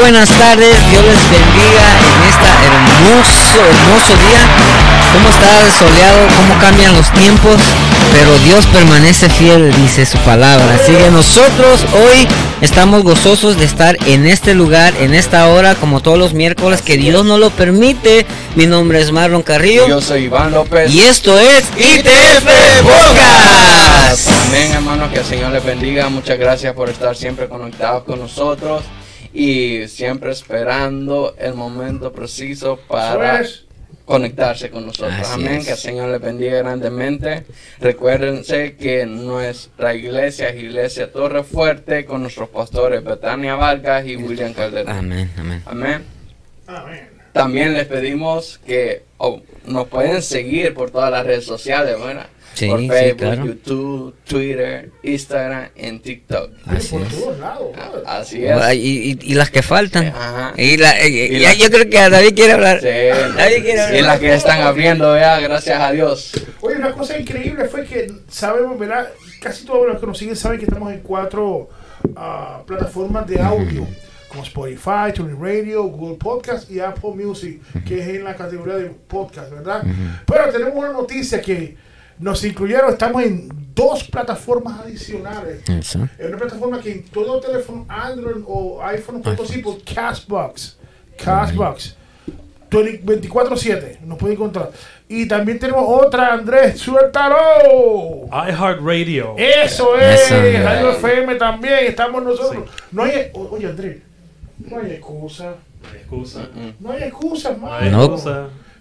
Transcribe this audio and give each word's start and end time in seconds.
Buenas 0.00 0.30
tardes, 0.30 0.74
Dios 0.90 1.04
les 1.04 1.30
bendiga 1.30 1.84
en 2.00 2.28
esta 2.30 2.50
hermoso, 2.64 3.60
hermoso 3.68 4.16
día. 4.16 4.40
¿Cómo 5.12 5.28
está 5.28 5.70
soleado? 5.78 6.26
¿Cómo 6.38 6.58
cambian 6.58 6.94
los 6.94 7.12
tiempos? 7.12 7.58
Pero 8.10 8.38
Dios 8.38 8.64
permanece 8.68 9.28
fiel, 9.28 9.70
dice 9.74 10.06
su 10.06 10.16
palabra. 10.18 10.78
Así 10.82 10.92
que 10.92 11.10
nosotros 11.10 11.84
hoy 11.92 12.26
estamos 12.62 13.04
gozosos 13.04 13.58
de 13.58 13.66
estar 13.66 13.98
en 14.06 14.26
este 14.26 14.54
lugar, 14.54 14.94
en 15.00 15.12
esta 15.12 15.46
hora, 15.48 15.74
como 15.74 16.00
todos 16.00 16.18
los 16.18 16.32
miércoles, 16.32 16.80
que 16.80 16.96
Dios 16.96 17.26
nos 17.26 17.38
lo 17.38 17.50
permite. 17.50 18.24
Mi 18.56 18.66
nombre 18.66 19.02
es 19.02 19.12
Marlon 19.12 19.42
Carrillo. 19.42 19.86
Yo 19.86 20.00
soy 20.00 20.24
Iván 20.24 20.52
López. 20.52 20.90
Y 20.90 21.00
esto 21.02 21.38
es 21.38 21.64
ITF 21.76 22.46
Podcast. 22.82 24.28
Amén, 24.48 24.72
hermano, 24.72 25.10
que 25.12 25.18
el 25.18 25.26
Señor 25.26 25.52
les 25.52 25.62
bendiga. 25.62 26.08
Muchas 26.08 26.38
gracias 26.38 26.72
por 26.72 26.88
estar 26.88 27.14
siempre 27.14 27.48
conectados 27.48 28.04
con 28.04 28.18
nosotros 28.18 28.82
y 29.40 29.88
siempre 29.88 30.32
esperando 30.32 31.34
el 31.38 31.54
momento 31.54 32.12
preciso 32.12 32.78
para 32.86 33.42
conectarse 34.04 34.70
con 34.70 34.84
nosotros. 34.84 35.14
Así 35.18 35.32
Amén, 35.32 35.60
es. 35.60 35.64
que 35.64 35.72
el 35.72 35.78
Señor 35.78 36.10
les 36.10 36.20
bendiga 36.20 36.58
grandemente. 36.58 37.46
Recuérdense 37.78 38.76
que 38.76 39.06
nuestra 39.06 39.94
iglesia 39.94 40.50
es 40.50 40.62
Iglesia 40.62 41.10
Torre 41.10 41.42
Fuerte 41.42 42.04
con 42.04 42.20
nuestros 42.20 42.50
pastores 42.50 43.02
Betania 43.02 43.54
Vargas 43.54 44.04
y 44.06 44.16
William 44.16 44.52
Calderón. 44.52 44.94
Amén, 44.94 45.30
amén. 45.38 45.62
Amén. 45.64 46.04
Amén. 46.66 47.08
También 47.32 47.72
les 47.72 47.86
pedimos 47.86 48.60
que 48.66 49.04
oh, 49.16 49.40
nos 49.64 49.88
pueden 49.88 50.20
seguir 50.20 50.74
por 50.74 50.90
todas 50.90 51.10
las 51.10 51.24
redes 51.24 51.46
sociales, 51.46 51.98
¿verdad? 51.98 52.26
Sí, 52.54 52.66
por 52.68 52.80
sí, 52.80 52.88
Facebook, 52.88 53.18
claro. 53.18 53.46
YouTube, 53.46 54.14
Twitter, 54.28 54.90
Instagram, 55.02 55.68
en 55.76 56.00
TikTok. 56.00 56.50
Así 56.66 56.88
por 56.88 57.02
es. 57.02 57.08
todos 57.08 57.38
lados, 57.38 57.72
brother. 57.72 58.02
Así 58.06 58.44
es. 58.44 58.52
Ah, 58.52 58.74
Y, 58.74 58.78
y- 59.12 59.18
y 59.22 59.34
las 59.34 59.50
que 59.50 59.62
faltan. 59.62 60.06
Ajá. 60.08 60.52
Y 60.56 60.76
la, 60.76 61.06
Y 61.06 61.38
ya 61.40 61.48
la- 61.50 61.54
yo 61.54 61.70
creo 61.70 61.88
que 61.88 62.10
David 62.10 62.34
quiere 62.34 62.52
hablar. 62.52 62.80
Sí. 62.80 62.86
Nadie 63.36 63.62
quiere 63.62 63.80
hablar. 63.80 63.98
Y 64.00 64.02
las 64.02 64.18
que 64.20 64.34
están 64.34 64.60
abriendo, 64.62 65.12
vea, 65.12 65.38
gracias 65.40 65.80
a 65.80 65.92
Dios. 65.92 66.32
Oye, 66.60 66.76
una 66.76 66.92
cosa 66.92 67.18
increíble 67.18 67.66
fue 67.66 67.84
que 67.84 68.12
sabemos, 68.28 68.78
¿verdad? 68.78 69.08
Casi 69.40 69.64
todos 69.64 69.86
los 69.86 69.98
que 70.00 70.06
nos 70.06 70.18
siguen 70.18 70.36
saben 70.36 70.58
que 70.58 70.64
estamos 70.66 70.92
en 70.92 71.00
cuatro 71.00 71.68
ah, 72.16 72.62
plataformas 72.66 73.26
de 73.26 73.40
audio, 73.40 73.86
como 74.28 74.42
Spotify, 74.42 75.12
TuneIn 75.14 75.40
Radio, 75.40 75.84
Google 75.84 76.16
Podcast 76.18 76.70
y 76.70 76.78
Apple 76.80 77.12
Music, 77.14 77.60
que 77.86 78.00
es 78.00 78.08
en 78.08 78.24
la 78.24 78.34
categoría 78.36 78.74
de 78.76 78.90
podcast, 78.90 79.50
¿verdad? 79.50 79.82
Pero 80.26 80.50
tenemos 80.52 80.74
una 80.74 80.92
noticia 80.92 81.40
que 81.40 81.76
nos 82.20 82.44
incluyeron, 82.44 82.90
estamos 82.92 83.22
en 83.24 83.48
dos 83.74 84.04
plataformas 84.04 84.80
adicionales. 84.80 85.68
Eso. 85.68 86.08
Es 86.18 86.28
una 86.28 86.36
plataforma 86.38 86.80
que 86.80 86.92
en 86.92 87.04
todo 87.04 87.40
teléfono 87.40 87.86
Android 87.88 88.42
o 88.46 88.82
iPhone 88.84 89.22
por 89.22 89.36
Castbox. 89.84 90.76
Castbox. 91.16 91.96
20 92.70 93.02
24-7 93.28 94.00
nos 94.02 94.16
puede 94.16 94.34
encontrar. 94.34 94.70
Y 95.08 95.26
también 95.26 95.58
tenemos 95.58 95.84
otra, 95.88 96.32
Andrés, 96.34 96.78
suéltalo. 96.78 98.26
iHeartRadio. 98.30 99.34
Eso 99.36 99.96
es, 99.96 100.20
Eso. 100.30 100.36
Radio 100.64 100.90
FM 100.92 101.34
también, 101.34 101.78
estamos 101.86 102.22
nosotros. 102.22 102.68
No 102.92 103.02
hay, 103.02 103.30
o- 103.34 103.48
oye 103.50 103.66
Andrés, 103.66 103.98
no 104.58 104.78
hay 104.78 104.92
excusa. 104.92 105.54
No 105.82 105.88
hay 105.92 105.96
excusa. 105.98 106.48
No 106.78 106.90
hay 106.92 107.02
excusas, 107.04 107.58
No 107.58 107.74
hay. 107.74 107.90
No. 107.90 108.16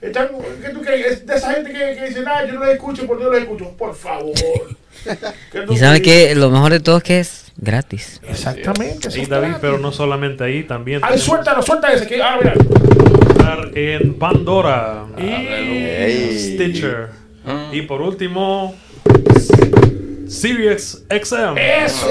Están, 0.01 0.29
¿qué 0.61 0.69
tú 0.69 0.81
crees? 0.81 1.05
Es 1.07 1.25
de 1.27 1.35
esa 1.35 1.53
gente 1.53 1.71
que, 1.73 1.95
que 1.95 2.07
dice, 2.07 2.21
nada, 2.21 2.45
yo 2.45 2.53
no 2.53 2.61
los 2.61 2.69
escucho 2.69 3.05
porque 3.05 3.23
yo 3.23 3.31
los 3.31 3.41
escucho. 3.41 3.69
Por 3.77 3.93
favor. 3.95 4.33
¿Qué 5.51 5.61
tú 5.61 5.73
Y 5.73 5.77
sabe 5.77 6.01
crees? 6.01 6.29
que 6.29 6.35
lo 6.35 6.49
mejor 6.49 6.71
de 6.71 6.79
todo 6.79 6.97
es 6.97 7.03
que 7.03 7.19
es 7.19 7.51
gratis. 7.57 8.21
Exactamente. 8.27 9.09
Y 9.17 9.21
es 9.21 9.29
David, 9.29 9.47
gratis. 9.47 9.57
pero 9.61 9.77
no 9.77 9.91
solamente 9.91 10.43
ahí, 10.43 10.63
también 10.63 11.01
Ay, 11.03 11.19
suéltalo, 11.19 11.61
suelta 11.61 11.91
ese. 11.91 12.07
Que, 12.07 12.21
ah, 12.21 12.37
mira. 12.41 12.53
en 13.75 14.13
Pandora, 14.15 15.03
Aleluya. 15.17 16.39
Stitcher 16.39 17.19
Mm. 17.45 17.73
y 17.73 17.81
por 17.83 18.01
último 18.01 18.75
Sirius 20.29 21.03
XM. 21.09 21.57
Eso. 21.57 22.07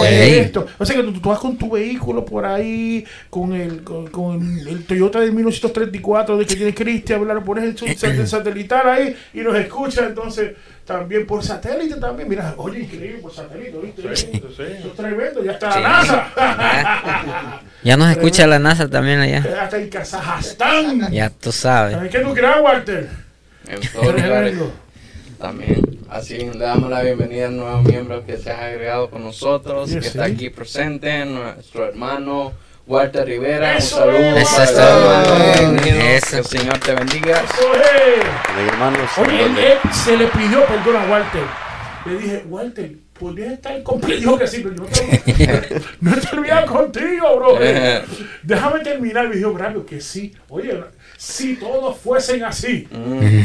Oye, 0.00 0.40
esto. 0.40 0.66
O 0.78 0.84
sea 0.86 0.96
que 0.96 1.02
tú, 1.02 1.12
tú 1.12 1.28
vas 1.28 1.38
con 1.38 1.56
tu 1.56 1.70
vehículo 1.70 2.24
por 2.24 2.44
ahí, 2.46 3.04
con 3.30 3.52
el, 3.52 3.82
con, 3.84 4.06
con 4.08 4.58
el 4.66 4.84
Toyota 4.84 5.20
de 5.20 5.30
1934 5.30 6.36
de 6.38 6.46
que 6.46 6.56
tiene 6.56 6.74
Cristian, 6.74 7.20
hablar 7.20 7.42
por 7.44 7.58
el 7.58 7.76
sat- 7.76 8.26
satelital 8.26 8.88
ahí 8.88 9.16
y 9.34 9.40
nos 9.40 9.54
escucha 9.56 10.06
entonces 10.06 10.52
también 10.84 11.26
por 11.26 11.44
satélite 11.44 11.96
también. 11.96 12.28
Mira, 12.28 12.54
oye, 12.56 12.80
increíble 12.80 13.18
por 13.18 13.32
satélite, 13.34 13.76
¿viste? 13.82 14.16
Sí, 14.16 14.26
sí, 14.32 14.40
Eso 14.62 14.88
es 14.88 14.94
tremendo, 14.96 15.44
ya 15.44 15.52
está 15.52 15.72
Sí. 15.72 15.80
la 15.80 15.88
NASA. 15.88 17.60
Ya 17.84 17.96
nos 17.96 18.10
escucha 18.10 18.46
la 18.46 18.58
NASA 18.58 18.88
también 18.88 19.20
allá. 19.20 19.44
Hasta 19.62 19.76
en 19.78 19.88
Kazajstán. 19.88 21.12
Ya 21.12 21.30
tú 21.30 21.52
sabes. 21.52 21.94
¿Sabes 21.94 22.10
qué 22.10 22.18
tú 22.20 22.34
crees, 22.34 22.56
Walter? 22.60 23.08
En 23.68 23.80
todos. 23.92 24.70
También. 25.38 25.98
Así 26.08 26.38
le 26.38 26.58
damos 26.58 26.90
la 26.90 27.02
bienvenida 27.02 27.46
al 27.46 27.56
nuevo 27.56 27.82
miembro 27.82 28.24
que 28.24 28.36
se 28.36 28.50
ha 28.50 28.66
agregado 28.66 29.10
con 29.10 29.22
nosotros, 29.22 29.90
Sí, 29.90 29.98
que 30.00 30.06
está 30.06 30.24
aquí 30.24 30.50
presente, 30.50 31.24
nuestro 31.24 31.86
hermano 31.86 32.52
Walter 32.86 33.26
Rivera. 33.26 33.76
Eso 33.76 33.96
Un 33.96 34.02
saludo. 34.02 34.36
es. 34.36 34.42
Eso 34.52 34.62
es 34.62 34.74
todo. 34.74 35.22
Eso. 35.22 36.30
Que 36.30 36.38
el 36.38 36.44
Señor 36.44 36.78
te 36.78 36.94
bendiga. 36.94 37.42
Eso 37.44 37.74
es. 37.74 38.24
Amén, 38.48 38.68
hermanos. 38.68 39.10
Oye, 39.18 39.44
él, 39.44 39.58
él 39.58 39.78
se 39.92 40.16
le 40.16 40.26
pidió 40.28 40.64
perdón 40.66 40.96
a 40.96 41.10
Walter. 41.10 41.42
Le 42.06 42.16
dije, 42.16 42.44
Walter, 42.48 42.92
¿podrías 43.18 43.52
estar 43.52 43.82
conmigo? 43.82 44.08
Dijo 44.18 44.38
que 44.38 44.46
sí, 44.46 44.60
pero 44.62 44.74
yo 44.74 44.82
no 44.82 44.88
te, 44.88 45.82
no 46.66 46.66
contigo, 46.66 47.36
bro. 47.36 47.58
Eh. 47.60 48.02
Déjame 48.42 48.80
terminar. 48.80 49.28
Me 49.28 49.36
dijo, 49.36 49.56
rápido, 49.56 49.84
que 49.84 50.00
sí. 50.00 50.34
Oye, 50.48 50.82
si 51.18 51.56
todos 51.56 51.98
fuesen 51.98 52.44
así. 52.44 52.88
Mm. 52.90 53.42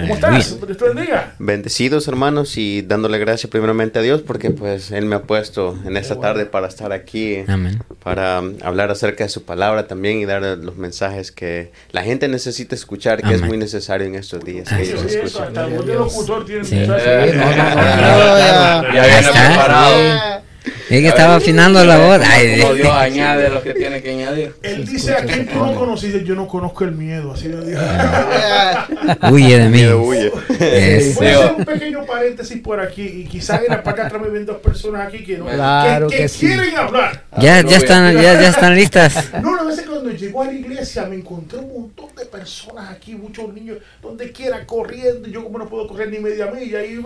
¿Cómo 0.00 0.14
estás? 0.14 0.60
Dios 0.66 0.76
te 0.78 0.84
bendiga. 0.84 1.34
Bendecidos 1.38 2.08
hermanos 2.08 2.56
y 2.56 2.82
dándole 2.82 3.18
gracias 3.18 3.50
primeramente 3.50 3.98
a 3.98 4.02
Dios 4.02 4.22
porque 4.22 4.50
pues 4.50 4.90
Él 4.90 5.06
me 5.06 5.16
ha 5.16 5.22
puesto 5.22 5.78
en 5.84 5.96
esta 5.96 6.18
tarde 6.20 6.46
para 6.46 6.68
estar 6.68 6.92
aquí, 6.92 7.44
Amén. 7.48 7.82
para 8.02 8.40
um, 8.40 8.54
hablar 8.62 8.90
acerca 8.90 9.24
de 9.24 9.30
su 9.30 9.44
palabra 9.44 9.86
también 9.86 10.18
y 10.18 10.24
dar 10.24 10.42
los 10.42 10.76
mensajes 10.76 11.30
que 11.32 11.72
la 11.92 12.02
gente 12.02 12.28
necesita 12.28 12.74
escuchar, 12.74 13.22
que 13.22 13.28
es 13.32 13.38
Amén. 13.38 13.48
muy 13.48 13.58
necesario 13.58 14.06
en 14.06 14.14
estos 14.14 14.44
días 14.44 14.68
que 14.68 14.82
ellos 14.82 15.02
Oye, 15.04 15.22
eso, 15.24 15.42
hasta 15.42 15.66
el 15.66 15.74
locutor 15.86 16.44
tiene 16.44 16.64
Sí. 16.64 16.74
muchachos. 16.76 17.02
Eh, 17.06 17.32
no, 17.36 17.44
no, 17.44 17.52
no, 17.54 17.56
ya, 17.56 18.38
ya. 18.38 18.82
ya 18.82 19.02
viene 19.02 19.18
está. 19.20 19.46
preparado. 19.48 20.42
Es 20.64 21.00
que 21.00 21.08
estaba 21.08 21.36
afinando 21.36 21.84
la 21.84 21.98
voz. 21.98 22.20
Ay, 22.24 22.60
Como 22.60 22.74
Dios 22.74 22.88
añade 22.88 23.50
lo 23.50 23.62
que 23.62 23.74
tiene 23.74 24.02
que 24.02 24.10
añadir. 24.10 24.54
Él 24.62 24.86
dice, 24.86 25.12
a 25.14 25.24
quien 25.24 25.46
tú 25.46 25.58
no 25.58 25.74
conociste, 25.74 26.24
yo 26.24 26.34
no 26.34 26.46
conozco 26.46 26.84
el 26.84 26.92
miedo. 26.92 27.32
Así 27.32 27.48
le 27.48 27.64
dijo. 27.64 27.80
Huye 29.30 29.58
de 29.58 29.68
mí. 29.68 29.78
Miedo 29.78 30.02
huye. 30.02 30.32
Eso. 30.60 31.18
Voy 31.20 31.26
a 31.28 31.38
hacer 31.38 31.54
un 31.58 31.64
pequeño 31.64 32.06
paréntesis 32.06 32.60
por 32.60 32.80
aquí 32.80 33.02
y 33.02 33.24
quizás 33.24 33.62
en 33.62 33.68
la 33.70 33.82
parte 33.82 34.02
atrás 34.02 34.22
me 34.22 34.28
ven 34.28 34.46
dos 34.46 34.58
personas 34.58 35.08
aquí 35.08 35.24
que, 35.24 35.38
no, 35.38 35.46
Claro 35.46 36.08
que, 36.08 36.16
que 36.16 36.22
que 36.22 36.28
sí. 36.28 36.46
quieren 36.46 36.76
hablar. 36.76 37.24
Ya, 37.38 37.60
ya 37.62 37.76
están, 37.76 38.14
ya, 38.14 38.40
ya 38.40 38.48
están 38.48 38.74
listas. 38.74 39.32
No, 39.42 39.56
a 39.58 39.64
veces 39.64 39.84
cuando 39.86 40.10
llegó 40.10 40.42
a 40.42 40.46
la 40.46 40.52
iglesia 40.52 41.04
me 41.06 41.16
encontré 41.16 41.58
un 41.58 41.72
montón 41.72 42.14
de 42.16 42.24
personas 42.26 42.90
aquí, 42.90 43.14
muchos 43.14 43.52
niños, 43.52 43.78
donde 44.02 44.30
quiera 44.32 44.64
corriendo. 44.64 45.28
y 45.28 45.32
Yo 45.32 45.42
como 45.42 45.58
no 45.58 45.68
puedo 45.68 45.86
correr 45.88 46.10
ni 46.10 46.18
media 46.18 46.46
milla. 46.46 46.84
Y 46.84 47.00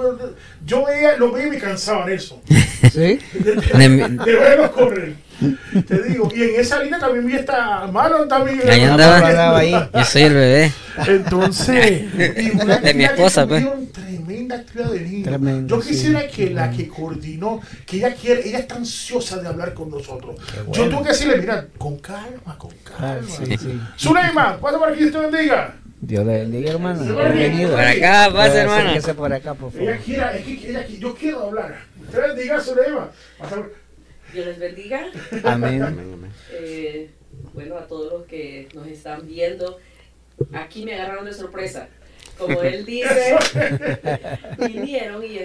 yo 0.67 0.85
veía, 0.85 1.17
lo 1.17 1.33
veía 1.33 1.49
y 1.49 1.51
me 1.51 1.59
cansaban 1.59 2.11
eso. 2.11 2.41
¿Sí? 2.93 3.19
De, 3.55 4.35
verlos 4.35 4.71
correr. 4.71 5.15
Te 5.87 6.03
digo, 6.03 6.29
y 6.35 6.43
en 6.43 6.61
esa 6.61 6.83
línea 6.83 6.99
también 6.99 7.25
vi 7.27 7.35
esta 7.35 7.87
mano 7.87 8.27
también. 8.27 8.61
Ahí 8.69 8.83
andaba. 8.83 9.17
Andaba 9.19 9.59
ahí. 9.59 9.73
Yo 9.95 10.05
soy 10.05 10.23
el 10.23 10.35
bebé. 10.35 10.73
Entonces, 11.07 12.17
De 12.83 12.95
mi 12.95 13.05
esposa, 13.05 13.47
pues. 13.47 13.65
tremenda 13.93 14.57
actividad 14.57 14.91
de 14.91 15.01
niños. 15.01 15.29
Tremendo, 15.29 15.77
Yo 15.77 15.83
quisiera 15.87 16.23
sí. 16.23 16.29
que 16.35 16.51
la 16.51 16.71
que 16.71 16.89
coordinó, 16.89 17.61
que 17.87 17.99
ella 17.99 18.15
quiere, 18.15 18.49
ella 18.49 18.59
está 18.59 18.77
ansiosa 18.77 19.39
de 19.39 19.47
hablar 19.49 19.75
con 19.75 19.91
nosotros. 19.91 20.37
Yo 20.57 20.65
bueno. 20.65 20.89
tengo 20.89 21.03
que 21.05 21.09
decirle, 21.11 21.37
mira, 21.39 21.67
con 21.79 21.99
calma, 21.99 22.59
con 22.59 22.73
Ah, 22.99 23.19
calma. 23.21 23.29
sí, 23.29 23.57
sí. 23.59 23.81
Zuleima, 23.97 24.59
pasa 24.59 24.79
por 24.79 24.89
aquí, 24.91 25.01
Dios 25.05 25.13
te 25.13 25.19
bendiga. 25.21 25.75
Dios 26.01 26.25
le 26.27 26.33
bendiga, 26.39 26.71
hermano. 26.73 27.03
Bienvenido. 27.05 27.71
Por 27.73 27.81
acá, 27.81 28.31
pase, 28.33 28.59
hermano. 28.59 28.91
Por 29.17 29.33
acá, 29.33 29.55
por 29.55 29.73
Ella 29.77 29.91
favor. 29.93 30.05
quiere, 30.05 30.39
es 30.39 30.45
que 30.45 30.71
ella, 30.71 30.87
yo 30.99 31.15
quiero 31.15 31.47
hablar. 31.47 31.75
Usted 32.09 32.23
bendiga, 32.35 32.61
Zuleima. 32.61 33.11
Pasa 33.39 33.57
por- 33.57 33.75
Dios 34.33 34.47
les 34.47 34.59
bendiga. 34.59 35.11
Amén. 35.45 35.83
Amén, 35.83 36.11
amén. 36.15 36.33
Eh, 36.53 37.11
bueno, 37.55 37.77
a 37.79 37.87
todos 37.87 38.13
los 38.13 38.27
que 38.27 38.69
nos 38.75 38.87
están 38.87 39.27
viendo, 39.27 39.79
aquí 40.53 40.85
me 40.85 40.95
agarraron 40.95 41.25
de 41.27 41.33
sorpresa. 41.33 41.89
Como 42.37 42.63
él 42.63 42.85
dice, 42.85 43.37
vinieron 44.59 45.25
y 45.25 45.39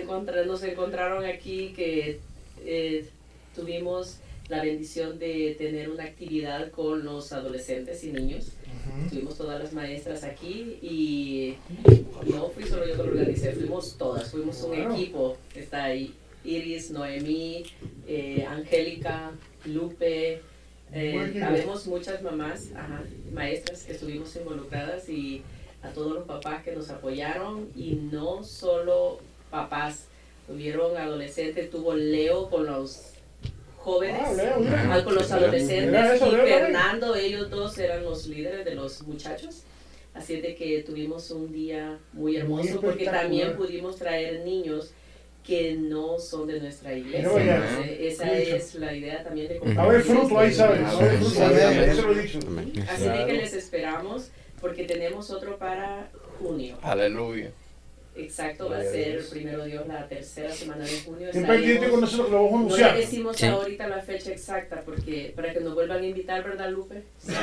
nos 0.45 0.63
encontraron 0.63 1.25
aquí 1.25 1.73
que 1.75 2.19
eh, 2.65 3.05
tuvimos 3.55 4.17
la 4.49 4.61
bendición 4.61 5.17
de 5.19 5.55
tener 5.57 5.89
una 5.89 6.03
actividad 6.03 6.69
con 6.71 7.03
los 7.05 7.31
adolescentes 7.31 8.03
y 8.03 8.11
niños. 8.11 8.51
Tuvimos 9.09 9.37
todas 9.37 9.59
las 9.61 9.71
maestras 9.73 10.23
aquí 10.23 10.77
y 10.81 11.55
no 12.27 12.49
fui 12.49 12.65
solo 12.65 12.85
yo 12.85 12.91
que 12.97 12.97
lo 13.03 13.09
organicé, 13.09 13.53
fuimos 13.53 13.97
todas, 13.97 14.29
fuimos 14.29 14.61
un 14.63 14.83
Wow. 14.83 14.93
equipo. 14.93 15.37
Está 15.55 15.85
ahí 15.85 16.13
Iris, 16.43 16.91
Noemí, 16.91 17.63
eh, 18.07 18.45
Angélica, 18.47 19.31
Lupe, 19.65 20.41
Eh, 20.95 21.41
habemos 21.43 21.87
muchas 21.87 22.21
mamás, 22.21 22.69
ajá, 22.75 23.01
maestras 23.31 23.81
que 23.83 23.93
estuvimos 23.93 24.35
involucradas 24.35 25.09
y 25.09 25.41
a 25.81 25.89
todos 25.89 26.13
los 26.13 26.25
papás 26.27 26.63
que 26.63 26.71
nos 26.75 26.91
apoyaron 26.91 27.67
y 27.75 27.95
no 28.11 28.43
solo 28.43 29.19
papás, 29.49 30.05
tuvieron 30.45 30.95
adolescentes, 30.95 31.71
tuvo 31.71 31.95
Leo 31.95 32.47
con 32.47 32.67
los 32.67 33.13
jóvenes, 33.77 34.21
Ah, 34.23 34.33
Leo, 34.33 34.55
ah, 34.91 35.01
con 35.03 35.15
los 35.15 35.31
adolescentes 35.31 36.15
eso, 36.15 36.27
y 36.27 36.31
Leo 36.31 36.39
también. 36.41 36.59
Fernando, 36.59 37.15
ellos 37.15 37.49
dos 37.49 37.75
eran 37.79 38.03
los 38.03 38.27
líderes 38.27 38.63
de 38.63 38.75
los 38.75 39.01
muchachos. 39.01 39.63
Así 40.13 40.39
de 40.41 40.53
que 40.53 40.83
tuvimos 40.83 41.31
un 41.31 41.51
día 41.51 41.97
muy 42.11 42.35
hermoso 42.37 42.79
porque 42.79 43.05
también 43.05 43.55
pudimos 43.57 43.95
traer 43.97 44.45
niños 44.45 44.91
que 45.45 45.75
no 45.75 46.19
son 46.19 46.47
de 46.47 46.59
nuestra 46.59 46.93
iglesia. 46.93 47.29
Ya. 47.43 47.81
Esa 47.99 48.25
Mucho. 48.25 48.37
es 48.37 48.75
la 48.75 48.93
idea 48.93 49.23
también 49.23 49.47
de 49.49 49.79
A 49.79 49.87
ver 49.87 50.01
fruto 50.01 50.39
ahí, 50.39 50.49
este- 50.51 50.57
¿sabes? 50.63 50.81
A 50.87 50.99
ver 50.99 51.17
fruto 51.17 51.43
ahí, 51.45 51.61
Amén. 51.63 51.89
eso 51.89 52.01
lo 52.07 52.13
he 52.19 52.21
dicho. 52.23 52.39
Amén. 52.47 52.73
Así 52.89 53.03
de 53.03 53.09
Claro. 53.09 53.25
que 53.27 53.33
les 53.33 53.53
esperamos 53.53 54.31
porque 54.61 54.83
tenemos 54.85 55.29
otro 55.31 55.57
para 55.57 56.09
junio. 56.39 56.77
Aleluya. 56.81 57.51
Exacto, 58.15 58.69
va 58.69 58.77
a 58.77 58.83
ser 58.83 59.25
primero 59.29 59.65
Dios 59.65 59.87
la 59.87 60.07
tercera 60.07 60.51
semana 60.51 60.85
de 60.85 60.99
junio. 61.01 61.29
Ten 61.31 61.47
pendiente 61.47 61.89
con 61.89 62.01
nosotros 62.01 62.29
lo 62.29 62.43
vamos 62.45 62.51
a 62.51 62.57
no 62.69 62.77
le 62.77 62.83
anunciar. 62.83 62.97
decimos 62.97 63.35
Sí. 63.37 63.45
ahorita 63.47 63.87
la 63.87 64.01
fecha 64.01 64.31
exacta 64.31 64.81
porque 64.85 65.33
para 65.35 65.51
que 65.51 65.59
nos 65.61 65.73
vuelvan 65.73 66.03
a 66.03 66.05
invitar, 66.05 66.43
¿verdad, 66.43 66.69
Lupe? 66.69 67.01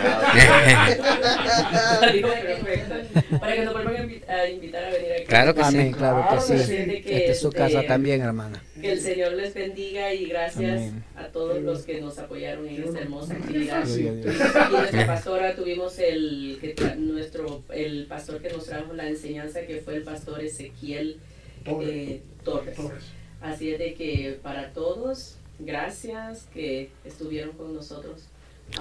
Perfecto. 2.00 2.94
Para 3.40 3.54
que 3.54 3.62
nos 3.64 3.72
vuelvan 3.74 3.96
a 3.96 4.04
invi- 4.04 4.28
a 4.28 4.48
invitar 4.48 4.84
a 4.84 4.90
venir 4.90 5.12
aquí. 5.12 5.24
Claro 5.26 5.54
que 5.54 5.62
Amén, 5.62 5.88
sí. 5.92 5.94
claro 5.98 6.26
que 6.30 6.40
sí. 6.40 7.02
que, 7.02 7.16
Esta 7.18 7.32
es 7.32 7.40
su 7.40 7.50
casa 7.50 7.82
también, 7.86 8.20
hermana. 8.22 8.62
Que 8.80 8.92
el 8.92 9.00
Señor 9.00 9.32
les 9.34 9.52
bendiga 9.54 10.12
y 10.14 10.26
gracias 10.26 10.70
Amén. 10.72 11.04
a 11.16 11.26
todos 11.26 11.60
los 11.62 11.82
que 11.82 12.00
nos 12.00 12.18
apoyaron 12.18 12.66
en 12.66 12.82
esta 12.84 13.00
hermosa 13.00 13.34
actividad. 13.34 13.86
Y 13.86 14.02
nuestra 14.02 15.06
pastora 15.06 15.54
tuvimos 15.54 15.98
el 15.98 16.58
que 16.60 16.74
tra- 16.74 16.96
nuestro 16.96 17.62
el 17.72 18.06
pastor 18.06 18.40
que 18.40 18.50
nos 18.50 18.64
trajo 18.66 18.92
la 18.94 19.06
enseñanza 19.08 19.60
que 19.62 19.80
fue 19.80 19.96
el 19.96 20.02
pastor 20.02 20.42
Ezequiel 20.60 21.18
eh, 21.64 22.22
Torres. 22.44 22.76
Torres. 22.76 23.02
Así 23.40 23.70
es 23.70 23.78
de 23.78 23.94
que 23.94 24.38
para 24.42 24.72
todos, 24.72 25.36
gracias 25.58 26.48
que 26.52 26.90
estuvieron 27.04 27.52
con 27.56 27.74
nosotros. 27.74 28.24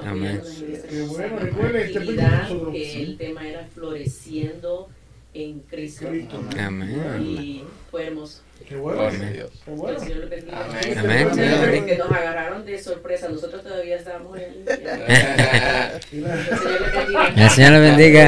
Amén. 0.04 0.38
apoyándonos 0.38 0.62
en 0.62 0.72
esta 0.74 0.88
Qué 0.88 1.02
bueno, 1.04 1.40
de 1.40 1.52
nosotros. 1.52 2.74
que 2.74 3.02
el 3.04 3.18
tema 3.18 3.48
era 3.48 3.68
floreciendo 3.68 4.90
en 5.34 5.60
Cristo. 5.62 6.08
Cristo. 6.10 6.44
Amén. 6.60 7.22
Y 7.24 7.64
fue 7.90 8.08
hermoso. 8.08 8.42
Qué 8.68 8.76
bueno. 8.76 9.02
Gloria 9.02 9.28
a 9.28 9.32
Dios. 9.32 9.50
Qué 9.66 9.72
bueno. 9.72 10.00
Señor 10.00 10.18
les 10.18 10.30
bendiga. 10.30 10.66
Amén. 10.66 10.98
Amén. 10.98 11.30
Desde 11.36 11.86
que 11.86 11.98
nos 11.98 12.12
agarraron 12.12 12.66
de 12.66 12.82
sorpresa, 12.82 13.30
nosotros 13.30 13.64
todavía 13.64 13.96
estábamos 13.96 14.38
en 14.38 14.44
el 14.68 16.00
Señor 16.10 16.82
les 16.82 16.92
bendiga. 16.94 17.34
El 17.36 17.50
Señor 17.50 17.72
le 17.72 17.80
bendiga. 17.80 18.28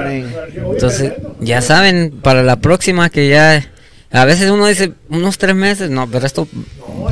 Amén. 0.00 0.34
Entonces, 0.54 1.12
ya 1.40 1.60
saben, 1.60 2.20
para 2.22 2.42
la 2.42 2.56
próxima 2.56 3.10
que 3.10 3.28
ya... 3.28 3.70
A 4.10 4.24
veces 4.24 4.48
uno 4.48 4.68
dice 4.68 4.92
unos 5.08 5.38
tres 5.38 5.56
meses, 5.56 5.90
no, 5.90 6.08
pero 6.08 6.24
esto 6.24 6.46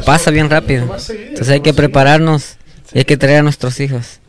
pasa 0.07 0.31
bien 0.31 0.49
rápido. 0.49 0.83
Entonces 0.85 1.49
hay 1.49 1.61
que 1.61 1.75
prepararnos 1.75 2.59
y 2.95 2.99
hay 2.99 3.05
que 3.05 3.17
traer 3.17 3.39
a 3.39 3.43
nuestros 3.43 3.81
hijos, 3.81 4.21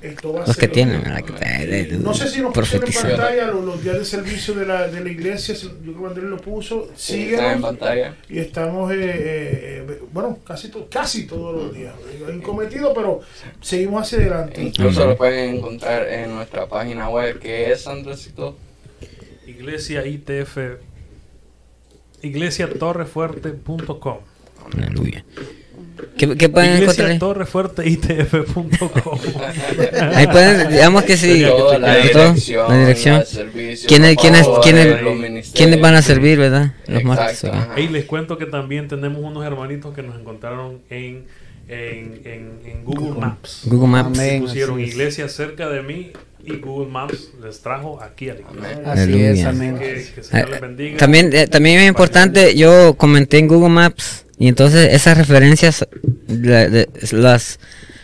los 0.47 0.55
que 0.57 0.67
tienen, 0.67 1.01
¿verdad? 1.01 1.23
Que 1.23 1.33
traer, 1.33 1.93
No 1.99 2.13
sé 2.13 2.29
si 2.29 2.39
nos 2.41 2.53
pusieron 2.53 2.87
en 2.87 2.93
pantalla 2.93 3.47
los, 3.47 3.65
los 3.65 3.83
días 3.83 3.97
de 3.99 4.05
servicio 4.05 4.53
de 4.53 4.65
la, 4.65 4.87
de 4.87 5.01
la 5.03 5.09
iglesia. 5.09 5.53
si- 5.55 5.67
Yo 5.67 5.91
creo 5.91 5.99
que 6.01 6.07
Andrés 6.07 6.25
lo 6.29 6.37
puso. 6.37 6.83
Está 6.83 6.93
en 6.93 6.97
Síguenos. 6.99 7.61
pantalla. 7.61 8.15
Y 8.29 8.39
estamos, 8.39 8.91
eh, 8.91 8.95
eh, 8.99 9.85
eh, 9.89 10.01
bueno, 10.13 10.39
casi, 10.45 10.69
to- 10.69 10.87
casi 10.89 11.25
todos 11.27 11.55
los 11.55 11.73
días. 11.75 11.93
Incometido, 12.33 12.93
pero 12.93 13.19
seguimos 13.61 14.03
hacia 14.03 14.19
adelante. 14.19 14.61
Incluso 14.61 15.05
lo 15.07 15.17
pueden 15.17 15.55
encontrar 15.55 16.07
en 16.07 16.33
nuestra 16.35 16.67
página 16.67 17.09
web 17.09 17.39
que 17.39 17.71
es 17.71 17.85
Andresito. 17.87 18.55
Iglesia 19.45 20.05
ITF. 20.05 20.57
Iglesiatorrefuerte.com. 22.21 24.17
Aleluya. 24.73 25.25
¿Qué, 26.17 26.37
qué 26.37 26.49
pueden 26.49 26.81
encontrar 26.81 27.07
ahí? 27.09 27.15
Iglesiatorrefuerteitf.com. 27.15 29.19
Ahí 30.13 30.27
pueden, 30.27 30.69
digamos 30.71 31.03
que 31.03 31.17
sí. 31.17 31.39
La 31.41 31.49
todo, 31.49 31.71
dirección, 31.71 32.69
la 32.69 32.77
dirección. 32.79 33.25
servicio, 33.25 33.87
¿Quiénes, 33.87 34.17
quiénes, 34.17 34.47
quiénes, 35.53 35.81
van 35.81 35.95
a 35.95 36.01
servir, 36.01 36.39
verdad? 36.39 36.73
Los 36.87 37.03
martes. 37.03 37.43
Exacto, 37.43 37.71
ajá. 37.71 37.79
Y 37.79 37.87
les 37.89 38.05
cuento 38.05 38.37
que 38.37 38.45
también 38.45 38.87
tenemos 38.87 39.23
unos 39.23 39.45
hermanitos 39.45 39.93
que 39.93 40.03
nos 40.03 40.19
encontraron 40.19 40.79
en, 40.89 41.25
en, 41.67 42.21
en, 42.25 42.59
en 42.65 42.83
Google 42.85 43.19
Maps. 43.19 43.61
Google 43.65 43.87
Maps. 43.89 44.19
Amén. 44.19 44.41
Pusieron 44.41 44.79
iglesia 44.79 45.27
cerca 45.29 45.69
de 45.69 45.81
mí 45.81 46.11
y 46.45 46.57
Google 46.57 46.91
Maps 46.91 47.29
les 47.41 47.61
trajo 47.61 48.01
aquí 48.01 48.29
a 48.29 48.33
la 48.35 48.41
iglesia. 48.41 48.71
Amén. 48.73 48.83
Así 48.85 49.01
Aleluya. 49.01 49.31
es, 49.31 49.45
amén. 49.45 49.77
que, 49.79 50.05
que 50.15 50.23
Señor 50.23 50.49
les 50.49 50.61
bendiga. 50.61 50.97
También, 50.97 51.29
eh, 51.33 51.47
también 51.47 51.79
es 51.79 51.87
importante, 51.87 52.55
yo 52.55 52.95
comenté 52.95 53.37
en 53.37 53.47
Google 53.47 53.69
Maps 53.69 54.25
y 54.43 54.47
entonces 54.49 54.93
esas 54.93 55.17
referencias, 55.17 55.87
la- 56.27 56.67
de- 56.67 56.89
las, 57.11 57.59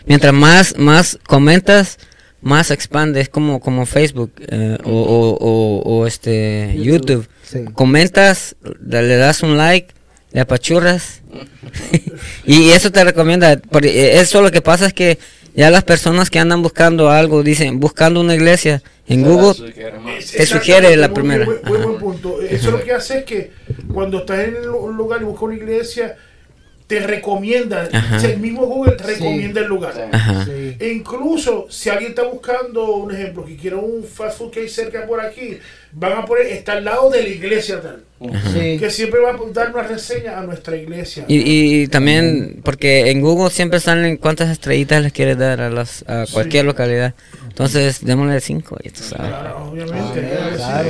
mientras 0.06 0.34
más, 0.34 0.78
más 0.78 1.18
comentas, 1.28 1.98
más 2.42 2.72
expande, 2.72 3.20
es 3.20 3.28
como, 3.28 3.60
como 3.60 3.86
Facebook 3.86 4.32
eh, 4.48 4.78
o, 4.86 4.92
o- 4.92 5.38
o- 5.38 5.82
o 6.00 6.08
este 6.08 6.74
YouTube. 6.78 7.28
Sí. 7.44 7.66
Comentas, 7.74 8.56
le 8.88 9.18
das 9.18 9.44
un 9.44 9.58
like, 9.58 9.90
le 10.32 10.40
apachurras 10.42 11.22
y 12.46 12.70
eso 12.70 12.92
te 12.92 13.04
recomienda. 13.04 13.60
porque 13.72 14.20
Eso 14.20 14.42
lo 14.42 14.52
que 14.52 14.62
pasa 14.62 14.86
es 14.88 14.94
que 14.94 15.18
ya 15.56 15.70
las 15.72 15.84
personas 15.84 16.30
que 16.30 16.40
andan 16.40 16.62
buscando 16.62 17.10
algo, 17.10 17.44
dicen, 17.44 17.80
buscando 17.80 18.22
una 18.22 18.36
iglesia 18.36 18.82
en 19.08 19.24
Google. 19.24 19.74
Te 19.74 20.46
sugiere 20.46 20.96
la 20.96 21.12
primera. 21.14 21.46
Muy, 21.46 21.78
buen 21.80 21.98
punto. 22.00 22.40
Eso 22.42 22.72
lo 22.72 22.82
que 22.84 22.94
hace 22.94 23.20
es 23.20 23.24
que 23.26 23.52
cuando 23.94 24.20
estás 24.20 24.48
en 24.48 24.70
un 24.70 24.96
lugar 24.96 25.22
y 25.22 25.26
buscas 25.26 25.44
una 25.44 25.56
iglesia, 25.56 26.16
te 26.90 27.00
recomienda. 27.02 27.88
Ajá. 27.94 28.18
El 28.26 28.40
mismo 28.40 28.66
Google 28.66 28.94
te 28.94 29.04
recomienda 29.04 29.62
el 29.62 29.68
lugar. 29.68 29.94
Sí. 29.94 30.02
Ajá. 30.12 30.44
Sí. 30.46 30.76
E 30.80 30.90
incluso 30.90 31.68
si 31.70 31.88
alguien 31.88 32.10
está 32.10 32.24
buscando 32.24 32.96
un 32.96 33.14
ejemplo 33.14 33.46
que 33.46 33.56
quiere 33.56 33.76
un 33.76 34.04
fast 34.04 34.40
food 34.40 34.50
que 34.50 34.62
hay 34.62 34.70
cerca 34.70 35.06
por 35.06 35.22
aquí, 35.22 35.60
van 35.92 36.14
a 36.14 36.26
poner, 36.26 36.48
está 36.48 36.74
al 36.74 36.86
lado 36.86 37.12
de 37.12 37.22
la 37.22 37.30
iglesia 37.30 37.80
tal. 37.80 38.04
Sí. 38.52 38.80
Que 38.80 38.90
siempre 38.90 39.20
va 39.20 39.30
a 39.30 39.38
dar 39.54 39.72
una 39.72 39.84
reseña 39.84 40.40
a 40.40 40.42
nuestra 40.42 40.76
iglesia. 40.78 41.26
Y, 41.28 41.84
y 41.84 41.88
también, 41.90 42.60
porque 42.64 43.12
en 43.12 43.22
Google 43.22 43.52
siempre 43.52 43.80
salen 43.80 44.18
cuántas 44.18 44.50
estrellitas 44.50 45.04
les 45.04 45.14
quieres 45.14 45.38
dar 45.38 45.62
a, 45.62 45.70
las, 45.70 46.04
a 46.08 46.26
cualquier 46.34 46.66
localidad. 46.66 47.14
Entonces, 47.50 48.04
démosle 48.04 48.42
cinco, 48.42 48.78
y 48.84 48.90
tú 48.90 49.04
sabes. 49.04 49.28
Claro, 49.28 49.70
obviamente. 49.70 50.28
Claro, 50.56 50.90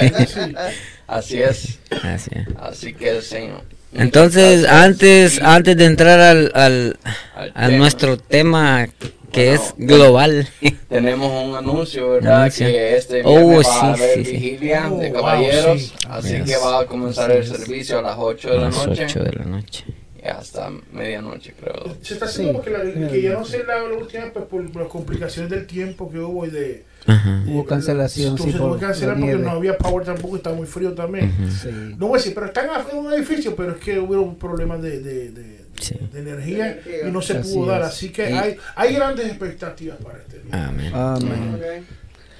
Sí. 0.00 0.26
Sí. 0.28 0.40
Así 1.06 1.42
es. 1.42 1.78
Así 2.02 2.30
es. 2.32 2.46
Así 2.58 2.94
que 2.94 3.10
el 3.10 3.22
Señor. 3.22 3.62
Entonces, 3.98 4.66
antes, 4.66 5.40
antes 5.42 5.76
de 5.76 5.84
entrar 5.84 6.20
al, 6.20 6.50
al, 6.54 6.98
al 7.34 7.50
a 7.54 7.66
tema, 7.66 7.78
nuestro 7.78 8.18
tema 8.18 8.88
que 9.32 9.48
Bueno, 9.48 9.62
es 9.62 9.74
global. 9.76 10.48
Tenemos 10.88 11.44
un 11.48 11.54
anuncio, 11.56 12.10
¿verdad? 12.10 12.42
Anuncio. 12.42 12.66
Que 12.66 12.96
este 12.96 13.22
Oh, 13.24 13.38
viernes 13.48 13.66
va 13.66 13.70
a 13.92 13.96
sí, 13.96 14.02
haber 14.02 14.14
sí, 14.18 14.24
sí. 14.24 14.32
vigilia 14.32 14.88
Oh, 14.90 14.98
de 14.98 15.10
wow, 15.10 15.16
caballeros. 15.20 15.82
sí. 15.82 15.92
Así 16.08 16.28
Yes. 16.36 16.44
que 16.44 16.56
va 16.56 16.80
a 16.80 16.86
comenzar 16.86 17.30
el 17.30 17.46
servicio 17.46 17.98
a 17.98 18.02
las 18.02 18.16
8 18.18 18.48
de 18.50 18.56
A 18.56 18.58
la 18.60 18.64
las 18.66 18.86
noche. 18.86 19.04
8 19.04 19.24
de 19.24 19.32
la 19.32 19.44
noche. 19.44 19.84
Y 20.24 20.28
hasta 20.28 20.70
medianoche, 20.92 21.54
creo. 21.60 21.96
Se 22.02 22.14
está 22.14 22.26
haciendo 22.26 22.52
Sí. 22.52 22.56
porque 22.56 22.70
la- 22.70 23.08
que 23.08 23.22
ya 23.22 23.30
no 23.32 23.44
se 23.44 23.58
la, 23.64 23.78
la 23.78 23.96
última 23.96 24.24
pues 24.32 24.44
por, 24.46 24.72
por 24.72 24.82
las 24.82 24.90
complicaciones 24.90 25.50
del 25.50 25.66
tiempo 25.66 26.10
que 26.10 26.18
hubo 26.18 26.46
y 26.46 26.50
de 26.50 26.84
Ajá. 27.06 27.42
Hubo 27.46 27.64
cancelación, 27.64 28.36
sí, 28.36 28.42
entonces 28.42 28.56
tuvo 28.56 28.68
por 28.70 28.78
que 28.80 28.86
cancelar 28.86 29.16
la 29.18 29.26
porque 29.26 29.38
no 29.38 29.50
había 29.50 29.78
power 29.78 30.04
tampoco 30.04 30.36
estaba 30.36 30.56
muy 30.56 30.66
frío 30.66 30.92
también 30.92 31.32
Sí. 31.50 31.68
no 31.96 32.08
voy 32.08 32.16
a 32.16 32.18
decir 32.18 32.34
pero 32.34 32.46
están 32.46 32.68
en 32.90 32.98
un 32.98 33.12
edificio 33.12 33.54
pero 33.54 33.72
es 33.72 33.78
que 33.78 33.98
hubo 33.98 34.20
un 34.20 34.36
problema 34.36 34.76
de, 34.76 35.00
de, 35.00 35.30
de, 35.30 35.64
Sí. 35.80 35.94
de 36.12 36.20
energía 36.20 36.80
y 37.06 37.10
no 37.10 37.20
se 37.22 37.36
Así 37.38 37.54
pudo 37.54 37.66
dar 37.66 37.82
así 37.82 38.08
que 38.10 38.24
hay 38.26 38.56
hay 38.74 38.94
grandes 38.94 39.26
expectativas 39.26 39.98
para 40.02 40.18
este 40.18 40.40
día 40.40 40.66
Amén. 40.68 40.92
Amén. 40.94 41.86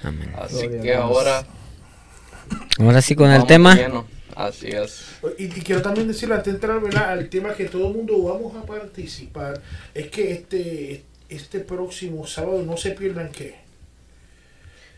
Amén. 0.03 0.31
Así 0.37 0.67
que 0.81 0.93
ahora. 0.95 1.43
Ahora 2.79 3.01
sí 3.01 3.15
con 3.15 3.29
el 3.31 3.45
tema. 3.45 3.75
lleno. 3.75 4.05
Así 4.35 4.67
es. 4.67 5.03
y, 5.39 5.45
y 5.45 5.49
quiero 5.49 5.81
también 5.81 6.07
decirle 6.07 6.35
antes 6.35 6.53
de 6.53 6.57
entrar 6.57 6.79
¿verdad? 6.79 7.09
al 7.11 7.27
tema 7.29 7.53
que 7.55 7.65
todo 7.65 7.87
el 7.87 7.93
mundo 7.95 8.21
vamos 8.21 8.55
a 8.55 8.63
participar 8.65 9.59
es 9.95 10.07
que 10.09 10.31
este 10.31 11.03
este 11.29 11.59
próximo 11.59 12.25
sábado 12.27 12.61
no 12.63 12.77
se 12.77 12.91
pierdan 12.91 13.29
que 13.31 13.55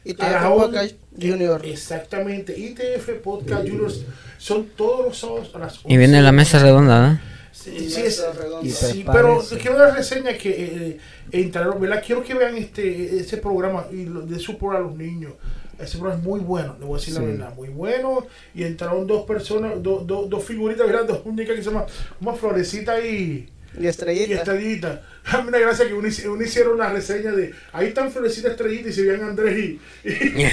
Y 0.06 0.14
las 0.16 0.46
Podcast 0.46 0.96
Junior. 1.22 1.66
Exactamente, 1.66 2.58
ITF 2.58 3.10
Podcast 3.24 3.68
Juniors 3.68 4.02
son 4.38 4.66
todos 4.76 5.06
los 5.08 5.18
sábados 5.18 5.52
a 5.54 5.60
las 5.60 5.78
11. 5.78 5.94
Y 5.94 5.98
viene 5.98 6.22
la 6.22 6.32
mesa 6.32 6.60
redonda, 6.60 7.00
¿verdad? 7.00 7.20
Sí, 7.52 7.90
sí, 7.90 8.02
es- 8.06 8.24
sí, 8.64 9.06
pero 9.12 9.44
quiero 9.62 9.78
dar 9.78 9.94
reseña 9.94 10.34
que 10.38 10.50
eh, 10.92 10.98
entraron, 11.32 11.80
¿verdad? 11.82 12.02
Quiero 12.06 12.24
que 12.24 12.34
vean 12.34 12.56
este 12.56 13.18
ese 13.20 13.38
programa 13.38 13.86
y 13.92 14.06
lo- 14.06 14.22
de 14.22 14.40
support 14.40 14.78
a 14.78 14.80
los 14.80 14.96
niños. 14.96 15.34
Ese 15.78 15.98
programa 15.98 16.22
es 16.22 16.28
muy 16.28 16.40
bueno, 16.40 16.76
le 16.80 16.86
voy 16.86 16.98
a 16.98 17.00
decir 17.00 17.14
la 17.16 17.22
verdad, 17.22 17.54
muy 17.56 17.70
bueno. 17.70 18.26
Y 18.56 18.64
entraron 18.64 19.06
dos 19.08 19.26
personas, 19.26 19.74
dos, 19.82 20.06
dos, 20.08 20.30
dos 20.30 20.44
figuritas, 20.44 20.86
¿verdad? 20.88 21.06
Dos 21.06 21.26
muñecas 21.26 21.56
que 21.56 21.64
se 21.64 21.70
llaman 21.70 21.86
como 22.20 22.36
Florecita 22.36 23.00
y, 23.02 23.50
Y 23.78 23.84
y 23.84 23.88
estrellita. 23.88 24.36
estrellita. 24.36 25.02
A 25.32 25.42
mí 25.42 25.52
me 25.52 25.60
gracia 25.60 25.88
que 25.88 25.94
uno, 25.94 26.08
uno 26.28 26.44
hicieron 26.44 26.74
una 26.76 26.90
reseña 26.90 27.32
de 27.32 27.54
ahí 27.74 27.88
están 27.88 28.12
florecitas 28.12 28.52
estrellitas 28.52 28.92
y 28.92 28.94
se 28.94 29.02
veían 29.04 29.30
Andrés 29.30 29.58
y. 29.58 29.80
Y, 30.04 30.10
y, 30.12 30.46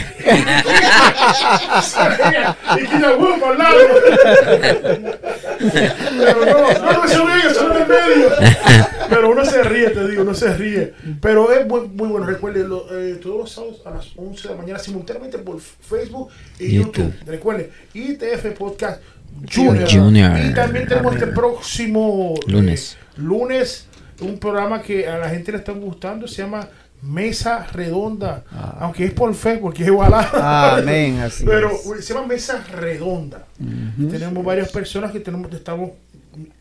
y 2.83 2.87
Kina 2.87 3.13
el 3.13 3.59
lado. 3.59 3.79
Pero 6.19 6.47
no, 6.47 6.73
no, 6.73 6.93
no, 6.93 7.05
eso 7.05 7.27
bien, 7.27 7.39
eso 7.51 7.73
en 7.73 7.83
el 7.83 7.89
medio. 7.89 8.31
Pero 9.09 9.31
uno 9.31 9.45
se 9.45 9.63
ríe, 9.63 9.91
te 9.91 10.09
digo, 10.09 10.23
uno 10.23 10.35
se 10.35 10.53
ríe. 10.55 10.93
Pero 11.21 11.53
es 11.53 11.67
muy, 11.67 11.89
muy 11.89 12.09
bueno. 12.09 12.27
Recuerde, 12.27 12.67
lo- 12.67 12.87
eh, 12.99 13.15
todos 13.23 13.39
los 13.39 13.53
sábados 13.53 13.83
a 13.87 13.91
las 13.91 14.07
11 14.17 14.49
de 14.49 14.55
la 14.55 14.61
mañana 14.61 14.79
simultáneamente 14.79 15.39
por 15.39 15.61
Facebook 15.61 16.29
y 16.59 16.75
YouTube. 16.75 16.97
YouTube. 16.97 17.15
Recuerde, 17.27 17.71
ITF 17.95 18.47
Podcast 18.59 19.01
Junior. 19.53 19.89
Junior. 19.91 20.33
Y 20.45 20.55
también 20.55 20.87
tenemos 20.89 21.15
este 21.15 21.29
próximo 21.29 22.35
eh, 22.47 22.51
Lunes. 23.17 23.87
un 24.21 24.39
programa 24.39 24.81
que 24.83 25.07
a 25.09 25.19
la 25.19 25.29
gente 25.29 25.53
le 25.53 25.59
está 25.59 25.73
gustando. 25.73 26.27
Se 26.27 26.43
llama 26.43 26.67
Mesa 27.03 27.67
Redonda. 27.73 28.45
Aunque 28.81 29.05
es 29.05 29.13
por 29.13 29.35
Facebook, 29.35 29.63
porque 29.63 29.83
es 29.83 29.89
igualada. 29.89 30.77
Amén, 30.77 31.21
así 31.21 31.45
Pero 31.47 31.71
es. 31.71 32.05
se 32.05 32.15
llama 32.15 32.27
Mesa 32.27 32.65
Redonda. 32.73 33.47
Tenemos 34.11 34.45
varias 34.45 34.71
personas 34.71 35.13
que 35.13 35.21
tenemos, 35.21 35.53
estamos, 35.53 35.91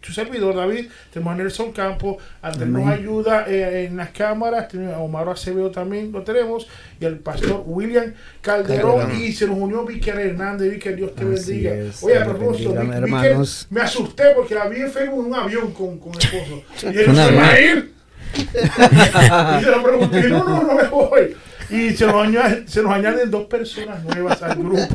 tu 0.01 0.11
servidor 0.13 0.55
David, 0.55 0.87
tenemos 1.11 1.33
a 1.33 1.37
Nelson 1.37 1.71
Campos, 1.71 2.17
Andrés 2.41 2.69
nos 2.69 2.87
ayuda 2.87 3.45
eh, 3.47 3.85
en 3.85 3.97
las 3.97 4.09
cámaras, 4.11 4.67
tenemos 4.67 4.93
a 4.95 4.99
Omar 4.99 5.27
Acevedo 5.29 5.71
también, 5.71 6.11
lo 6.11 6.21
tenemos, 6.23 6.67
y 6.99 7.05
al 7.05 7.17
pastor 7.19 7.63
William 7.65 8.13
Calderón, 8.41 8.99
Calderón. 8.99 9.21
y 9.21 9.31
se 9.33 9.47
nos 9.47 9.57
unió 9.57 9.85
Víker 9.85 10.19
Hernández, 10.19 10.71
Víker, 10.71 10.95
Dios 10.95 11.13
te 11.15 11.23
Así 11.23 11.51
bendiga. 11.51 11.75
es, 11.75 12.03
Oye, 12.03 12.17
a 12.17 12.25
propósito. 12.25 12.73
Víker, 12.73 13.37
me 13.69 13.81
asusté 13.81 14.23
porque 14.35 14.55
la 14.55 14.67
vi 14.67 14.81
en 14.81 14.91
Facebook 14.91 15.19
en 15.25 15.31
un 15.31 15.35
avión 15.35 15.71
con, 15.73 15.99
con 15.99 16.11
el 16.13 16.19
esposo. 16.19 16.63
Y 16.83 16.97
él 16.97 17.15
se 17.15 17.35
va 17.35 17.49
a 17.49 17.59
ir. 17.59 17.93
y 18.35 19.63
se 19.63 19.71
lo 19.71 19.83
pregunté, 19.83 20.29
no, 20.29 20.43
no, 20.43 20.63
no 20.63 20.75
me 20.75 20.87
voy. 20.87 21.35
Y 21.69 21.91
se 21.91 22.05
nos, 22.05 22.15
añaden, 22.27 22.67
se 22.67 22.83
nos 22.83 22.91
añaden 22.93 23.31
dos 23.31 23.45
personas 23.45 24.03
nuevas 24.03 24.41
al 24.43 24.55
grupo, 24.57 24.85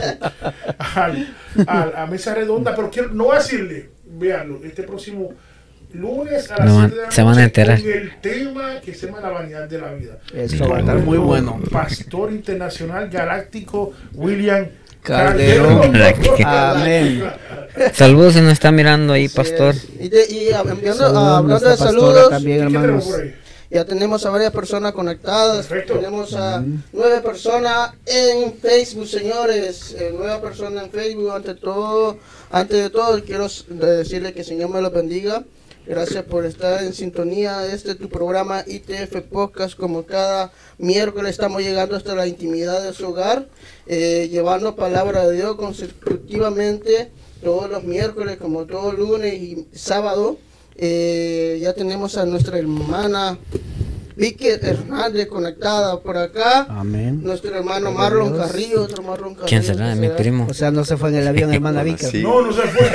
al, 0.95 1.35
al- 1.67 1.97
a 1.97 2.07
mesa 2.07 2.33
redonda, 2.35 2.77
pero 2.77 2.91
quiero, 2.91 3.09
no 3.11 3.25
voy 3.25 3.37
a 3.37 3.39
decirle, 3.41 3.91
véanlo, 4.21 4.61
este 4.65 4.83
próximo 4.85 5.33
lunes 5.93 6.49
a 6.51 6.59
las 6.59 6.67
No 6.67 6.77
van- 6.77 6.89
7 6.91 6.97
de 7.01 7.07
la 7.07 7.11
se 7.11 7.23
van 7.23 7.29
a 7.31 7.33
noche 7.35 7.45
enterar. 7.45 7.81
con 7.81 7.91
el 7.91 8.21
tema 8.21 8.81
que 8.81 8.95
se 8.95 9.07
llama 9.07 9.21
la 9.21 9.29
vanidad 9.31 9.69
de 9.69 9.79
la 9.79 9.93
vida. 9.93 10.19
Esto 10.35 10.69
va 10.69 10.77
a 10.77 10.81
estar 10.81 10.99
muy 10.99 11.19
bueno. 11.19 11.61
Pastor 11.71 12.31
internacional 12.33 13.09
galáctico 13.09 13.93
William 14.15 14.69
Calderón. 15.03 15.93
Calderón. 15.93 16.37
Amén. 16.47 17.25
Saludos 17.95 18.35
si 18.35 18.41
nos 18.41 18.53
está 18.53 18.71
mirando 18.71 19.13
ahí, 19.15 19.25
Así 19.27 19.35
pastor. 19.35 19.75
es. 19.75 19.89
Y, 19.99 20.09
de- 20.09 20.27
y 20.31 20.49
enviando- 20.51 20.95
Saludos 20.95 21.01
a 21.17 21.37
hablando 21.39 21.43
nuestra 21.49 21.71
de 21.71 21.77
pastora 21.77 21.91
saludos, 21.91 23.21
ya 23.73 23.85
tenemos 23.85 24.27
a 24.27 24.31
varias 24.31 24.51
personas 24.53 24.93
conectadas. 24.93 25.67
Perfecto. 25.67 25.95
Tenemos 25.95 26.35
a 26.35 26.63
nueve 26.93 27.21
personas 27.21 27.93
en 28.05 28.55
Facebook, 28.55 29.07
señores. 29.07 29.95
Eh, 29.99 30.13
nueve 30.13 30.39
personas 30.43 30.85
en 30.87 30.91
Facebook. 30.91 31.31
Ante 31.31 31.55
todo, 31.55 32.19
antes 32.51 32.83
de 32.83 32.91
todo, 32.91 33.23
quiero 33.23 33.47
decirle 33.69 34.33
que 34.33 34.41
el 34.41 34.47
Señor 34.47 34.71
me 34.71 34.81
los 34.81 34.93
bendiga. 34.93 35.45
Gracias 35.87 36.25
por 36.25 36.45
estar 36.45 36.85
en 36.85 36.93
sintonía 36.93 37.67
este 37.67 37.95
tu 37.95 38.09
programa 38.09 38.65
ITF 38.67 39.23
Podcast. 39.31 39.77
Como 39.77 40.05
cada 40.05 40.53
miércoles 40.79 41.33
estamos 41.33 41.63
llegando 41.63 41.97
hasta 41.97 42.15
la 42.15 42.27
intimidad 42.27 42.83
de 42.83 42.93
su 42.93 43.09
hogar, 43.09 43.49
eh, 43.87 44.29
llevando 44.31 44.77
palabra 44.77 45.27
de 45.27 45.37
Dios 45.37 45.57
consecutivamente 45.57 47.11
todos 47.43 47.71
los 47.71 47.83
miércoles, 47.85 48.37
como 48.37 48.67
todo 48.67 48.93
lunes 48.93 49.35
y 49.35 49.67
sábado. 49.73 50.39
Eh, 50.77 51.59
ya 51.61 51.73
tenemos 51.73 52.17
a 52.17 52.27
nuestra 52.27 52.59
hermana 52.59 53.39
Vicky 54.21 54.49
Hernández 54.49 55.29
conectada 55.29 55.99
por 55.99 56.19
acá. 56.19 56.67
Amén. 56.69 57.21
Nuestro 57.23 57.57
hermano 57.57 57.91
Marlon 57.91 58.37
Carrillo, 58.37 58.83
otro 58.83 59.03
Marlon 59.03 59.35
Carrillo. 59.35 59.49
¿Quién 59.49 59.63
será? 59.63 59.95
Mi 59.95 60.09
primo. 60.11 60.47
O 60.51 60.53
sea, 60.53 60.71
no 60.71 60.85
se 60.85 60.99
fue 60.99 61.09
en 61.09 61.17
el 61.17 61.29
avión, 61.29 61.55
hermana 61.55 61.83
Vika. 61.83 62.07
Sí. 62.07 62.23
No, 62.23 62.43
no 62.43 62.53
se 62.53 62.63
fue. 62.63 62.91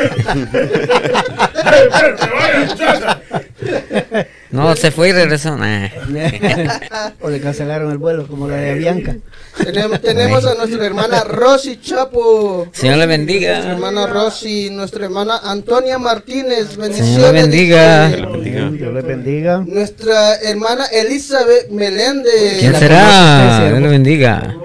No, 4.55 4.75
se 4.75 4.91
fue 4.91 5.09
y 5.09 5.11
regresó. 5.11 5.55
Nah. 5.57 5.87
o 7.21 7.29
le 7.29 7.39
cancelaron 7.41 7.91
el 7.91 7.97
vuelo, 7.97 8.27
como 8.27 8.47
la 8.47 8.55
de 8.55 8.75
Bianca. 8.75 9.15
Tenemos, 9.63 10.01
tenemos 10.01 10.45
a 10.45 10.55
nuestra 10.55 10.85
hermana 10.85 11.23
Rosy 11.23 11.79
Chapo. 11.81 12.67
Señor 12.71 12.97
le 12.97 13.05
Nuestra 13.05 13.17
bendiga. 13.17 13.71
hermana 13.71 14.07
Rosy, 14.07 14.69
nuestra 14.71 15.05
hermana 15.05 15.39
Antonia 15.43 15.97
Martínez. 15.97 16.75
Bendiciones. 16.77 17.15
Señor 17.15 17.33
le 17.33 17.41
bendiga. 17.41 18.07
Dios 18.09 18.93
le 18.93 19.01
bendiga. 19.01 19.57
Nuestra 19.65 20.35
hermana 20.35 20.85
Elizabeth 20.87 21.69
Meléndez. 21.69 22.59
¿Quién 22.59 22.75
será? 22.75 23.69
Dios 23.69 23.81
le 23.81 23.87
bendiga. 23.87 24.55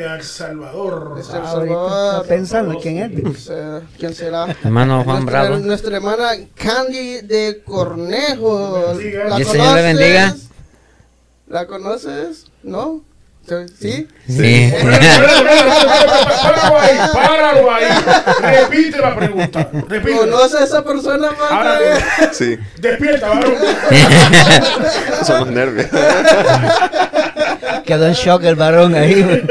El 0.00 0.22
Salvador. 0.22 1.16
Está 1.18 2.22
pensando 2.28 2.78
quién 2.80 2.98
es. 2.98 3.50
¿Quién 3.98 4.14
será? 4.14 4.46
Hermano 4.62 5.02
Juan 5.04 5.24
nuestra, 5.24 5.42
Bravo. 5.42 5.58
nuestra 5.58 5.96
hermana 5.96 6.28
Candy 6.54 7.20
de 7.22 7.62
Cornejo. 7.64 8.94
¿La 9.28 9.38
Y 9.38 9.42
el 9.42 9.46
Señor 9.46 9.76
le 9.76 9.82
conoces? 9.82 9.82
bendiga. 9.84 10.36
¿La 11.48 11.66
conoces? 11.66 12.46
¿No? 12.62 13.02
¿Sí? 13.80 14.06
Sí. 14.28 14.72
Páralo 16.42 16.78
ahí, 16.78 16.98
páralo 17.14 17.70
ahí. 17.72 17.84
Repite 18.42 18.98
la 18.98 19.16
pregunta. 19.16 19.70
Repite. 19.88 20.18
¿Conoce 20.18 20.58
a 20.58 20.64
esa 20.64 20.84
persona, 20.84 21.30
Ahora? 21.50 21.78
Sí, 22.32 22.58
despierta, 22.78 23.30
varón. 23.30 23.54
son 25.26 25.40
los 25.40 25.48
nervios. 25.48 25.86
Quedó 27.88 28.06
en 28.06 28.12
shock 28.12 28.44
el 28.44 28.54
varón 28.54 28.94
ahí. 28.94 29.14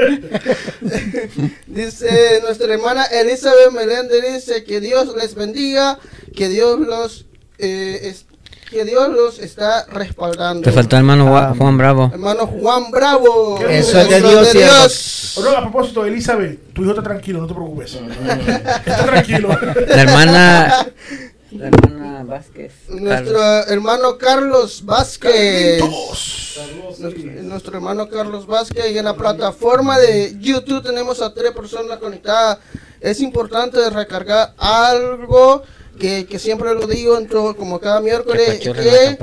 Dice 1.66 2.40
nuestra 2.44 2.72
hermana 2.72 3.06
Elizabeth 3.06 3.72
Meléndez, 3.72 4.22
dice 4.36 4.64
que 4.64 4.80
Dios 4.80 5.16
les 5.20 5.34
bendiga, 5.34 5.98
que 6.36 6.48
Dios 6.48 6.80
los, 6.80 7.26
eh, 7.58 8.00
es- 8.04 8.26
que 8.70 8.86
Dios 8.86 9.10
los 9.10 9.40
está 9.40 9.86
respaldando. 9.88 10.62
Te 10.62 10.72
faltó 10.72 10.98
el 10.98 11.00
hermano 11.02 11.56
Juan 11.58 11.78
Bravo. 11.80 12.12
Hermano 12.14 12.46
Juan 12.46 12.92
Bravo. 12.92 13.60
Eso 13.68 14.02
es 14.02 14.10
de 14.10 14.22
Dios, 14.22 15.36
Oh, 15.38 15.42
no, 15.42 15.50
a 15.58 15.62
propósito, 15.62 16.06
Elizabeth, 16.06 16.74
tu 16.74 16.82
hijo 16.84 16.92
está 16.92 17.02
tranquilo, 17.02 17.40
no 17.42 17.48
te 17.48 17.54
preocupes. 17.56 17.96
Está 18.86 19.06
tranquilo. 19.06 19.50
La 19.88 20.02
hermana. 20.04 20.88
La 21.52 21.68
hermana 21.68 22.24
Vázquez. 22.24 22.74
Nuestro 22.90 23.42
hermano 23.68 24.18
Carlos 24.18 24.84
Vázquez. 24.86 25.82
Nuestro, 27.00 27.44
nuestro 27.44 27.76
hermano 27.76 28.10
Carlos 28.10 28.46
Vázquez 28.48 28.92
y 28.92 28.98
en 28.98 29.06
la 29.06 29.16
plataforma 29.16 29.98
de 30.00 30.36
YouTube 30.40 30.84
tenemos 30.84 31.22
a 31.22 31.34
tres 31.34 31.52
personas 31.52 32.00
conectadas. 32.00 32.60
Es 33.00 33.22
importante 33.22 33.90
recargar 33.90 34.54
algo 34.58 35.64
que, 36.00 36.26
que 36.26 36.40
siempre 36.40 36.74
lo 36.74 36.86
digo 36.88 37.18
en 37.18 37.28
todo, 37.28 37.56
como 37.56 37.80
cada 37.80 38.02
miércoles, 38.02 38.60
que 38.60 39.18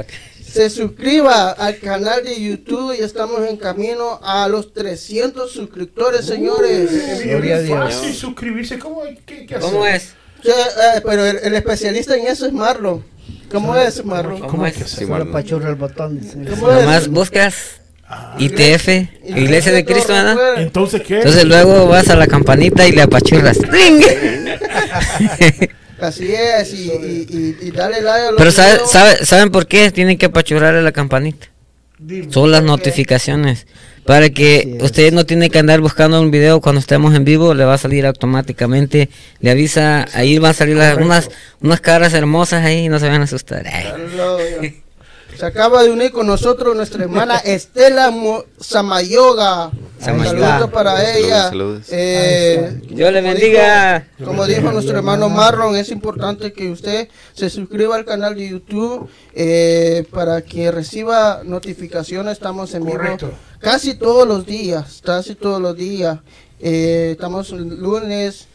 se 0.47 0.71
suscriba 0.71 1.51
al 1.51 1.79
canal 1.79 2.25
de 2.25 2.41
YouTube 2.41 2.95
y 2.99 3.03
estamos 3.03 3.41
en 3.47 3.57
camino 3.57 4.21
a 4.23 4.49
los 4.49 4.73
300 4.73 5.51
suscriptores, 5.51 6.25
señores. 6.25 6.91
Es 6.93 7.23
bien 7.25 7.37
Gloria 7.37 7.57
a 7.57 7.61
Dios. 7.61 7.79
fácil 7.95 8.15
suscribirse. 8.15 8.79
¿Cómo 8.79 9.03
hay 9.03 9.17
qué, 9.27 9.47
qué? 9.47 9.57
¿Cómo 9.59 9.85
es? 9.85 10.15
Que, 10.45 10.51
eh, 10.51 11.01
pero 11.05 11.25
el, 11.27 11.39
el 11.43 11.55
especialista 11.55 12.15
en 12.17 12.27
eso 12.29 12.47
es 12.47 12.53
Marlon. 12.53 13.03
¿Cómo 13.51 13.75
es, 13.77 14.05
Marlon? 14.05 14.41
¿Cómo 14.41 14.67
es? 14.67 14.75
Sí, 14.77 14.85
Solo 14.97 15.07
bueno. 15.09 15.33
pachurra 15.33 15.71
el 15.71 15.75
botón. 15.77 16.21
¿Cómo 16.51 16.71
es? 16.71 16.81
Nomás 16.85 17.09
buscas 17.09 17.55
ITF, 18.39 18.89
Iglesia 19.27 19.73
de 19.73 19.85
Cristo, 19.85 20.13
¿verdad? 20.13 20.37
Entonces, 20.59 21.03
¿qué? 21.03 21.17
Entonces 21.19 21.45
luego 21.47 21.87
vas 21.89 22.09
a 22.11 22.17
la 22.17 22.27
campanita 22.27 22.87
y 22.87 22.93
le 22.93 23.03
apachurras. 23.03 23.59
¡Ring! 23.59 24.03
Así 26.01 26.35
es, 26.35 26.75
y, 26.75 26.91
y, 26.91 27.27
y, 27.63 27.69
y 27.69 27.71
dale 27.71 28.03
like 28.03 28.27
a 28.27 28.31
los 28.33 28.39
Pero 28.39 28.51
sabe- 28.51 28.81
sabe- 28.87 29.25
¿saben 29.25 29.51
por 29.51 29.67
qué 29.67 29.91
tienen 29.91 30.19
que 30.19 30.27
apachurrarle 30.27 30.83
la 30.83 30.93
campanita? 30.93 31.47
Dime. 31.99 32.31
Son 32.33 32.51
las 32.51 32.63
notificaciones. 32.63 33.67
Para 34.07 34.29
que 34.31 34.79
usted 34.83 35.13
no 35.13 35.25
tiene 35.25 35.49
que 35.51 35.59
andar 35.59 35.81
buscando 35.81 36.21
un 36.21 36.31
video 36.31 36.61
cuando 36.61 36.79
estemos 36.81 37.15
en 37.15 37.25
vivo, 37.25 37.55
le 37.55 37.65
va 37.65 37.75
a 37.75 37.79
salir 37.79 38.05
automáticamente. 38.07 39.09
Le 39.41 39.51
avisa, 39.51 40.07
ahí 40.15 40.39
van 40.39 40.51
a 40.51 40.55
salir 40.55 40.77
las- 40.77 40.97
unas, 40.99 41.31
unas 41.63 41.81
caras 41.81 42.13
hermosas 42.13 42.65
ahí, 42.65 42.89
no 42.89 42.99
se 42.99 43.09
van 43.09 43.23
a 43.23 43.25
asustar. 43.25 43.65
Se 45.39 45.47
acaba 45.47 45.83
de 45.83 45.91
unir 45.91 46.13
con 46.13 46.27
nosotros 46.27 46.77
nuestra 46.77 47.05
hermana 47.05 47.37
Estela 47.45 48.11
Mo- 48.11 48.45
Samayoga. 48.61 49.71
Samayoga. 50.01 50.49
Saludos 50.49 50.71
para 50.71 51.17
ella. 51.17 51.49
saludos. 51.49 51.87
Eh, 51.91 52.81
Dios 52.91 53.13
le 53.13 53.21
bendiga. 53.21 54.07
dijo- 54.19 54.31
como 54.31 54.47
dijo 54.47 54.71
nuestro 54.71 54.97
hermano 54.97 55.29
Marlon, 55.29 55.77
es 55.77 55.91
importante 55.91 56.53
que 56.53 56.71
usted 56.71 57.09
se 57.33 57.51
suscriba 57.51 57.97
al 57.97 58.05
canal 58.05 58.35
de 58.35 58.49
YouTube 58.49 59.09
eh, 59.35 60.07
para 60.13 60.43
que 60.43 60.71
reciba 60.71 61.41
notificaciones. 61.45 62.35
Estamos 62.35 62.75
en 62.75 62.85
vivo 62.85 62.99
Correcto. 62.99 63.31
casi 63.61 63.95
todos 63.95 64.29
los 64.29 64.47
días, 64.47 65.01
casi 65.05 65.35
todos 65.35 65.61
los 65.61 65.77
días. 65.77 66.19
Eh, 66.61 67.11
estamos 67.13 67.51
lunes, 67.51 68.47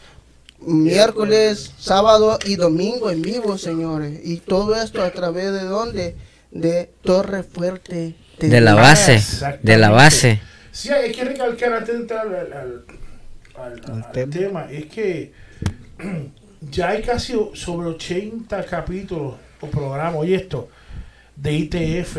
miércoles, 0.60 1.72
sábado 1.80 2.38
y 2.46 2.56
domingo 2.56 3.10
en 3.10 3.22
vivo, 3.22 3.58
señores. 3.58 4.20
Y 4.24 4.38
todo 4.38 4.76
esto 4.76 5.02
a 5.04 5.12
través 5.12 5.52
de 5.52 5.63
dónde? 5.63 6.15
De 6.51 6.89
Torre 7.03 7.43
Fuerte. 7.43 8.15
De 8.39 8.62
la 8.62 8.73
base, 8.73 9.19
de 9.62 9.77
la 9.77 9.89
base. 9.89 10.39
Sí, 10.71 10.89
hay 10.89 11.12
que 11.12 11.23
recalcar 11.25 11.73
antes 11.73 11.93
de 11.93 12.01
entrar 12.01 12.25
al, 12.27 12.53
al- 12.53 12.85
al- 13.55 13.81
al- 13.85 14.03
al 14.03 14.12
tema. 14.12 14.29
tema, 14.31 14.71
es 14.71 14.85
que 14.85 15.33
ya 16.71 16.89
hay 16.89 17.01
casi 17.01 17.33
sobre 17.53 17.89
80 17.89 18.63
capítulos 18.65 19.35
o 19.59 19.67
programas, 19.67 20.15
oye 20.15 20.35
esto, 20.35 20.69
de 21.35 21.53
ITF 21.53 22.17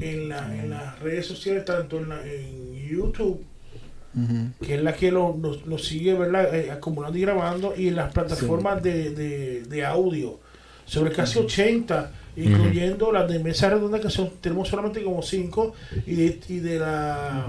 en, 0.00 0.28
la- 0.28 0.54
en 0.54 0.70
las 0.70 0.98
redes 1.00 1.26
sociales, 1.26 1.64
tanto 1.64 1.98
en, 1.98 2.08
la- 2.10 2.24
en 2.24 2.74
YouTube, 2.88 3.44
Ujú. 4.14 4.64
que 4.64 4.76
es 4.76 4.82
la 4.82 4.94
que 4.94 5.10
lo, 5.10 5.34
nos, 5.36 5.66
nos 5.66 5.84
sigue 5.84 6.14
¿verdad? 6.14 6.54
Eh, 6.54 6.70
acumulando 6.70 7.18
y 7.18 7.22
grabando, 7.22 7.74
y 7.76 7.88
en 7.88 7.96
las 7.96 8.12
plataformas 8.12 8.80
de, 8.84 9.10
de, 9.10 9.62
de 9.62 9.84
audio, 9.84 10.38
sobre 10.84 11.10
casi 11.12 11.40
80, 11.40 12.12
incluyendo 12.36 13.10
las 13.12 13.28
de 13.28 13.38
mesa 13.38 13.70
redonda, 13.70 14.00
que 14.00 14.10
son 14.10 14.30
tenemos 14.40 14.68
solamente 14.68 15.02
como 15.02 15.22
5, 15.22 15.74
y 16.06 16.14
de, 16.14 16.40
y 16.48 16.58
de 16.60 16.78
la... 16.78 17.46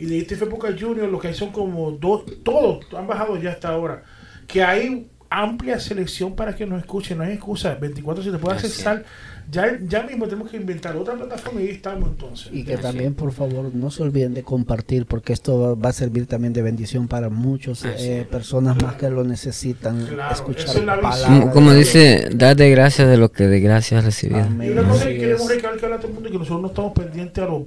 Y 0.00 0.06
de 0.06 0.16
ITF 0.18 0.44
Poca 0.44 0.68
Junior, 0.78 1.08
lo 1.08 1.18
que 1.18 1.28
hay 1.28 1.34
son 1.34 1.50
como 1.50 1.90
dos, 1.90 2.22
todos 2.44 2.86
han 2.96 3.08
bajado 3.08 3.36
ya 3.36 3.50
hasta 3.50 3.70
ahora. 3.70 4.04
Que 4.46 4.62
hay 4.62 5.08
amplia 5.30 5.78
selección 5.78 6.34
para 6.34 6.54
que 6.54 6.66
nos 6.66 6.80
escuchen, 6.80 7.18
no 7.18 7.24
hay 7.24 7.32
excusa. 7.32 7.74
24 7.74 8.24
si 8.24 8.30
te 8.30 8.36
es. 8.36 8.44
accesar. 8.44 9.04
Ya, 9.50 9.78
ya 9.80 10.02
mismo 10.02 10.26
tenemos 10.26 10.50
que 10.50 10.58
inventar 10.58 10.94
otra 10.94 11.14
plataforma 11.14 11.62
y 11.62 11.68
ahí 11.68 11.70
estamos 11.70 12.10
entonces. 12.10 12.50
Y 12.52 12.64
que 12.64 12.76
también, 12.76 13.14
por 13.14 13.32
favor, 13.32 13.74
no 13.74 13.90
se 13.90 14.02
olviden 14.02 14.34
de 14.34 14.42
compartir, 14.42 15.06
porque 15.06 15.32
esto 15.32 15.78
va 15.78 15.88
a 15.88 15.92
servir 15.92 16.26
también 16.26 16.52
de 16.52 16.60
bendición 16.60 17.08
para 17.08 17.30
muchas 17.30 17.82
personas 18.30 18.80
más 18.82 18.96
que 18.96 19.08
lo 19.08 19.24
necesitan 19.24 20.04
Claro, 20.06 20.34
escuchar 20.34 20.76
es 20.76 20.84
la 20.84 21.50
Como, 21.50 21.72
dice, 21.72 22.28
dar 22.34 22.56
de 22.56 22.70
gracias 22.70 23.08
de 23.08 23.16
lo 23.16 23.32
que 23.32 23.46
de 23.46 23.60
gracias 23.60 24.00
has 24.00 24.04
recibido. 24.04 24.46
Y 24.62 24.68
una 24.68 24.86
cosa 24.86 25.06
que 25.06 25.16
queremos 25.16 25.48
recalcar 25.48 25.92
a 25.94 25.96
todo 25.96 26.08
el 26.08 26.14
mundo 26.14 26.28
es 26.28 26.32
que 26.32 26.38
nosotros 26.38 26.60
no 26.60 26.68
estamos 26.68 26.92
pendientes 26.92 27.42
a 27.42 27.46
los 27.46 27.66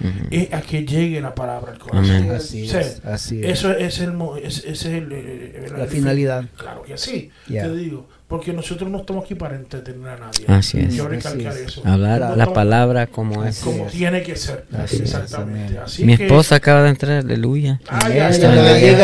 Ujú. 0.00 0.10
es 0.30 0.52
a 0.52 0.60
que 0.60 0.84
llegue 0.84 1.20
la 1.20 1.34
palabra 1.34 1.72
al 1.72 1.78
corazón. 1.78 2.10
Amén. 2.16 2.30
Así 2.32 2.68
Sí. 2.68 2.76
es, 2.76 3.00
así 3.04 3.40
es. 3.42 3.50
Eso 3.58 3.72
es 3.72 3.98
el, 4.00 4.12
es- 4.42 4.64
es 4.64 4.84
el, 4.84 5.12
el- 5.12 5.72
La 5.76 5.84
el- 5.84 5.88
finalidad. 5.90 6.44
Claro 6.56 6.82
que 6.82 6.96
sí, 6.98 7.30
Ya. 7.48 7.64
te 7.64 7.74
digo. 7.76 8.06
Porque 8.28 8.52
nosotros 8.52 8.90
no 8.90 8.98
estamos 8.98 9.24
aquí 9.24 9.34
para 9.34 9.56
entretener 9.56 10.06
a 10.06 10.18
nadie. 10.18 10.44
Así 10.48 10.78
es. 10.78 10.88
Quiero 10.88 11.08
recalcar 11.08 11.50
Así 11.50 11.62
eso. 11.66 11.80
Hablar 11.86 12.20
No 12.20 12.26
la 12.26 12.32
estamos- 12.34 12.54
palabra 12.54 13.06
como 13.06 13.42
es. 13.42 13.60
como 13.60 13.86
es. 13.86 13.92
tiene 13.92 14.22
que 14.22 14.36
ser. 14.36 14.66
Así 14.76 14.96
Exactamente. 14.98 15.78
Así 15.78 16.04
Mi 16.04 16.14
que- 16.14 16.26
esposa 16.26 16.56
acaba 16.56 16.82
de 16.82 16.90
entrar, 16.90 17.20
aleluya. 17.24 17.80
Ya, 18.14 18.30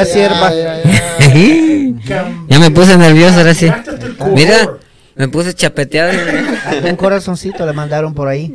sierva. 0.04 0.50
me 2.60 2.70
puse 2.70 2.98
nervioso 2.98 3.38
ahora 3.38 3.54
sí. 3.54 3.66
Mira, 4.34 4.76
me 5.16 5.28
puse 5.28 5.54
chapeteado. 5.54 6.12
Un 6.88 6.96
corazoncito 6.96 7.64
le 7.66 7.72
mandaron 7.72 8.14
por 8.14 8.28
ahí. 8.28 8.52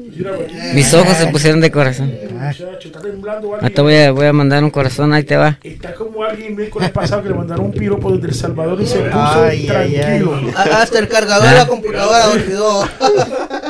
Mis 0.74 0.94
ojos 0.94 1.16
se 1.18 1.28
pusieron 1.28 1.62
de 1.62 1.72
corazón. 1.72 2.12
muchacho, 2.32 2.70
está 2.88 3.00
temblando 3.02 3.48
Ahorita 3.56 3.66
alguien. 3.68 3.84
voy 3.86 3.96
a, 3.96 4.12
voy 4.12 4.26
a 4.26 4.34
mandar 4.34 4.64
un 4.64 4.70
corazón, 4.72 5.14
ahí 5.14 5.24
te 5.24 5.38
va. 5.38 5.58
Está 5.64 5.94
como 5.94 6.24
alguien 6.24 6.50
el 6.52 6.56
miércoles 6.58 6.90
pasado 6.92 7.24
que 7.24 7.30
le 7.30 7.36
mandaron 7.36 7.66
un 7.66 7.72
piropo 7.72 8.12
desde 8.12 8.28
El 8.28 8.34
Salvador 8.36 8.82
y 8.82 8.86
se 8.86 9.00
puso 9.00 9.44
Ay, 9.44 9.60
ay, 9.60 9.66
tranquilo. 9.68 10.42
A- 10.56 10.82
Hasta 10.82 11.00
el 11.00 11.08
cargador 11.08 11.48
de 11.50 11.56
la 11.56 11.68
computadora 11.68 12.30
olvidó. 12.30 12.88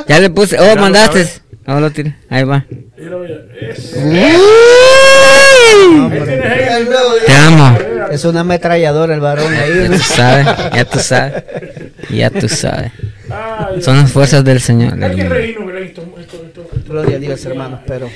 Ya 0.07 0.19
le 0.19 0.29
puse, 0.29 0.57
oh, 0.59 0.75
mandaste. 0.75 1.27
Ahora 1.65 1.81
lo 1.81 1.91
tiré, 1.91 2.15
ahí 2.29 2.43
va. 2.43 2.65
Mira, 2.97 3.17
mira, 3.17 3.35
Te 7.25 7.33
amo. 7.33 7.77
Es 8.11 8.25
una 8.25 8.41
ametralladora 8.41 9.13
el 9.13 9.19
varón 9.19 9.51
Ya 9.53 9.61
ahí. 9.61 9.87
tú 9.89 9.97
sabes, 9.99 10.45
ya 10.73 10.85
tú 10.85 10.99
sabes. 10.99 11.43
Ya 12.09 12.29
tú 12.29 12.49
sabes. 12.49 12.91
Son 13.81 13.97
las 13.97 14.11
fuerzas 14.11 14.43
del 14.43 14.59
Señor. 14.59 15.01
Hay 15.03 15.15
que 15.15 15.29
reírnos, 15.29 15.67
¿verdad? 15.67 15.81
Esto, 15.83 16.01
esto, 16.19 16.37
esto, 16.45 16.61
esto- 16.75 16.91
Gloria 16.91 17.17
a 17.17 17.19
Dios, 17.19 17.45
hermanos, 17.45 17.81
pero 17.85 18.09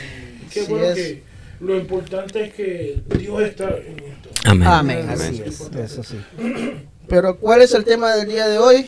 Qué 0.51 0.61
Así 0.61 0.69
bueno 0.71 0.85
es. 0.87 0.95
que 0.95 1.23
lo 1.61 1.77
importante 1.77 2.43
es 2.45 2.53
que 2.53 2.99
Dios 3.17 3.41
está 3.43 3.65
en 3.65 3.99
esto. 3.99 4.29
Amén. 4.45 4.67
amén, 4.67 5.09
así 5.09 5.41
es, 5.45 5.61
eso 5.75 6.03
sí. 6.03 6.17
Pero 7.07 7.37
¿cuál 7.37 7.61
es 7.61 7.73
el 7.73 7.83
tema 7.85 8.15
del 8.15 8.27
día 8.27 8.47
de 8.47 8.57
hoy? 8.57 8.85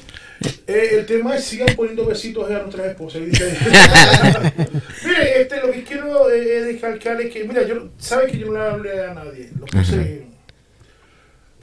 Eh, 0.68 0.90
el 1.00 1.06
tema 1.06 1.36
es 1.36 1.46
sigan 1.46 1.76
poniendo 1.76 2.06
besitos 2.06 2.50
a 2.50 2.60
nuestras 2.60 2.88
esposas. 2.88 3.22
Mire, 5.06 5.42
este, 5.42 5.62
lo 5.62 5.72
que 5.72 5.84
quiero 5.84 6.30
eh, 6.30 6.58
es 6.58 6.66
recalcar 6.66 7.22
es 7.22 7.32
que, 7.32 7.44
mira, 7.44 7.64
yo, 7.64 7.90
sabe 7.98 8.32
que 8.32 8.40
yo 8.40 8.48
no 8.48 8.54
le 8.54 8.60
hablé 8.60 9.06
a 9.06 9.14
nadie. 9.14 9.50
Lo 9.60 9.66
puse 9.66 10.26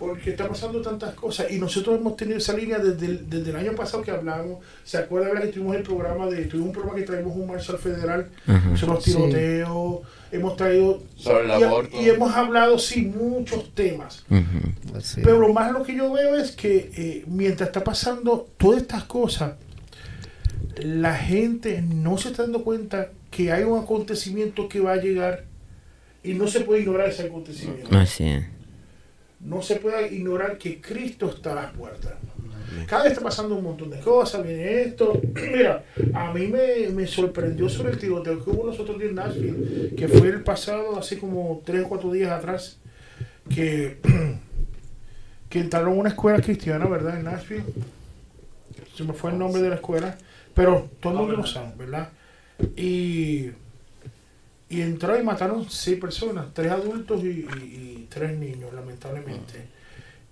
porque 0.03 0.31
está 0.31 0.49
pasando 0.49 0.83
tantas 0.83 1.15
cosas 1.15 1.47
y 1.53 1.61
nosotros 1.61 1.97
hemos 2.01 2.17
tenido 2.17 2.37
esa 2.39 2.55
línea 2.55 2.79
desde 2.81 3.07
el, 3.07 3.31
desde 3.31 3.51
el 3.51 3.57
año 3.57 3.73
pasado 3.77 4.03
que 4.03 4.11
hablamos. 4.11 4.59
¿Se 4.83 4.99
acuerda 4.99 5.29
verdad, 5.29 5.43
que 5.43 5.53
tuvimos 5.53 5.77
el 5.77 5.85
programa 5.85 6.27
de, 6.27 6.45
tuvimos 6.47 6.67
un 6.69 6.73
programa 6.73 6.99
que 6.99 7.05
traímos 7.07 7.37
un 7.37 7.47
marshal 7.47 7.79
federal 7.79 8.29
Ajá. 8.49 8.77
sobre 8.77 8.95
los 8.95 9.05
Sí. 9.05 9.13
tiroteos, 9.13 10.01
hemos 10.33 10.57
traído 10.57 11.03
Sobre 11.15 11.45
el 11.55 11.61
y, 11.61 11.63
aborto. 11.63 12.03
y 12.03 12.09
hemos 12.09 12.35
hablado 12.35 12.79
sí 12.81 13.03
muchos 13.03 13.73
temas. 13.77 14.25
Pero 15.23 15.39
lo 15.39 15.53
más 15.53 15.71
lo 15.71 15.85
que 15.85 15.95
yo 15.95 16.11
veo 16.13 16.37
es 16.37 16.51
que 16.51 16.91
eh, 16.97 17.25
mientras 17.29 17.69
está 17.69 17.85
pasando 17.85 18.49
todas 18.59 18.83
estas 18.83 19.05
cosas, 19.05 19.53
la 20.83 21.15
gente 21.15 21.81
no 21.81 22.19
se 22.19 22.31
está 22.31 22.43
dando 22.43 22.65
cuenta 22.65 23.11
que 23.31 23.53
hay 23.53 23.63
un 23.63 23.79
acontecimiento 23.81 24.69
que 24.69 24.81
va 24.81 24.95
a 24.95 24.97
llegar 24.97 25.45
y 26.25 26.35
no 26.35 26.49
se 26.49 26.61
puede 26.63 26.81
ignorar 26.81 27.09
ese 27.09 27.23
acontecimiento. 27.23 27.97
Así 27.97 28.25
es. 28.25 28.45
No 29.43 29.61
se 29.63 29.77
puede 29.77 30.15
ignorar 30.15 30.59
que 30.59 30.81
Cristo 30.81 31.31
está 31.31 31.53
a 31.53 31.55
las 31.57 31.73
puertas. 31.73 32.15
Cada 32.87 33.05
vez 33.05 33.13
está 33.13 33.25
pasando 33.25 33.55
un 33.55 33.65
montón 33.65 33.91
de 33.91 34.01
cosas, 34.01 34.43
viene 34.43 34.83
esto. 34.83 35.21
Mira, 35.35 35.85
a 36.15 36.33
mí 36.33 36.47
me, 36.47 36.89
me 36.91 37.07
sorprendió 37.07 37.69
sobre 37.69 37.93
el 37.93 37.99
tiroteo 37.99 38.43
que 38.43 38.51
hubo 38.51 38.67
nosotros 38.67 39.01
en 39.03 39.15
Nashville, 39.15 39.95
que 39.97 40.09
fue 40.09 40.29
el 40.29 40.43
pasado, 40.43 40.99
hace 40.99 41.19
como 41.19 41.63
tres 41.65 41.85
o 41.85 41.89
cuatro 41.89 42.11
días 42.13 42.31
atrás, 42.31 42.79
que, 43.49 43.99
que 45.49 45.61
entraron 45.61 45.93
a 45.93 46.01
una 46.01 46.09
escuela 46.11 46.41
cristiana, 46.41 46.87
¿verdad? 46.87 47.19
En 47.19 47.25
Nashville. 47.25 47.65
Se 48.97 49.05
me 49.05 49.13
fue 49.13 49.31
el 49.31 49.39
nombre 49.39 49.63
de 49.63 49.69
la 49.69 49.77
escuela, 49.77 50.17
pero 50.55 50.89
todo 51.01 51.13
el 51.13 51.19
mundo 51.19 51.37
lo 51.37 51.47
sabe, 51.47 51.73
¿verdad? 51.79 52.11
Y, 52.77 53.51
y 54.73 54.81
entraron 54.81 55.21
y 55.21 55.25
mataron 55.25 55.69
seis 55.71 55.99
personas, 56.01 56.47
tres 56.55 56.71
adultos 56.73 57.23
y, 57.25 58.07
tres 58.09 58.39
niños, 58.39 58.73
lamentablemente. 58.73 59.67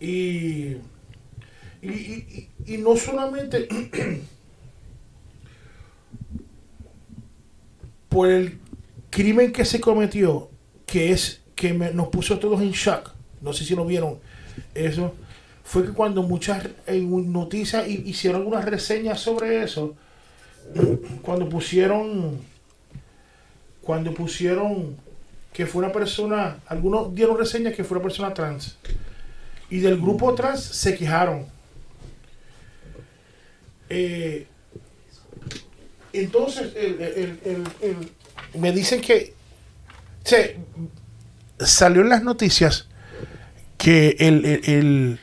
Y, 0.00 0.76
y, 1.82 2.48
y- 2.66 2.78
no 2.78 2.96
solamente 2.96 3.68
por 8.08 8.28
el 8.28 8.58
crimen 9.10 9.52
que 9.52 9.64
se 9.64 9.80
cometió, 9.80 10.50
que 10.86 11.12
es 11.12 11.40
que 11.54 11.72
nos 11.72 12.08
puso 12.08 12.38
todos 12.38 12.60
en 12.62 12.70
shock, 12.72 13.10
no 13.42 13.52
sé 13.52 13.64
si 13.64 13.74
lo 13.74 13.84
vieron, 13.84 14.18
eso, 14.74 15.14
fue 15.64 15.84
que 15.84 15.92
cuando 15.92 16.22
muchas 16.22 16.66
en 16.86 17.32
noticias 17.32 17.86
hi- 17.86 18.02
hicieron 18.06 18.40
algunas 18.40 18.64
reseñas 18.64 19.20
sobre 19.20 19.62
eso, 19.62 19.94
cuando 21.22 21.48
pusieron, 21.48 22.38
cuando 23.90 24.14
pusieron 24.14 24.96
que 25.52 25.66
fue 25.66 25.82
una 25.82 25.92
persona, 25.92 26.58
algunos 26.68 27.12
dieron 27.12 27.36
reseñas 27.36 27.74
que 27.74 27.82
fue 27.82 27.96
una 27.96 28.04
persona 28.04 28.32
trans, 28.32 28.76
y 29.68 29.80
del 29.80 30.00
grupo 30.00 30.32
trans 30.36 30.60
se 30.62 30.96
quejaron. 30.96 31.46
Eh, 33.88 34.46
entonces, 36.12 36.72
me 38.54 38.70
dicen 38.70 39.00
que 39.00 39.34
se, 40.22 40.56
salió 41.58 42.02
en 42.02 42.10
las 42.10 42.22
noticias 42.22 42.86
que 43.76 44.14
el- 44.20 45.18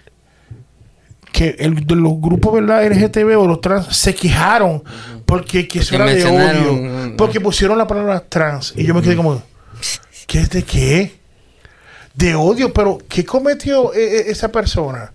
que 1.37 1.55
el 1.59 1.85
de 1.85 1.95
los 1.95 2.19
grupos 2.19 2.55
¿verdad? 2.55 2.83
LGTB 2.91 3.37
o 3.37 3.45
los 3.45 3.61
trans 3.61 3.95
se 3.95 4.15
quejaron 4.15 4.83
porque 5.27 5.67
que 5.67 5.79
eso 5.79 5.95
Porque 5.95 6.11
era 6.11 6.31
de 6.31 6.57
odio 6.57 6.73
mm, 6.73 7.15
porque 7.15 7.39
pusieron 7.39 7.77
la 7.77 7.85
palabra 7.85 8.23
trans 8.27 8.73
y 8.75 8.83
yo 8.83 8.95
me 8.95 9.03
quedé 9.03 9.15
como 9.15 9.43
¿qué 10.25 10.39
es 10.39 10.49
de 10.49 10.63
qué? 10.63 11.19
de 12.15 12.33
odio 12.33 12.73
pero 12.73 12.97
¿qué 13.07 13.23
cometió 13.23 13.93
eh, 13.93 14.17
eh, 14.17 14.23
esa 14.29 14.51
persona? 14.51 15.13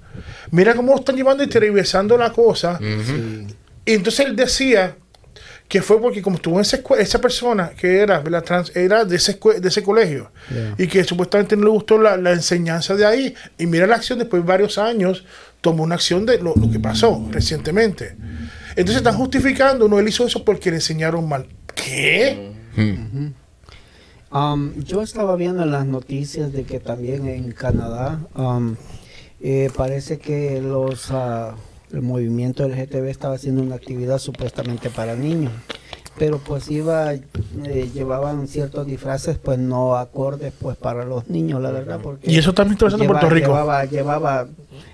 mira 0.52 0.74
cómo 0.76 0.92
lo 0.92 1.00
están 1.00 1.16
llevando 1.16 1.42
y 1.42 1.48
tergiversando 1.48 2.16
la 2.16 2.30
cosa 2.32 2.78
y 3.84 3.92
entonces 3.92 4.24
él 4.24 4.36
decía 4.36 4.94
que 5.66 5.82
fue 5.82 6.00
porque 6.00 6.22
como 6.22 6.36
estuvo 6.36 6.56
en 6.56 6.60
esa 6.60 6.76
escuela, 6.76 7.02
esa 7.02 7.18
persona 7.20 7.70
que 7.70 8.00
era 8.00 8.22
la 8.22 8.42
trans, 8.42 8.76
era 8.76 9.04
de 9.04 9.16
ese, 9.16 9.40
de 9.58 9.68
ese 9.68 9.82
colegio 9.82 10.30
Yeah. 10.52 10.74
y 10.76 10.86
que 10.86 11.02
supuestamente 11.02 11.56
no 11.56 11.64
le 11.64 11.70
gustó 11.70 11.98
la, 11.98 12.16
la 12.16 12.32
enseñanza 12.32 12.94
de 12.94 13.06
ahí 13.06 13.34
y 13.58 13.66
mira 13.66 13.86
la 13.86 13.96
acción 13.96 14.18
después 14.18 14.42
de 14.42 14.48
varios 14.48 14.76
años 14.76 15.24
tomó 15.62 15.84
una 15.84 15.94
acción 15.94 16.26
de 16.26 16.38
lo, 16.38 16.52
que 16.70 16.78
pasó 16.78 17.26
recientemente 17.30 18.14
entonces 18.70 18.96
están 18.96 19.16
justificando 19.16 19.88
no 19.88 19.98
él 19.98 20.08
hizo 20.08 20.26
eso 20.26 20.44
porque 20.44 20.70
le 20.70 20.76
enseñaron 20.76 21.26
mal 21.26 21.46
¿qué? 21.74 22.52
Ujú. 22.76 23.32
Um, 24.36 24.82
yo 24.82 25.02
estaba 25.02 25.36
viendo 25.36 25.62
en 25.62 25.70
las 25.70 25.86
noticias 25.86 26.52
de 26.52 26.64
que 26.64 26.80
también 26.80 27.26
en 27.26 27.52
Canadá 27.52 28.20
um, 28.34 28.76
eh, 29.40 29.70
parece 29.76 30.18
que 30.18 30.60
los 30.60 31.10
ah, 31.10 31.54
el 31.92 32.02
movimiento 32.02 32.66
LGTB 32.66 33.08
estaba 33.08 33.34
haciendo 33.34 33.62
una 33.62 33.76
actividad 33.76 34.18
supuestamente 34.18 34.90
para 34.90 35.14
niños 35.14 35.52
pero 36.18 36.38
pues 36.38 36.70
iba 36.70 37.14
eh, 37.14 37.90
llevaban 37.92 38.46
ciertos 38.46 38.86
disfraces 38.86 39.38
pues 39.38 39.58
no 39.58 39.96
acordes 39.96 40.52
pues 40.58 40.76
para 40.76 41.04
los 41.04 41.28
niños 41.28 41.62
la 41.62 41.70
verdad 41.70 42.00
porque 42.02 42.30
y 42.30 42.38
eso 42.38 42.52
también 42.52 42.74
está 42.74 42.86
pasando 42.86 43.04
en 43.04 43.10
Puerto 43.10 43.30
Rico 43.30 43.48
llevaba, 43.48 43.84
llevaba 43.86 44.46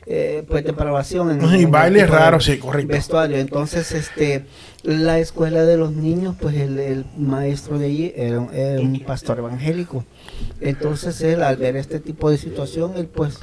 eh, 0.07 0.45
pues 0.49 0.65
depravación 0.65 1.31
en, 1.31 1.61
y 1.61 1.67
bailes 1.67 2.09
raros 2.09 2.45
sí 2.45 2.59
correcto. 2.59 2.93
vestuario. 2.93 3.37
Entonces 3.37 3.93
este 3.93 4.47
la 4.83 5.19
escuela 5.19 5.65
de 5.65 5.77
los 5.77 5.93
niños 5.93 6.35
pues 6.41 6.57
el, 6.57 6.79
el 6.79 7.05
maestro 7.17 7.79
de 7.79 7.87
allí 7.87 8.13
era, 8.17 8.41
un 8.41 9.03
pastor 9.07 9.39
evangélico 9.39 10.05
entonces 10.61 11.21
él 11.23 11.43
al 11.43 11.57
ver 11.57 11.77
este 11.77 12.01
tipo 12.01 12.31
de 12.31 12.39
situación 12.39 12.93
él 12.97 13.07
pues 13.07 13.39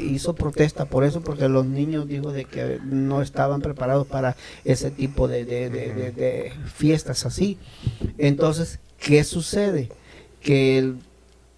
hizo 0.00 0.34
protesta 0.34 0.84
por 0.84 1.04
eso 1.04 1.20
porque 1.22 1.48
los 1.48 1.66
niños 1.66 2.08
dijo 2.08 2.32
de 2.32 2.44
que 2.44 2.78
no 2.84 3.22
estaban 3.22 3.62
preparados 3.62 4.06
para 4.06 4.36
ese 4.64 4.90
tipo 4.90 5.28
de, 5.28 5.44
de, 5.44 5.70
de, 5.70 6.12
de 6.12 6.52
fiestas 6.74 7.26
así 7.26 7.58
entonces 8.18 8.78
qué 8.98 9.24
sucede 9.24 9.90
que 10.40 10.94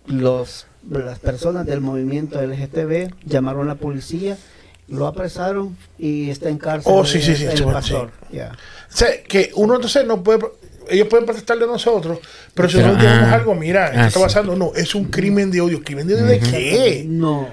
los 0.06 0.66
las 0.88 1.18
personas 1.20 1.66
del 1.66 1.80
movimiento 1.80 2.40
LGTB 2.42 3.14
llamaron 3.24 3.62
a 3.62 3.74
la 3.74 3.74
policía 3.76 4.36
lo 4.88 5.06
apresaron 5.06 5.76
y 5.98 6.30
está 6.30 6.48
en 6.50 6.58
cárcel. 6.58 6.92
Oh, 6.94 7.04
sí, 7.04 7.20
sí, 7.22 7.34
sí. 7.34 7.44
El 7.44 7.64
pastor. 7.64 8.10
O 8.30 8.94
sea, 8.94 9.22
que 9.22 9.50
uno 9.54 9.76
entonces 9.76 10.06
no 10.06 10.22
puede. 10.22 10.40
Ellos 10.88 11.08
pueden 11.08 11.26
protestar 11.26 11.58
de 11.58 11.66
nosotros, 11.66 12.18
pero 12.54 12.68
si 12.68 12.78
nosotros 12.78 13.02
tenemos 13.02 13.32
algo, 13.32 13.54
mira, 13.54 13.88
esto 13.88 14.06
está 14.06 14.20
pasando. 14.20 14.56
No, 14.56 14.72
es 14.74 14.94
un 14.94 15.06
crimen 15.06 15.50
de 15.50 15.60
odio. 15.60 15.82
¿Crimen 15.82 16.06
de 16.06 16.14
odio 16.14 16.26
de 16.26 16.40
qué? 16.40 17.04
No. 17.06 17.48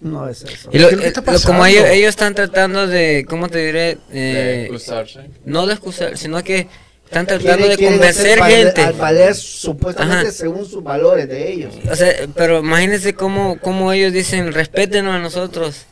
No 0.00 0.28
es 0.28 0.42
eso. 0.42 0.70
Y 0.72 0.78
lo, 0.78 0.90
eh, 0.90 1.12
como 1.44 1.66
ellos, 1.66 1.84
ellos 1.88 2.10
están 2.10 2.34
tratando 2.34 2.86
de, 2.86 3.26
¿cómo 3.28 3.48
te 3.48 3.58
diré? 3.58 3.98
Eh, 4.12 4.12
de 4.12 4.62
excusarse. 4.62 5.20
No 5.44 5.66
de 5.66 5.72
excusar, 5.72 6.16
sino 6.16 6.42
que 6.44 6.68
están 7.04 7.26
tratando 7.26 7.66
de 7.66 7.76
convencer 7.76 8.40
gente. 8.42 8.82
Al 8.82 8.92
valer 8.92 9.34
supuestamente 9.34 10.30
según 10.30 10.66
sus 10.66 10.82
valores 10.84 11.28
de 11.28 11.52
ellos. 11.52 11.74
O 11.90 11.96
sea, 11.96 12.14
pero 12.34 12.60
imagínense 12.60 13.14
cómo, 13.14 13.58
cómo 13.60 13.92
ellos 13.92 14.12
dicen, 14.12 14.52
respétenos 14.52 15.14
a 15.14 15.18
nosotros. 15.18 15.86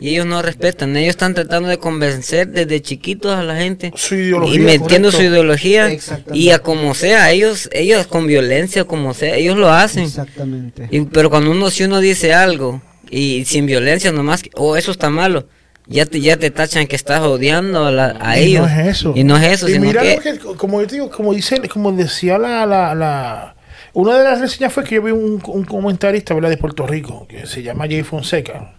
Y 0.00 0.08
ellos 0.10 0.24
no 0.24 0.40
respetan, 0.40 0.96
ellos 0.96 1.10
están 1.10 1.34
tratando 1.34 1.68
de 1.68 1.78
convencer 1.78 2.48
desde 2.48 2.80
chiquitos 2.80 3.34
a 3.34 3.42
la 3.42 3.56
gente 3.56 3.92
y 4.10 4.58
metiendo 4.58 5.12
su 5.12 5.20
ideología 5.22 5.90
y 6.32 6.50
a 6.50 6.58
como 6.58 6.94
sea, 6.94 7.30
ellos 7.30 7.68
ellos 7.72 8.06
con 8.06 8.26
violencia 8.26 8.84
como 8.84 9.12
sea, 9.12 9.36
ellos 9.36 9.58
lo 9.58 9.70
hacen. 9.70 10.04
Exactamente. 10.04 10.88
pero 11.12 11.28
cuando 11.28 11.50
uno 11.50 11.68
si 11.68 11.84
uno 11.84 12.00
dice 12.00 12.32
algo 12.32 12.80
y 13.10 13.44
sin 13.44 13.66
violencia 13.66 14.10
nomás, 14.10 14.42
o 14.54 14.70
oh, 14.70 14.76
eso 14.76 14.90
está 14.90 15.10
malo, 15.10 15.46
ya 15.86 16.06
te, 16.06 16.20
ya 16.20 16.38
te 16.38 16.50
tachan 16.50 16.86
que 16.86 16.96
estás 16.96 17.20
odiando 17.20 17.84
a, 17.86 18.38
ellos. 18.38 18.70
No 18.70 18.80
es 18.80 18.86
eso. 18.86 19.12
Y 19.14 19.24
no 19.24 19.36
es 19.36 19.52
eso. 19.52 19.68
Y 19.68 19.78
mira 19.80 20.02
que, 20.02 20.38
como 20.38 20.80
yo 20.80 20.86
digo, 20.86 21.10
como 21.10 21.34
dice, 21.34 21.60
como 21.68 21.92
decía 21.92 22.38
la, 22.38 22.64
la, 22.64 22.94
la, 22.94 23.56
una 23.92 24.16
de 24.16 24.24
las 24.24 24.40
reseñas 24.40 24.72
fue 24.72 24.84
que 24.84 24.94
yo 24.94 25.02
vi 25.02 25.10
un, 25.10 25.42
un 25.44 25.64
comentarista 25.64 26.34
de 26.34 26.56
Puerto 26.56 26.86
Rico 26.86 27.26
que 27.28 27.46
se 27.46 27.62
llama 27.62 27.86
Jay 27.86 28.02
Fonseca 28.02 28.76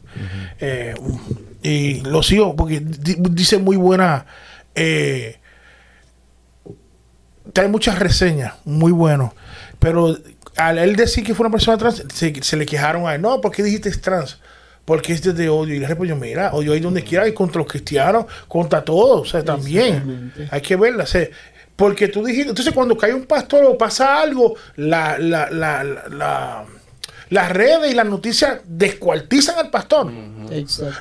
eh, 0.60 0.94
y 1.64 2.02
lo 2.02 2.24
sigo 2.24 2.56
porque 2.56 2.82
dice 2.82 3.58
muy 3.58 3.78
buena. 3.78 4.26
Eh, 4.76 5.38
hay 7.56 7.68
muchas 7.68 8.00
reseñas, 8.00 8.54
muy 8.66 8.92
bueno. 8.92 9.34
Pero 9.80 10.18
al 10.56 10.78
él 10.78 10.96
decir 10.96 11.24
que 11.24 11.34
fue 11.34 11.46
una 11.46 11.52
persona 11.52 11.78
trans, 11.78 12.04
se, 12.14 12.58
le 12.58 12.66
quejaron 12.66 13.08
a 13.08 13.16
él. 13.16 13.22
No, 13.22 13.42
¿por 13.42 13.52
qué 13.52 13.64
dijiste 13.64 13.92
trans? 13.92 14.40
Porque 14.86 15.14
es 15.14 15.22
de 15.22 15.50
odio. 15.50 15.76
Y 15.76 15.80
le 15.80 15.88
respondió, 15.88 16.16
mira, 16.16 16.54
odio 16.54 16.74
ahí 16.74 16.80
donde 16.80 17.04
quiera, 17.04 17.28
y 17.28 17.34
contra 17.34 17.60
los 17.60 17.68
cristianos, 17.68 18.26
contra 18.48 18.84
todos. 18.84 19.22
O 19.22 19.26
sea, 19.26 19.44
también. 19.44 20.34
Hay 20.50 20.62
que 20.62 20.76
verla. 20.76 21.06
porque 21.76 22.08
tú 22.08 22.24
dijiste, 22.24 22.50
entonces 22.50 22.74
cuando 22.74 22.98
cae 22.98 23.14
un 23.14 23.26
pastor 23.26 23.64
o 23.66 23.78
pasa 23.78 24.22
algo, 24.22 24.56
la, 24.76 25.18
la, 25.18 25.50
la, 25.50 25.84
la 25.84 26.66
las 27.32 27.50
redes 27.50 27.90
y 27.92 27.96
las 27.96 28.06
noticias 28.06 28.60
descuartizan 28.66 29.58
al 29.58 29.70
pastor. 29.70 30.12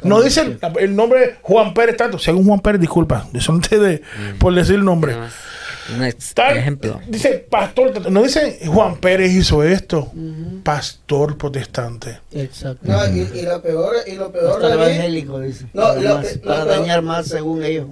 No 0.04 0.22
dicen 0.22 0.60
el 0.78 0.94
nombre 0.94 1.38
Juan 1.42 1.74
Pérez 1.74 1.96
tanto. 1.96 2.20
Según 2.20 2.46
Juan 2.46 2.60
Pérez, 2.60 2.80
disculpa, 2.80 3.28
eso 3.34 3.52
no 3.52 3.58
de, 3.58 4.00
por 4.38 4.54
decir 4.54 4.76
el 4.76 4.84
nombre. 4.84 5.16
Un 5.92 6.04
ejemplo. 6.04 7.00
Dice 7.08 7.44
pastor, 7.50 8.12
no 8.12 8.22
dice 8.22 8.60
Juan 8.64 8.98
Pérez 8.98 9.32
hizo 9.32 9.64
esto. 9.64 10.12
Pastor 10.62 11.36
protestante. 11.36 12.20
Exacto. 12.30 12.86
y, 13.12 13.42
lo 13.42 13.60
peor, 13.60 13.96
y 14.06 14.14
lo 14.14 14.30
peor 14.30 14.64
evangélico, 14.64 15.40
dice. 15.40 15.66
No, 15.72 15.88
para 16.44 16.64
dañar 16.64 17.02
más 17.02 17.26
según 17.26 17.64
ellos. 17.64 17.88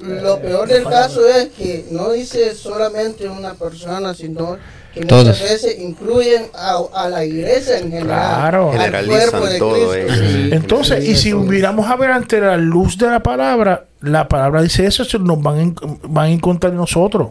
Lo 0.00 0.40
peor 0.40 0.66
del 0.66 0.82
caso 0.82 1.24
es 1.28 1.50
que 1.50 1.86
no 1.92 2.10
dice 2.10 2.56
solamente 2.56 3.28
una 3.28 3.54
persona, 3.54 4.14
sino 4.14 4.58
que 4.92 5.02
muchas 5.02 5.42
veces 5.42 5.78
incluyen 5.78 6.46
a, 6.54 7.08
la 7.08 7.24
iglesia 7.24 7.78
en 7.78 7.90
general, 7.90 8.54
al 8.54 9.06
cuerpo 9.06 9.46
de 9.46 9.58
todo 9.58 9.92
Cristo. 9.92 10.54
Entonces, 10.54 11.08
y 11.08 11.16
si 11.16 11.34
miramos 11.34 11.88
a 11.88 11.96
ver 11.96 12.10
ante 12.10 12.40
la 12.40 12.56
luz 12.56 12.98
de 12.98 13.08
la 13.08 13.20
palabra, 13.20 13.86
la 14.00 14.28
palabra 14.28 14.62
dice 14.62 14.86
eso, 14.86 15.04
nos 15.18 15.40
van 15.40 15.58
en, 15.60 15.74
van 16.08 16.28
en 16.28 16.40
contra 16.40 16.70
de 16.70 16.76
nosotros. 16.76 17.30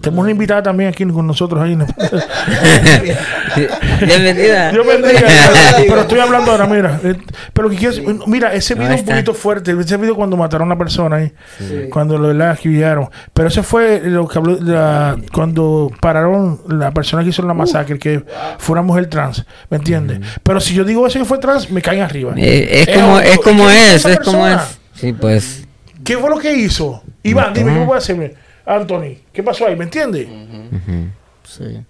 Tenemos 0.00 0.22
una 0.22 0.30
invitada 0.32 0.62
también 0.62 0.90
aquí 0.90 1.04
con 1.06 1.26
nosotros 1.26 1.62
ahí. 1.62 1.76
Bienvenida. 4.04 4.70
Dios 4.72 4.86
bendiga. 4.86 5.20
pero 5.76 6.00
estoy 6.00 6.18
hablando 6.20 6.50
ahora, 6.50 6.66
mira. 6.66 7.00
Eh, 7.04 7.16
pero 7.52 7.70
que 7.70 7.76
quiero, 7.76 8.26
mira, 8.26 8.52
ese 8.52 8.74
video 8.74 8.92
es 8.92 9.00
un 9.00 9.06
poquito 9.06 9.34
fuerte. 9.34 9.72
Ese 9.78 9.96
video 9.96 10.14
cuando 10.16 10.36
mataron 10.36 10.68
a 10.68 10.74
una 10.74 10.78
persona 10.78 11.16
ahí. 11.16 11.32
Cuando 11.90 12.18
lo 12.18 12.32
la 12.32 12.52
escribieron. 12.52 13.08
Pero 13.32 13.48
eso 13.48 13.62
fue 13.62 14.00
lo 14.04 14.26
que 14.26 14.38
habló 14.38 14.58
cuando 15.32 15.90
pararon 16.00 16.60
la 16.68 16.90
persona 16.90 17.22
que 17.22 17.30
hizo 17.30 17.42
la 17.42 17.54
masacre, 17.54 17.98
que 17.98 18.24
fue 18.58 18.74
una 18.74 18.82
mujer 18.82 19.06
trans. 19.06 19.44
¿Me 19.70 19.76
entiendes? 19.76 20.20
Pero 20.42 20.60
si 20.60 20.74
yo 20.74 20.84
digo 20.84 21.06
eso 21.06 21.18
que 21.18 21.24
fue 21.24 21.38
trans, 21.38 21.70
me 21.70 21.80
caen 21.80 22.02
arriba. 22.02 22.34
Eh, 22.36 22.84
es, 22.86 22.96
como, 22.96 23.20
es 23.20 23.38
como 23.38 23.70
es, 23.70 24.04
es 24.04 24.18
como 24.20 24.46
es. 24.46 24.60
Sí, 24.94 25.12
pues. 25.12 25.64
¿Qué 26.04 26.18
fue 26.18 26.28
lo 26.28 26.38
que 26.38 26.52
hizo? 26.54 27.02
Iván, 27.22 27.54
dime, 27.54 27.72
¿cómo 27.72 27.86
voy 27.86 27.94
a 27.94 27.98
hacer? 27.98 28.34
Anthony, 28.66 29.18
¿qué 29.32 29.42
pasó 29.42 29.66
ahí? 29.66 29.76
¿Me 29.76 29.84
entiendes? 29.84 30.28
Sí. 31.44 31.84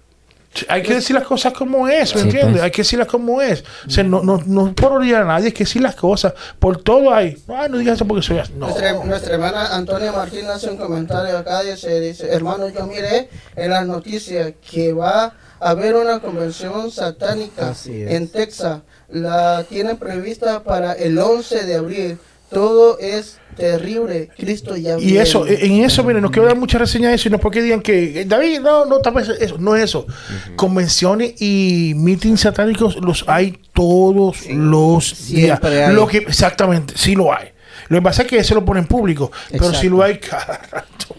Hay 0.69 0.83
que 0.83 0.95
decir 0.95 1.15
las 1.15 1.25
cosas 1.25 1.53
como 1.53 1.87
es, 1.87 2.15
¿me 2.15 2.21
entiendes? 2.21 2.51
Pues. 2.53 2.63
Hay 2.63 2.71
que 2.71 2.81
decirlas 2.81 3.07
como 3.07 3.41
es. 3.41 3.63
O 3.85 3.89
sea, 3.89 4.03
no, 4.03 4.23
no, 4.23 4.41
no 4.45 4.73
por 4.73 4.93
orillar 4.93 5.23
a 5.23 5.25
nadie, 5.25 5.47
hay 5.47 5.51
que 5.51 5.65
decir 5.65 5.81
las 5.81 5.95
cosas. 5.95 6.33
Por 6.59 6.81
todo 6.81 7.13
hay. 7.13 7.37
No, 7.47 7.67
no 7.67 7.77
digas 7.77 7.95
eso 7.95 8.05
porque 8.05 8.21
soy 8.21 8.37
así. 8.37 8.53
Nuestra, 8.53 8.93
nuestra, 8.93 9.33
hermana 9.33 9.75
Antonia 9.75 10.11
Martín 10.11 10.45
hace 10.45 10.69
un 10.69 10.77
comentario 10.77 11.37
acá 11.37 11.63
y 11.63 11.75
se 11.77 11.99
dice, 11.99 12.31
hermano, 12.31 12.69
yo 12.69 12.85
miré 12.85 13.29
en 13.55 13.69
las 13.69 13.85
noticias 13.85 14.53
que 14.69 14.93
va 14.93 15.33
a 15.59 15.69
haber 15.69 15.95
una 15.95 16.19
convención 16.19 16.89
satánica 16.91 17.73
en 17.87 18.27
Texas. 18.29 18.81
La 19.09 19.65
tienen 19.67 19.97
prevista 19.97 20.63
para 20.63 20.93
el 20.93 21.17
11 21.17 21.65
de 21.65 21.75
abril. 21.75 22.17
Todo 22.55 22.97
es 22.99 23.39
terrible. 23.57 24.29
Cristo 24.37 24.77
ya 24.77 24.97
Y 24.97 25.17
eso, 25.17 25.45
en 25.45 25.83
eso, 25.83 26.05
miren, 26.05 26.21
nos 26.21 26.31
quiero 26.31 26.47
dar 26.47 26.57
mucha 26.57 26.77
reseña 26.77 27.09
de 27.09 27.15
eso 27.15 27.27
y 27.27 27.31
no 27.31 27.37
porque 27.37 27.61
digan 27.61 27.81
que 27.81 28.21
eh, 28.21 28.25
David, 28.25 28.61
no, 28.61 28.85
no, 28.85 28.99
tal 28.99 29.17
eso, 29.17 29.57
no 29.57 29.75
es 29.75 29.83
eso. 29.83 30.07
Convenciones 30.55 31.41
y 31.41 31.93
meetings 31.97 32.41
satánicos 32.41 32.95
los 32.97 33.25
hay 33.27 33.59
todos 33.73 34.47
los 34.47 35.27
días. 35.27 35.59
Lo 35.91 36.07
que, 36.07 36.19
exactamente, 36.19 36.93
sí 36.95 37.13
lo 37.13 37.33
hay. 37.33 37.49
Lo 37.89 37.97
que 37.97 38.01
pasa 38.01 38.21
es 38.21 38.29
que 38.29 38.37
eso 38.37 38.55
lo 38.55 38.63
pone 38.63 38.79
en 38.79 38.87
público, 38.87 39.33
pero 39.51 39.73
sí 39.73 39.89
lo 39.89 40.01
hay 40.01 40.17
cada 40.17 40.59
rato. 40.71 41.15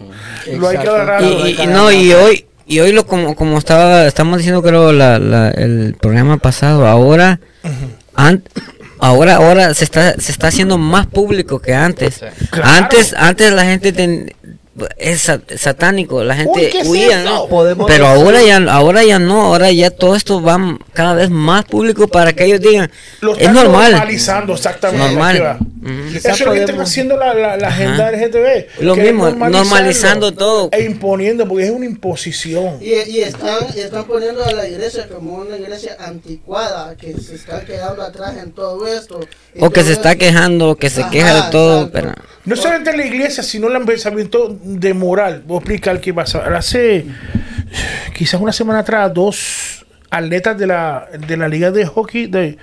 Lo 0.59 0.69
hay 0.69 0.79
cada 0.79 1.05
rato. 1.05 1.47
Y, 1.47 1.67
no, 1.67 1.93
y 1.93 2.15
hoy, 2.15 2.47
y 2.67 2.81
hoy 2.81 2.93
lo 2.93 3.07
como, 3.07 3.37
como 3.37 3.59
estaba, 3.59 4.07
estamos 4.07 4.39
diciendo 4.39 4.63
creo 4.63 4.91
la, 4.91 5.19
la, 5.19 5.51
el 5.51 5.97
programa 6.01 6.39
pasado, 6.39 6.87
ahora, 6.87 7.41
Ahora, 8.99 9.37
ahora 9.37 9.75
se 9.75 9.85
está, 9.85 10.15
se 10.19 10.33
está 10.33 10.49
haciendo 10.49 10.79
más 10.79 11.07
público 11.07 11.61
que 11.61 11.75
antes. 11.75 12.21
Antes, 12.63 13.15
antes 13.17 13.53
la 13.53 13.65
gente 13.65 13.93
ten, 13.93 14.33
es 14.99 15.31
satánico, 15.57 16.23
la 16.23 16.37
gente 16.37 16.73
huía, 16.85 17.25
¿no? 17.25 17.49
Pero 17.87 18.07
ahora 18.07 18.43
ya, 18.43 18.59
ahora 18.73 19.05
ya 19.05 19.19
no, 19.19 19.43
ahora 19.43 19.71
ya 19.71 19.91
todo 19.91 20.17
esto 20.17 20.43
va 20.43 20.79
cada 20.93 21.15
vez 21.15 21.31
más 21.31 21.65
público 21.65 22.09
para 22.09 22.33
que 22.33 22.45
ellos 22.45 22.61
digan, 22.61 22.91
es 23.39 23.53
normal. 23.53 23.93
normalizando 23.93 24.55
exactamente. 24.55 25.07
Normal. 25.07 25.59
Eso 26.15 26.29
es 26.29 26.41
lo 26.41 26.53
que 26.53 26.65
está 26.65 26.83
haciendo 26.83 27.17
la, 27.17 27.33
la, 27.35 27.69
agenda 27.69 28.11
del 28.11 28.29
GTV. 28.29 28.83
Lo 28.83 28.97
mismo, 28.97 29.31
normalizando 29.31 30.33
todo. 30.33 30.69
E 30.73 30.83
imponiendo, 30.83 31.47
porque 31.47 31.67
es 31.67 31.71
una 31.71 31.87
imposición. 31.87 32.79
Y, 32.81 32.93
y, 33.09 33.21
están, 33.21 33.67
y 33.75 33.81
están 33.81 34.05
poniendo 34.05 34.45
a 34.45 34.53
la 34.53 34.69
iglesia 34.69 35.09
como 35.09 35.37
una 35.37 35.57
iglesia 35.57 35.97
anticuada, 36.01 36.97
que 36.97 37.15
se 37.15 37.37
está 37.37 37.65
quedando 37.65 38.03
atrás 38.03 38.37
en 38.37 38.53
todo 38.53 38.87
esto. 38.87 39.21
O 39.61 39.71
que 39.71 39.85
se 39.85 39.93
está 39.93 40.17
quejando, 40.17 40.77
que 40.77 40.91
se 40.91 41.09
queja 41.09 41.45
de 41.45 41.51
todo. 41.53 41.91
Pero... 41.91 42.13
No 42.45 42.57
solamente 42.57 42.97
la 42.97 43.05
iglesia, 43.05 43.43
sino 43.43 43.69
el 43.69 43.85
pensamiento 43.85 44.57
de 44.67 44.95
moral. 44.95 45.43
Voy 45.47 45.57
a 45.57 45.59
explicar 45.59 46.01
qué 46.01 46.13
pasa. 46.13 46.41
Hace 46.57 47.07
quizás 48.15 48.41
una 48.41 48.53
semana 48.53 48.81
atrás, 48.81 49.13
dos 49.15 49.87
atletas 50.11 50.57
de 50.59 50.67
la, 50.67 51.09
de 51.27 51.37
la 51.37 51.49
Liga 51.49 51.71
de 51.71 51.85
Hockey 51.87 52.27
de, 52.27 52.59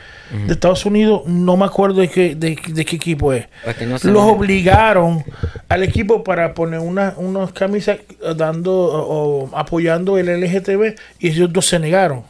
de 0.46 0.54
Estados 0.54 0.86
Unidos, 0.86 1.24
no 1.26 1.58
me 1.58 1.66
acuerdo 1.66 2.02
de 2.02 2.10
qué, 2.10 2.36
de, 2.36 2.58
de 2.68 2.86
qué 2.86 2.96
equipo 2.96 3.34
es. 3.34 3.46
No 3.86 3.98
Los 4.12 4.24
obligaron 4.24 5.24
al 5.70 5.84
equipo 5.84 6.24
para 6.24 6.54
poner 6.54 6.80
una, 6.80 7.14
unas 7.18 7.52
camisas 7.52 8.00
dando 8.36 8.74
o, 8.74 9.44
o 9.50 9.58
apoyando 9.58 10.18
el 10.18 10.28
LGTB 10.28 10.96
y 11.20 11.28
ellos 11.30 11.52
dos 11.52 11.66
se 11.68 11.80
negaron. 11.80 12.24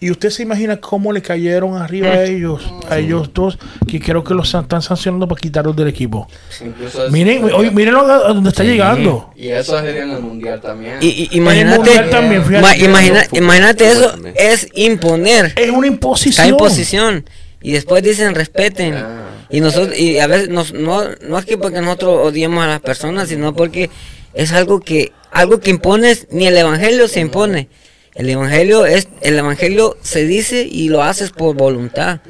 Y 0.00 0.12
usted 0.12 0.30
se 0.30 0.44
imagina 0.44 0.76
cómo 0.76 1.12
le 1.12 1.20
cayeron 1.22 1.76
arriba 1.76 2.08
a 2.10 2.24
ellos, 2.24 2.62
a 2.88 2.98
ellos 2.98 3.30
dos, 3.34 3.58
que 3.88 3.98
creo 3.98 4.22
que 4.22 4.32
los 4.32 4.54
están 4.54 4.80
sancionando 4.80 5.26
para 5.26 5.40
quitarlos 5.40 5.74
del 5.74 5.88
equipo. 5.88 6.28
Incluso 6.64 7.10
Miren, 7.10 7.42
oye, 7.52 7.72
miren 7.72 7.94
lo- 7.94 8.02
a 8.02 8.28
dónde 8.32 8.50
está 8.50 8.62
llegando. 8.62 9.30
Y 9.34 9.48
eso 9.48 9.76
sería 9.80 10.04
en 10.04 10.10
el 10.12 10.20
mundial 10.20 10.60
también. 10.60 10.98
Y, 11.00 11.06
y- 11.08 11.24
En 11.24 11.30
el 11.32 11.36
imagínate, 11.38 11.76
mundial 11.78 12.10
también, 12.10 12.44
fíjate. 12.44 12.84
imagina- 12.84 13.26
imagínate 13.32 13.90
eso, 13.90 14.14
es 14.36 14.68
imponer. 14.74 15.52
Es 15.56 15.68
una 15.70 15.86
Está 15.86 15.86
imposición. 15.88 16.48
en 16.48 16.56
posición. 16.56 17.24
Y 17.60 17.72
después 17.72 18.02
dicen 18.04 18.36
respeten. 18.36 18.94
Ah. 18.94 19.24
Y 19.50 19.60
nosotros, 19.60 19.98
y 19.98 20.20
a 20.20 20.28
veces 20.28 20.48
nos- 20.48 20.72
no, 20.74 21.02
no 21.26 21.38
es 21.40 21.44
que 21.44 21.58
porque 21.58 21.80
nosotros 21.80 22.20
odiemos 22.24 22.62
a 22.62 22.68
las 22.68 22.80
personas, 22.80 23.28
sino 23.30 23.52
porque 23.52 23.90
es 24.32 24.52
algo 24.52 24.78
que, 24.78 25.10
algo 25.32 25.58
que 25.58 25.70
impones, 25.70 26.28
ni 26.30 26.46
el 26.46 26.56
evangelio 26.56 27.08
se 27.08 27.18
impone. 27.18 27.68
El 28.18 28.28
evangelio 28.28 28.84
es, 28.84 29.08
el 29.22 29.38
evangelio 29.38 29.96
se 30.02 30.24
dice 30.24 30.68
y 30.70 30.88
lo 30.88 31.02
haces 31.02 31.30
por 31.30 31.54
voluntad. 31.54 32.20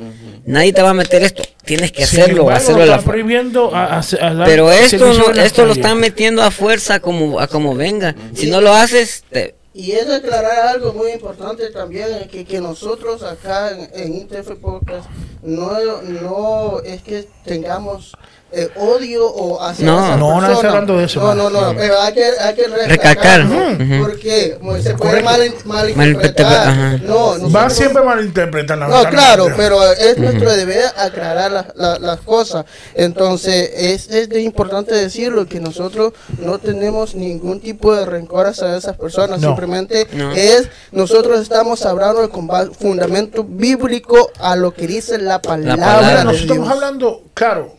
Nadie 0.45 0.73
te 0.73 0.83
va 0.83 0.91
a 0.91 0.95
meter 0.95 1.23
esto. 1.23 1.43
Tienes 1.65 1.93
que 1.93 2.07
Sin 2.07 2.21
hacerlo, 2.21 2.43
embargo, 2.43 2.57
hacerlo 2.63 2.87
lo 2.87 2.93
a 2.93 2.97
la 2.99 3.03
prohibiendo 3.03 3.75
a- 3.75 3.99
a- 3.99 4.45
Pero 4.45 4.71
esto 4.71 5.13
no, 5.15 5.33
esto 5.33 5.65
lo 5.67 5.73
están 5.73 5.99
metiendo 5.99 6.43
a 6.43 6.51
fuerza 6.51 7.01
como, 7.01 7.41
a 7.41 7.47
como 7.49 7.75
venga. 7.75 8.15
Si 8.35 8.51
no 8.51 8.61
lo 8.61 8.73
haces, 8.75 9.25
te- 9.31 9.55
Y 9.75 9.93
es 9.93 10.09
aclarar 10.11 10.69
algo 10.69 10.93
muy 10.93 11.11
importante 11.13 11.71
también, 11.71 12.07
que, 12.31 12.45
que 12.45 12.61
nosotros 12.61 13.23
acá 13.23 13.71
en, 13.71 13.89
en 13.95 14.15
ITF 14.15 14.57
Podcast 14.61 15.09
no, 15.43 15.71
no 16.03 16.81
es 16.85 17.01
que 17.03 17.27
tengamos 17.45 18.13
eh, 18.51 18.71
odio 18.77 19.27
o 19.27 19.63
hacia 19.63 19.85
No. 19.87 19.99
esa 20.07 20.17
No, 20.17 20.29
nadie 20.41 20.41
está 20.41 20.47
persona. 20.49 20.69
hablando 20.71 20.97
de 20.99 21.05
eso, 21.05 21.21
No, 21.21 21.35
no, 21.35 21.51
no, 21.51 21.75
pero 21.77 22.01
hay 22.01 22.15
que, 22.15 22.25
hay 22.41 22.55
que 22.55 22.67
Recalcar. 22.87 23.45
¿no? 23.45 24.03
Porque 24.03 24.59
pues, 24.63 24.85
se 24.85 24.95
puede 24.95 25.23
mal, 25.23 25.41
Malinterpretar, 25.65 26.69
ajá. 26.69 26.97
No, 27.05 27.33
Va 27.33 27.39
nosotros- 27.39 27.73
siempre 27.75 28.03
malinterpretar 28.03 28.79
la 28.79 28.89
no, 28.89 29.05
claro, 29.11 29.49
pero 29.57 29.83
es 29.93 30.17
nuestro 30.19 30.51
deber 30.55 30.85
aclarar 30.97 31.51
la- 31.53 31.73
la- 31.77 31.99
las 31.99 32.21
cosas. 32.21 32.65
Entonces, 32.95 33.71
es, 33.75 34.09
es 34.11 34.29
de 34.29 34.41
importante 34.43 34.95
decirlo 34.95 35.47
que 35.47 35.61
nosotros 35.61 36.13
no 36.39 36.59
tenemos 36.59 37.15
ningún 37.15 37.61
tipo 37.61 37.95
de 37.95 38.07
rencor 38.07 38.47
hacia 38.47 38.77
esas 38.77 38.97
personas. 38.97 39.41
No. 39.41 39.49
Simplemente 39.49 40.07
No. 40.13 40.33
es, 40.33 40.69
nosotros 40.93 41.41
estamos 41.41 41.85
hablando 41.87 42.29
con 42.31 42.49
fundamento 42.75 43.45
bíblico 43.45 44.31
a 44.41 44.57
lo 44.57 44.73
que 44.73 44.87
dice 44.87 45.19
la 45.19 45.41
palabra, 45.41 45.77
palabra. 45.77 46.09
de 46.19 46.25
nosotros 46.25 46.41
estamos 46.51 46.71
hablando, 46.71 47.23
claro, 47.35 47.78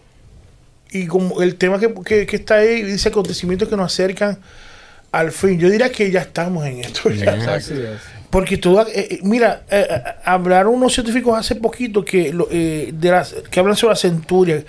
y 0.92 1.06
como 1.08 1.42
el 1.42 1.56
tema 1.56 1.80
que, 1.80 1.94
que- 2.06 2.26
que 2.26 2.36
está 2.36 2.56
ahí 2.56 2.84
dice 2.84 3.10
acontecimientos 3.10 3.68
que 3.70 3.76
nos 3.78 3.92
acercan 3.94 4.40
al 5.12 5.32
fin. 5.32 5.60
Yo 5.60 5.70
diría 5.70 5.92
que 5.92 6.10
ya 6.12 6.22
estamos 6.22 6.66
en 6.66 6.80
esto. 6.82 7.10
ya. 7.10 7.36
Porque 8.30 8.58
todo, 8.58 8.82
eh, 8.88 8.92
eh, 8.96 9.20
mira, 9.24 9.64
eh, 9.72 9.88
hablaron 10.24 10.76
unos 10.76 10.94
científicos 10.94 11.38
hace 11.38 11.56
poquito 11.56 12.06
que, 12.06 12.32
lo, 12.32 12.48
eh, 12.52 12.92
de 12.94 13.10
las, 13.12 13.34
que 13.50 13.60
hablan 13.60 13.76
sobre 13.76 13.94
la 13.94 14.00
centuria. 14.00 14.64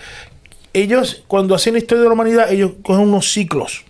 Ellos, 0.72 1.24
cuando 1.26 1.54
hacen 1.54 1.74
la 1.74 1.78
historia 1.80 2.02
de 2.02 2.08
la 2.08 2.14
humanidad, 2.14 2.50
ellos 2.50 2.72
cogen 2.82 3.02
unos 3.02 3.30
ciclos. 3.32 3.84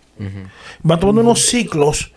Van 0.82 0.98
tomando 0.98 1.20
unos 1.22 1.40
ciclos 1.46 2.12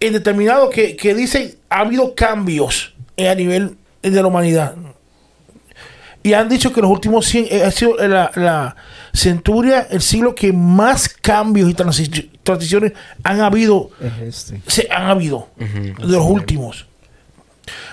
en 0.00 0.12
determinado 0.12 0.70
que, 0.70 0.96
que 0.96 1.14
dicen 1.14 1.54
ha 1.70 1.80
habido 1.80 2.14
cambios 2.14 2.94
a 3.18 3.34
nivel 3.34 3.76
de 4.02 4.10
la 4.10 4.26
humanidad. 4.26 4.74
Y 6.24 6.32
han 6.32 6.48
dicho 6.48 6.72
que 6.72 6.80
los 6.80 6.90
últimos 6.90 7.26
100 7.26 7.46
eh, 7.50 7.62
ha 7.64 7.70
sido 7.70 7.96
la, 8.08 8.30
la 8.34 8.74
centuria, 9.12 9.86
el 9.90 10.00
siglo 10.00 10.34
que 10.34 10.52
más 10.52 11.08
cambios 11.08 11.68
y 11.70 11.74
transi- 11.74 12.30
transiciones 12.42 12.92
han 13.22 13.40
habido 13.42 13.90
Es 14.00 14.50
este. 14.50 14.60
se 14.66 14.88
han 14.90 15.04
habido 15.06 15.48
de 15.58 15.94
los 15.98 16.24
últimos. 16.24 16.86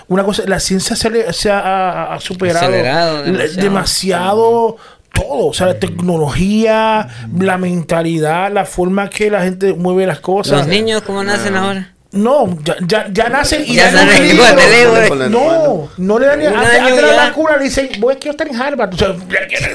Una 0.08 0.24
cosa, 0.24 0.42
la 0.46 0.60
ciencia 0.60 0.96
se, 0.96 1.10
le- 1.10 1.32
se 1.32 1.50
ha, 1.50 2.16
superado 2.20 2.66
Acelerado 2.66 3.22
demasiado. 3.22 3.62
demasiado 3.62 4.76
todo, 5.12 5.46
o 5.48 5.52
sea, 5.54 5.66
la 5.68 5.78
tecnología, 5.78 7.08
la 7.38 7.58
mentalidad, 7.58 8.50
la 8.50 8.64
forma 8.64 9.10
que 9.10 9.30
la 9.30 9.42
gente 9.42 9.74
mueve 9.74 10.06
las 10.06 10.20
cosas. 10.20 10.60
Los 10.60 10.68
niños, 10.68 11.02
¿cómo 11.02 11.22
nacen 11.22 11.54
ahora? 11.56 11.92
No, 12.12 12.58
ya, 12.62 12.76
ya, 12.86 13.06
ya 13.10 13.28
nacen 13.30 13.64
y 13.66 13.74
Ya 13.74 13.90
dan 13.90 14.02
un 14.02 14.06
nacen 14.08 14.28
libro. 14.28 15.14
la 15.14 15.28
No, 15.28 15.88
no 15.96 16.18
le 16.18 16.26
dan 16.26 16.38
ni 16.38 16.46
antes, 16.46 16.96
de 16.96 17.02
la 17.02 17.32
cura 17.32 17.56
le 17.56 17.64
dicen, 17.64 17.88
voy 17.98 18.16
quiero 18.16 18.32
estar 18.32 18.46
en 18.46 18.60
Harvard. 18.60 18.92
O 18.94 18.98
sea, 18.98 19.16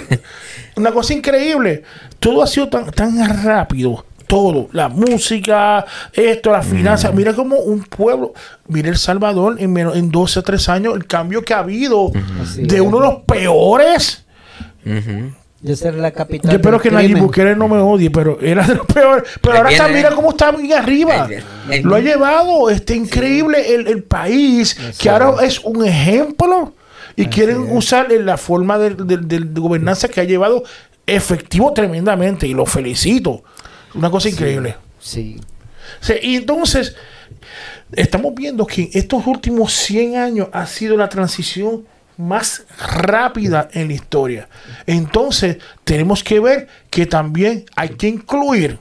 una 0.75 0.91
cosa 0.91 1.13
increíble. 1.13 1.83
Todo 2.19 2.43
ha 2.43 2.47
sido 2.47 2.69
tan, 2.69 2.91
tan 2.91 3.43
rápido. 3.43 4.05
Todo, 4.27 4.67
la 4.73 4.89
música, 4.89 5.85
esto, 6.11 6.51
las 6.51 6.65
finanzas. 6.67 7.13
Mira 7.13 7.33
como 7.33 7.57
un 7.57 7.83
pueblo, 7.83 8.33
mira 8.67 8.89
El 8.89 8.97
Salvador 8.97 9.55
en, 9.57 9.71
menos, 9.71 9.95
en 9.95 10.11
12 10.11 10.39
o 10.39 10.43
3 10.43 10.69
años, 10.69 10.95
el 10.95 11.07
cambio 11.07 11.43
que 11.43 11.53
ha 11.53 11.59
habido 11.59 12.11
de 12.55 12.81
uno 12.81 12.99
de 12.99 13.05
los 13.07 13.15
peores. 13.23 14.25
De 15.59 15.75
ser 15.75 15.95
la 15.95 16.11
capital. 16.11 16.51
Yo 16.51 16.57
espero 16.57 16.79
que 16.79 16.91
Nayib. 16.91 17.17
Bukele 17.17 17.55
no 17.55 17.67
me 17.67 17.77
odie, 17.79 18.11
pero 18.11 18.39
era 18.41 18.65
de 18.65 18.75
los 18.75 18.85
peores. 18.85 19.23
Pero 19.41 19.57
ahora 19.57 19.71
está, 19.71 19.87
mira 19.87 20.11
cómo 20.11 20.29
está 20.29 20.51
bien 20.51 20.73
arriba. 20.73 21.25
Ahí. 21.25 21.37
Ahí 21.69 21.81
Lo 21.83 21.95
ha 21.95 21.99
llevado, 21.99 22.69
este 22.69 22.95
increíble 22.95 23.73
el, 23.73 23.87
el 23.87 24.03
país, 24.03 24.77
que 24.99 25.09
ahora 25.09 25.43
es 25.43 25.59
un 25.59 25.83
ejemplo 25.85 26.73
y 27.15 27.25
quieren 27.25 27.57
usar 27.71 28.11
la 28.11 28.37
forma 28.37 28.77
de, 28.77 28.91
de- 28.91 29.17
de- 29.17 29.39
de 29.39 29.59
gobernanza 29.59 30.07
que 30.07 30.21
ha 30.21 30.25
llevado 30.25 30.63
efectivo 31.07 31.73
tremendamente 31.73 32.45
y 32.47 32.53
lo 32.53 32.65
felicito. 32.67 33.43
Una 33.95 34.11
cosa 34.11 34.29
increíble. 34.29 34.75
Sí. 34.99 35.41
Sí, 36.01 36.13
y 36.21 36.35
entonces, 36.35 36.95
estamos 37.93 38.35
viendo 38.35 38.65
que 38.67 38.83
en 38.83 38.89
estos 38.93 39.25
últimos 39.25 39.73
100 39.73 40.17
años 40.17 40.49
ha 40.51 40.65
sido 40.67 40.97
la 40.97 41.09
transición 41.09 41.85
más 42.17 42.65
rápida 42.77 43.69
en 43.73 43.87
la 43.87 43.93
historia. 43.93 44.49
Entonces, 44.85 45.57
tenemos 45.83 46.23
que 46.23 46.39
ver 46.39 46.67
que 46.89 47.05
también 47.05 47.65
hay 47.75 47.89
que 47.89 48.07
incluir 48.07 48.79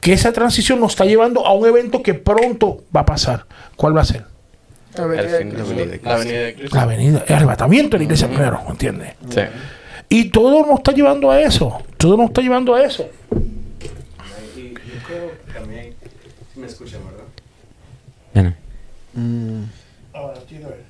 que 0.00 0.12
esa 0.12 0.32
transición 0.32 0.80
nos 0.80 0.92
está 0.92 1.04
llevando 1.04 1.46
a 1.46 1.52
un 1.52 1.66
evento 1.66 2.02
que 2.02 2.14
pronto 2.14 2.84
va 2.94 3.00
a 3.00 3.06
pasar. 3.06 3.44
¿Cuál 3.76 3.96
va 3.96 4.02
a 4.02 4.04
ser? 4.04 4.24
A 4.96 5.04
ver, 5.04 5.20
El 5.20 5.28
fin 5.28 5.48
eh, 5.48 5.86
de 5.86 5.98
de 5.98 6.00
la 6.02 6.16
venida 6.16 6.40
de 6.40 6.54
Cristo. 6.54 6.76
La 6.76 6.86
venida, 6.86 7.24
el 7.26 7.34
arrebatamiento 7.34 7.90
de 7.90 7.98
la 7.98 8.04
iglesia 8.04 8.28
primero, 8.28 8.60
¿me 8.64 8.70
entiendes? 8.70 9.14
Sí. 9.28 9.42
Y 10.08 10.30
todo 10.30 10.66
nos 10.66 10.78
está 10.78 10.92
llevando 10.92 11.30
a 11.30 11.40
eso. 11.40 11.82
Todo 11.96 12.16
nos 12.16 12.30
está 12.30 12.40
llevando 12.40 12.74
a 12.74 12.82
eso. 12.82 13.08
Y 14.56 14.72
yo 14.72 15.06
creo 15.06 15.30
que 15.46 15.52
también, 15.52 15.94
me 16.56 16.66
escuchan, 16.66 17.00
¿verdad? 17.04 17.24
Bueno. 18.34 18.54
Mm. 19.14 19.64
Ahora, 20.12 20.40
tiene 20.48 20.64
que 20.64 20.70
ver. 20.70 20.89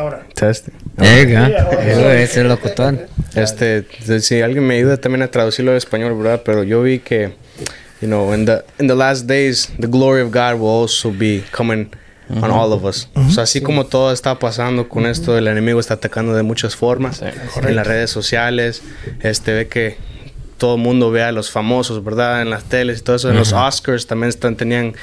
Ahora. 0.00 0.26
Test. 0.34 0.68
There 0.96 1.22
you 1.22 1.36
go. 1.36 1.44
Eso 1.78 2.10
es 2.10 2.36
el 2.38 2.48
locutor. 2.48 3.06
Este, 3.34 3.84
si 4.20 4.40
alguien 4.40 4.66
me 4.66 4.76
ayuda 4.76 4.96
también 4.96 5.22
a 5.22 5.30
traducirlo 5.30 5.72
al 5.72 5.76
español, 5.76 6.16
¿verdad? 6.16 6.40
Pero 6.42 6.64
yo 6.64 6.82
vi 6.82 7.00
que, 7.00 7.34
you 8.00 8.08
know, 8.08 8.32
in 8.32 8.46
the, 8.46 8.64
in 8.78 8.88
the 8.88 8.94
last 8.94 9.26
days, 9.26 9.70
the 9.78 9.86
glory 9.86 10.22
of 10.22 10.30
God 10.32 10.58
will 10.58 10.70
also 10.70 11.10
be 11.10 11.44
coming 11.52 11.90
on 12.30 12.50
all 12.50 12.72
of 12.72 12.84
us. 12.84 13.08
O 13.14 13.30
sea, 13.30 13.42
así 13.42 13.60
como 13.60 13.86
todo 13.86 14.10
está 14.10 14.38
pasando 14.38 14.88
con 14.88 15.04
esto, 15.04 15.36
el 15.36 15.46
enemigo 15.48 15.78
está 15.78 15.94
atacando 15.94 16.34
de 16.34 16.44
muchas 16.44 16.74
formas. 16.76 17.18
Sí. 17.18 17.26
En 17.62 17.76
las 17.76 17.86
redes 17.86 18.10
sociales, 18.10 18.82
este, 19.20 19.52
ve 19.52 19.68
que 19.68 19.98
todo 20.56 20.76
el 20.76 20.80
mundo 20.80 21.10
ve 21.10 21.22
a 21.22 21.32
los 21.32 21.50
famosos, 21.50 22.02
¿verdad? 22.02 22.40
En 22.40 22.48
las 22.48 22.64
teles 22.64 23.00
y 23.00 23.02
todo 23.02 23.16
eso. 23.16 23.30
En 23.30 23.36
los 23.36 23.52
Oscars 23.52 24.06
también 24.06 24.30
están, 24.30 24.56
tenían 24.56 24.94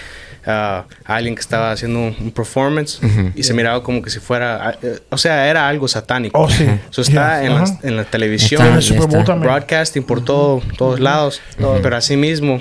ah, 0.47 0.85
a 1.05 1.15
alguien 1.15 1.35
que 1.35 1.41
estaba 1.41 1.71
haciendo 1.71 1.99
un, 1.99 2.15
un 2.19 2.31
performance 2.31 2.99
y 3.35 3.43
se 3.43 3.53
miraba 3.53 3.83
como 3.83 4.01
que 4.01 4.09
si 4.09 4.19
fuera, 4.19 4.77
eh, 4.81 4.99
o 5.09 5.17
sea, 5.17 5.47
era 5.49 5.67
algo 5.67 5.87
satánico. 5.87 6.39
Oh, 6.39 6.49
sí. 6.49 6.65
Eso 6.89 7.01
está 7.01 7.41
Yes, 7.41 7.49
en, 7.49 7.55
la, 7.55 7.61
ajá. 7.63 7.79
en 7.83 7.95
la 7.97 8.03
televisión, 8.05 8.61
Está, 8.61 8.71
En 8.71 8.77
el 8.77 8.83
Super 8.83 9.07
Bowl 9.07 9.23
también. 9.25 9.41
broadcasting 9.51 10.03
por 10.03 10.23
todo, 10.25 10.61
todos 10.77 10.99
lados. 10.99 11.41
Pero 11.83 11.95
así 11.95 12.17
mismo, 12.17 12.59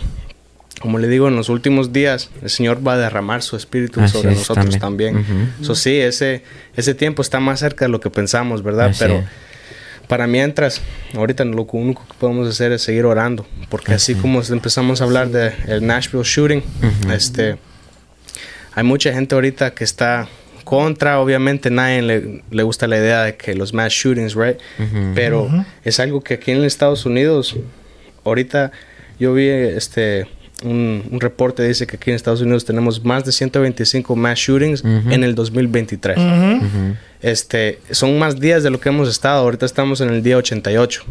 como 0.81 0.99
le 0.99 1.09
digo, 1.09 1.29
en 1.29 1.37
los 1.37 1.49
últimos 1.49 1.93
días 1.93 2.31
el 2.43 2.51
Señor 2.51 2.87
va 2.87 2.95
a 2.95 2.97
derramar 2.99 3.43
su 3.43 3.57
espíritu 3.57 4.01
Así 4.01 4.13
sobre 4.13 4.33
es, 4.33 4.39
nosotros 4.39 4.79
también. 4.79 5.25
Eso 5.61 5.75
sí, 5.75 5.99
ese, 5.99 6.43
ese 6.77 6.95
tiempo 6.95 7.23
está 7.23 7.41
más 7.41 7.61
cerca 7.61 7.87
de 7.87 7.91
lo 7.91 8.01
que 8.01 8.11
pensamos, 8.11 8.63
¿verdad? 8.63 8.87
Así 8.89 8.99
Pero 9.01 9.15
es. 9.21 9.25
para 10.07 10.27
mientras, 10.27 10.83
ahorita 11.17 11.45
lo 11.47 11.63
único 11.63 12.07
que 12.07 12.15
podemos 12.21 12.47
hacer 12.49 12.73
es 12.73 12.83
seguir 12.83 13.07
orando, 13.07 13.47
porque 13.71 13.95
así 13.95 14.15
como 14.15 14.43
empezamos 14.43 15.01
a 15.01 15.05
hablar 15.05 15.31
del 15.31 15.53
el 15.67 15.87
Nashville 15.87 16.25
shooting, 16.25 16.63
este, 17.13 17.57
hay 18.77 18.85
mucha 18.85 19.13
gente 19.13 19.35
ahorita 19.35 19.75
que 19.75 19.83
está 19.83 20.29
contra, 20.65 21.19
obviamente 21.21 21.71
nadie 21.71 22.03
le, 22.03 22.43
le 22.51 22.63
gusta 22.63 22.87
la 22.87 22.99
idea 22.99 23.23
de 23.23 23.37
que 23.37 23.55
los 23.55 23.73
mass 23.73 23.93
shootings, 23.93 24.35
right? 24.35 24.59
Pero 25.15 25.49
es 25.85 25.99
algo 25.99 26.21
que 26.23 26.35
aquí 26.35 26.51
en 26.53 26.63
Estados 26.65 27.07
Unidos, 27.07 27.57
ahorita 28.25 28.71
yo 29.19 29.33
vi 29.35 29.49
este 29.49 30.27
un, 30.63 31.05
un 31.11 31.21
reporte 31.21 31.63
dice 31.63 31.87
que 31.87 31.97
aquí 31.97 32.11
en 32.11 32.17
Estados 32.17 32.41
Unidos 32.41 32.65
tenemos 32.65 33.05
más 33.05 33.25
de 33.25 33.33
125 33.33 34.17
mass 34.17 34.39
shootings 34.39 34.81
Ujú. 34.83 35.11
en 35.11 35.23
el 35.23 35.35
2023. 35.35 36.17
Ujú. 36.17 36.27
Ujú. 36.57 36.97
Este, 37.21 37.79
son 37.91 38.19
más 38.19 38.41
días 38.41 38.63
de 38.63 38.71
lo 38.71 38.81
que 38.81 38.89
hemos 38.89 39.09
estado. 39.09 39.41
Ahorita 39.43 39.67
estamos 39.67 40.01
en 40.01 40.09
el 40.11 40.23
día 40.23 40.37
88 40.39 41.05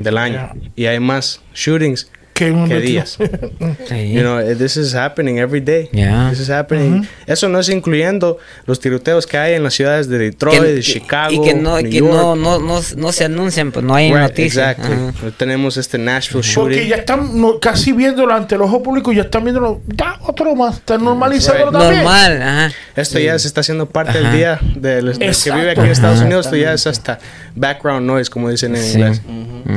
del 0.00 0.18
año. 0.18 0.50
Y 0.76 0.86
hay 0.86 0.98
más 1.00 1.40
shootings 1.54 2.10
Que 2.38 2.44
que 2.46 2.52
momento. 2.52 2.80
días. 2.80 3.18
Sí. 3.88 4.12
You 4.12 4.20
know, 4.20 4.40
this 4.56 4.76
is 4.76 4.94
happening 4.94 5.38
every 5.38 5.60
day. 5.60 5.88
Yeah. 5.92 6.30
This 6.30 6.40
is 6.40 6.50
happening. 6.50 7.06
Eso 7.26 7.48
no 7.48 7.58
es 7.58 7.68
incluyendo 7.68 8.38
los 8.66 8.80
tiroteos 8.80 9.26
que 9.26 9.36
hay 9.38 9.54
en 9.54 9.62
las 9.62 9.74
ciudades 9.74 10.08
de 10.08 10.18
Detroit, 10.18 10.60
de 10.62 10.80
Chicago, 10.82 11.32
y 11.32 11.40
que 11.42 11.54
no, 11.54 11.80
New 11.80 11.90
que 11.90 11.98
York. 11.98 12.12
no, 12.12 12.36
no, 12.36 12.58
no, 12.58 12.80
no 12.96 13.12
se 13.12 13.24
anuncian, 13.24 13.72
pues 13.72 13.84
no 13.84 13.94
hay 13.94 14.10
Right, 14.12 14.20
noticias. 14.22 14.70
exactly. 14.78 14.94
Ajá. 14.94 15.30
Tenemos 15.36 15.76
este 15.76 15.98
Nashville 15.98 16.42
Porque 16.54 16.74
shooting. 16.76 16.88
ya 16.88 16.96
están 16.96 17.40
no, 17.40 17.58
casi 17.60 17.92
viéndolo 17.92 18.34
ante 18.34 18.54
el 18.54 18.62
ojo 18.62 18.82
público, 18.82 19.12
ya 19.12 19.22
están 19.22 19.44
viéndolo, 19.44 19.80
ya 19.86 20.16
otro 20.22 20.54
más, 20.54 20.76
están 20.76 21.02
normalizándolo 21.04 21.72
también. 21.72 22.02
Normal, 22.04 22.42
ajá. 22.42 22.72
Esto 22.96 23.18
ya 23.18 23.38
se 23.38 23.48
está 23.48 23.60
haciendo 23.60 23.86
parte 23.88 24.18
Ajá. 24.18 24.20
del 24.20 24.32
día 24.36 24.58
del, 24.76 25.06
del 25.06 25.18
que 25.18 25.26
Exacto. 25.26 25.58
vive 25.58 25.70
aquí 25.72 25.80
en 25.80 25.86
Estados 25.86 26.16
Ajá. 26.18 26.26
Unidos. 26.26 26.46
Esto 26.46 26.56
ya 26.56 26.72
es 26.72 26.86
hasta 26.86 27.18
background 27.54 28.06
noise, 28.06 28.30
como 28.30 28.50
dicen 28.50 28.74
en 28.76 28.82
Sí. 28.82 28.98
inglés. 28.98 29.22
Ujú. 29.26 29.72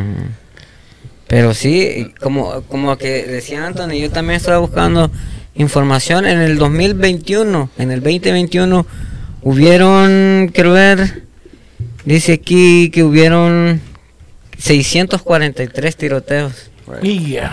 Pero 1.32 1.54
sí, 1.54 2.12
como, 2.20 2.62
como 2.64 2.98
que 2.98 3.24
decía 3.26 3.66
Anthony, 3.66 3.94
yo 4.02 4.12
también 4.12 4.36
estaba 4.36 4.58
buscando 4.58 5.10
información 5.56 6.26
en 6.26 6.40
el 6.40 6.58
2021, 6.58 7.70
en 7.78 7.92
el 7.92 8.02
2021 8.02 8.86
hubieron, 9.42 10.52
quiero 10.54 10.74
ver, 10.74 11.24
dice 12.04 12.34
aquí 12.34 12.90
que 12.92 13.04
hubieron 13.04 13.80
643 14.58 15.96
tiroteos. 15.96 16.70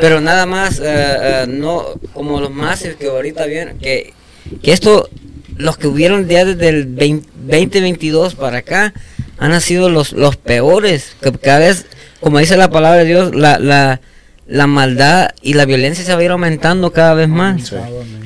Pero 0.01 0.21
nada 0.21 0.45
más, 0.45 0.83
eh, 0.85 1.47
no 1.47 1.85
como 2.15 2.41
los 2.41 2.51
más 2.51 2.83
que 2.83 3.07
ahorita 3.07 3.47
vieron, 3.47 3.79
que, 3.79 4.13
que 4.61 4.73
esto, 4.73 5.09
los 5.57 5.79
que 5.79 5.87
hubieron 5.87 6.27
ya 6.27 6.45
desde 6.45 6.69
el 6.69 6.87
20 6.87 7.29
2022 7.49 8.35
para 8.35 8.59
acá, 8.59 8.93
han 9.39 9.61
sido 9.61 9.89
los, 9.89 10.11
los 10.13 10.35
peores. 10.35 11.15
Que 11.23 11.31
cada 11.31 11.61
vez, 11.61 11.87
como 12.21 12.39
dice 12.39 12.57
la 12.57 12.71
palabra 12.71 12.99
de 13.01 13.05
Dios, 13.07 13.35
la, 13.35 13.59
la, 13.59 14.01
la 14.47 14.67
maldad 14.67 15.31
y 15.43 15.55
la 15.55 15.65
violencia 15.65 16.05
se 16.05 16.13
va 16.15 16.21
a 16.21 16.25
ir 16.25 16.31
aumentando 16.31 16.93
cada 16.93 17.15
vez 17.15 17.29
más. 17.29 17.73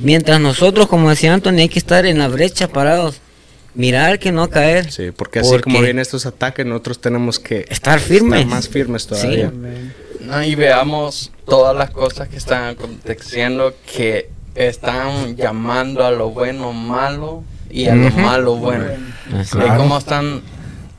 Mientras 0.01 0.41
nosotros, 0.41 0.87
como 0.89 1.11
decía 1.11 1.33
Anthony, 1.35 1.59
hay 1.59 1.69
que 1.69 1.79
estar 1.79 2.07
en 2.07 2.19
la 2.19 2.29
brecha 2.29 2.69
parados, 2.69 3.21
mirar 3.75 4.19
que 4.19 4.33
no 4.33 4.49
caer. 4.51 4.91
Sí, 4.91 5.11
porque 5.17 5.41
así 5.41 5.51
Porque- 5.51 5.65
como 5.65 5.81
vienen 5.81 5.99
estos 6.01 6.27
ataques, 6.27 6.65
nosotros 6.67 7.01
tenemos 7.01 7.39
que 7.39 7.65
Estar 7.69 8.01
firmes. 8.01 8.41
estar 8.41 8.55
más 8.55 8.69
firmes 8.69 9.07
todavía. 9.07 9.51
No, 10.21 10.43
y 10.45 10.55
veamos 10.55 11.33
todas 11.47 11.77
las 11.77 11.91
cosas 11.91 12.29
que 12.29 12.37
están 12.37 12.65
aconteciendo 12.71 13.75
que 13.97 14.31
están 14.55 15.35
llamando 15.37 16.05
a 16.05 16.11
lo 16.11 16.31
bueno 16.31 16.73
malo 16.73 17.43
y 17.71 17.87
a 17.89 17.95
lo 17.95 18.11
malo 18.11 18.57
bueno. 18.57 18.85
Y 19.33 19.77
cómo 19.77 19.99
están 19.99 20.43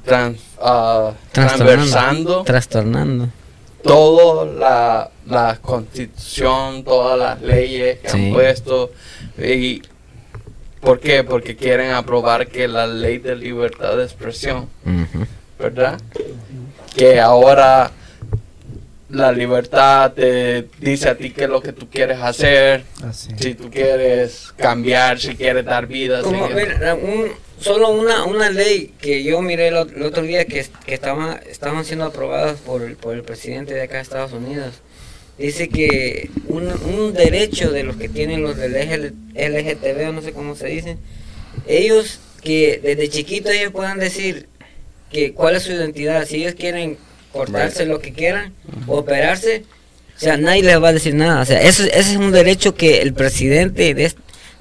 trans- 0.06 0.39
ah, 0.62 1.12
Trastornando. 1.32 1.66
transversando 1.66 2.43
Trastornando. 2.43 3.30
toda 3.84 4.45
la, 4.45 5.12
la 5.28 5.58
constitución, 5.62 6.84
todas 6.84 7.18
las 7.20 7.41
leyes 7.41 7.99
que 7.99 8.10
Sí. 8.10 8.28
han 8.28 8.34
puesto. 8.34 8.91
Y, 9.38 9.82
¿Por 10.82 10.99
qué? 10.99 11.24
Porque 11.24 11.56
quieren 11.56 11.91
aprobar 11.91 12.47
que 12.47 12.68
la 12.68 12.86
ley 12.88 13.18
de 13.18 13.36
libertad 13.38 13.95
de 13.95 14.04
expresión. 14.04 14.68
¿verdad? 15.58 15.97
Que 16.95 17.22
ahora 17.22 17.89
la 19.10 19.32
libertad 19.32 20.12
te 20.12 20.68
dice 20.80 21.08
a 21.10 21.16
ti 21.16 21.30
qué 21.30 21.43
es 21.45 21.49
lo 21.49 21.62
que 21.62 21.72
tú 21.72 21.88
quieres 21.89 22.20
hacer, 22.20 22.84
Así. 23.08 23.30
si 23.39 23.54
tú 23.56 23.70
quieres 23.70 24.51
cambiar, 24.58 25.20
si 25.20 25.36
quieres 25.36 25.64
dar 25.66 25.86
vida. 25.88 26.18
si 26.18 26.24
Como, 26.26 26.47
quieres- 26.47 26.78
mira, 26.80 26.95
un- 26.95 27.32
solo 27.64 27.89
una, 27.89 28.26
una 28.26 28.49
ley 28.49 28.93
que 28.99 29.24
yo 29.24 29.41
miré 29.41 29.70
el, 29.70 29.76
ot- 29.76 29.95
el 29.95 30.03
otro 30.03 30.24
día 30.24 30.45
que, 30.45 30.66
que 30.86 30.93
estaba, 30.93 31.39
estaban 31.49 31.86
siendo 31.86 32.05
aprobadas 32.05 32.59
por 32.59 32.82
el, 32.82 32.95
por 32.97 33.16
el 33.16 33.24
presidente 33.24 33.74
de 33.74 33.84
acá 33.84 33.95
de 33.95 34.01
Estados 34.01 34.34
Unidos. 34.34 34.76
Dice 35.38 35.70
que 35.70 36.30
un, 36.47 36.68
un 36.68 37.14
derecho 37.14 37.72
de 37.72 37.84
los 37.84 37.95
que 37.95 38.09
tienen 38.09 38.43
los 38.43 38.57
del 38.57 38.74
LG 38.74 39.14
LGTB 39.34 40.09
o 40.09 40.11
no 40.11 40.22
sé 40.22 40.32
cómo 40.34 40.55
se 40.55 40.68
dice, 40.68 40.97
ellos 41.68 42.20
que 42.43 42.80
desde 42.84 43.09
chiquitos 43.09 43.51
ellos 43.53 43.72
puedan 43.72 43.97
decir 43.99 44.47
que 45.11 45.34
cuál 45.34 45.55
es 45.55 45.64
su 45.64 45.72
identidad, 45.72 46.26
si 46.28 46.38
ellos 46.43 46.55
quieren 46.55 46.97
cortarse 47.32 47.86
lo 47.86 47.99
que 47.99 48.14
quieran, 48.14 48.53
operarse, 48.88 49.64
o 50.16 50.20
sea, 50.20 50.38
nadie 50.38 50.61
les 50.64 50.82
va 50.82 50.89
a 50.89 50.93
decir 50.93 51.16
nada. 51.16 51.41
O 51.41 51.45
sea, 51.45 51.61
eso, 51.64 51.84
ese 51.84 51.97
es 52.11 52.18
un 52.18 52.32
derecho 52.32 52.76
que 52.76 53.01
el 53.01 53.14
presidente 53.14 53.93
de, 53.95 54.14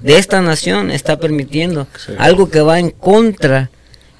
de 0.03 0.17
esta 0.17 0.41
nación 0.41 0.91
está 0.91 1.17
permitiendo. 1.17 1.87
Sí. 1.97 2.13
Algo 2.19 2.49
que 2.49 2.61
va 2.61 2.77
en 2.77 2.91
contra, 2.91 3.71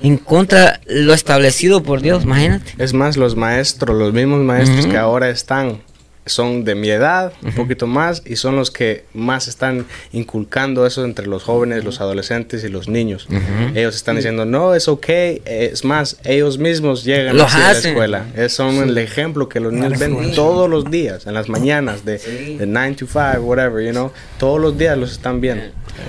en 0.01 0.17
contra 0.17 0.79
lo 0.87 1.13
establecido 1.13 1.83
por 1.83 2.01
Dios, 2.01 2.23
imagínate. 2.23 2.73
Es 2.77 2.93
más, 2.93 3.17
los 3.17 3.35
maestros, 3.35 3.95
los 3.97 4.13
mismos 4.13 4.39
maestros 4.39 4.87
que 4.87 4.97
ahora 4.97 5.29
están, 5.29 5.81
son 6.25 6.63
de 6.63 6.75
mi 6.75 6.89
edad, 6.89 7.33
un 7.43 7.53
poquito 7.53 7.85
más, 7.87 8.21
y 8.25 8.37
son 8.37 8.55
los 8.55 8.71
que 8.71 9.03
más 9.13 9.47
están 9.47 9.85
inculcando 10.13 10.85
eso 10.85 11.03
entre 11.03 11.27
los 11.27 11.43
jóvenes, 11.43 11.83
los 11.83 11.99
adolescentes 12.01 12.63
y 12.63 12.69
los 12.69 12.87
niños. 12.87 13.27
Ellos 13.75 13.95
están 13.95 14.15
diciendo, 14.15 14.45
no, 14.45 14.73
es 14.75 14.87
ok, 14.87 15.05
es 15.45 15.83
más, 15.83 16.17
ellos 16.23 16.57
mismos 16.57 17.03
llegan 17.03 17.35
Los 17.37 17.53
a 17.55 17.59
la 17.59 17.71
escuela. 17.71 18.25
Es 18.35 18.53
son 18.53 18.75
el 18.77 18.97
ejemplo 18.97 19.49
que 19.49 19.59
los 19.59 19.73
niños 19.73 19.99
ven 19.99 20.33
todos 20.33 20.69
los 20.69 20.89
días, 20.89 21.27
en 21.27 21.33
las 21.33 21.49
mañanas, 21.49 22.05
de, 22.05 22.19
Sí. 22.19 22.57
de 22.57 22.65
9 22.65 22.95
to 22.95 23.05
5, 23.07 23.41
whatever, 23.41 23.83
you 23.85 23.91
know, 23.91 24.11
todos 24.37 24.61
los 24.61 24.77
días 24.77 24.97
los 24.97 25.11
están 25.11 25.41
viendo. 25.41 25.65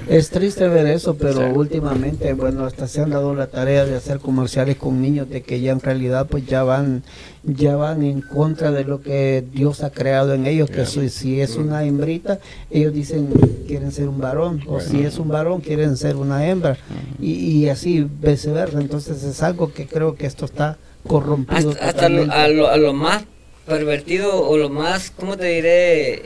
Es 0.09 0.31
triste 0.31 0.67
ver 0.69 0.87
eso, 0.87 1.17
pero 1.17 1.41
Sí. 1.41 1.53
últimamente, 1.55 2.33
bueno, 2.35 2.65
hasta 2.65 2.87
se 2.89 3.03
han 3.03 3.11
dado 3.11 3.35
la 3.35 3.49
tarea 3.49 3.85
de 3.85 3.97
hacer 3.97 4.19
comerciales 4.19 4.77
con 4.77 5.03
niños 5.03 5.29
de 5.29 5.43
que 5.43 5.61
ya 5.61 5.73
en 5.73 5.81
realidad 5.81 6.27
pues 6.31 6.47
ya 6.47 6.63
van 6.63 7.03
ya 7.47 7.77
van 7.77 8.03
en 8.03 8.21
contra 8.23 8.71
de 8.73 8.85
lo 8.85 9.03
que 9.03 9.45
Dios 9.53 9.83
ha 9.83 9.91
creado 9.91 10.33
en 10.35 10.47
ellos, 10.47 10.71
que 10.71 10.87
si, 10.87 11.09
si 11.11 11.41
es 11.41 11.57
una 11.57 11.85
hembrita, 11.85 12.39
ellos 12.71 12.93
dicen 12.95 13.29
quieren 13.67 13.93
ser 13.93 14.09
un 14.09 14.19
varón, 14.19 14.63
o 14.67 14.81
si 14.81 15.03
es 15.03 15.19
un 15.19 15.29
varón 15.29 15.61
quieren 15.61 15.97
ser 15.97 16.17
una 16.17 16.47
hembra, 16.49 16.79
y, 17.21 17.33
y 17.33 17.69
así 17.69 18.07
viceversa. 18.21 18.81
Entonces 18.81 19.23
es 19.23 19.43
algo 19.43 19.73
que 19.73 19.87
creo 19.87 20.15
que 20.17 20.27
esto 20.27 20.45
está 20.47 20.79
corrompido. 21.07 21.71
Hasta, 21.73 21.87
hasta 21.89 22.09
lo, 22.09 22.33
a, 22.33 22.49
lo, 22.49 22.69
a 22.71 22.77
lo 22.77 22.93
más 22.95 23.25
pervertido 23.67 24.47
o 24.47 24.57
lo 24.57 24.69
más, 24.71 25.11
¿cómo 25.11 25.37
te 25.37 25.47
diré? 25.47 26.23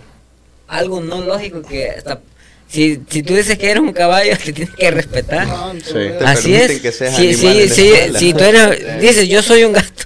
Algo 0.66 1.00
no 1.00 1.22
lógico 1.22 1.62
que 1.62 1.88
hasta... 1.90 2.20
Si, 2.68 3.00
si 3.08 3.22
tú 3.22 3.34
dices 3.34 3.56
que 3.56 3.70
eres 3.70 3.82
un 3.82 3.92
caballo, 3.94 4.32
te 4.44 4.52
tienes 4.52 4.74
que 4.74 4.90
respetar. 4.90 5.46
Sí. 5.82 5.92
Te 5.94 6.18
Así 6.24 6.50
permiten 6.52 6.70
es. 6.76 6.80
que 6.82 6.92
seas 6.92 7.16
Sí, 7.16 7.28
animal 7.28 7.38
sí, 7.40 7.48
en 7.48 7.68
la 7.68 7.74
sí, 7.74 7.88
escuela. 7.88 8.18
si 8.18 8.32
tú 8.34 8.44
eres, 8.44 9.00
dices 9.00 9.28
yo 9.28 9.42
soy 9.42 9.64
un 9.64 9.72
gato, 9.72 10.04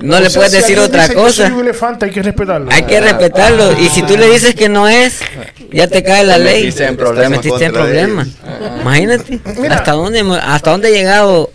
no 0.00 0.16
O 0.16 0.20
le 0.20 0.30
sea, 0.30 0.40
puedes 0.40 0.52
si 0.52 0.58
decir 0.60 0.78
otra 0.78 1.02
dice, 1.02 1.14
"Yo 1.14 1.22
cosa. 1.22 1.46
soy 1.46 1.52
un 1.54 1.60
elefante, 1.60 2.04
hay 2.06 2.10
que 2.10 2.22
respetarlo. 2.22 2.70
Hay 2.72 2.82
que 2.82 3.00
respetarlo. 3.00 3.78
Y 3.80 3.88
si 3.88 4.02
tú 4.02 4.16
le 4.16 4.28
dices 4.30 4.54
que 4.54 4.68
no 4.68 4.88
es, 4.88 5.20
ya 5.72 5.86
te 5.88 6.02
cae 6.02 6.24
la 6.24 6.36
Te 6.38 6.44
ley. 6.44 6.60
metiste 6.64 6.84
en 6.84 6.96
Te 6.96 7.02
problemas 7.02 7.30
metiste 7.30 7.64
en 7.64 7.72
problemas. 7.72 8.28
Imagínate. 8.80 9.40
Mira. 9.58 9.76
¿Hasta 9.76 9.92
dónde, 9.92 10.18
hemos- 10.20 10.40
hasta 10.42 10.70
dónde 10.70 10.88
ha 10.88 10.90
llegado 10.92 11.50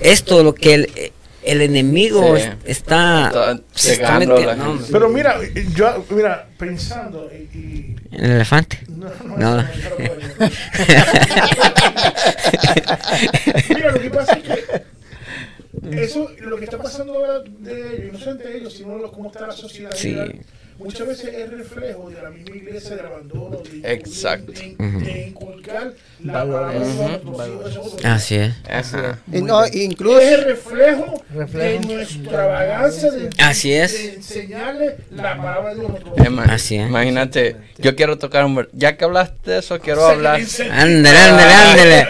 esto, 0.00 0.42
lo 0.42 0.54
que 0.54 0.74
el, 0.74 1.12
el 1.42 1.60
enemigo 1.62 2.36
Sí. 2.38 2.44
está, 2.64 3.26
Está 3.26 3.60
se 3.74 3.92
está 3.94 4.18
metiendo-. 4.18 4.78
Pero 4.90 5.08
mira, 5.08 5.36
yo, 5.74 6.04
mira, 6.10 6.46
pensando 6.58 7.30
y... 7.32 7.56
y- 7.58 7.96
El 8.12 8.30
elefante. 8.30 8.78
no, 8.88 9.06
no, 9.36 9.36
No. 9.36 9.56
no, 9.62 9.68
Mira, 13.68 13.90
lo 13.92 14.00
que 14.00 14.10
pasa 14.10 14.32
es 14.34 14.42
que 14.42 14.64
eso, 15.92 16.30
lo 16.40 16.56
que 16.56 16.64
está 16.64 16.78
pasando 16.78 17.14
ahora 17.14 17.40
de 17.40 17.96
ellos, 17.96 18.12
no 18.12 18.18
solamente 18.18 18.48
de 18.48 18.58
ellos, 18.58 18.72
sino 18.72 18.98
lo, 18.98 19.12
cómo 19.12 19.30
está 19.30 19.46
la 19.46 19.52
sociedad. 19.52 19.92
Muchas 20.78 21.06
veces 21.06 21.32
es 21.34 21.50
reflejo 21.50 22.10
de 22.10 22.20
la 22.20 22.30
misma 22.30 22.56
iglesia 22.56 22.96
del 22.96 23.06
abandono, 23.06 23.58
de, 23.58 23.92
Exacto. 23.92 24.52
de, 24.52 24.76
Ujú. 24.78 24.98
de 25.04 25.26
inculcar 25.28 25.92
la 26.24 26.32
palabra 26.32 26.70
de 26.70 26.76
a 26.76 26.80
nosotros. 26.80 28.04
Así 28.04 28.34
es. 28.36 28.52
Ajá. 28.68 29.18
Y 29.32 29.40
no, 29.42 29.64
incluso 29.66 30.18
es 30.20 30.32
el 30.32 30.44
reflejo, 30.44 31.22
Reflejo. 31.34 31.80
de 31.88 31.94
nuestra 31.94 32.02
extravagancia 32.20 33.10
de, 33.12 33.30
Así 33.38 33.72
es. 33.72 33.92
de 33.92 34.14
enseñarle 34.14 34.96
la 35.12 35.36
palabra 35.36 35.74
de 35.74 35.80
Dios 35.80 35.92
Así 36.48 36.76
es. 36.76 36.88
Imagínate, 36.88 37.56
yo 37.78 37.94
quiero 37.94 38.18
tocar 38.18 38.44
un... 38.44 38.56
ver- 38.56 38.68
Ya 38.72 38.96
que 38.96 39.04
hablaste 39.04 39.52
de 39.52 39.58
eso, 39.60 39.78
quiero 39.80 40.04
hablar... 40.04 40.40
Ándale, 40.72 41.18
ándale, 41.18 41.52
ándale. 41.54 42.08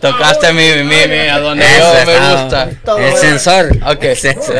Tocaste 0.00 0.52
mi, 0.52 0.68
mi, 0.82 1.06
mi, 1.08 1.28
a 1.28 1.38
donde 1.38 1.64
Eso, 1.64 1.94
yo 2.00 2.06
me 2.06 2.42
gusta. 2.42 2.70
El 2.98 3.16
sensor. 3.16 3.70
Ok. 3.86 4.02
El 4.04 4.16
sensor. 4.16 4.56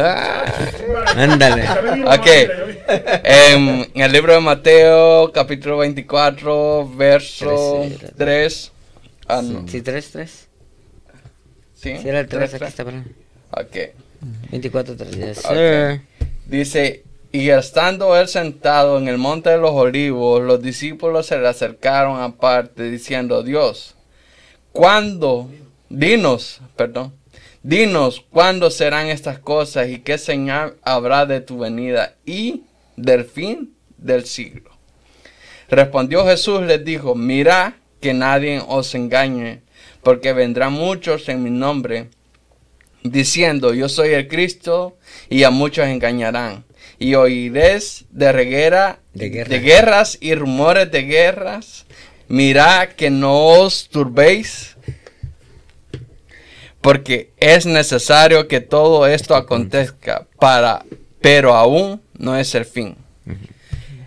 Ándale. 1.16 1.64
Ok. 2.07 2.27
En, 3.25 3.87
en 3.95 4.03
el 4.03 4.13
libro 4.13 4.33
de 4.35 4.41
Mateo, 4.41 5.33
capítulo 5.33 5.79
24, 5.79 6.89
verso 6.95 7.85
Trece. 7.89 8.13
3. 8.17 8.73
Ah, 9.29 9.43
no. 9.43 9.67
Sí, 9.69 9.81
3, 9.83 10.11
3. 10.11 10.49
¿Sí? 11.75 11.97
Si 11.99 12.09
era 12.09 12.21
el 12.21 12.29
3, 12.29 12.39
Tres, 12.51 12.51
aquí 12.55 12.59
tres. 12.59 12.71
está, 12.71 12.85
perdón. 12.85 13.07
Ok. 13.51 13.95
24, 14.51 14.97
3. 14.97 15.11
Yes, 15.17 15.45
Ok. 15.45 15.53
sir. 15.53 16.01
Dice, 16.47 17.05
Y 17.31 17.51
estando 17.51 18.17
él 18.17 18.27
sentado 18.27 18.99
en 18.99 19.07
el 19.09 19.19
monte 19.19 19.51
de 19.51 19.59
los 19.59 19.73
olivos, 19.73 20.43
los 20.43 20.63
discípulos 20.63 21.27
se 21.27 21.39
le 21.39 21.47
acercaron 21.49 22.21
aparte, 22.23 22.85
diciendo, 22.91 23.43
Dios, 23.43 23.95
¿cuándo? 24.73 25.51
Dinos, 25.91 26.61
perdón, 26.77 27.13
dinos 27.63 28.25
cuándo 28.31 28.71
serán 28.71 29.09
estas 29.09 29.39
cosas 29.39 29.89
y 29.89 29.99
qué 30.01 30.17
señal 30.19 30.75
habrá 30.83 31.27
de 31.27 31.41
tu 31.43 31.59
venida 31.59 32.15
y 32.27 32.63
del 33.03 33.24
fin 33.24 33.74
del 33.96 34.24
siglo. 34.26 34.70
Respondió 35.68 36.24
Jesús, 36.26 36.62
les 36.62 36.84
dijo, 36.84 37.14
mira 37.14 37.76
que 38.01 38.14
nadie 38.14 38.62
os 38.66 38.94
engañe, 38.94 39.62
porque 40.03 40.32
vendrán 40.32 40.72
muchos 40.72 41.28
en 41.28 41.42
mi 41.42 41.51
nombre, 41.51 42.09
diciendo, 43.03 43.74
yo 43.74 43.88
soy 43.88 44.11
el 44.11 44.28
Cristo, 44.28 44.96
y 45.28 45.42
a 45.42 45.51
muchos 45.51 45.86
engañarán. 45.86 46.64
Y 46.99 47.14
oiréis 47.14 48.07
de 48.11 48.32
reguera, 48.32 49.01
De 49.14 49.28
guerra. 49.28 49.51
de 49.51 49.61
guerras 49.61 50.18
y 50.20 50.34
rumores 50.34 50.90
de 50.90 51.03
guerras. 51.03 51.86
Mirad 52.28 52.88
que 52.90 53.11
no 53.11 53.46
os 53.46 53.88
turbéis, 53.88 54.76
porque 56.80 57.32
es 57.38 57.66
necesario 57.66 58.49
que 58.49 58.61
todo 58.61 59.07
esto 59.07 59.34
acontezca 59.34 60.26
para, 60.38 60.84
pero 61.21 61.55
aún 61.55 62.01
no 62.16 62.37
es 62.37 62.55
el 62.55 62.64
fin. 62.64 62.97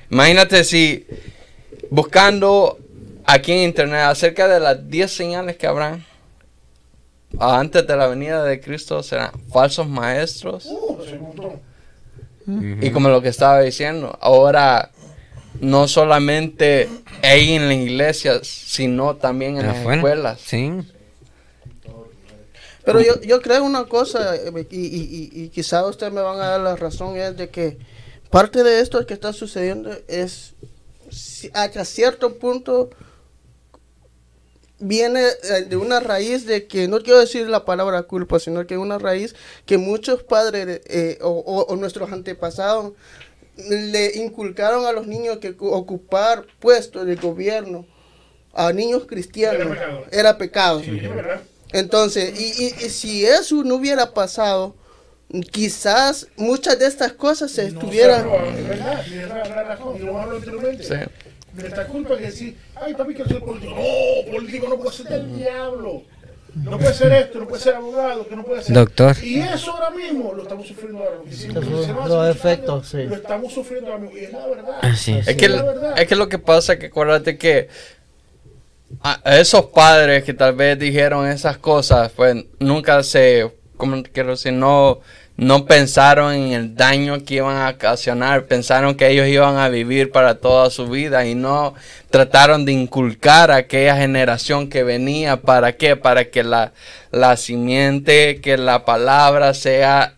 Imagínate 0.10 0.64
si 0.64 1.06
buscando 1.90 2.78
aquí 3.26 3.52
en 3.52 3.60
internet 3.60 4.02
acerca 4.02 4.48
de 4.48 4.60
las 4.60 4.90
10 4.90 5.12
señales 5.12 5.58
que 5.58 5.68
habrán 5.68 6.06
antes 7.40 7.88
de 7.88 7.96
la 7.96 8.08
venida 8.08 8.44
de 8.44 8.60
Cristo 8.60 9.02
serán 9.04 9.32
falsos 9.52 9.88
maestros. 9.88 10.66
Uh. 10.66 10.98
Y 12.82 12.90
como 12.92 13.10
lo 13.10 13.22
que 13.22 13.30
estaba 13.30 13.62
diciendo, 13.62 14.18
ahora 14.20 14.92
no 15.62 15.88
solamente 15.88 16.90
ahí 17.22 17.54
en 17.54 17.68
la 17.68 17.74
iglesia, 17.76 18.40
sino 18.44 19.16
también 19.16 19.58
en 19.58 19.68
las 19.68 19.78
Afuera. 19.78 19.96
escuelas. 19.96 20.42
Sí. 20.44 20.72
Pero 22.86 23.00
yo, 23.02 23.20
yo 23.22 23.42
creo 23.42 23.64
una 23.64 23.86
cosa, 23.86 24.36
y, 24.36 24.76
y, 24.76 25.30
y, 25.36 25.44
y 25.44 25.50
quizá 25.50 25.86
ustedes 25.86 26.12
me 26.14 26.22
van 26.22 26.38
a 26.40 26.48
dar 26.50 26.60
la 26.62 26.76
razón, 26.76 27.16
es 27.18 27.38
de 27.38 27.50
que 27.50 27.78
parte 28.30 28.64
de 28.64 28.80
esto 28.80 29.06
que 29.06 29.14
está 29.14 29.34
sucediendo 29.34 29.92
es 30.08 30.54
hasta 31.54 31.84
cierto 31.86 32.36
punto 32.40 32.90
viene 34.80 35.22
eh, 35.44 35.66
de 35.70 35.76
una 35.78 36.00
raíz 36.00 36.46
de 36.48 36.66
que, 36.68 36.88
no 36.88 37.02
quiero 37.02 37.20
decir 37.20 37.48
la 37.48 37.66
palabra 37.66 38.04
culpa, 38.04 38.40
sino 38.40 38.66
que 38.66 38.78
una 38.78 38.98
raíz 38.98 39.36
que 39.66 39.78
muchos 39.78 40.24
padres 40.24 40.82
eh, 40.86 41.20
o, 41.22 41.30
o- 41.30 41.66
o 41.66 41.76
nuestros 41.76 42.12
antepasados 42.12 42.94
le 43.58 44.16
inculcaron 44.18 44.86
a 44.86 44.92
los 44.92 45.06
niños 45.06 45.38
que 45.38 45.56
cu- 45.56 45.70
ocupar 45.70 46.46
puestos 46.60 47.06
de 47.06 47.16
gobierno 47.16 47.86
a 48.54 48.74
niños 48.74 49.06
cristianos 49.06 49.62
Era 49.62 49.70
pecado. 49.76 50.06
era 50.12 50.38
pecado. 50.38 50.80
Sí. 50.84 51.02
Entonces, 51.74 52.40
y, 52.40 52.66
y- 52.66 52.86
y 52.86 52.90
si 52.90 53.26
eso 53.26 53.64
no 53.64 53.76
hubiera 53.76 54.14
pasado, 54.14 54.76
quizás 55.52 56.28
muchas 56.38 56.78
de 56.80 56.88
estas 56.88 57.14
cosas 57.14 57.52
se 57.52 57.64
No 57.72 57.80
estuvieran... 57.80 58.28
es. 60.80 60.88
Sí. 60.88 60.94
Nuestra 61.54 61.86
culpa 61.88 62.14
es 62.16 62.22
decir, 62.22 62.58
ay 62.76 62.94
papi, 62.94 63.14
que 63.14 63.26
soy 63.26 63.40
político. 63.40 63.76
No, 63.76 64.32
político 64.32 64.68
no 64.70 64.78
puede 64.78 64.96
ser 64.96 65.08
del 65.08 65.36
diablo. 65.38 66.04
No 66.56 66.78
puede 66.78 66.94
ser 66.94 67.14
esto, 67.14 67.40
no 67.40 67.48
puede 67.48 67.62
ser 67.64 67.76
abogado, 67.76 68.28
que 68.28 68.36
no 68.36 68.44
puede 68.44 68.62
ser. 68.64 68.76
Doctor. 68.76 69.16
Y 69.24 69.40
eso 69.40 69.72
ahora 69.72 69.90
mismo 69.92 70.34
lo 70.34 70.44
estamos 70.44 70.68
sufriendo 70.68 71.00
ahora. 71.00 71.18
Lo 72.04 72.08
Los- 72.08 72.36
efectos, 72.36 72.74
años, 72.76 72.88
sí. 72.90 73.04
Lo 73.10 73.16
estamos 73.16 73.54
sufriendo 73.54 73.90
ahora 73.92 74.02
mismo. 74.04 74.18
Y 74.18 74.24
es 74.26 74.34
la 74.34 74.48
verdad. 74.48 74.78
Así 74.82 75.14
es. 75.14 75.28
Es 75.30 75.36
que, 75.38 75.48
la 75.50 75.64
verdad. 75.64 75.98
es 76.00 76.08
que 76.08 76.16
lo 76.18 76.28
que 76.28 76.40
pasa 76.40 76.74
es 76.74 76.80
que 76.80 76.86
acuérdate 76.88 77.38
que 77.38 77.70
a- 79.04 79.20
esos 79.40 79.66
padres 79.68 80.24
que 80.24 80.34
tal 80.34 80.54
vez 80.54 80.78
dijeron 80.80 81.28
esas 81.28 81.58
cosas, 81.58 82.12
pues 82.16 82.36
nunca 82.60 83.04
se, 83.04 83.50
¿cómo 83.78 84.02
quiero 84.04 84.32
decir? 84.32 84.54
No, 84.54 85.00
no 85.38 85.66
pensaron 85.66 86.34
en 86.34 86.52
el 86.52 86.76
daño 86.76 87.24
que 87.24 87.36
iban 87.36 87.58
a 87.58 87.70
ocasionar, 87.70 88.46
pensaron 88.46 88.96
que 88.96 89.10
ellos 89.10 89.28
iban 89.28 89.58
a 89.58 89.70
vivir 89.70 90.12
para 90.12 90.36
toda 90.36 90.70
su 90.70 90.88
vida 90.88 91.26
y 91.26 91.34
no 91.36 91.74
trataron 92.10 92.66
de 92.66 92.74
inculcar 92.74 93.50
a 93.50 93.56
aquella 93.58 93.96
generación 93.98 94.70
que 94.70 94.84
venía, 94.84 95.38
¿para 95.38 95.78
qué? 95.78 95.96
Para 95.96 96.26
que 96.30 96.44
la, 96.44 96.74
la 97.12 97.38
simiente, 97.38 98.40
que 98.42 98.58
la 98.58 98.86
palabra 98.86 99.54
sea 99.54 100.16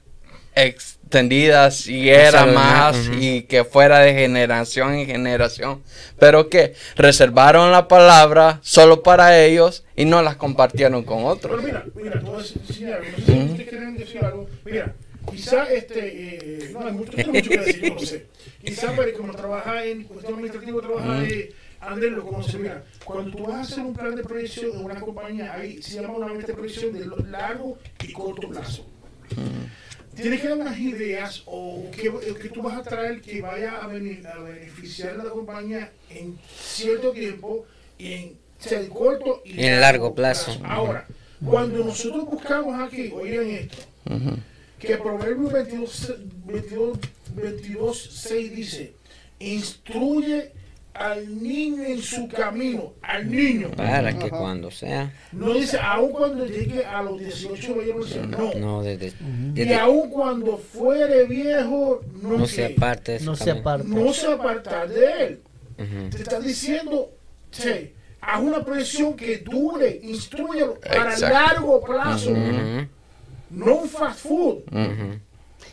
extendida, 1.18 1.70
siguiera 1.70 2.32
Pasar, 2.46 2.54
más 2.54 3.10
y 3.20 3.44
que 3.44 3.64
fuera 3.64 4.00
de 4.00 4.14
generación 4.16 4.96
en 4.96 5.06
generación, 5.06 5.84
pero 6.18 6.50
que 6.50 6.74
reservaron 6.96 7.72
la 7.72 7.88
palabra 7.88 8.60
solo 8.64 9.04
para 9.04 9.40
ellos 9.40 9.84
y 9.96 10.06
no 10.06 10.24
las 10.24 10.38
compartieron 10.38 11.04
con 11.04 11.18
Pero 11.20 11.28
otros. 11.30 11.64
mira, 11.64 11.86
mira, 11.94 12.14
algo. 12.16 12.34
No 12.34 12.40
sé 12.44 12.54
si 12.68 12.86
ustedes 12.86 13.70
quieren 13.70 13.96
decir 13.96 14.26
algo. 14.26 14.50
Mira, 14.66 14.96
quizá 15.30 15.66
este. 15.66 16.00
Eh, 16.00 16.70
no, 16.74 16.86
hay 16.88 16.94
mucho, 16.94 17.12
que 17.12 17.24
decir, 17.24 17.82
yo 17.84 17.94
lo 17.94 18.00
sé. 18.00 18.26
Quizá, 18.66 18.92
pero 18.96 19.16
como 19.18 19.34
trabaja 19.36 19.86
en 19.86 20.04
cuestión 20.06 20.34
administrativa, 20.34 20.82
trabaja 20.82 21.24
eh, 21.26 21.54
Andrés 21.80 22.12
lo 22.14 22.26
conoce. 22.26 22.58
Mira, 22.58 22.84
cuando 23.06 23.38
tú 23.38 23.44
vas 23.44 23.56
a 23.56 23.62
hacer 23.62 23.80
un 23.84 23.94
plan 23.94 24.16
de 24.16 24.24
proyección 24.24 24.84
una 24.84 25.00
compañía, 25.00 25.54
ahí 25.54 25.80
se 25.84 26.02
llama 26.02 26.16
una 26.16 26.34
de 26.34 26.54
proyección 26.54 26.92
de 26.94 27.06
lo- 27.06 27.18
largo 27.18 27.78
y 28.04 28.12
corto 28.12 28.50
plazo. 28.50 28.88
Tienes 30.16 30.42
que 30.42 30.48
dar 30.50 30.58
unas 30.58 30.78
ideas 30.80 31.42
o 31.48 31.90
que, 31.92 32.12
que 32.42 32.50
tú 32.50 32.62
vas 32.62 32.78
a 32.78 32.84
traer 32.84 33.20
que 33.22 33.42
vaya 33.42 33.78
a, 33.82 33.88
bene- 33.88 34.22
a 34.28 34.40
beneficiar 34.40 35.20
a 35.20 35.24
la 35.24 35.30
compañía 35.32 35.92
en 36.10 36.38
cierto 36.56 37.12
tiempo 37.12 37.66
y 37.98 38.14
en, 38.14 38.38
o 38.60 38.64
sea, 38.64 38.80
en 38.80 38.88
corto 38.90 39.42
y 39.44 39.66
En 39.66 39.82
largo 39.82 40.14
plazo. 40.14 40.60
Ahora, 40.64 41.08
cuando 41.44 41.84
nosotros 41.84 42.26
buscamos 42.26 42.80
aquí, 42.80 43.12
oigan 43.14 43.48
esto, 43.50 43.78
que 44.80 44.98
Proverbios 44.98 45.52
22, 45.52 46.14
22, 46.46 46.98
22 47.36 48.10
6 48.14 48.56
dice, 48.56 48.94
instruye 49.40 50.52
al 50.94 51.42
niño 51.42 51.84
en 51.84 52.02
su 52.02 52.28
camino, 52.28 52.94
al 53.02 53.30
niño. 53.30 53.72
Para 53.72 54.18
que 54.18 54.30
cuando 54.30 54.70
sea. 54.70 55.12
No 55.32 55.54
dice, 55.54 55.80
aun 55.82 56.12
cuando 56.12 56.46
llegue 56.46 56.86
a 56.86 57.02
los 57.02 57.20
18 57.20 57.76
vaya 57.76 57.94
a 57.96 57.98
la 58.28 58.38
no. 58.38 58.54
No, 58.54 58.84
desde. 58.84 59.14
Y 59.56 59.74
aun 59.74 60.10
cuando 60.10 60.58
fuere 60.58 61.26
viejo, 61.26 62.02
no, 62.22 62.38
no 62.38 62.46
se 62.46 62.66
aparte 62.66 63.20
No 63.22 63.36
se 63.36 63.52
aparta. 63.52 63.88
no 63.88 64.14
se 64.14 64.28
apartar 64.28 64.88
de 64.90 65.24
él. 65.26 65.42
Ujú. 65.80 66.10
Te 66.12 66.18
está 66.22 66.40
diciendo, 66.40 67.10
che, 67.52 67.94
haz 68.22 68.42
una 68.42 68.64
presión 68.64 69.16
que 69.16 69.40
dure, 69.40 70.00
instruyelo 70.04 70.80
para 70.80 71.12
Exacto. 71.14 71.34
largo 71.34 71.82
plazo, 71.82 72.30
no 73.50 73.76
un 73.78 73.90
fast 73.90 74.20
food. 74.20 74.60
Ujú. 74.72 75.20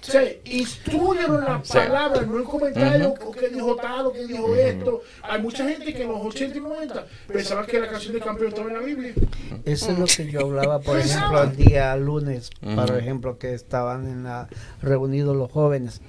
Che, 0.00 0.40
instruyelo 0.46 1.38
en 1.38 1.44
la 1.44 1.62
palabra, 1.62 2.22
no 2.22 2.38
en 2.38 2.44
comentarios 2.44 3.12
o 3.24 3.30
que 3.32 3.48
dijo 3.50 3.76
tal 3.76 4.06
o 4.06 4.12
que 4.12 4.26
dijo 4.26 4.54
esto. 4.56 5.02
Hay 5.22 5.42
mucha 5.42 5.68
gente 5.68 5.92
que 5.92 6.02
en 6.02 6.08
los 6.08 6.24
80 6.24 6.56
y 6.56 6.60
90 6.60 7.06
pensaba 7.26 7.66
que 7.66 7.78
la 7.78 7.88
canción 7.88 8.14
de 8.14 8.20
campeón 8.20 8.48
estaba 8.48 8.68
en 8.68 8.74
la 8.74 8.80
Biblia. 8.82 9.12
Eso 9.64 9.90
es 9.92 9.98
lo 9.98 10.06
que 10.06 10.30
yo 10.30 10.40
hablaba, 10.40 10.80
por 10.80 10.98
ejemplo, 10.98 11.42
el 11.42 11.54
día 11.56 11.94
lunes, 11.96 12.50
por 12.60 12.96
ejemplo, 12.96 13.38
que 13.38 13.52
estaban 13.54 14.06
en 14.06 14.24
la, 14.24 14.48
reunidos 14.80 15.36
los 15.36 15.50
jóvenes, 15.52 16.00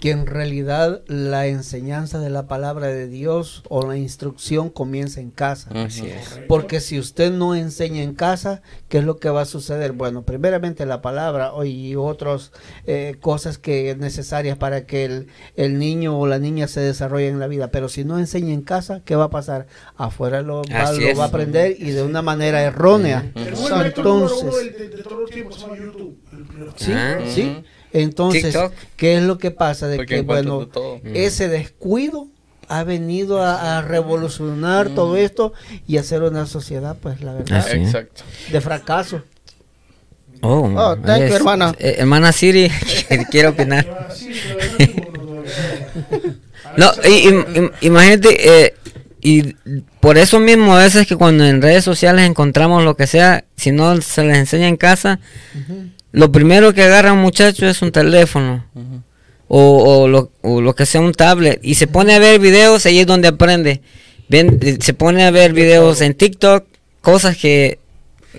que 0.00 0.10
en 0.10 0.26
realidad 0.26 1.02
la 1.06 1.46
enseñanza 1.48 2.18
de 2.20 2.30
la 2.30 2.46
palabra 2.48 2.86
de 2.86 3.08
Dios 3.08 3.62
o 3.68 3.86
la 3.86 3.96
instrucción 3.96 4.70
comienza 4.70 5.20
en 5.20 5.30
casa. 5.30 5.70
Así 5.74 6.06
es. 6.06 6.40
Porque 6.48 6.80
si 6.80 6.98
usted 6.98 7.30
no 7.30 7.54
enseña 7.54 8.02
en 8.02 8.14
casa, 8.14 8.62
¿qué 8.88 8.98
es 8.98 9.04
lo 9.04 9.18
que 9.18 9.28
va 9.28 9.42
a 9.42 9.46
suceder? 9.46 9.92
Bueno, 9.92 10.22
primeramente 10.22 10.86
la 10.86 11.02
palabra 11.02 11.52
o- 11.52 11.64
y 11.64 11.94
otras 11.96 12.52
eh, 12.86 13.16
cosas 13.18 13.58
que 13.58 13.94
necesarias 13.98 14.56
para 14.56 14.86
que 14.86 15.04
el, 15.04 15.26
el 15.56 15.78
niño 15.78 16.18
o 16.18 16.26
la 16.26 16.38
niña 16.38 16.68
se 16.68 16.80
desarrolle 16.80 17.28
en 17.28 17.38
la 17.38 17.46
vida. 17.46 17.70
Pero 17.70 17.88
si 17.88 18.04
no 18.04 18.18
enseña 18.18 18.52
en 18.54 18.62
casa, 18.62 19.02
¿qué 19.04 19.16
va 19.16 19.24
a 19.24 19.30
pasar? 19.30 19.66
Afuera 19.96 20.42
lo, 20.42 20.62
va, 20.64 20.92
lo 20.92 21.06
es. 21.08 21.18
va 21.18 21.24
a 21.24 21.26
aprender 21.28 21.76
y 21.78 21.90
de 21.90 22.02
una 22.02 22.22
manera 22.22 22.62
errónea. 22.62 23.30
Entonces, 23.34 23.68
de, 23.70 24.70
de- 24.70 24.88
de 24.96 25.02
todos 25.02 25.20
los 25.20 25.30
tiempos 25.30 25.56
se 25.56 25.60
llama 25.62 25.76
YouTube. 25.76 26.18
El- 26.32 26.62
el- 26.62 26.70
sí, 26.76 26.92
Ah. 26.94 27.18
sí. 27.26 27.62
Entonces, 27.92 28.42
TikTok. 28.44 28.72
¿qué 28.96 29.16
es 29.16 29.22
lo 29.22 29.38
que 29.38 29.50
pasa? 29.50 29.88
De 29.88 29.96
Porque 29.96 30.16
que, 30.16 30.20
bueno, 30.22 30.60
de 30.60 30.66
todo. 30.66 31.00
ese 31.04 31.48
descuido 31.48 32.28
ha 32.68 32.84
venido 32.84 33.42
a, 33.42 33.78
a 33.78 33.82
revolucionar 33.82 34.90
todo 34.90 35.16
esto 35.16 35.54
y 35.86 35.96
hacer 35.96 36.22
una 36.22 36.44
sociedad, 36.46 36.98
pues 37.00 37.22
la 37.22 37.32
verdad, 37.32 37.58
Así 37.60 37.78
es. 37.78 37.96
De 38.52 38.60
fracaso. 38.60 39.22
Oh, 40.40 40.70
Oh, 40.76 40.96
thank 41.04 41.28
you, 41.28 41.34
hermana. 41.34 41.74
eh, 41.78 41.96
hermana 41.98 42.32
Siri, 42.32 42.70
quiero 43.30 43.50
opinar. 43.50 43.86
No 46.76 46.90
y, 47.08 47.28
im- 47.28 47.44
im- 47.54 47.72
imagínate, 47.80 48.28
eh, 48.66 48.74
y 49.20 49.54
por 50.00 50.16
eso 50.18 50.38
mismo 50.38 50.76
a 50.76 50.82
veces 50.82 51.06
que 51.06 51.16
cuando 51.16 51.44
en 51.44 51.60
redes 51.60 51.82
sociales 51.82 52.24
encontramos 52.28 52.84
lo 52.84 52.96
que 52.96 53.06
sea, 53.06 53.44
si 53.56 53.72
no 53.72 54.00
se 54.00 54.22
les 54.24 54.36
enseña 54.38 54.68
en 54.68 54.76
casa, 54.76 55.18
lo 56.12 56.30
primero 56.30 56.72
que 56.72 56.82
agarran 56.84 57.18
muchachos 57.18 57.62
es 57.68 57.82
un 57.82 57.90
teléfono. 57.90 58.64
o, 59.48 60.02
o 60.02 60.08
lo, 60.08 60.30
o 60.42 60.60
lo 60.60 60.74
que 60.74 60.84
sea 60.86 61.00
un 61.00 61.12
tablet 61.14 61.58
y 61.62 61.74
se 61.74 61.86
pone 61.86 62.14
a 62.14 62.18
ver 62.18 62.38
videos, 62.38 62.84
ahí 62.86 63.00
es 63.00 63.06
donde 63.06 63.28
aprende. 63.28 63.80
Eh, 64.30 64.76
se 64.80 64.92
pone 64.94 65.24
a 65.24 65.30
ver 65.30 65.54
videos 65.54 66.00
en 66.02 66.14
TikTok, 66.14 66.64
cosas 67.00 67.36
que 67.36 67.78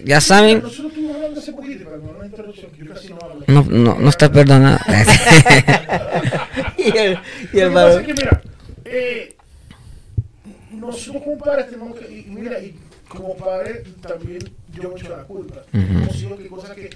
ya 0.06 0.22
saben, 0.22 0.62
Nosotros 0.62 0.86
estuvimos 0.92 1.16
hablando 1.16 1.40
hace 1.42 1.52
poquito, 1.52 1.86
pero 1.86 1.98
no 1.98 2.12
una 2.16 2.26
interrupción, 2.28 2.72
que 2.72 2.86
yo 2.86 2.94
casi 2.94 3.08
no 3.50 3.64
no, 3.70 3.96
no, 4.00 4.10
está 4.10 4.32
perdonado. 4.32 4.80
y 6.78 6.98
el, 6.98 7.20
y 7.54 7.60
el 7.60 7.70
varón- 7.72 8.06
que, 8.06 8.14
mira, 8.14 8.42
eh, 8.86 9.36
nosotros 10.72 11.24
como 11.24 11.38
padres 11.38 11.68
tenemos 11.70 11.98
que, 11.98 12.06
y 12.10 12.26
mira, 12.30 12.60
y 12.60 12.76
como 13.08 13.36
padres 13.36 13.84
también 14.02 14.40
yo 14.74 14.90
me 14.90 14.96
echo 15.00 15.10
la 15.10 15.24
culpa. 15.24 15.62
Hemos 15.74 16.16
sido 16.16 16.38
que 16.38 16.48
cosas 16.48 16.72
que 16.72 16.90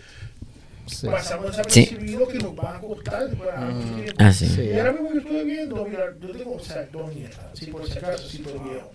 Sí. 0.86 1.08
pasamos 1.08 1.56
Sí. 1.68 1.80
desapercibidos 1.86 2.28
que 2.30 2.40
nos 2.40 2.56
van 2.58 2.76
a 2.76 2.80
costar 2.80 3.30
para 3.38 3.68
tiempo. 3.70 4.12
Ah, 4.20 4.34
sí. 4.34 4.48
Sí. 4.48 4.62
Y 4.64 4.78
ahora 4.78 4.92
mismo 4.92 5.10
yo 5.14 5.20
estoy 5.22 5.44
viendo, 5.46 5.86
mira, 5.86 6.04
yo 6.20 6.30
tengo, 6.32 6.56
o 6.56 6.60
sea, 6.60 6.86
dos 6.92 7.16
nietas, 7.16 7.40
así 7.54 7.68
por 7.68 7.88
si 7.90 7.98
acaso, 7.98 8.26
así 8.28 8.40
por 8.40 8.54
viejo. 8.64 8.92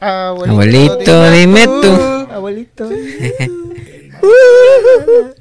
Abuelito, 0.00 1.30
dime 1.30 1.64
tú. 1.66 1.92
Abuelito. 2.32 2.90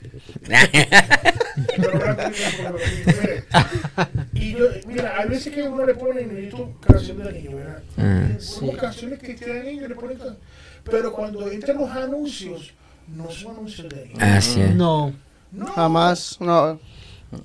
Y 4.33 4.51
yo, 4.53 4.65
mira, 4.87 5.15
hay 5.19 5.29
veces 5.29 5.53
que 5.53 5.63
uno 5.63 5.85
le 5.85 5.95
pone 5.95 6.21
en 6.21 6.49
YouTube 6.49 6.79
canciones 6.85 7.27
de 7.27 7.33
niños, 7.33 7.55
¿verdad? 7.55 7.81
Ah. 7.97 8.27
Como 8.59 8.73
canciones 8.77 9.19
que 9.19 9.33
tienen 9.33 9.65
niños, 9.65 9.89
le 9.89 9.95
ponen 9.95 10.17
can- 10.17 10.37
Pero 10.83 11.11
cuando 11.13 11.49
entran 11.51 11.77
los 11.77 11.89
anuncios, 11.89 12.71
no 13.15 13.29
son 13.31 13.51
anuncios 13.57 13.89
de 13.89 14.05
niños. 14.05 14.19
Así 14.21 14.61
es. 14.61 14.75
No. 14.75 15.13
No, 15.51 15.65
Jamás, 15.67 16.37
no. 16.39 16.79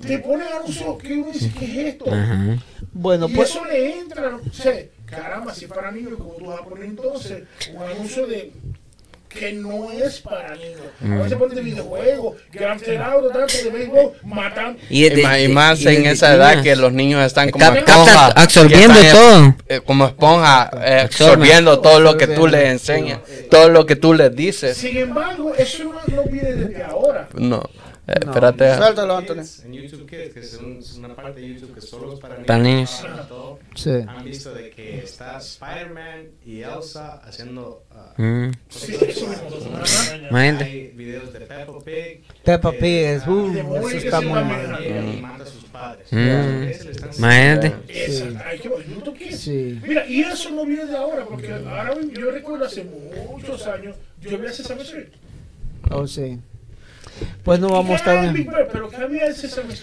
Te 0.01 0.19
ponen 0.19 0.47
anuncios 0.61 0.99
que 0.99 1.15
uno 1.15 1.33
dice, 1.33 1.51
¿qué 1.59 1.65
es 1.65 1.95
esto? 1.95 2.13
Ajá. 2.13 2.59
Bueno, 2.93 3.27
y 3.29 3.35
pues 3.35 3.51
eso 3.51 3.65
le 3.65 3.99
entra, 3.99 4.37
o 4.37 4.53
sea, 4.53 4.75
caramba, 5.07 5.55
si 5.55 5.65
es 5.65 5.71
para 5.71 5.91
niños, 5.91 6.15
como 6.17 6.33
tú 6.35 6.47
vas 6.47 6.61
a 6.61 6.65
poner 6.65 6.85
entonces 6.85 7.43
un 7.75 7.83
anuncio 7.83 8.27
de 8.27 8.53
que 9.39 9.53
no 9.53 9.91
es 9.93 10.21
para 10.21 10.55
niños. 10.55 10.81
A 11.03 11.23
veces 11.23 11.37
ponen 11.39 11.57
de 11.57 11.63
videojuegos, 11.63 12.37
Grand 12.53 12.81
Theft 12.81 13.01
Auto, 13.03 13.29
tanto 13.31 13.55
de 13.65 13.71
béisbol, 13.71 14.13
matan. 14.25 14.77
Y, 14.89 15.07
Y, 15.07 15.09
de- 15.11 15.23
ma- 15.23 15.39
y 15.41 15.49
más 15.49 15.81
y 15.81 15.85
de- 15.85 15.97
en 15.97 16.07
esa 16.07 16.33
y 16.33 16.37
edad 16.37 16.63
que 16.63 16.77
los 16.77 16.93
niños 16.93 17.25
están 17.25 17.51
como 17.51 17.65
esponja. 17.65 18.27
absorbiendo 18.29 18.99
están, 19.01 19.13
todo. 19.17 19.55
eh, 19.69 19.81
como 19.85 20.07
esponja, 20.07 20.71
eh, 20.85 21.01
absorbiendo 21.05 21.81
todo 21.81 22.01
lo 22.01 22.17
que 22.17 22.27
tú 22.29 22.47
les 22.47 22.69
enseñas, 22.71 23.21
todo 23.51 23.69
lo 23.69 23.85
que 23.87 23.97
tú 23.97 24.15
les 24.15 24.35
dices. 24.35 24.77
Sin 24.77 24.97
embargo, 24.97 25.53
eso 25.57 25.85
no, 25.85 25.93
no 26.15 26.23
viene 26.25 26.53
desde 26.55 26.83
ahora. 26.85 27.29
No, 27.35 27.63
eh, 28.07 28.13
espérate. 28.21 28.77
Suéltalo, 28.77 29.17
Anthony. 29.17 29.43
En 29.65 29.73
YouTube 29.73 30.07
Kids, 30.09 30.35
que 30.35 30.41
es, 30.41 30.55
un- 30.55 30.79
es 30.79 30.95
una 30.97 31.15
parte 31.15 31.41
de 31.41 31.49
YouTube 31.55 31.75
que 31.75 31.81
solo 31.81 32.13
es 32.15 32.21
para 32.21 32.35
niños. 32.35 32.47
Para 32.47 32.63
niños. 32.63 33.05
Todo, 33.29 33.59
Sí. 33.75 33.91
Han 34.07 34.25
visto 34.25 34.53
de 34.55 34.71
que 34.71 34.99
está 34.99 35.39
Spider-Man 35.39 36.27
y 36.47 36.61
Elsa 36.63 37.15
haciendo... 37.25 37.85
ah, 37.91 38.13
Mm, 38.17 38.51
Sí, 38.69 38.95
hay 38.95 40.93
videos 40.95 41.33
de 41.33 41.41
Peppa 41.41 41.79
Pig. 41.85 42.23
Peppa 42.45 42.71
Pig 42.73 42.85
es, 42.85 43.27
uh, 43.27 43.49
eso 43.89 43.97
está 43.97 44.21
muy 44.21 44.39
a 44.39 44.43
mal. 44.45 44.85
y 44.87 45.21
mata 45.21 45.43
a 45.43 45.47
sus 45.47 45.65
padres. 45.65 46.07
Mm. 46.13 47.19
Imagínate. 47.19 47.75
YouTube 48.89 49.17
Kids. 49.19 49.39
Sí. 49.41 49.81
Mira, 49.87 50.07
y 50.07 50.21
eso 50.21 50.51
no 50.51 50.65
viene 50.65 50.87
de 50.87 50.97
ahora, 50.97 51.25
porque 51.25 51.53
ahora 51.53 51.95
yo 52.13 52.31
recuerdo 52.31 52.65
hace 52.67 52.85
muchos 52.85 53.67
años, 53.67 53.97
yo 54.21 54.39
vi 54.39 54.47
a 54.47 54.53
Sesame 54.53 54.83
Street. 54.83 55.09
Oh, 55.91 56.07
sí. 56.07 56.39
Pues 57.43 57.61
no 57.61 57.69
vamos 57.69 57.93
a 57.93 57.97
estar 57.97 58.15
¿Qué 58.15 58.21
hay, 58.21 58.27
en... 58.29 58.35
Pero 58.73 58.89
¿qué 58.89 58.97
había 58.97 59.27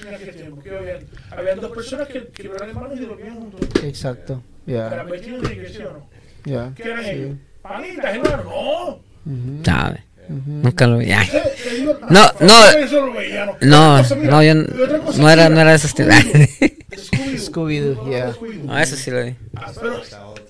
en 0.10 0.16
aquel 0.16 0.36
tiempo? 0.36 0.62
Que 0.62 0.78
habían, 0.78 1.00
habían 1.32 1.60
dos 1.60 1.72
personas 1.72 2.08
que, 2.08 2.28
que 2.28 2.48
eran 2.48 2.70
hermanos 2.70 3.00
y 3.00 3.06
dormían 3.06 3.36
juntos. 3.36 3.62
Exacto. 3.84 4.42
Para 4.90 5.04
en 5.38 5.42
digresión, 5.50 5.94
¿no? 5.94 6.10
ya. 6.46 6.72
¿Qué 6.76 6.84
eran 6.84 7.04
Sí. 7.04 7.10
ellos? 7.12 7.38
Panitas, 7.62 8.16
hermano, 8.16 8.44
no. 8.44 8.90
Ujú. 9.34 9.64
Sabe. 9.64 10.04
Nunca 10.46 10.88
lo 10.88 10.98
vi. 10.98 11.12
Ay. 11.12 11.30
Te 11.64 11.76
digo, 11.76 11.98
No, 12.10 12.26
no. 12.40 12.70
Eso 12.72 13.06
lo 13.06 13.14
veía, 13.14 13.46
¿no? 13.46 13.58
No, 13.62 14.02
no, 14.02 14.44
yo 14.44 14.54
no 14.56 15.30
era, 15.30 15.50
no 15.50 15.60
era 15.62 15.72
de 15.72 15.76
ese 15.76 15.88
estilo. 15.88 16.10
Scooby-Doo. 17.38 18.10
Yeah. 18.10 18.34
No, 18.64 18.78
eso 18.80 18.96
sí 18.96 19.12
lo 19.12 19.24
vi. 19.24 19.36
Ah, 19.56 19.72
Pero, 19.80 20.02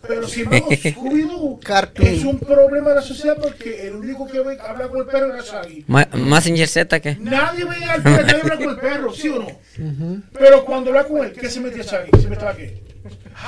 pero 0.07 0.27
sin 0.27 0.43
embargo, 0.43 0.67
Scooby-Doo 0.71 1.59
Cartoon. 1.63 2.07
es 2.07 2.23
un 2.23 2.39
problema 2.39 2.89
de 2.89 2.95
la 2.95 3.01
sociedad 3.01 3.37
porque 3.41 3.87
el 3.87 3.95
único 3.95 4.27
que 4.27 4.39
ve- 4.41 4.57
habla 4.59 4.87
con 4.87 4.99
el 5.01 5.05
perro 5.05 5.33
era 5.33 5.43
Shaggy. 5.43 5.85
Ma- 5.87 6.07
Mazinger 6.13 6.67
Z 6.67 6.99
que. 6.99 7.15
Nadie 7.15 7.65
veía 7.65 7.93
al 7.93 8.03
perro, 8.03 8.23
nadie 8.25 8.41
habla 8.41 8.55
con 8.57 8.69
el 8.69 8.77
perro, 8.77 9.13
¿sí 9.13 9.29
o 9.29 9.39
no? 9.39 10.21
Pero 10.37 10.65
cuando 10.65 10.89
habla 10.89 11.03
con 11.05 11.23
él, 11.25 11.31
¿qué 11.33 11.49
se 11.49 11.59
metía 11.59 11.83
Shaggy? 11.83 12.21
¿Se 12.21 12.27
metía 12.29 12.53
qué? 12.55 12.81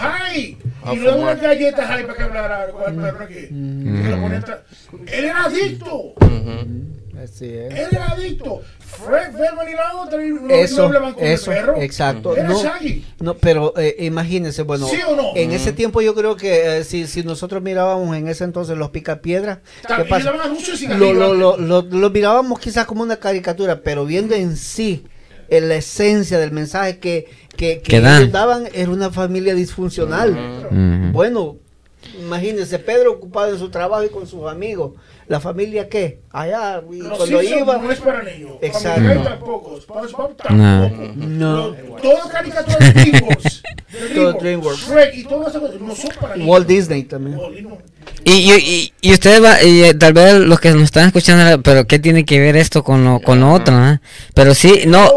¡Hi! 0.01 0.57
Y 0.91 0.95
le 0.97 1.05
daba 1.05 1.21
unas 1.21 1.41
galletas 1.41 1.89
a 1.89 1.95
para 2.07 2.13
que 2.15 2.23
hablara 2.23 2.67
con 2.71 2.93
el 2.93 3.01
perro 3.01 3.23
aquí. 3.25 3.47
Mm. 3.49 3.95
Y. 3.95 5.11
Él 5.13 5.25
era 5.25 5.45
adicto. 5.45 6.13
Así 7.23 7.45
es. 7.45 7.73
Él 7.73 7.87
era 7.91 8.05
adicto. 8.11 8.61
Fred 8.79 9.31
Feldman 9.31 9.69
y 9.69 9.73
la 9.73 9.95
otra 10.01 10.25
y 10.25 10.29
no, 10.29 10.49
Eso, 10.49 10.83
hablaban 10.85 11.13
con 11.13 11.23
eso, 11.23 11.51
el 11.51 11.57
perro. 11.57 11.81
exacto. 11.81 12.35
Era 12.35 12.49
No, 12.49 12.61
Shaggy. 12.61 13.05
no, 13.21 13.35
pero 13.37 13.73
eh, 13.77 13.95
imagínense, 13.99 14.61
bueno, 14.63 14.87
¿Sí 14.87 14.97
o 15.07 15.15
no? 15.15 15.31
en 15.35 15.51
ese 15.51 15.71
tiempo 15.73 16.01
yo 16.01 16.13
creo 16.13 16.35
que 16.35 16.77
eh, 16.79 16.83
si, 16.83 17.07
si 17.07 17.23
nosotros 17.23 17.63
mirábamos 17.63 18.15
en 18.15 18.27
ese 18.27 18.43
entonces 18.43 18.77
los 18.77 18.89
picapiedras, 18.91 19.59
¿qué 19.87 20.03
pasa? 20.05 20.33
Lo, 20.97 21.13
lo, 21.13 21.33
lo, 21.33 21.57
lo, 21.57 21.81
lo 21.81 22.09
mirábamos 22.09 22.59
quizás 22.59 22.85
como 22.85 23.01
una 23.03 23.15
caricatura, 23.17 23.81
pero 23.81 24.05
viendo 24.05 24.35
en 24.35 24.57
sí 24.57 25.05
en 25.49 25.69
la 25.69 25.75
esencia 25.75 26.39
del 26.39 26.51
mensaje 26.51 26.99
que, 26.99 27.27
que, 27.55 27.77
que 27.81 27.81
Que 27.81 28.01
dan. 28.01 28.21
ellos 28.23 28.31
daban, 28.33 28.67
era 28.73 28.91
una 28.91 29.11
familia 29.11 29.53
disfuncional. 29.55 30.69
Bueno, 31.11 31.57
imagínense, 32.19 32.79
Pedro 32.79 33.11
ocupado 33.13 33.51
en 33.53 33.59
su 33.59 33.69
trabajo 33.69 34.03
y 34.03 34.09
con 34.09 34.27
sus 34.27 34.47
amigos. 34.49 34.93
¿La 35.27 35.39
familia 35.39 35.87
qué? 35.87 36.19
Allá, 36.31 36.81
y 36.91 36.97
Los 36.97 37.17
cuando 37.17 37.41
iba... 37.41 37.77
no 37.77 37.91
es 37.91 37.99
para 37.99 38.23
niños. 38.23 38.51
Exacto. 38.61 39.01
Guy 39.01 39.23
tampoco. 39.23 39.81
SpongeBob 39.81 40.35
No. 40.51 40.81
tampoco. 40.81 41.13
No. 41.15 41.55
Lo- 41.69 41.73
Todo 42.01 42.29
caricatura 42.31 42.77
de 42.77 42.91
DreamWorks. 42.93 43.63
Todo 44.15 44.33
DreamWorks. 44.33 44.87
Shrek 44.89 45.15
y 45.15 45.23
todas 45.23 45.49
esas 45.49 45.61
cosas 45.61 45.81
no 45.81 45.95
son 45.95 46.11
para 46.19 46.35
niños. 46.35 46.49
Walt 46.49 46.67
Disney 46.67 47.03
también. 47.03 47.39
Y, 48.25 48.31
y, 48.31 48.53
y, 48.53 48.93
y 49.01 49.13
ustedes 49.13 49.43
va, 49.43 49.61
y, 49.63 49.83
eh, 49.83 49.93
tal 49.93 50.13
vez 50.13 50.33
los 50.35 50.59
que 50.59 50.71
nos 50.71 50.83
están 50.83 51.07
escuchando, 51.07 51.61
pero 51.61 51.85
¿qué 51.87 51.99
tiene 51.99 52.25
que 52.25 52.39
ver 52.39 52.55
esto 52.55 52.83
con 52.83 53.03
lo, 53.03 53.19
con 53.19 53.39
lo 53.41 53.51
otro? 53.51 53.75
ah? 53.75 54.01
Pero 54.33 54.53
sí, 54.53 54.81
no, 54.87 55.09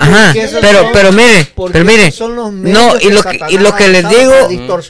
ajá, 0.00 0.32
pero, 0.60 0.90
pero 0.92 1.12
mire, 1.12 1.46
pero 1.72 1.84
mire, 1.84 2.10
son 2.10 2.34
los 2.36 2.52
no, 2.52 2.98
y 3.00 3.10
lo 3.10 3.22
que, 3.22 3.40
y 3.50 3.58
lo 3.58 3.74
que 3.74 3.88
les 3.88 4.06
digo, 4.08 4.34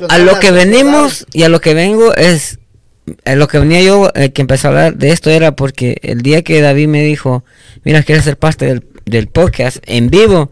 a 0.09 0.19
lo 0.19 0.41
que 0.41 0.51
venimos 0.51 1.27
y 1.33 1.45
a 1.45 1.49
lo 1.49 1.61
que 1.61 1.75
vengo 1.75 2.13
es, 2.15 2.59
a 3.25 3.35
lo 3.35 3.49
que 3.49 3.59
venía 3.59 3.83
yo, 3.83 4.11
eh, 4.15 4.33
que 4.33 4.43
empecé 4.43 4.67
a 4.67 4.71
hablar 4.71 4.97
de 4.97 5.11
esto 5.11 5.31
era 5.31 5.57
porque 5.57 5.99
el 6.03 6.23
día 6.23 6.43
que 6.43 6.61
David 6.61 6.89
me 6.89 7.03
dijo, 7.03 7.45
mira, 7.85 8.03
¿quieres 8.03 8.25
ser 8.25 8.37
parte 8.37 8.67
del, 8.67 8.85
del 9.05 9.27
podcast 9.27 9.79
en 9.87 10.09
vivo? 10.09 10.51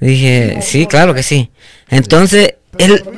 Dije, 0.00 0.58
sí, 0.62 0.86
claro 0.86 1.14
que 1.14 1.22
sí. 1.22 1.50
Entonces, 1.88 2.54
él. 2.78 3.02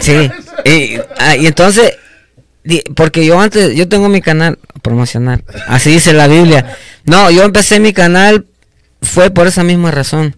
Sí, 0.00 0.30
y, 0.64 0.98
ah, 1.18 1.36
y 1.36 1.46
entonces, 1.46 1.94
porque 2.96 3.24
yo 3.24 3.40
antes, 3.40 3.74
yo 3.74 3.88
tengo 3.88 4.08
mi 4.08 4.20
canal 4.20 4.58
promocional, 4.82 5.44
así 5.68 5.90
dice 5.90 6.12
la 6.12 6.26
Biblia. 6.26 6.76
No, 7.04 7.30
yo 7.30 7.42
empecé 7.42 7.80
mi 7.80 7.92
canal, 7.92 8.46
fue 9.02 9.30
por 9.30 9.46
esa 9.46 9.62
misma 9.62 9.90
razón. 9.90 10.34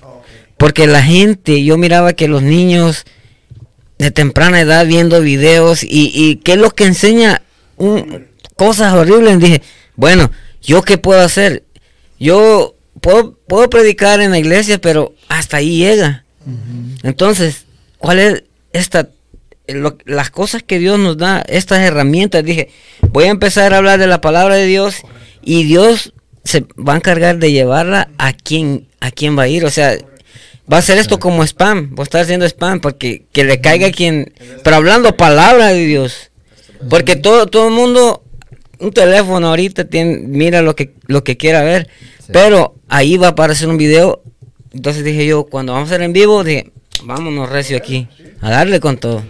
Porque 0.59 0.87
la 0.87 1.03
gente, 1.03 1.63
yo 1.65 1.77
miraba 1.77 2.15
que 2.15 2.29
los 2.29 2.43
niños 2.43 3.05
de 3.99 4.11
temprana 4.11 4.61
edad 4.61 4.87
viendo 4.87 5.21
videos 5.21 5.83
y, 5.83 6.11
y 6.15 6.37
qué 6.37 6.53
es 6.53 6.59
lo 6.59 6.71
que 6.71 6.85
enseña 6.85 7.43
un- 7.77 8.27
cosas 8.57 8.93
horribles, 8.95 9.39
dije, 9.41 9.63
bueno, 9.97 10.31
¿yo 10.63 10.83
qué 10.83 10.99
puedo 10.99 11.21
hacer? 11.21 11.65
Yo 12.19 12.75
puedo, 13.01 13.37
puedo 13.47 13.69
predicar 13.71 14.21
en 14.21 14.31
la 14.31 14.39
iglesia, 14.39 14.79
pero 14.79 15.15
hasta 15.29 15.59
ahí 15.59 15.79
llega. 15.79 16.25
Entonces, 17.03 17.65
¿cuál 17.99 18.19
es 18.19 18.45
esta 18.73 19.09
lo- 19.69 19.99
las 20.05 20.31
cosas 20.31 20.63
que 20.63 20.79
Dios 20.79 20.99
nos 20.99 21.17
da, 21.19 21.41
estas 21.49 21.81
herramientas? 21.81 22.45
Dije, 22.45 22.71
voy 23.11 23.25
a 23.25 23.31
empezar 23.31 23.75
a 23.75 23.79
hablar 23.79 23.99
de 23.99 24.07
la 24.07 24.21
palabra 24.21 24.55
de 24.55 24.67
Dios 24.67 24.97
y 25.43 25.65
Dios 25.65 26.13
se 26.45 26.65
va 26.79 26.95
a 26.95 26.97
encargar 26.97 27.39
de 27.39 27.53
llevarla 27.53 28.09
a 28.19 28.33
quien 28.33 28.87
a 29.01 29.11
quien 29.11 29.37
va 29.39 29.43
a 29.45 29.49
ir, 29.49 29.65
o 29.65 29.71
sea, 29.71 29.97
va 30.71 30.77
a 30.77 30.81
hacer 30.81 30.99
esto 30.99 31.19
como 31.19 31.43
spam, 31.45 31.91
voy 31.95 32.03
a 32.03 32.05
estar 32.05 32.21
haciendo 32.23 32.47
spam 32.47 32.81
porque 32.81 33.27
que 33.33 33.45
le 33.45 33.61
caiga 33.61 33.89
a 33.89 33.93
quien, 33.93 34.33
pero 34.65 34.77
hablando 34.77 35.17
palabra 35.17 35.69
de 35.69 35.85
Dios. 35.87 36.31
Porque 36.91 37.17
todo 37.17 37.47
todo 37.47 37.69
el 37.69 37.75
mundo 37.75 38.23
un 38.79 38.93
teléfono 38.93 39.49
ahorita 39.49 39.85
tiene 39.85 40.19
mira 40.19 40.61
lo 40.63 40.77
que 40.77 40.93
lo 41.07 41.25
que 41.25 41.37
quiera 41.37 41.63
ver, 41.63 41.89
pero 42.33 42.75
ahí 42.89 43.17
va 43.17 43.29
a 43.29 43.31
aparecer 43.31 43.69
un 43.69 43.79
video. 43.79 44.23
Entonces 44.73 45.03
dije 45.05 45.25
yo, 45.27 45.45
cuando 45.45 45.73
vamos 45.73 45.91
a 45.91 45.95
hacer 45.95 46.03
en 46.05 46.13
vivo, 46.13 46.45
dije, 46.45 46.71
vámonos 47.05 47.49
recio 47.49 47.79
aquí, 47.79 48.09
a 48.43 48.51
darle 48.51 48.79
con 48.81 48.99
todo. 48.99 49.25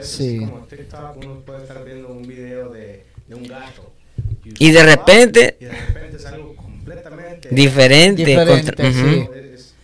Sí. 0.00 0.38
Como 0.38 0.60
TikTok, 0.66 1.16
uno 1.18 1.40
puede 1.44 1.62
estar 1.62 1.84
viendo 1.84 2.08
un 2.08 2.26
video 2.26 2.70
de, 2.70 3.04
de 3.28 3.34
un 3.34 3.42
gato. 3.46 3.92
Y 4.58 4.70
de 4.70 4.82
repente 4.84 5.56
Y 5.60 5.64
de 5.66 5.72
repente 5.72 6.16
es 6.16 6.24
algo 6.26 6.54
completamente 6.56 7.48
diferente, 7.50 8.24
Diferente, 8.24 8.72
contra- 8.72 8.88
ujú. 8.88 8.98
sí. 9.10 9.28
Es- 9.54 9.74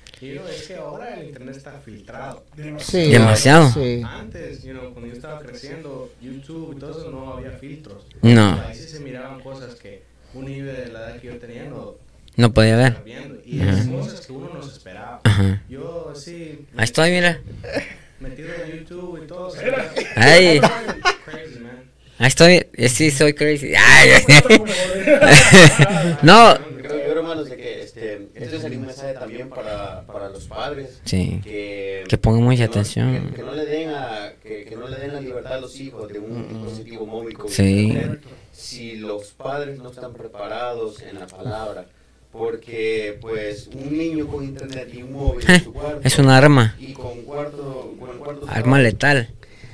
Sí, 2.78 3.10
Demasiado. 3.10 3.70
sí. 3.72 4.02
Antes, 4.04 4.62
you 4.62 4.72
know, 4.72 4.90
cuando 4.92 5.08
yo 5.08 5.14
estaba 5.14 5.38
creciendo, 5.40 6.12
YouTube 6.20 6.76
y 6.76 6.80
todo 6.80 6.90
eso 6.92 7.10
no 7.10 7.34
había 7.34 7.50
filtros. 7.52 8.04
No. 8.22 8.60
Ahí 8.66 8.74
sí 8.74 8.88
se 8.88 9.00
miraban 9.00 9.40
cosas 9.40 9.74
que 9.76 10.02
un 10.34 10.44
niño 10.46 10.66
de 10.66 10.86
la 10.88 11.00
edad 11.10 11.20
que 11.20 11.26
yo 11.28 11.36
tenía 11.38 11.64
no 11.64 11.94
No 12.36 12.52
podía 12.54 12.76
ver. 12.76 12.96
Y 13.44 13.58
cosas 13.90 14.26
que 14.26 14.32
uno 14.32 14.50
no 14.54 14.62
se 14.62 14.70
esperaba. 14.70 15.20
Ajá. 15.24 15.62
Yo 15.68 16.10
así, 16.14 16.66
Ahí 16.76 16.84
estoy, 16.84 17.10
mira. 17.10 17.40
metido 18.20 18.48
en 18.64 18.78
YouTube 18.78 19.20
y 19.22 19.26
todo. 19.26 19.52
Ay. 20.16 20.60
Crazy, 21.24 21.58
man. 21.60 21.82
Ahí 22.18 22.28
estoy. 22.28 22.66
Eh, 22.74 22.88
Sí, 22.88 23.10
soy 23.10 23.34
crazy. 23.34 23.72
Ay, 23.76 24.10
no. 26.22 26.54
Yo, 27.12 27.18
hermanos, 27.20 27.48
de 27.50 27.56
que 27.56 27.82
este, 27.82 28.28
este 28.34 28.58
sería 28.60 28.78
un 28.78 28.86
mensaje 28.86 29.12
también 29.14 29.48
para, 29.50 30.06
para 30.06 30.28
los 30.30 30.44
padres. 30.46 31.00
Sí. 31.04 31.40
Que, 31.44 32.04
Que 32.08 32.18
pongan 32.18 32.42
mucha 32.44 32.56
que 32.58 32.64
no- 32.64 32.70
atención. 32.70 33.28
Que, 33.30 33.36
que 33.36 33.42
no 33.42 33.52
le 33.54 33.66
den 33.66 33.90
a, 33.90 34.32
que, 34.42 34.64
que 34.64 34.76
no 34.76 34.88
le 34.88 34.96
den 34.98 35.12
la 35.14 35.20
libertad 35.20 35.54
a 35.54 35.60
los 35.60 35.78
hijos 35.80 36.08
de 36.12 36.18
un 36.18 36.48
dispositivo 36.48 37.06
móvil 37.06 37.36
como 37.36 37.50
Sí. 37.52 37.88
internet 37.88 38.20
si 38.52 38.96
los 38.96 39.28
padres 39.32 39.78
no 39.78 39.90
están 39.90 40.12
preparados 40.14 41.02
en 41.02 41.18
la 41.18 41.26
palabra. 41.26 41.86
Porque, 42.32 43.18
pues, 43.20 43.68
un 43.74 43.96
niño 43.98 44.26
con 44.26 44.42
internet 44.42 44.88
y 44.94 45.02
un 45.02 45.12
móvil 45.12 45.44
en 45.50 45.62
su 45.64 45.72
cuarto. 45.74 46.00
Es 46.02 46.18
un 46.18 46.30
arma. 46.30 46.74
Y 46.78 46.92
con 46.94 47.22
cuarto, 47.22 47.94
con 48.00 48.18
cuarto 48.18 48.46
Arma 48.48 48.78
letal. 48.78 49.28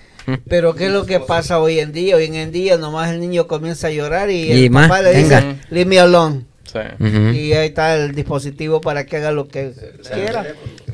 Pero 0.48 0.74
¿qué 0.74 0.86
es 0.86 0.90
lo 0.92 1.06
que 1.06 1.20
pasa 1.20 1.60
hoy 1.60 1.78
en 1.78 1.92
día? 1.92 2.16
Hoy 2.16 2.24
en 2.24 2.50
día 2.52 2.76
nomás 2.76 3.12
el 3.12 3.20
niño 3.20 3.46
comienza 3.46 3.86
a 3.86 3.90
llorar 3.90 4.28
y, 4.30 4.42
Y 4.52 4.64
el 4.64 4.70
más, 4.70 4.88
papá 4.88 5.02
le 5.02 5.14
dice, 5.14 5.36
venga. 5.36 5.56
leave 5.70 5.88
me 5.88 5.98
alone. 6.00 6.44
Sí. 6.70 6.78
Ujú. 7.04 7.28
Y 7.30 7.52
ahí 7.54 7.68
está 7.68 7.94
el 7.96 8.14
dispositivo 8.14 8.80
para 8.80 9.06
que 9.06 9.16
haga 9.16 9.32
lo 9.32 9.48
que 9.48 9.72
quiera. 10.12 10.46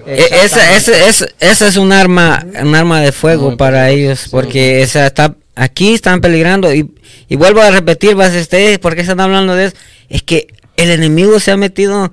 E- 0.07 0.29
Esa, 0.45 0.77
esa, 0.77 1.07
esa, 1.09 1.27
esa 1.41 1.68
es 1.68 1.77
un 1.77 1.91
arma, 1.93 2.47
un 2.62 2.75
arma 2.75 3.01
de 3.01 3.11
fuego 3.12 3.49
Muy 3.49 3.57
para 3.57 3.91
ellos, 3.91 4.29
porque 4.31 4.83
esa 4.83 5.07
está, 5.07 5.35
aquí 5.55 5.95
están 5.95 6.20
peligrando 6.20 6.72
y, 6.75 6.91
y 7.29 7.37
vuelvo 7.37 7.61
a 7.62 7.70
repetir, 7.70 8.14
vas 8.14 8.35
ustedes, 8.35 8.79
¿por 8.79 8.95
qué 8.95 9.01
están 9.01 9.20
hablando 9.20 9.55
de 9.57 9.66
eso? 9.66 9.77
Es 10.09 10.22
que 10.22 10.47
el 10.77 10.91
enemigo 10.91 11.41
se 11.41 11.51
ha 11.53 11.57
metido 11.57 12.12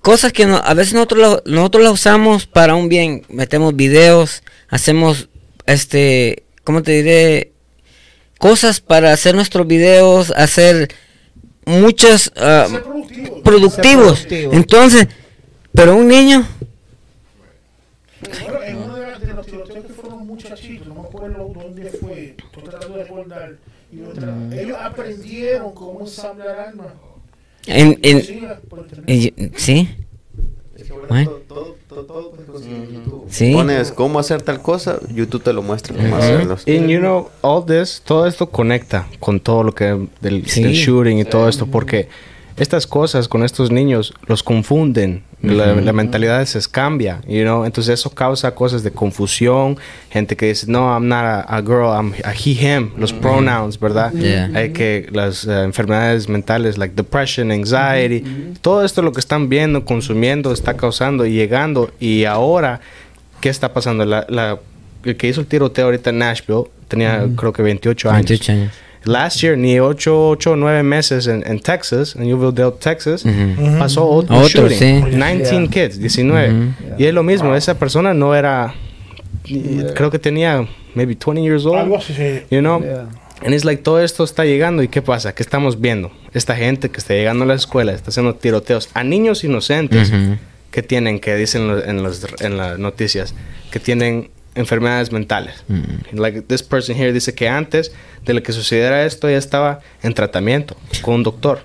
cosas 0.00 0.32
que 0.32 0.44
no- 0.46 0.56
a 0.64 0.74
veces 0.74 0.92
nosotros 0.94 1.20
lo- 1.20 1.42
nosotros 1.54 1.84
las 1.84 1.92
usamos 1.92 2.46
para 2.46 2.74
un 2.74 2.88
bien, 2.88 3.22
metemos 3.28 3.74
videos, 3.76 4.42
hacemos 4.68 5.28
este, 5.66 6.42
¿cómo 6.64 6.82
te 6.82 6.92
diré? 6.92 7.52
Cosas 8.38 8.80
para 8.80 9.12
hacer 9.12 9.34
nuestros 9.34 9.66
videos, 9.66 10.30
hacer 10.36 10.88
muchos 11.66 12.32
ah, 12.36 12.66
Ser 12.70 12.82
productivo. 12.82 13.42
productivos. 13.42 14.18
Ser 14.18 14.28
productivo. 14.28 14.52
Entonces, 14.54 15.08
pero 15.72 15.96
un 15.96 16.08
niño 16.08 16.46
Bueno, 18.42 18.62
en 18.62 18.76
uno 18.76 18.94
de, 18.96 19.06
la- 19.10 19.18
de 19.18 19.34
los 19.34 19.46
tiroteos 19.46 19.84
que 19.86 19.92
fueron 19.92 20.26
muchachitos, 20.26 20.86
no 20.86 20.94
me 20.94 21.00
acuerdo 21.00 21.52
dónde 21.54 21.90
fue, 21.90 22.36
estoy 22.38 22.62
tratando 22.62 22.96
de 22.96 23.04
recordar. 23.04 23.56
y 23.92 24.00
otra- 24.02 24.26
Mm. 24.26 24.52
Ellos 24.52 24.76
aprendieron 24.80 25.72
cómo 25.72 26.00
ensamblar 26.00 26.58
armas. 26.58 26.88
en, 27.66 27.98
en, 28.02 28.22
en- 29.06 29.52
sí, 29.56 29.88
Es 30.76 30.84
que, 30.84 30.92
bueno, 30.92 31.06
Bueno. 31.08 31.30
todo, 31.30 31.44
todo, 31.48 31.76
todo, 31.94 32.04
todo 32.04 32.30
puedes 32.30 32.50
conseguir 32.50 32.76
en 32.76 32.92
YouTube. 32.92 33.24
Sí. 33.28 33.52
Pones 33.52 33.92
cómo 33.92 34.18
hacer 34.18 34.42
tal 34.42 34.60
cosa, 34.60 34.98
YouTube 35.12 35.42
te 35.42 35.52
lo 35.52 35.62
muestra 35.62 35.96
cómo 35.96 36.16
hacerlo. 36.16 36.56
And 36.66 36.88
you 36.88 36.98
know, 36.98 37.30
all 37.42 37.64
this, 37.64 38.02
todo 38.04 38.26
esto 38.26 38.50
conecta 38.50 39.06
con 39.20 39.40
todo 39.40 39.62
lo 39.62 39.74
que 39.74 40.08
del, 40.20 40.46
Sí. 40.46 40.62
del 40.62 40.72
shooting 40.72 41.18
y 41.18 41.24
todo 41.24 41.48
esto, 41.48 41.66
porque 41.66 42.08
estas 42.56 42.86
cosas 42.86 43.26
con 43.28 43.42
estos 43.44 43.70
niños 43.70 44.14
los 44.26 44.42
confunden, 44.42 45.22
la, 45.42 45.74
la 45.74 45.92
mentalidad 45.92 46.42
se 46.46 46.58
cambia, 46.70 47.20
you 47.26 47.42
know, 47.42 47.64
entonces 47.66 47.98
eso 48.00 48.08
causa 48.10 48.54
cosas 48.54 48.82
de 48.82 48.90
confusión, 48.92 49.76
gente 50.10 50.36
que 50.36 50.46
dice, 50.46 50.66
no, 50.70 50.90
I'm 50.94 51.06
not 51.08 51.18
a, 51.24 51.40
a 51.42 51.60
girl, 51.60 51.88
I'm 51.94 52.14
a 52.24 52.32
he, 52.32 52.52
him, 52.52 52.92
los 52.96 53.12
pronouns, 53.12 53.78
¿verdad? 53.78 54.12
Yeah. 54.14 54.50
Hay 54.54 54.72
que 54.72 55.08
las 55.12 55.44
eh, 55.46 55.64
enfermedades 55.64 56.28
mentales, 56.30 56.78
like 56.78 56.94
depression, 56.94 57.50
anxiety, 57.50 58.24
todo 58.62 58.84
esto 58.84 59.02
lo 59.02 59.12
que 59.12 59.20
están 59.20 59.48
viendo, 59.50 59.84
consumiendo, 59.84 60.50
está 60.52 60.74
causando 60.76 61.26
y 61.26 61.32
llegando, 61.34 61.90
y 62.00 62.24
ahora, 62.24 62.80
¿qué 63.40 63.50
está 63.50 63.74
pasando? 63.74 64.04
La, 64.06 64.24
la- 64.30 64.58
el 65.04 65.16
que 65.18 65.28
hizo 65.28 65.42
el 65.42 65.46
tiroteo 65.46 65.84
ahorita 65.84 66.08
en 66.08 66.18
Nashville 66.20 66.64
tenía 66.88 67.26
creo 67.36 67.52
que 67.52 67.60
28 67.62 68.10
años. 68.10 68.26
28 68.30 68.52
años. 68.52 68.72
Last 69.04 69.40
year, 69.42 69.56
ni 69.58 69.78
8, 69.80 70.28
8 70.30 70.56
9 70.56 70.82
meses 70.82 71.26
en, 71.26 71.42
en 71.46 71.60
Texas, 71.60 72.16
en 72.16 72.32
Uvalde, 72.32 72.70
Texas, 72.80 73.24
Ujú. 73.24 73.78
pasó 73.78 74.06
otro, 74.08 74.36
Otro, 74.36 74.68
shooting. 74.68 74.78
sí. 74.78 75.16
19 75.16 75.68
kids, 75.68 75.98
19. 75.98 76.48
Ujú. 76.52 76.72
Y 76.98 77.04
es 77.06 77.12
lo 77.14 77.22
mismo, 77.22 77.54
esa 77.54 77.78
persona 77.78 78.14
no 78.14 78.34
era, 78.34 78.74
creo 79.94 80.10
que 80.10 80.18
tenía 80.18 80.66
maybe 80.94 81.14
20 81.14 81.42
years 81.42 81.66
old. 81.66 81.78
Algo 81.80 81.98
así, 81.98 82.14
sí. 82.14 82.40
You 82.50 82.60
know? 82.60 82.80
Yeah. 82.80 83.08
And 83.44 83.52
it's 83.52 83.64
like 83.64 83.82
todo 83.82 84.00
esto 84.02 84.24
está 84.24 84.44
llegando 84.44 84.82
y 84.82 84.88
¿qué 84.88 85.02
pasa? 85.02 85.34
¿Qué 85.34 85.42
estamos 85.42 85.80
viendo? 85.80 86.10
Esta 86.32 86.56
gente 86.56 86.88
que 86.90 86.98
está 86.98 87.12
llegando 87.14 87.44
a 87.44 87.46
la 87.48 87.54
escuela, 87.54 87.92
está 87.92 88.10
haciendo 88.10 88.34
tiroteos 88.36 88.88
a 88.94 89.04
niños 89.04 89.44
inocentes 89.44 90.10
que 90.70 90.82
tienen, 90.82 91.20
que 91.20 91.34
dicen 91.36 91.68
en, 91.84 92.02
los, 92.02 92.24
en 92.40 92.56
las 92.56 92.78
noticias, 92.78 93.34
que 93.70 93.80
tienen 93.80 94.30
enfermedades 94.54 95.12
mentales. 95.12 95.64
Like 96.12 96.42
this 96.42 96.62
person 96.62 96.96
here 96.96 97.12
dice 97.12 97.34
que 97.34 97.48
antes 97.48 97.92
de 98.24 98.34
lo 98.34 98.42
que 98.42 98.52
sucediera 98.52 99.04
esto 99.04 99.28
ella 99.28 99.38
estaba 99.38 99.80
en 100.02 100.14
tratamiento 100.14 100.76
con 101.02 101.14
un 101.14 101.22
doctor. 101.22 101.60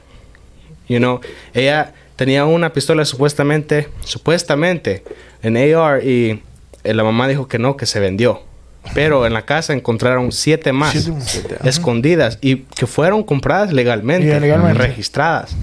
You 0.88 0.98
know, 0.98 1.22
ella 1.54 1.94
tenía 2.16 2.46
una 2.46 2.74
pistola 2.74 3.06
supuestamente, 3.06 3.88
supuestamente 4.04 5.04
en 5.44 5.56
AR 5.56 6.04
y 6.04 6.42
la 6.84 7.04
mamá 7.04 7.28
dijo 7.28 7.48
que 7.48 7.60
no, 7.60 7.78
que 7.78 7.86
se 7.86 8.00
vendió. 8.00 8.49
Pero 8.94 9.26
en 9.28 9.34
la 9.34 9.44
casa 9.44 9.74
encontraron 9.74 10.32
siete 10.32 10.72
más 10.74 10.94
Siete 10.94 11.56
más. 11.60 11.66
escondidas 11.68 12.38
y 12.42 12.58
que 12.76 12.88
fueron 12.88 13.24
compradas 13.24 13.72
legalmente, 13.72 14.26
Yeah, 14.28 14.40
legalmente. 14.40 14.80
registradas. 14.82 15.56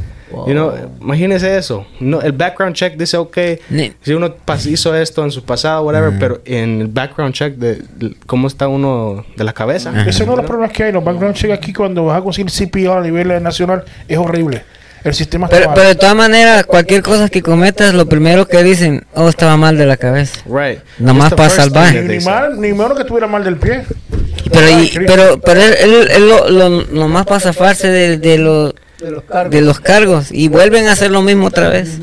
You 0.47 0.53
know, 0.53 0.73
imagínese 1.01 1.57
eso. 1.57 1.87
No, 2.01 2.21
el 2.21 2.33
background 2.33 2.75
check 2.75 2.97
dice, 2.97 3.17
ok, 3.17 3.39
Ni- 3.71 3.93
si 4.03 4.13
uno 4.13 4.35
pas- 4.45 4.67
hizo 4.67 4.95
esto 4.95 5.25
en 5.25 5.31
su 5.31 5.43
pasado, 5.45 5.83
whatever, 5.83 6.19
pero 6.19 6.41
en 6.45 6.81
el 6.83 6.87
background 6.89 7.33
check 7.33 7.55
de, 7.55 7.77
de 7.97 8.15
cómo 8.27 8.49
está 8.49 8.69
uno 8.69 9.25
de 9.37 9.45
la 9.45 9.53
cabeza. 9.53 9.93
Ese 10.01 10.11
es 10.11 10.21
uno 10.21 10.33
de 10.33 10.37
los 10.39 10.47
problemas 10.47 10.73
que 10.73 10.83
hay. 10.85 10.93
Los 10.93 11.05
background 11.05 11.35
check 11.37 11.53
aquí 11.53 11.73
cuando 11.73 12.05
vas 12.05 12.19
a 12.19 12.23
conseguir 12.23 12.51
CPR 12.51 12.99
a 12.99 13.01
nivel 13.03 13.41
nacional 13.43 13.85
es 14.09 14.19
horrible. 14.19 14.63
El 15.07 15.15
sistema 15.15 15.47
está 15.47 15.57
Pero, 15.57 15.69
mal. 15.71 15.75
pero 15.77 15.89
de 15.89 15.95
todas 15.95 16.15
maneras, 16.17 16.67
cualquier 16.67 17.03
cosa 17.03 17.29
que 17.29 17.43
cometas, 17.43 17.95
lo 17.95 18.07
primero 18.07 18.47
que 18.47 18.63
dicen, 18.63 19.07
oh, 19.15 19.29
estaba 19.29 19.57
mal 19.57 19.79
de 19.79 19.87
la 19.87 19.97
cabeza. 19.97 20.41
Right. 20.47 20.81
Nomás 20.99 21.33
para 21.33 21.49
first 21.49 21.57
salvar. 21.57 21.93
ni, 21.95 22.01
they 22.01 22.17
ni 22.17 22.21
say. 22.21 22.33
mal, 22.33 22.61
ni 22.61 22.73
menos 22.73 22.97
que 22.99 23.05
tuviera 23.05 23.27
mal 23.27 23.45
del 23.45 23.57
pie. 23.57 23.85
Pero, 24.53 24.67
Ay, 24.67 24.91
y- 24.95 24.99
pero, 25.07 25.41
pero 25.41 25.61
él, 25.61 25.75
él- 25.81 26.09
él 26.11 26.29
lo, 26.29 26.49
lo, 26.51 26.69
lo 26.83 27.09
más 27.09 27.27
para 27.27 27.41
zafarse 27.41 27.89
de, 27.89 28.19
de, 28.19 28.39
lo- 28.39 28.73
De 29.01 29.11
los 29.11 29.23
cargos. 29.25 29.51
de 29.51 29.61
los 29.61 29.81
cargos 29.81 30.33
y 30.33 30.49
vuelven 30.49 30.87
a 30.89 30.93
hacer 30.93 31.11
lo 31.11 31.23
mismo 31.23 31.47
otra 31.49 31.69
vez. 31.69 31.99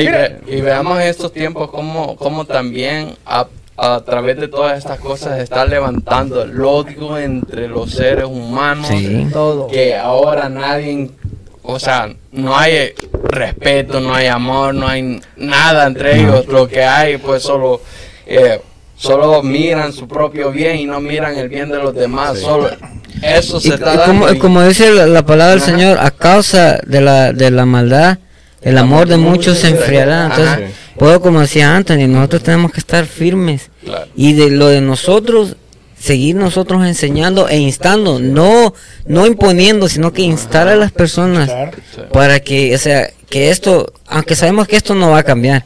Y, 0.00 0.06
ve- 0.06 0.36
y 0.46 0.60
veamos 0.62 1.00
estos 1.02 1.32
tiempos 1.32 1.70
como, 1.70 2.16
como 2.16 2.46
también 2.46 3.14
a, 3.26 3.46
a 3.76 4.00
través 4.02 4.38
de 4.38 4.48
todas 4.48 4.78
estas 4.78 4.98
cosas 4.98 5.36
se 5.36 5.42
está 5.42 5.64
levantando 5.66 6.42
el 6.42 6.58
odio 6.62 7.18
entre 7.18 7.68
los 7.68 7.90
seres 7.92 8.24
humanos. 8.24 8.88
Sí. 8.88 9.26
Todo. 9.32 9.66
Que 9.68 9.94
ahora 9.94 10.48
nadie, 10.48 11.10
o 11.66 11.78
sea, 11.80 12.14
no 12.30 12.56
hay 12.56 12.92
respeto, 13.24 13.98
no 14.00 14.14
hay 14.14 14.26
amor, 14.26 14.74
no 14.74 14.86
hay 14.86 15.20
nada 15.36 15.86
entre 15.86 16.20
ellos. 16.20 16.46
Lo 16.46 16.68
que 16.68 16.84
hay, 16.84 17.16
pues 17.18 17.42
solo, 17.42 17.80
eh, 18.26 18.60
solo 18.96 19.42
miran 19.42 19.92
su 19.92 20.06
propio 20.06 20.52
bien 20.52 20.76
y 20.76 20.84
no 20.84 21.00
miran 21.00 21.36
el 21.36 21.48
bien 21.48 21.70
de 21.70 21.78
los 21.78 21.94
demás. 21.94 22.38
Solo 22.38 22.70
eso 23.22 23.60
se 23.60 23.68
Y, 23.68 23.70
está 23.72 23.94
y 23.94 23.96
dando. 23.96 24.04
como, 24.12 24.30
y- 24.32 24.38
como 24.38 24.62
dice 24.62 24.90
la, 24.92 25.06
la 25.06 25.24
palabra 25.24 25.54
del 25.54 25.62
Ajá. 25.62 25.70
Señor, 25.72 25.98
a 25.98 26.10
causa 26.10 26.78
de 26.86 27.00
la, 27.00 27.32
de 27.32 27.50
la 27.50 27.64
maldad, 27.64 28.18
el 28.62 28.76
amor 28.78 29.08
de 29.08 29.16
muchos 29.16 29.58
se 29.58 29.68
enfriará. 29.68 30.26
Ajá. 30.26 30.36
Entonces, 30.36 30.74
puedo 30.98 31.20
como 31.20 31.40
decía 31.40 31.74
Anthony, 31.74 32.06
nosotros 32.08 32.42
tenemos 32.42 32.72
que 32.72 32.80
estar 32.80 33.06
firmes. 33.06 33.70
Claro. 33.84 34.06
Y 34.16 34.34
de 34.34 34.50
lo 34.50 34.68
de 34.68 34.80
nosotros, 34.80 35.56
seguir 36.04 36.36
nosotros 36.36 36.84
enseñando 36.86 37.48
e 37.48 37.56
instando, 37.56 38.18
no, 38.18 38.74
no 39.06 39.26
imponiendo, 39.26 39.88
sino 39.88 40.12
que 40.12 40.22
instar 40.22 40.68
a 40.68 40.76
las 40.76 40.92
personas 40.92 41.50
para 42.12 42.40
que, 42.40 42.74
o 42.74 42.78
sea, 42.78 43.10
que 43.30 43.50
esto, 43.50 43.92
aunque 44.06 44.36
sabemos 44.36 44.68
que 44.68 44.76
esto 44.76 44.94
no 44.94 45.10
va 45.10 45.18
a 45.18 45.22
cambiar. 45.22 45.64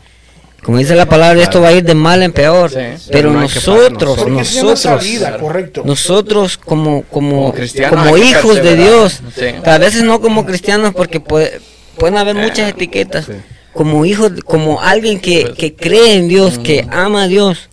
Como 0.62 0.78
dice 0.78 0.94
la 0.96 1.06
palabra, 1.06 1.40
esto 1.42 1.60
va 1.60 1.68
a 1.68 1.72
ir 1.72 1.84
de 1.84 1.94
mal 1.94 2.22
en 2.22 2.32
peor. 2.32 2.70
Sí. 2.70 3.08
Pero 3.10 3.32
nosotros, 3.32 4.26
nosotros, 4.28 4.84
nosotros 5.84 6.56
como 6.58 7.02
como 7.04 7.54
Como 7.88 8.16
hijos 8.16 8.62
de. 8.62 8.76
Dios 8.76 9.20
Sí. 9.36 9.46
a 9.64 9.78
veces 9.78 10.02
no 10.02 10.20
como 10.20 10.44
cristianos 10.44 10.94
porque 10.94 11.20
puede- 11.20 11.60
pueden 11.96 12.16
haber 12.18 12.34
muchas 12.34 12.70
etiquetas 12.70 13.26
como 13.72 14.04
hijos 14.04 14.32
como 14.44 14.80
alguien 14.80 15.20
que, 15.20 15.52
que 15.56 15.74
cree 15.74 16.14
en 16.16 16.28
Dios 16.28 16.58
que 16.58 16.86
ama 16.90 17.24
a 17.24 17.28
Dios 17.28 17.68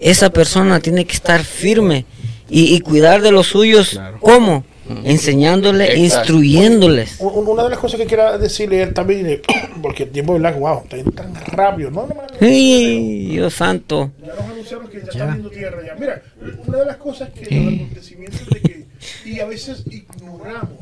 esa 0.00 0.30
persona 0.30 0.80
tiene 0.80 1.04
que 1.04 1.14
estar 1.14 1.44
firme 1.44 2.06
y, 2.48 2.74
y 2.74 2.80
cuidar 2.80 3.22
de 3.22 3.30
los 3.32 3.46
suyos 3.48 3.90
Claro. 3.90 4.18
cómo 4.20 4.64
enseñándoles, 5.04 5.90
Exacto. 5.90 6.02
instruyéndoles. 6.32 7.20
Un- 7.20 7.46
Una 7.48 7.62
de 7.64 7.70
las 7.70 7.78
cosas 7.78 8.00
que 8.00 8.06
quiero 8.06 8.36
decirle 8.38 8.82
él 8.82 8.92
también, 8.92 9.24
eh, 9.26 9.42
porque 9.82 10.02
el 10.02 10.10
tiempo, 10.10 10.32
¿verdad? 10.32 10.58
Wow, 10.58 10.82
está 10.90 11.10
tan 11.12 11.32
rápido. 11.46 11.90
No, 11.92 12.02
no, 12.08 12.14
no, 12.14 12.14
no. 12.22 12.26
¡Ay, 12.40 13.26
Dios 13.30 13.54
santo! 13.54 14.10
Ya 14.20 14.34
nos 14.34 14.44
anunciaron 14.46 14.88
que 14.88 14.98
ya, 14.98 15.04
están 15.04 15.28
viendo 15.30 15.50
tierra 15.50 15.78
ya. 15.86 15.94
Mira, 15.94 16.22
una 16.66 16.78
de 16.78 16.86
las 16.86 16.96
cosas 16.96 17.30
que 17.30 17.42
los 17.54 17.74
acontecimientos 17.74 18.46
de 18.48 18.60
que, 18.60 18.86
y 19.26 19.38
a 19.38 19.44
veces 19.46 19.84
ignoramos 19.88 20.80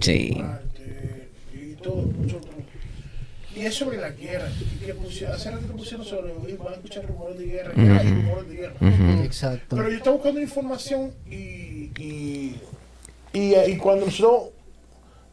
Sí. 0.00 0.36
parte 0.40 1.28
y 1.54 1.72
todos 1.82 2.06
nosotros. 2.16 2.54
Es 3.60 3.74
sobre 3.74 3.98
la 3.98 4.10
guerra. 4.10 4.48
y 4.60 4.84
que 4.86 4.94
pusieron- 4.94 5.34
hace 5.34 5.50
rato 5.50 5.66
que 5.66 5.72
pusieron 5.74 6.04
sobre, 6.06 6.32
van 6.58 6.68
a 6.72 6.76
escuchar 6.76 7.06
rumores 7.06 7.38
de 7.38 7.44
guerra, 7.46 7.72
hay 7.76 8.08
rumores 8.10 8.48
de 8.48 8.54
guerra. 8.56 8.74
Exacto. 9.24 9.76
Pero 9.76 9.90
yo 9.90 9.96
estaba 9.96 10.16
buscando 10.16 10.40
información 10.40 11.12
y, 11.30 11.90
y, 11.98 12.60
y, 13.32 13.54
y 13.56 13.76
cuando 13.76 14.06
nosotros 14.06 14.50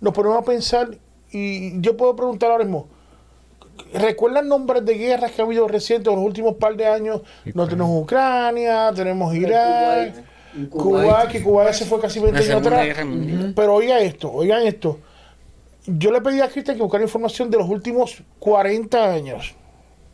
nos 0.02 0.14
ponemos 0.14 0.38
a 0.40 0.44
pensar, 0.44 0.90
y 1.32 1.80
yo 1.82 1.96
puedo 1.98 2.16
preguntar 2.16 2.52
ahora 2.52 2.64
mismo, 2.66 2.88
¿recuerdan 3.94 4.48
nombres 4.48 4.86
de 4.86 4.94
guerras 4.96 5.32
que 5.32 5.42
ha 5.42 5.46
habido 5.46 5.68
recientes 5.68 6.12
en 6.12 6.16
los 6.20 6.26
últimos 6.26 6.56
par 6.56 6.76
de 6.76 6.86
años? 6.88 7.22
No 7.54 7.68
tenemos 7.68 8.02
Ucrania, 8.04 8.92
tenemos 8.96 9.34
Irak, 9.36 10.14
Cuba, 10.70 11.28
que 11.28 11.44
Cuba 11.44 11.72
se 11.74 11.86
fue 11.86 12.00
casi 12.00 12.20
20 12.20 12.40
La 12.40 12.46
años 12.46 12.68
atrás. 12.68 12.98
Pero 13.56 13.74
oiga 13.76 14.00
esto, 14.00 14.32
oigan 14.32 14.66
esto. 14.66 15.00
Yo 15.88 16.12
le 16.12 16.22
pedí 16.22 16.42
a 16.42 16.50
Cristian 16.50 16.78
que 16.78 16.84
buscara 16.84 17.04
información 17.04 17.50
de 17.50 17.58
los 17.58 17.70
últimos 17.70 18.24
40 18.40 19.12
años. 19.12 19.56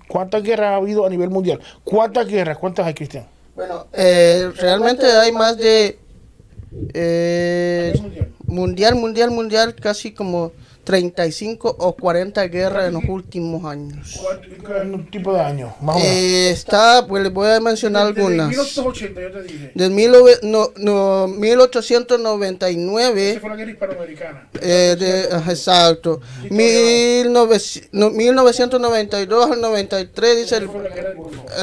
¿Cuántas 0.08 0.44
guerras 0.44 0.72
ha 0.72 0.76
habido 0.76 1.06
a 1.06 1.10
nivel 1.10 1.30
mundial? 1.30 1.62
¿Cuántas 1.84 2.28
guerras? 2.28 2.58
¿Cuántas 2.58 2.86
hay, 2.86 2.94
Cristian? 2.94 3.26
Bueno, 3.56 3.88
eh, 3.94 4.52
realmente 4.58 5.06
hay 5.06 5.32
más 5.32 5.58
de 5.58 5.98
eh, 6.94 7.94
mundial, 8.46 8.96
mundial, 8.96 9.32
mundial, 9.32 9.76
casi 9.76 10.12
como 10.14 10.52
35 10.84 11.76
o 11.80 11.96
40 11.96 12.48
guerras 12.48 12.88
en 12.88 12.94
los 12.96 13.04
últimos 13.08 13.64
años. 13.66 14.20
¿Cuánto 14.20 14.48
tipo 15.12 15.32
de 15.34 15.40
años? 15.42 15.72
Más 15.82 15.96
o 15.96 16.00
menos. 16.00 16.12
Eh, 16.14 16.50
está, 16.50 17.06
pues 17.08 17.22
les 17.24 17.32
voy 17.32 17.50
a 17.50 17.60
mencionar 17.60 18.08
Desde 18.08 18.22
algunas. 18.22 18.50
1880, 18.50 19.22
yo 19.22 19.32
te 19.32 19.44
dije. 19.44 19.72
Del 19.76 19.92
mil 19.92 20.12
nove- 20.12 20.40
no, 20.42 20.72
no, 20.78 21.26
Esa 21.28 21.36
1899 21.40 23.38
fue 23.40 23.50
la 23.50 23.56
guerra 23.56 23.72
hispanoamericana. 23.72 24.50
Eh, 24.60 24.96
de- 25.00 25.28
ajá, 25.36 25.52
exacto. 25.52 26.20
1900 26.50 27.90
no, 27.92 28.10
1992 28.10 29.52
al 29.52 29.62
93 29.62 30.38
dice 30.38 30.58
el, 30.58 30.70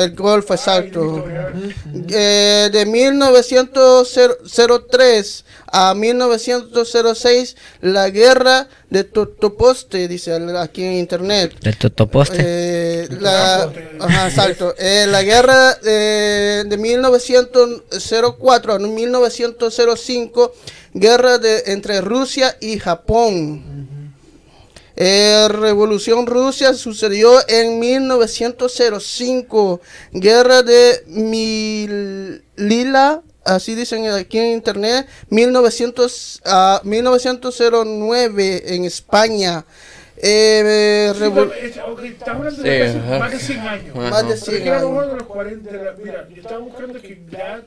el 0.01 0.14
Golfo, 0.14 0.55
exacto. 0.55 1.25
Ay, 1.27 1.75
Eh, 2.11 2.71
de 2.73 2.87
1903 2.87 5.45
a 5.73 5.95
1906 5.95 7.57
la 7.81 8.11
guerra 8.11 8.69
de 8.91 9.05
Totoposte, 9.05 10.09
dice 10.09 10.35
aquí 10.59 10.85
en 10.85 10.95
internet. 10.95 11.55
¿De 11.61 11.73
Totoposte? 11.73 12.39
Eh, 12.41 13.09
la, 13.21 13.71
ajá, 14.01 14.29
exacto. 14.29 14.75
Eh, 14.79 15.07
la 15.09 15.23
guerra 15.23 15.79
eh, 15.85 16.64
de 16.66 16.77
1904 16.77 18.73
a 18.73 18.79
1905, 18.79 20.53
guerra 20.95 21.39
de, 21.39 21.62
entre 21.66 22.01
Rusia 22.01 22.57
y 22.61 22.79
Japón. 22.79 23.79
Eh, 25.01 25.47
Revolución 25.49 26.27
Rusia 26.27 26.75
sucedió 26.75 27.31
en 27.47 27.79
1905. 27.79 29.81
Guerra 30.11 30.64
de 30.64 31.05
Milila, 31.07 33.23
así 33.49 33.75
dicen 33.75 34.07
aquí 34.07 34.39
en 34.39 34.53
internet, 34.55 35.07
1900, 35.31 36.41
a 36.45 36.81
1909 36.85 38.75
en 38.75 38.85
España. 38.85 39.65
Eh, 40.21 41.13
Sí, 41.15 41.21
revol- 41.21 41.49
pero, 41.51 41.55
eh, 41.55 41.93
ok, 41.93 42.03
estamos 42.05 42.39
hablando 42.41 42.63
Sí, 42.63 42.69
de 42.69 42.85
ajá. 42.89 43.19
más 43.19 43.31
de 43.33 43.39
100 43.39 43.61
años. 43.61 43.97
Ajá. 43.97 44.11
más 44.11 44.23
de 44.23 44.23
Pero 44.25 44.35
es 44.35 44.45
100 44.45 44.63
que 44.65 44.71
a 44.71 44.81
lo 44.81 44.89
mejor 44.89 45.03
años. 45.05 45.13
de 45.13 45.19
los 45.21 45.29
40, 45.29 45.71
de 45.71 45.85
la- 45.85 45.93
mira, 45.93 46.29
yo 46.29 46.43
estaba 46.43 46.59
buscando 46.59 47.01
que 47.01 47.23
ya 47.31 47.63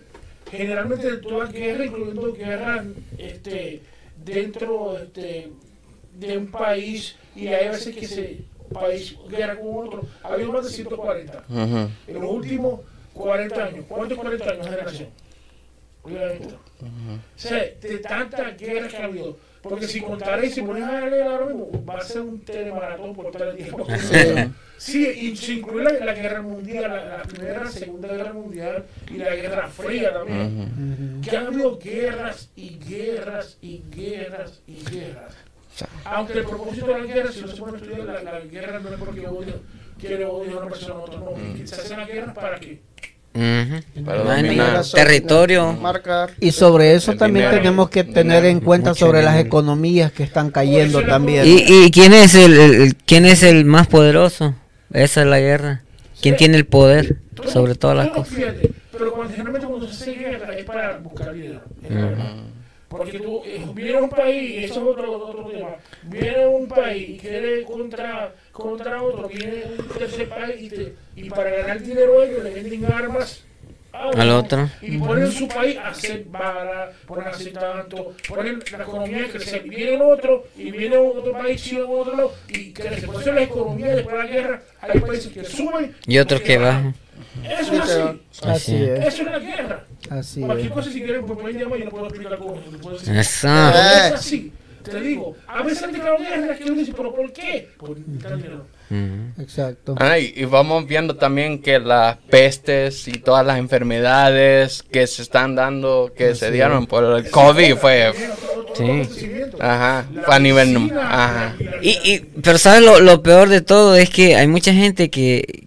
generalmente 0.50 1.12
de 1.12 1.18
todas 1.18 1.52
guerras, 1.54 1.88
incluyendo 1.88 2.34
guerras 2.34 2.86
este, 3.18 3.82
dentro 4.24 4.98
este, 5.00 5.50
de 6.14 6.38
un 6.38 6.48
país, 6.52 7.16
y 7.36 7.48
hay 7.48 7.70
veces 7.70 7.96
que 7.96 8.06
ese 8.06 8.38
país 8.74 9.16
guerra 9.30 9.58
con 9.58 9.88
otro, 9.88 10.02
ha 10.24 10.34
habido 10.34 10.52
más 10.52 10.66
de 10.66 10.72
140 10.72 11.44
Ujú. 11.50 11.90
en 12.08 12.22
los 12.22 12.30
últimos 12.32 12.82
40 13.14 13.64
años. 13.64 13.86
¿Cuántos 13.88 14.18
40 14.18 14.50
años 14.50 14.66
de 14.66 14.72
generación? 14.72 15.10
Oigan 16.04 16.32
esto. 16.32 16.60
O 16.82 17.20
sea, 17.36 17.58
de 17.60 17.97
tantas 17.99 18.58
guerras 18.58 18.91
que 18.93 18.97
ha 18.97 19.06
habido. 19.06 19.38
Porque 19.62 19.88
si 19.88 20.02
contaréis, 20.02 20.56
si 20.56 20.64
pones 20.64 20.84
a 20.84 21.02
leer 21.02 21.28
ahora 21.28 21.45
mismo, 21.45 21.70
va 21.86 21.99
a 21.99 22.02
ser 22.02 22.22
un 22.22 22.39
telemaratón 22.41 23.14
por 23.14 23.32
todo 23.32 23.52
el 23.52 23.58
tiempo. 23.58 23.86
Sí, 24.78 25.08
y 25.08 25.38
se 25.38 25.54
incluye 25.54 25.84
la, 25.84 26.06
la 26.06 26.14
guerra 26.16 26.41
mundial, 26.41 26.89
la, 26.89 27.18
la 27.18 27.24
primera, 27.24 27.64
la 27.66 27.70
segunda 27.70 28.08
guerra 28.08 28.34
mundial 28.34 28.84
y 29.12 29.18
la 29.18 29.36
guerra 29.36 29.68
fría 29.68 30.12
también. 30.12 31.22
Que 31.22 31.38
han 31.38 31.45
habido 31.47 31.78
guerras 31.78 32.49
y 32.56 32.80
guerras 32.80 33.60
y 33.62 33.84
guerras 33.91 34.62
y 34.66 34.84
guerras. 34.84 35.36
Aunque 36.06 36.39
el 36.39 36.45
propósito 36.45 36.88
de 36.88 36.99
la 36.99 37.06
guerra, 37.06 37.32
si 37.32 37.41
no 37.41 37.47
se 37.47 37.58
pone 37.62 37.74
a 37.74 37.82
estudiar, 37.82 38.06
la, 38.08 38.24
la 38.24 38.39
guerra 38.39 38.80
no 38.80 38.89
es 38.89 38.95
porque 38.95 39.28
odio, 39.28 39.62
quiere 39.99 40.26
odiar 40.26 40.56
a 40.56 40.58
una 40.62 40.70
persona 40.70 40.95
a 40.95 40.97
otra, 40.97 41.20
no. 41.20 41.32
Y 41.39 41.60
que 41.60 41.68
se 41.68 41.76
hacen 41.76 41.99
las 41.99 42.08
guerras 42.08 42.34
para 42.34 42.60
que 43.34 43.84
Ujú. 43.96 44.06
Para 44.06 44.24
dominar. 44.24 44.82
territorio. 44.94 45.74
Marcar. 45.74 46.32
Y 46.40 46.52
sobre 46.52 46.96
eso 46.96 47.12
El 47.14 47.18
también 47.18 47.46
dinero. 47.46 47.62
tenemos 47.64 47.90
que 47.90 48.04
tener 48.04 48.46
en 48.46 48.60
cuenta 48.60 48.94
sobre 48.94 49.22
las 49.22 49.34
dinero. 49.34 49.48
economías 49.48 50.12
que 50.12 50.24
están 50.24 50.52
cayendo 50.52 51.02
también. 51.06 51.46
¿Y, 51.46 51.86
y 51.86 51.92
quién 51.92 52.14
es 52.14 52.36
el, 52.36 52.58
el- 52.60 52.96
quién 53.06 53.26
es 53.26 53.44
el 53.44 53.66
más 53.66 53.88
poderoso? 53.88 54.56
Esa 54.94 55.22
es 55.22 55.28
la 55.28 55.40
guerra. 55.40 55.82
¿Quién 56.22 56.36
tiene 56.36 56.58
el 56.58 56.66
poder 56.66 57.18
sobre 57.48 57.76
todas 57.76 57.98
las 57.98 58.10
cosas? 58.10 58.34
fíjate, 58.36 58.72
pero 58.92 59.12
cuando, 59.14 59.32
generalmente 59.34 59.68
cuando 59.68 59.88
se 59.88 59.94
hace 59.94 60.14
guerra 60.20 60.54
es 60.56 60.66
para 60.66 60.98
buscar 60.98 61.34
dinero. 61.34 61.62
es 61.84 61.90
la 61.92 62.02
verdad. 62.06 62.26
Porque 62.92 63.20
tú 63.20 63.42
eh, 63.46 63.66
viene 63.74 64.02
un 64.02 64.10
país, 64.10 64.52
y 64.52 64.58
eso 64.66 64.74
es 64.82 64.88
otro, 64.88 65.12
otro 65.14 65.46
tema, 65.46 65.70
viene 66.04 66.46
un 66.46 66.68
país 66.68 67.10
y 67.12 67.18
quiere 67.18 67.64
contra, 67.64 68.34
contra 68.52 69.02
otro, 69.02 69.30
viene 69.30 69.64
un 69.80 69.88
tercer 69.98 70.28
país 70.28 70.62
y, 70.62 70.70
te- 70.70 70.94
y 71.16 71.30
para 71.30 71.52
ganar 71.52 71.82
dinero 71.82 72.22
ellos 72.22 72.44
le 72.44 72.50
venden 72.50 72.86
armas 72.92 73.46
a 73.94 74.10
Al 74.10 74.16
uno, 74.28 74.39
otro. 74.39 74.70
Y 74.82 74.98
ponen 74.98 75.32
su 75.32 75.48
país 75.48 75.78
a 75.78 75.88
hacer 75.89 76.26
balas, 76.26 76.96
ponen 77.06 77.28
a 77.28 77.30
hacer 77.30 77.54
tanto, 77.54 78.14
ponen 78.28 78.60
la 78.78 78.84
economía 78.84 79.26
a 79.26 79.30
crecer. 79.30 79.66
Y 79.66 79.70
viene 79.70 80.02
otro, 80.02 80.44
y 80.58 80.72
viene 80.72 80.98
otro 80.98 81.32
país, 81.32 81.64
China 81.64 81.86
otro 81.88 82.16
lado, 82.16 82.34
y 82.50 82.74
crece. 82.74 83.08
Por 83.08 83.22
eso 83.22 83.32
la 83.32 83.44
economía 83.44 83.96
después 83.96 84.18
de 84.18 84.24
la 84.24 84.30
guerra, 84.30 84.62
hay 84.82 85.00
países 85.00 85.32
que 85.32 85.44
suben 85.46 85.96
Y 86.08 86.18
otros 86.20 86.42
que 86.42 86.58
bajan. 86.58 86.94
Eso 87.43 87.74
es 87.74 87.80
así. 87.82 88.22
Así 88.43 88.76
es, 88.76 88.99
Eso 89.07 89.22
es 89.24 89.32
la 89.32 89.39
guerra. 89.39 89.86
así 90.09 90.41
Cualquier 90.41 90.67
es. 90.67 90.74
cosa 90.74 90.91
si 90.91 91.01
quieren 91.01 91.26
pues 91.26 91.39
pueden 91.39 91.59
llamar 91.59 91.78
y 91.78 91.80
yo 91.82 91.86
no 91.86 91.91
puedo 91.91 92.05
explicar 92.07 92.38
cómo. 92.38 92.55
no 92.72 92.78
puedo 92.80 92.97
decir. 92.97 93.15
Eso. 93.17 93.47
Pero 93.47 93.78
es 93.80 94.13
así. 94.13 94.51
Te 94.84 94.99
digo, 94.99 95.36
a 95.47 95.61
veces 95.61 95.84
han 95.84 95.91
declarado 95.91 96.17
guerra 96.24 96.55
que 96.57 96.63
uno 96.63 96.74
dice, 96.74 96.91
pero 96.97 97.13
¿por 97.13 97.32
qué? 97.32 97.69
Por 97.78 97.95
dinero. 98.03 98.65
Exacto. 99.39 99.95
Ah, 99.99 100.17
y, 100.17 100.34
y 100.36 100.45
vamos 100.45 100.88
viendo 100.88 101.15
también 101.15 101.61
que 101.61 101.80
las 101.80 102.17
pestes 102.17 103.07
y 103.07 103.11
todas 103.13 103.45
las 103.45 103.59
enfermedades 103.59 104.84
que 104.91 105.05
se 105.07 105.22
están 105.22 105.53
dando, 105.55 106.11
que 106.17 106.34
se 106.36 106.49
dieron 106.51 106.88
por 106.88 107.03
el 107.17 107.30
COVID, 107.30 107.76
fue, 107.76 108.11
Sí. 108.76 109.03
ajá, 109.59 110.05
fue 110.26 110.36
a 110.36 110.39
nivel, 110.39 110.91
ajá. 110.97 111.55
Y, 111.82 111.89
y, 112.03 112.19
pero 112.41 112.57
sabes 112.57 112.82
lo, 112.84 112.99
lo 113.01 113.22
peor 113.22 113.49
de 113.49 113.61
todo 113.61 113.95
es 113.95 114.09
que 114.09 114.36
hay 114.36 114.47
mucha 114.47 114.74
gente 114.74 115.09
que, 115.11 115.65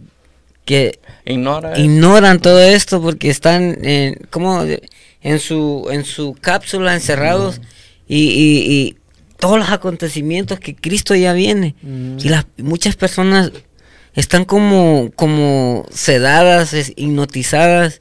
que 0.65 0.99
Ignora. 1.27 1.79
ignoran 1.79 2.41
todo 2.41 2.61
esto 2.63 3.01
porque 3.01 3.31
están 3.31 3.79
en, 3.85 4.19
como 4.31 4.63
en 5.23 5.39
su 5.39 5.89
en 5.91 6.05
su 6.05 6.37
cápsula 6.41 6.93
encerrados 6.95 7.61
y, 8.07 8.19
y- 8.29 8.73
y 8.73 8.97
todos 9.39 9.59
los 9.59 9.71
acontecimientos 9.71 10.61
que 10.61 10.75
Cristo 10.77 11.15
ya 11.15 11.33
viene. 11.33 11.75
Y 11.83 12.29
las 12.29 12.47
muchas 12.59 12.97
personas 12.97 13.51
están 14.15 14.45
como 14.45 15.11
como 15.17 15.87
sedadas 15.93 16.73
es- 16.75 16.93
hipnotizadas. 16.97 18.01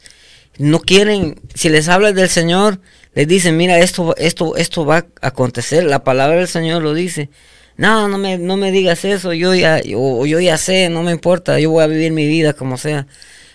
No 0.57 0.79
quieren 0.79 1.39
si 1.55 1.69
les 1.69 1.87
hablas 1.89 2.13
del 2.15 2.29
Señor 2.29 2.79
les 3.15 3.27
dicen 3.27 3.55
mira 3.57 3.79
esto 3.79 4.15
esto 4.17 4.55
esto 4.57 4.85
va 4.85 4.97
a 5.21 5.27
acontecer 5.27 5.83
la 5.85 6.03
palabra 6.03 6.37
del 6.37 6.47
Señor 6.47 6.81
lo 6.83 6.93
dice 6.93 7.29
no, 7.77 8.07
no 8.07 8.17
me, 8.17 8.37
no 8.37 8.57
me 8.57 8.71
digas 8.71 9.03
eso, 9.05 9.33
yo 9.33 9.55
ya, 9.55 9.81
yo, 9.81 10.25
ya 10.25 10.57
sé, 10.57 10.89
no 10.89 11.03
me 11.03 11.11
importa, 11.11 11.59
yo 11.59 11.71
voy 11.71 11.83
a 11.83 11.87
vivir 11.87 12.11
mi 12.11 12.27
vida 12.27 12.53
como 12.53 12.77
sea. 12.77 13.07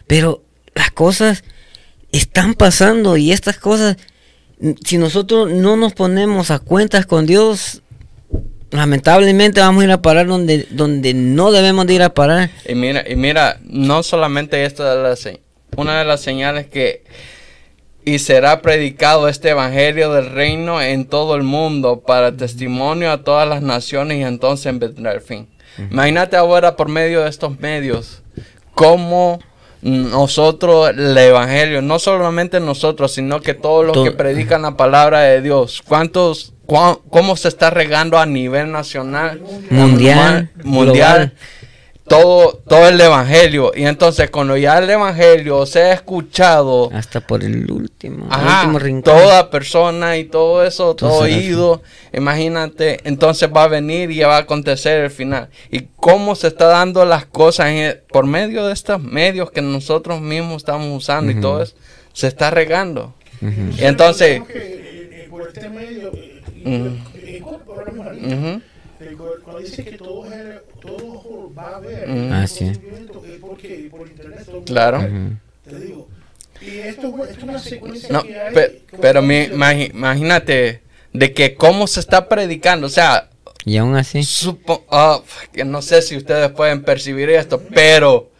Pero 0.06 0.42
las 0.74 0.90
cosas 0.90 1.44
están 2.12 2.54
pasando 2.54 3.16
y 3.16 3.32
estas 3.32 3.58
cosas, 3.58 3.96
si 4.84 4.98
nosotros 4.98 5.50
no 5.52 5.76
nos 5.76 5.92
ponemos 5.92 6.50
a 6.50 6.58
cuentas 6.58 7.06
con 7.06 7.26
Dios, 7.26 7.82
lamentablemente 8.70 9.60
vamos 9.60 9.82
a 9.82 9.84
ir 9.86 9.92
a 9.92 10.02
parar 10.02 10.26
donde, 10.26 10.66
donde 10.70 11.14
no 11.14 11.52
debemos 11.52 11.86
de 11.86 11.94
ir 11.94 12.02
a 12.02 12.14
parar. 12.14 12.50
Y 12.68 12.74
mira, 12.74 13.04
y 13.08 13.14
mira, 13.14 13.60
no 13.64 14.02
solamente 14.02 14.64
esta 14.64 15.12
es 15.12 15.28
una 15.76 15.98
de 16.00 16.04
las 16.04 16.20
señales 16.20 16.66
que 16.66 17.04
y 18.14 18.18
será 18.18 18.62
predicado 18.62 19.28
este 19.28 19.50
evangelio 19.50 20.12
del 20.12 20.30
reino 20.30 20.80
en 20.80 21.04
todo 21.06 21.34
el 21.36 21.42
mundo 21.42 22.00
para 22.06 22.32
testimonio 22.36 23.10
a 23.10 23.22
todas 23.24 23.48
las 23.48 23.62
naciones 23.62 24.18
y 24.18 24.22
entonces 24.22 24.78
vendrá 24.78 25.12
el 25.12 25.20
fin. 25.20 25.48
Imagínate 25.90 26.36
ahora 26.36 26.74
por 26.76 26.88
medio 26.88 27.22
de 27.22 27.28
estos 27.30 27.58
medios 27.60 28.22
cómo 28.74 29.38
nosotros 29.82 30.90
el 30.90 31.16
evangelio, 31.16 31.82
no 31.82 31.98
solamente 31.98 32.60
nosotros, 32.60 33.12
sino 33.12 33.40
que 33.40 33.54
todos 33.54 33.84
los 33.84 33.94
Todo- 33.94 34.04
que 34.04 34.10
predican 34.12 34.62
la 34.62 34.76
palabra 34.76 35.20
de 35.20 35.40
Dios, 35.42 35.82
cuántos 35.86 36.52
cuá- 36.66 36.98
cómo 37.10 37.36
se 37.36 37.48
está 37.48 37.70
regando 37.70 38.18
a 38.18 38.26
nivel 38.26 38.72
nacional, 38.72 39.40
Mundial, 39.70 40.50
mundial. 40.64 41.32
Todo 42.08 42.60
todo 42.66 42.88
el 42.88 43.00
evangelio. 43.00 43.72
Y 43.74 43.84
entonces 43.84 44.30
cuando 44.30 44.56
ya 44.56 44.78
el 44.78 44.88
evangelio 44.90 45.64
sea 45.66 45.92
escuchado 45.92 46.90
Hasta 46.92 47.20
por 47.20 47.44
el 47.44 47.70
último, 47.70 48.26
el 48.26 48.32
Ajá, 48.32 48.60
último 48.62 48.78
rincón. 48.78 49.02
toda 49.14 49.50
persona 49.50 50.16
y 50.16 50.24
todo 50.24 50.64
eso, 50.64 50.94
todo 50.96 51.10
Todo 51.10 51.18
oído, 51.20 51.82
imagínate, 52.12 53.00
entonces 53.04 53.48
va 53.54 53.64
a 53.64 53.68
venir 53.68 54.10
y 54.10 54.16
ya 54.16 54.28
va 54.28 54.36
a 54.36 54.40
acontecer 54.40 55.04
el 55.04 55.10
final. 55.10 55.48
Y 55.70 55.88
cómo 55.96 56.34
se 56.34 56.48
está 56.48 56.66
dando 56.66 57.04
las 57.04 57.26
cosas 57.26 57.68
en 57.68 57.76
el- 57.76 57.98
por 57.98 58.26
medio 58.26 58.66
de 58.66 58.72
estos 58.72 59.00
medios 59.02 59.50
que 59.50 59.62
nosotros 59.62 60.20
mismos 60.20 60.56
estamos 60.58 60.88
usando 60.96 61.30
y 61.32 61.40
todo 61.40 61.62
eso, 61.62 61.74
se 62.12 62.26
está 62.26 62.50
regando. 62.50 63.14
Y 63.40 63.84
entonces, 63.84 64.42
por 65.30 65.46
este 65.48 65.68
medio, 65.68 66.10
cuando 69.44 69.60
dice 69.60 69.84
que 69.84 69.96
todo, 69.96 70.24
es- 70.26 70.32
todo 70.80 71.52
va 71.56 71.76
a 71.76 71.80
ver 71.80 72.08
Ujú. 72.08 72.28
Ah, 72.32 72.46
sí. 72.46 72.64
conocimiento, 72.64 73.22
es 73.26 73.38
porque 73.40 73.88
por 73.90 74.06
internet 74.08 74.42
todo 74.44 74.54
mundo 74.56 74.64
claro. 74.72 75.08
te 75.68 75.78
digo. 75.80 76.08
Y 76.60 76.78
esto, 76.78 77.06
esto 77.24 77.24
es 77.38 77.42
una 77.42 77.58
secuencia 77.58 78.08
No, 78.10 78.22
que 78.22 78.38
hay. 78.40 78.52
pe- 78.54 78.82
pero 79.00 79.22
mi- 79.22 79.44
imagínate 79.44 80.82
de 81.12 81.32
que 81.32 81.54
cómo 81.54 81.86
se 81.86 82.00
está 82.00 82.28
predicando, 82.28 82.86
o 82.86 82.90
sea, 82.90 83.30
Y 83.64 83.76
aún 83.76 83.96
así. 83.96 84.20
Supo- 84.24 84.84
que 85.52 85.64
no 85.64 85.82
sé 85.82 86.02
si 86.02 86.16
ustedes 86.16 86.50
pueden 86.50 86.82
percibir 86.82 87.30
esto, 87.30 87.62
pero 87.74 88.30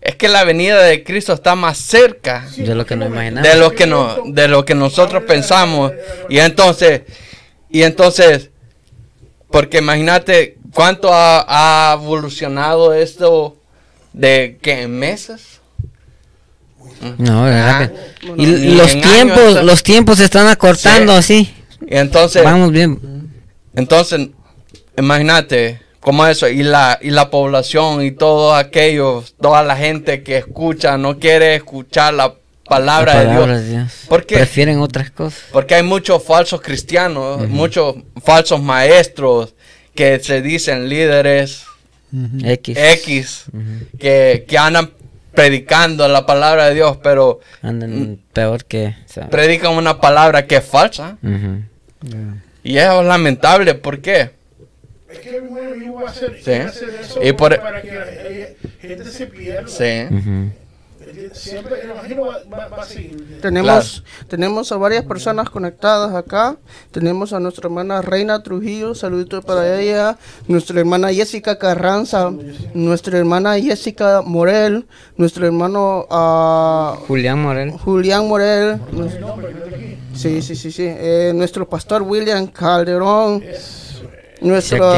es 0.00 0.16
que 0.16 0.28
la 0.28 0.44
venida 0.44 0.82
de 0.82 1.02
Cristo 1.04 1.32
está 1.32 1.54
más 1.54 1.78
cerca 1.78 2.48
De 2.56 2.74
lo 2.74 2.84
que 2.86 2.96
nos 2.96 3.08
imaginamos. 3.08 3.48
de 3.48 3.56
lo 3.56 3.72
que 3.72 3.86
no, 3.86 4.22
de 4.26 4.48
lo 4.48 4.64
que 4.64 4.74
nosotros 4.74 5.24
pensamos 5.24 5.92
y 6.28 6.38
entonces 6.38 7.02
y 7.70 7.82
entonces 7.82 8.50
porque 9.50 9.78
imagínate 9.78 10.57
cuánto 10.72 11.12
ha, 11.12 11.44
ha 11.92 11.94
evolucionado 11.94 12.92
esto 12.94 13.56
de 14.12 14.58
que 14.60 14.82
en 14.82 14.98
meses 14.98 15.60
No, 17.18 17.42
verdad 17.44 17.92
Y 18.36 18.46
Ni 18.46 18.74
los 18.74 18.90
tiempos, 18.92 19.38
años, 19.38 19.64
los 19.64 19.82
tiempos 19.82 20.18
se 20.18 20.24
están 20.24 20.46
acortando 20.48 21.12
así. 21.12 21.54
y 21.80 21.96
entonces 21.96 22.42
Vamos 22.44 22.72
bien. 22.72 22.98
Entonces, 23.74 24.28
imagínate 24.96 25.80
cómo 26.00 26.26
eso, 26.26 26.48
y 26.48 26.62
la, 26.62 26.98
y 27.00 27.10
la 27.10 27.30
población 27.30 28.02
y 28.02 28.10
todos 28.10 28.58
aquellos, 28.58 29.34
toda 29.40 29.62
la 29.62 29.76
gente 29.76 30.22
que 30.22 30.38
escucha, 30.38 30.96
no 30.98 31.18
quiere 31.18 31.54
escuchar 31.54 32.14
la 32.14 32.34
palabra, 32.68 33.14
La 33.14 33.20
de 33.20 33.26
palabra 33.26 33.60
Dios. 33.60 33.62
de 33.66 33.70
Dios. 33.76 33.92
¿Por 34.08 34.26
qué? 34.26 34.36
Prefieren 34.36 34.80
otras 34.80 35.10
cosas. 35.10 35.40
Porque 35.52 35.74
hay 35.76 35.82
muchos 35.84 36.22
falsos 36.24 36.60
cristianos, 36.60 37.46
muchos 37.48 37.96
falsos 38.24 38.60
maestros 38.60 39.54
que 39.98 40.20
se 40.20 40.40
dicen 40.42 40.88
líderes 40.88 41.64
X. 42.44 42.78
X, 42.78 43.44
que, 43.98 44.44
que 44.46 44.56
andan 44.56 44.92
predicando 45.34 46.06
la 46.06 46.24
palabra 46.24 46.66
de 46.68 46.74
Dios, 46.74 46.98
pero 47.02 47.40
Andan 47.62 48.20
peor 48.32 48.64
que. 48.64 48.94
o 49.04 49.12
sea, 49.12 49.28
predican 49.28 49.72
una 49.72 50.00
palabra 50.00 50.46
que 50.46 50.56
es 50.58 50.64
falsa. 50.64 51.18
Y 52.62 52.76
es 52.78 52.86
lamentable, 53.04 53.74
¿por 53.74 54.00
qué? 54.00 54.30
Es 55.10 55.18
que 55.18 55.36
el 55.36 55.42
mismo 55.42 55.58
enemigo 55.58 55.94
va 55.96 56.08
a 56.08 56.10
hacer, 56.12 56.38
Sí. 56.44 56.50
va 56.52 56.64
a 56.64 56.68
hacer 56.68 56.90
eso 57.00 57.20
Y 57.24 57.32
por- 57.32 57.58
para 57.60 57.82
que 57.82 57.92
la 57.92 58.06
gente 58.80 59.04
se 59.10 59.26
pierda. 59.26 59.66
Sí. 59.66 60.06
Ujú. 61.10 61.34
Siempre 61.34 61.80
el 61.82 61.90
evangelio 61.90 62.26
va, 62.26 62.38
va- 62.58 62.68
va 62.68 62.82
a 62.82 62.84
seguir. 62.84 63.38
Tenemos, 63.40 64.02
tenemos 64.28 64.72
a 64.72 64.76
varias 64.76 65.04
personas 65.04 65.48
conectadas 65.50 66.14
acá. 66.14 66.56
Tenemos 66.90 67.32
a 67.32 67.40
nuestra 67.40 67.66
hermana 67.68 68.02
Reina 68.02 68.42
Trujillo, 68.42 68.94
saludito 68.94 69.40
para 69.42 69.80
ella. 69.80 70.16
Nuestra 70.46 70.78
hermana 70.80 71.12
Jessica 71.12 71.58
Carranza, 71.58 72.30
nuestra 72.74 73.18
hermana 73.18 73.58
Jessica 73.58 74.22
Morel, 74.24 74.86
nuestro 75.16 75.46
hermano 75.46 76.06
ah, 76.10 76.96
Julián 77.06 77.40
Morel. 77.42 77.70
Julián 77.72 78.28
Morel. 78.28 78.78
Sí, 80.14 80.42
sí, 80.42 80.56
sí, 80.56 80.72
sí. 80.72 80.84
Eh, 80.86 81.32
nuestro 81.34 81.68
pastor 81.68 82.02
William 82.02 82.46
Calderón. 82.48 83.42
Nuestro 84.40 84.84
activó 84.86 84.94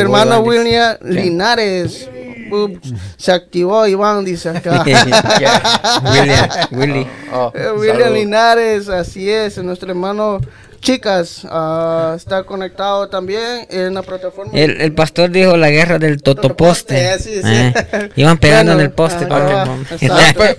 hermano 0.00 0.36
Iván, 0.36 0.44
dice. 0.44 0.48
William 0.48 0.96
Linares. 1.02 2.08
Ups, 2.50 2.92
se 3.16 3.32
activó 3.32 3.86
Iván, 3.86 4.24
dice 4.24 4.50
acá. 4.50 4.84
William, 6.04 6.48
Willy. 6.72 7.06
Oh, 7.32 7.52
Eh, 7.54 7.70
William 7.76 7.98
salud. 8.02 8.14
Linares, 8.16 8.88
así 8.88 9.30
es, 9.30 9.58
nuestro 9.58 9.90
hermano 9.90 10.40
Chicas 10.80 11.46
ah, 11.50 12.12
está 12.14 12.42
conectado 12.42 13.08
también 13.08 13.66
en 13.70 13.94
la 13.94 14.02
plataforma. 14.02 14.52
El, 14.54 14.80
el 14.82 14.92
pastor 14.92 15.30
dijo 15.30 15.56
la 15.56 15.70
guerra 15.70 15.98
del 15.98 16.22
totoposte. 16.22 16.94
Totoposte, 16.94 17.18
sí, 17.22 17.40
sí. 17.42 17.48
Eh, 17.92 18.10
Iban 18.16 18.36
pegando 18.36 18.72
Bueno, 18.74 18.80
en 18.80 18.86
el 18.86 18.92
poste. 18.92 19.24
exacto. 19.24 20.42
Pero, 20.42 20.56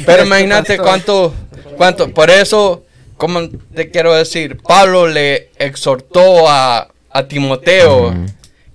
pero 0.06 0.24
imagínate 0.24 0.78
cuánto, 0.78 1.34
cuánto, 1.76 2.08
por 2.14 2.30
eso, 2.30 2.84
como 3.18 3.40
te 3.74 3.90
quiero 3.90 4.14
decir, 4.14 4.56
Pablo 4.66 5.08
le 5.08 5.50
exhortó 5.58 6.48
a, 6.48 6.88
a 7.10 7.22
Timoteo 7.28 8.14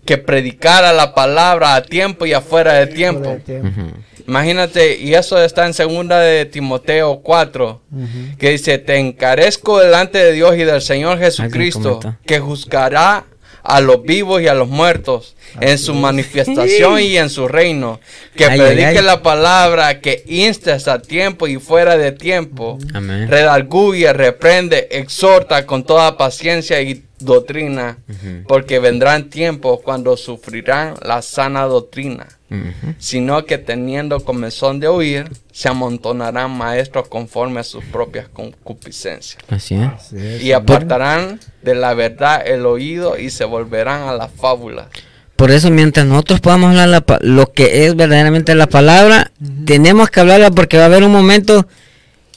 que 0.05 0.17
predicara 0.17 0.93
la 0.93 1.13
palabra 1.13 1.75
a 1.75 1.83
tiempo 1.83 2.25
y 2.25 2.33
afuera 2.33 2.73
de 2.73 2.87
tiempo. 2.87 3.37
Imagínate, 4.27 4.97
y 4.99 5.13
eso 5.15 5.41
está 5.43 5.65
en 5.65 5.73
segunda 5.73 6.19
de 6.19 6.45
Timoteo 6.45 7.21
4, 7.21 7.81
que 8.37 8.51
dice, 8.51 8.77
te 8.77 8.97
encarezco 8.97 9.79
delante 9.79 10.17
de 10.19 10.31
Dios 10.33 10.55
y 10.55 10.63
del 10.63 10.81
Señor 10.81 11.19
Jesucristo, 11.19 11.99
que 12.25 12.39
juzgará 12.39 13.25
a 13.63 13.79
los 13.79 14.01
vivos 14.03 14.41
y 14.41 14.47
a 14.47 14.53
los 14.55 14.67
muertos 14.69 15.35
en 15.59 15.77
su 15.77 15.93
manifestación 15.93 16.99
y 17.01 17.17
en 17.17 17.29
su 17.29 17.47
reino, 17.47 17.99
que 18.35 18.45
Ay, 18.45 18.59
predique 18.59 18.85
ay, 18.87 18.97
ay. 18.97 19.03
la 19.03 19.21
palabra, 19.21 19.99
que 19.99 20.23
instes 20.27 20.87
a 20.87 20.99
tiempo 21.01 21.47
y 21.47 21.57
fuera 21.57 21.97
de 21.97 22.11
tiempo, 22.11 22.79
Amén. 22.93 23.27
redarguye, 23.27 24.11
reprende, 24.13 24.87
exhorta 24.91 25.65
con 25.65 25.83
toda 25.83 26.17
paciencia 26.17 26.81
y 26.81 27.03
doctrina, 27.22 27.97
porque 28.47 28.80
vendrán 28.80 29.30
tiempos 29.30 29.80
cuando 29.84 30.17
sufrirán 30.17 30.95
la 31.03 31.22
sana 31.22 31.63
doctrina 31.63 32.28
sino 32.97 33.45
que 33.45 33.57
teniendo 33.57 34.19
comezón 34.19 34.80
de 34.80 34.88
oír, 34.88 35.30
se 35.53 35.69
amontonarán 35.69 36.51
maestros 36.51 37.07
conforme 37.07 37.61
a 37.61 37.63
sus 37.63 37.84
propias 37.86 38.28
concupiscencias. 38.28 39.41
Así 39.47 39.76
es. 39.76 40.41
Y 40.41 40.51
apartarán 40.51 41.39
de 41.61 41.76
la 41.76 41.93
verdad 41.93 42.45
el 42.45 42.65
oído 42.65 43.17
y 43.17 43.30
se 43.30 43.45
volverán 43.45 44.09
a 44.09 44.13
las 44.13 44.32
fábulas. 44.32 44.88
Por 45.38 45.49
eso, 45.49 45.72
mientras 45.72 46.05
nosotros 46.05 46.39
podamos 46.41 46.72
hablar 46.72 46.89
la 46.89 47.19
lo 47.22 47.51
que 47.51 47.86
es 47.86 47.95
verdaderamente 47.95 48.53
la 48.53 48.67
palabra, 48.67 49.32
tenemos 49.65 50.09
que 50.09 50.19
hablarla 50.19 50.51
porque 50.51 50.78
va 50.78 50.84
a 50.84 50.88
haber 50.88 51.03
un 51.03 51.11
momento 51.11 51.67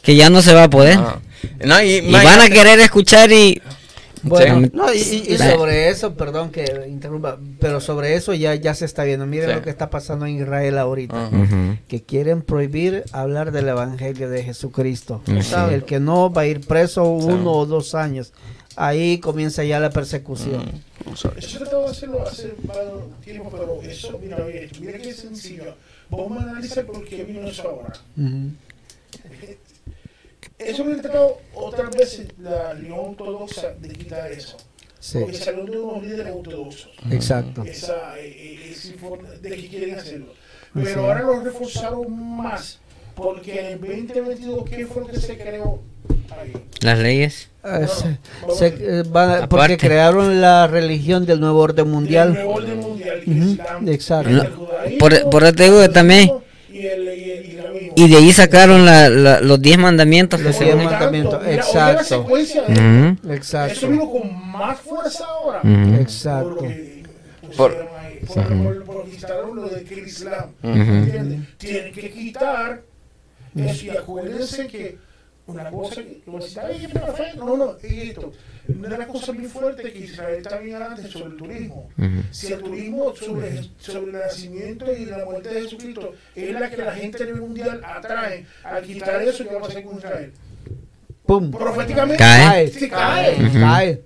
que 0.03 0.15
ya 0.15 0.31
no 0.31 0.43
se 0.43 0.55
va 0.55 0.65
a 0.65 0.71
poder. 0.71 0.99
Ah. 0.99 1.19
No, 1.63 1.83
y, 1.83 1.97
y 1.97 2.13
van 2.13 2.41
a 2.41 2.49
querer 2.49 2.81
escuchar 2.81 3.31
y 3.33 3.61
Bueno, 4.25 4.69
no, 4.73 4.93
y, 4.93 4.97
y- 4.99 5.01
y 5.35 5.39
Sí. 5.39 5.51
sobre 5.51 5.89
eso, 5.89 6.15
perdón 6.15 6.51
que 6.51 6.87
interrumpa, 6.89 7.39
pero 7.61 7.81
sobre 7.81 8.15
eso 8.15 8.33
ya, 8.35 8.55
ya 8.55 8.75
se 8.75 8.85
está 8.85 9.05
viendo. 9.05 9.27
Miren 9.27 9.51
Sí. 9.51 9.55
lo 9.57 9.63
que 9.63 9.71
está 9.71 9.91
pasando 9.91 10.27
en 10.27 10.41
Israel 10.41 10.79
ahorita. 10.79 11.31
Que 11.89 12.03
quieren 12.03 12.43
prohibir 12.43 13.05
hablar 13.13 13.53
del 13.53 13.69
Evangelio 13.69 14.29
de 14.31 14.43
Jesucristo. 14.43 15.23
¿Sabe? 15.43 15.75
El 15.77 15.85
que 15.85 16.01
no 16.01 16.33
va 16.33 16.43
a 16.43 16.47
ir 16.47 16.67
preso 16.67 17.05
uno 17.05 17.53
o 17.53 17.67
dos 17.67 17.95
años. 17.95 18.33
Ahí 18.77 19.19
comienza 19.19 19.63
ya 19.63 19.79
la 19.79 19.91
persecución. 19.91 20.65
Eso 21.13 21.31
se 21.39 21.59
trataba 21.59 21.85
de 21.85 21.91
hacerlo 21.91 22.23
hace 22.27 22.55
tiempo, 23.25 23.49
pero 23.53 23.81
eso, 23.83 24.19
mira, 24.21 24.39
mira, 24.47 24.61
mira 24.81 24.99
qué 24.99 25.13
sencillo. 25.13 25.77
Vamos 26.11 26.39
a 26.45 26.51
analizar 26.51 26.85
por 26.87 27.05
qué 27.05 27.23
vino 27.25 27.47
eso 27.47 27.63
ahora. 27.69 27.93
Eso 30.59 30.85
me 30.85 30.95
ha 30.95 31.03
tratado 31.03 31.39
otras 31.55 31.91
veces 31.97 32.29
la 32.41 32.75
Unión 32.79 32.99
Ortodoxa 33.01 33.73
de 33.81 33.89
quitar 33.89 34.31
eso. 34.31 34.57
Sí, 35.01 35.19
Porque 35.21 35.37
salió 35.37 35.65
de 35.67 35.79
unos 35.79 36.03
líderes 36.03 36.33
ortodoxos. 36.35 36.91
exacto. 37.11 37.63
Esa, 37.65 38.19
eh, 38.19 38.25
eh, 38.27 38.71
esa 38.73 38.93
de 39.43 39.51
que 39.51 39.69
quieren 39.69 39.99
hacerlo. 39.99 40.33
Pero 40.73 41.03
ahora 41.07 41.23
lo 41.23 41.41
reforzaron 41.41 42.37
más. 42.37 42.79
Porque 43.15 43.61
en 43.61 43.67
el 43.67 43.81
2022, 43.81 44.65
¿qué 44.69 44.87
fue 44.87 45.03
lo 45.03 45.09
que 45.09 45.21
se 45.21 45.37
creó 45.39 45.81
ahí? 46.37 46.53
las 46.81 46.99
leyes. 46.99 47.49
Eh, 47.65 47.87
se- 47.87 48.19
se- 48.55 49.01
eh, 49.01 49.03
va- 49.05 49.47
porque 49.49 49.77
crearon 49.77 50.41
la 50.41 50.67
religión 50.67 51.25
del 51.27 51.39
nuevo 51.41 51.61
orden 51.61 51.87
El 51.87 51.93
mundial. 51.93 52.33
nuevo 52.35 52.55
orden 52.55 52.79
mundial, 52.81 53.19
es 53.21 53.29
Islam, 53.29 53.89
exacto. 53.89 54.31
No, 54.31 54.45
judaísmo, 54.51 54.99
por- 54.99 55.31
por 55.31 55.45
eso 55.45 55.53
te 55.55 55.63
digo 55.65 55.81
que 55.81 55.89
también- 55.91 56.31
Y 57.97 58.09
de 58.09 58.17
ahí 58.17 58.33
sacaron 58.33 58.85
la- 58.85 59.09
la- 59.09 59.41
los 59.41 59.61
10 59.61 59.79
mandamientos. 59.79 60.41
que 60.41 60.47
Los 60.47 60.59
diez 60.59 60.75
mandamientos, 60.77 61.41
Mira, 61.43 61.55
exacto. 61.55 62.05
secuencia 62.05 62.63
de- 62.63 62.73
Ujú, 62.73 63.19
Eso 63.25 63.33
Exacto. 63.33 63.89
vino 63.89 64.11
con 64.11 64.51
más 64.53 64.81
fuerza 64.81 65.25
ahora. 65.25 65.61
ujú. 65.63 65.95
Exacto. 66.01 66.49
Por 66.49 66.61
lo 66.61 66.69
que 66.69 67.05
Por- 67.57 69.07
instalaron 69.09 69.57
lo 69.57 69.69
de 69.69 69.85
que 69.85 69.95
el 69.95 70.07
Islam. 70.07 70.47
Tienen 71.59 71.93
que 71.93 72.11
quitar 72.13 72.83
eso 73.57 73.85
y 73.87 73.91
acuérdense 73.91 74.67
que 74.67 74.99
una 75.47 75.71
cosa 75.71 76.03
que 76.03 76.23
no, 77.37 77.57
no, 77.57 77.77
y 77.83 78.01
esto. 78.09 78.33
Una 78.67 78.89
de 78.89 78.99
las 78.99 79.07
cosas 79.09 79.35
muy 79.35 79.45
fuertes 79.45 79.93
que 79.93 79.99
Israel 79.99 80.37
está 80.37 80.59
bien 80.59 80.77
adelante 80.77 81.07
sobre 81.09 81.27
el 81.27 81.37
turismo. 81.37 81.91
Si 82.31 82.53
el 82.53 82.63
turismo 82.63 83.15
sobre, 83.15 83.63
sobre 83.79 84.07
el 84.07 84.13
nacimiento 84.13 84.93
y 84.93 85.05
la 85.05 85.25
muerte 85.25 85.51
de 85.51 85.63
Jesucristo 85.63 86.15
es 86.35 86.53
la 86.53 86.71
que 86.71 86.77
la 86.79 86.93
gente 86.93 87.23
a 87.23 87.27
nivel 87.27 87.43
mundial 87.43 87.81
atrae, 87.85 88.47
al 88.63 88.83
quitar 88.85 89.23
eso, 89.23 89.45
¿qué 89.45 89.55
va 89.55 89.61
a 89.61 89.63
pasar 89.65 89.83
con 89.83 89.99
Israel? 89.99 90.33
Pum. 91.27 91.51
Proféticamente 91.51 92.19
Cae. 92.19 92.69
se 92.69 92.89
cae. 92.89 93.45
Ujú. 93.45 93.61
Cae. 93.61 94.03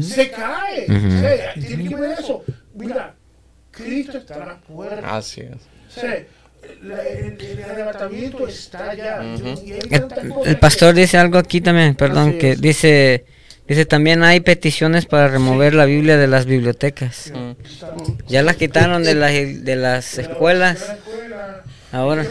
Se 0.00 0.30
cae. 0.30 0.86
Ujú. 0.88 1.06
O 1.06 1.20
sea, 1.20 1.54
tiene 1.54 1.88
que 1.88 1.96
ver 1.96 2.18
eso. 2.18 2.44
Mira, 2.74 3.14
Cristo 3.70 4.18
está 4.18 4.42
a 4.42 4.46
las 4.46 4.62
puertas. 4.62 5.04
Así 5.04 5.40
es. 5.42 5.54
O 5.54 6.00
sea, 6.00 6.24
la- 6.82 7.02
el, 7.06 7.38
arrebatamiento 7.64 8.46
está 8.48 8.92
pastor 10.58 10.94
dice 10.94 11.18
algo 11.18 11.38
aquí 11.38 11.60
también, 11.60 11.94
perdón, 11.94 12.30
Así 12.30 12.38
que 12.38 12.50
es. 12.52 12.60
dice, 12.60 13.24
dice 13.66 13.84
también 13.84 14.22
hay 14.22 14.40
peticiones 14.40 15.06
para 15.06 15.28
remover 15.28 15.74
la 15.74 15.84
Biblia 15.84 16.16
de 16.16 16.26
las 16.28 16.46
bibliotecas. 16.46 17.32
Ya 18.28 18.42
las 18.42 18.56
quitaron 18.56 19.02
de 19.04 19.14
las, 19.14 19.32
de 19.32 19.76
las 19.76 20.18
escuelas. 20.18 20.80
de 20.80 20.86
la 20.86 20.94
escuela. 20.94 21.62
Ahora. 21.92 22.24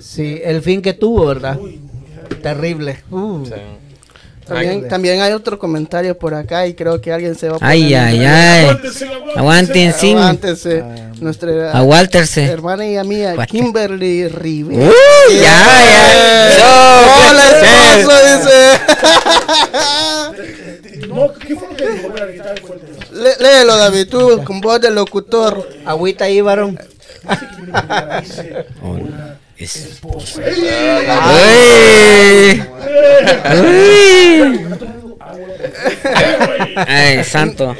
Sí, 0.00 0.40
el 0.44 0.62
fin 0.62 0.80
que 0.82 0.94
tuvo, 0.94 1.26
¿verdad? 1.26 1.58
Uy, 1.58 1.80
Terrible. 2.42 3.02
Uh. 3.10 3.44
Sí. 3.44 3.52
También, 4.48 4.88
también 4.88 5.20
hay 5.20 5.32
otro 5.32 5.58
comentario 5.58 6.16
por 6.18 6.34
acá 6.34 6.66
y 6.66 6.74
creo 6.74 7.00
que 7.00 7.12
alguien 7.12 7.34
se 7.34 7.48
va 7.48 7.56
a 7.56 7.58
poner 7.58 7.72
Ay, 7.74 7.94
ay, 7.94 8.24
ay. 8.24 8.64
aguántense, 8.64 9.04
aguántense. 9.04 9.38
Aguanten, 9.38 9.92
sí. 9.94 10.10
Aguántese. 10.12 10.84
Nuestra 11.20 11.72
Aguálterse. 11.72 12.44
hermana 12.44 12.86
y 12.86 12.96
amiga. 12.96 13.46
Kimberly 13.46 14.28
Rivera. 14.28 14.88
Uy, 14.90 15.34
ya, 15.34 15.40
ya. 15.42 16.58
Yo, 16.58 16.64
Hola, 17.30 17.42
sí. 17.60 17.66
esposo, 17.98 18.16
dice. 18.38 18.56
No, 21.08 21.32
¿qué 21.32 21.56
fue 21.56 21.68
lo 21.70 21.76
que 21.76 21.88
dijo? 21.88 22.08
Le- 23.12 23.36
léelo, 23.40 23.76
David, 23.76 24.08
tú, 24.08 24.42
con 24.44 24.60
voz 24.60 24.80
de 24.80 24.90
locutor. 24.90 25.66
Agüita 25.86 26.24
ahí, 26.26 26.40
varón. 26.40 26.78
Es-. 29.58 30.00
Ay, 36.86 37.24
santo. 37.24 37.76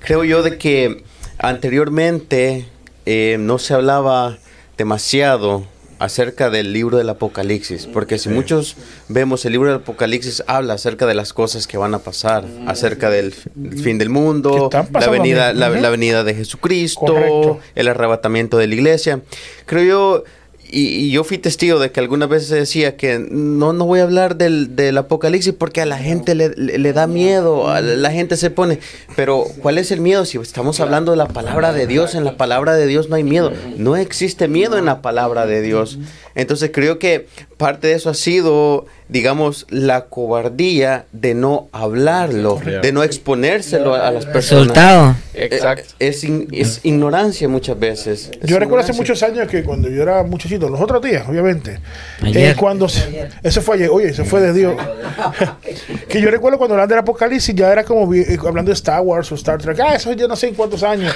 Creo 0.00 0.24
yo 0.24 0.42
de 0.42 0.58
que 0.58 1.02
anteriormente 1.38 2.66
eh, 3.04 3.36
no 3.38 3.58
se 3.58 3.74
hablaba 3.74 4.38
demasiado 4.76 5.66
acerca 5.98 6.50
del 6.50 6.72
libro 6.72 6.96
del 6.98 7.08
Apocalipsis, 7.08 7.86
porque 7.86 8.18
si 8.18 8.28
muchos 8.28 8.76
vemos 9.08 9.44
el 9.44 9.52
libro 9.52 9.70
del 9.70 9.80
Apocalipsis 9.80 10.42
habla 10.46 10.74
acerca 10.74 11.06
de 11.06 11.14
las 11.14 11.32
cosas 11.32 11.66
que 11.66 11.76
van 11.78 11.94
a 11.94 11.98
pasar, 11.98 12.44
acerca 12.66 13.10
del 13.10 13.28
f- 13.28 13.50
fin 13.82 13.98
del 13.98 14.08
mundo, 14.10 14.70
la 14.72 15.08
venida, 15.08 15.52
la, 15.52 15.68
venida 15.90 16.24
de 16.24 16.34
Jesucristo, 16.34 17.00
Correcto. 17.06 17.60
el 17.74 17.88
arrebatamiento 17.88 18.58
de 18.58 18.66
la 18.68 18.74
iglesia. 18.74 19.20
Creo 19.66 19.84
yo, 19.84 20.24
y, 20.70 21.10
yo 21.10 21.24
fui 21.24 21.38
testigo 21.38 21.78
de 21.78 21.90
que 21.90 22.00
algunas 22.00 22.28
veces 22.28 22.48
decía 22.50 22.96
que 22.96 23.18
no, 23.30 23.72
no 23.72 23.86
voy 23.86 24.00
a 24.00 24.04
hablar 24.04 24.36
del, 24.36 24.76
del 24.76 24.98
apocalipsis 24.98 25.52
porque 25.52 25.80
a 25.80 25.86
la 25.86 25.98
gente 25.98 26.34
le, 26.34 26.50
le- 26.56 26.78
le 26.78 26.92
da 26.92 27.06
miedo, 27.06 27.68
a 27.68 27.80
la 27.80 28.10
gente 28.10 28.36
se 28.36 28.50
pone. 28.50 28.78
Pero, 29.16 29.44
¿cuál 29.62 29.78
es 29.78 29.90
el 29.90 30.00
miedo? 30.00 30.24
Si 30.24 30.38
estamos 30.38 30.80
hablando 30.80 31.10
de 31.12 31.16
la 31.16 31.28
palabra 31.28 31.72
de 31.72 31.86
Dios, 31.86 32.14
en 32.14 32.24
la 32.24 32.36
palabra 32.36 32.74
de 32.74 32.86
Dios 32.86 33.08
no 33.08 33.16
hay 33.16 33.24
miedo. 33.24 33.52
No 33.76 33.96
existe 33.96 34.48
miedo 34.48 34.78
en 34.78 34.84
la 34.84 35.02
palabra 35.02 35.46
de 35.46 35.62
Dios. 35.62 35.98
Entonces 36.34 36.70
creo 36.72 36.98
que 36.98 37.26
parte 37.58 37.88
de 37.88 37.92
eso 37.94 38.08
ha 38.08 38.14
sido, 38.14 38.86
digamos, 39.08 39.66
la 39.68 40.06
cobardía 40.06 41.04
de 41.12 41.34
no 41.34 41.68
hablarlo, 41.72 42.58
de 42.64 42.92
no 42.92 43.02
exponérselo 43.02 43.94
a, 43.94 44.08
a 44.08 44.10
las 44.12 44.24
personas. 44.26 44.68
Resultado. 44.68 45.16
Exacto. 45.34 45.84
Eh, 45.98 46.08
Es, 46.08 46.24
in- 46.24 46.48
es 46.52 46.80
ignorancia 46.84 47.48
muchas 47.48 47.78
veces. 47.78 48.30
Es 48.40 48.48
Yo 48.48 48.58
recuerdo 48.58 48.84
hace 48.84 48.92
muchos 48.92 49.22
años 49.22 49.46
que 49.48 49.62
cuando 49.64 49.88
yo 49.88 50.02
era 50.02 50.22
muchachito, 50.22 50.68
los 50.68 50.80
otros 50.80 51.02
días, 51.02 51.28
obviamente, 51.28 51.80
Ayer. 52.22 52.50
eh, 52.52 52.54
cuando 52.58 52.88
se- 52.88 53.28
eso 53.42 53.60
fue 53.60 53.76
ayer, 53.76 53.90
oye, 53.90 54.08
eso 54.08 54.24
fue 54.24 54.40
de 54.40 54.52
Dios. 54.52 54.74
que 56.08 56.20
yo 56.20 56.30
recuerdo 56.30 56.58
cuando 56.58 56.74
hablaban 56.74 56.88
del 56.88 56.98
Apocalipsis, 56.98 57.54
ya 57.54 57.70
era 57.72 57.84
como 57.84 58.06
vi- 58.06 58.20
eh, 58.22 58.38
hablando 58.46 58.70
de 58.70 58.74
Star 58.74 59.00
Wars 59.02 59.30
o 59.32 59.34
Star 59.34 59.60
Trek. 59.60 59.78
Ah, 59.80 59.94
eso 59.94 60.12
yo 60.12 60.28
no 60.28 60.36
sé 60.36 60.48
en 60.48 60.54
cuántos 60.54 60.82
años. 60.82 61.14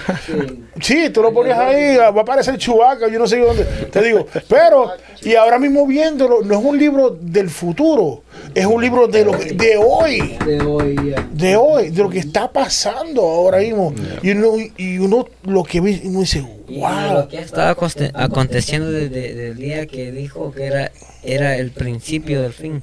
Sí, 0.81 1.11
tú 1.11 1.23
lo 1.23 1.33
ponías 1.33 1.59
ahí, 1.59 1.97
va 1.97 2.07
a 2.07 2.09
aparecer 2.21 2.57
Chewbacca, 2.59 3.09
yo 3.09 3.19
no 3.19 3.27
sé 3.27 3.39
dónde. 3.39 3.65
Te 3.65 4.03
digo, 4.03 4.27
pero, 4.49 4.93
y 5.25 5.35
ahora 5.37 5.59
mismo 5.59 5.87
viéndolo, 5.87 6.43
no 6.43 6.59
es 6.59 6.65
un 6.65 6.79
libro 6.79 7.11
del 7.21 7.49
futuro, 7.51 8.23
es 8.55 8.67
un 8.67 8.81
libro 8.83 9.07
de, 9.09 9.25
lo 9.25 9.33
que- 9.39 9.53
de 9.53 9.77
hoy 9.77 10.37
De 10.45 10.61
hoy. 10.61 10.97
de 11.33 11.57
hoy, 11.57 11.91
de 11.91 12.03
lo 12.03 12.09
que 12.11 12.19
está 12.19 12.51
pasando 12.53 13.23
ahora 13.23 13.59
mismo. 13.59 13.95
Y 14.23 14.31
uno, 14.33 14.55
y 14.77 14.99
uno 14.99 15.27
lo 15.45 15.63
que 15.65 15.81
ve, 15.81 16.01
uno 16.05 16.21
dice, 16.21 16.45
Y 16.69 16.79
wow. 16.81 17.13
lo 17.15 17.29
que 17.29 17.39
estaba 17.39 17.71
aconte- 17.75 18.11
aconteciendo 18.15 18.91
desde 18.91 19.49
el 19.49 19.57
día 19.57 19.87
que 19.87 20.11
dijo 20.13 20.53
que 20.53 20.65
era, 20.65 20.91
era 21.23 21.57
el 21.57 21.71
principio 21.71 22.43
del 22.43 22.53
fin. 22.53 22.83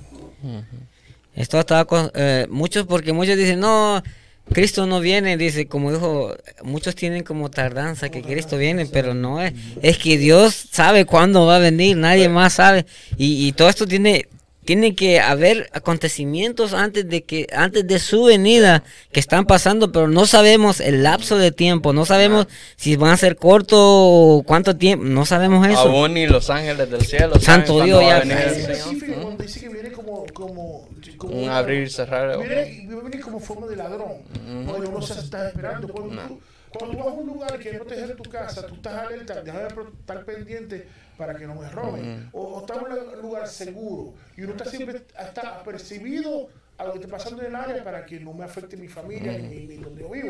Esto 1.35 1.59
estaba 1.59 1.85
con, 1.85 2.11
eh, 2.15 2.47
muchos 2.49 2.85
porque 2.85 3.13
muchos 3.13 3.37
dicen 3.37 3.59
no 3.59 4.01
Cristo 4.51 4.85
no 4.85 4.99
viene 4.99 5.37
dice 5.37 5.67
como 5.67 5.91
dijo 5.91 6.35
muchos 6.63 6.95
tienen 6.95 7.23
como 7.23 7.49
tardanza 7.49 8.09
que 8.09 8.21
Cristo 8.21 8.57
viene 8.57 8.85
pero 8.85 9.13
no 9.13 9.41
es 9.41 9.53
es 9.81 9.97
que 9.97 10.17
Dios 10.17 10.67
sabe 10.71 11.05
cuándo 11.05 11.45
va 11.45 11.57
a 11.57 11.59
venir 11.59 11.97
nadie 11.97 12.29
más 12.29 12.53
sabe 12.53 12.85
y, 13.17 13.47
y 13.47 13.51
todo 13.53 13.69
esto 13.69 13.85
tiene 13.85 14.27
tiene 14.65 14.93
que 14.93 15.19
haber 15.19 15.67
acontecimientos 15.73 16.73
antes 16.73 17.09
de 17.09 17.23
que 17.23 17.47
antes 17.53 17.87
de 17.87 17.97
su 17.97 18.25
venida 18.25 18.83
que 19.11 19.19
están 19.19 19.45
pasando 19.45 19.91
pero 19.91 20.07
no 20.07 20.27
sabemos 20.27 20.79
el 20.79 21.01
lapso 21.01 21.37
de 21.37 21.51
tiempo 21.51 21.91
no 21.91 22.05
sabemos 22.05 22.47
si 22.75 22.95
van 22.95 23.11
a 23.11 23.17
ser 23.17 23.35
corto 23.35 23.77
o 23.79 24.43
cuánto 24.43 24.75
tiempo 24.75 25.05
no 25.05 25.25
sabemos 25.25 25.65
eso 25.67 25.79
Aún 25.79 26.13
ni 26.13 26.27
los 26.27 26.49
ángeles 26.49 26.89
del 26.89 27.01
cielo. 27.01 27.39
Santo 27.39 27.83
Dios, 27.83 28.03
va 28.03 28.17
a 28.17 28.23
ya. 28.23 28.35
dice 29.39 29.59
que 29.59 29.69
viene 29.69 29.91
como, 29.91 30.25
como, 30.33 30.88
como 31.17 31.33
Un 31.41 31.49
abrir 31.49 31.83
y 31.83 31.89
cerrar. 31.89 32.37
Viene, 32.37 32.87
viene 32.87 33.19
como 33.19 33.39
forma 33.39 33.67
de 33.67 33.75
ladrón. 33.75 34.23
Cuando 34.65 34.89
uno 34.89 35.01
se 35.01 35.19
está 35.19 35.49
esperando. 35.49 35.87
Cuando, 35.87 36.21
tú, 36.23 36.39
cuando 36.71 36.97
tú 36.97 37.03
vas 37.03 37.07
a 37.07 37.11
un 37.17 37.27
lugar 37.27 37.59
que 37.59 37.71
proteger 37.73 38.15
tu 38.15 38.29
casa, 38.29 38.65
tú 38.67 38.75
estás 38.75 38.93
alerta, 38.93 39.41
déjame 39.41 39.67
estar 39.99 40.25
pendiente 40.25 40.87
para 41.17 41.35
que 41.35 41.45
no 41.45 41.55
me 41.55 41.69
roben. 41.69 42.29
o, 42.31 42.41
o 42.41 42.61
estás 42.61 42.77
en 42.77 43.17
un 43.17 43.21
lugar 43.21 43.47
seguro 43.47 44.13
y 44.37 44.43
uno 44.43 44.51
está 44.51 44.65
siempre 44.65 45.01
está 45.19 45.59
apercibido 45.59 46.47
a 46.77 46.85
lo 46.85 46.93
que 46.93 46.99
está 46.99 47.09
pasando 47.09 47.41
en 47.41 47.47
el 47.47 47.55
área 47.55 47.83
para 47.83 48.05
que 48.05 48.19
no 48.21 48.33
me 48.33 48.45
afecte 48.45 48.77
mi 48.77 48.87
familia 48.87 49.37
ni, 49.37 49.65
ni 49.67 49.75
donde 49.77 50.01
yo 50.01 50.09
vivo. 50.09 50.29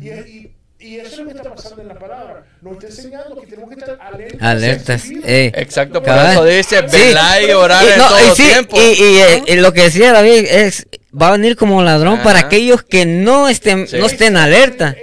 y, 0.00 0.08
y, 0.08 0.56
y 0.86 0.98
eso 0.98 1.08
es 1.12 1.18
lo 1.18 1.24
que 1.26 1.36
está 1.36 1.54
pasando 1.54 1.82
en 1.82 1.88
la 1.88 1.94
palabra. 1.98 2.44
Nos 2.60 2.74
está 2.74 2.86
enseñando 2.88 3.40
que 3.40 3.46
tenemos 3.46 3.70
que 3.70 3.80
estar 3.80 3.98
alertas. 4.00 4.42
alertas 4.42 5.02
eh. 5.24 5.52
Exacto, 5.56 5.94
por 6.02 6.04
Cabal. 6.04 6.32
eso 6.32 6.44
dice, 6.44 6.84
Sí. 6.88 6.96
velar 6.98 7.42
y 7.42 7.50
orar 7.52 7.84
Y 7.84 7.92
en 7.92 7.98
no, 7.98 8.08
todo 8.08 8.18
y 8.18 8.36
sí, 8.36 8.42
tiempo. 8.42 8.76
Y, 8.80 8.84
y, 8.84 9.18
eh, 9.20 9.42
y 9.46 9.54
lo 9.56 9.72
que 9.72 9.82
decía 9.82 10.12
David 10.12 10.44
es, 10.48 10.86
va 11.20 11.28
a 11.28 11.32
venir 11.32 11.56
como 11.56 11.82
ladrón 11.82 12.20
para 12.22 12.40
Ajá. 12.40 12.46
aquellos 12.48 12.82
que 12.82 13.06
no 13.06 13.48
estén, 13.48 13.88
Sí. 13.88 13.96
no 13.98 14.06
estén 14.06 14.36
alerta. 14.36 14.94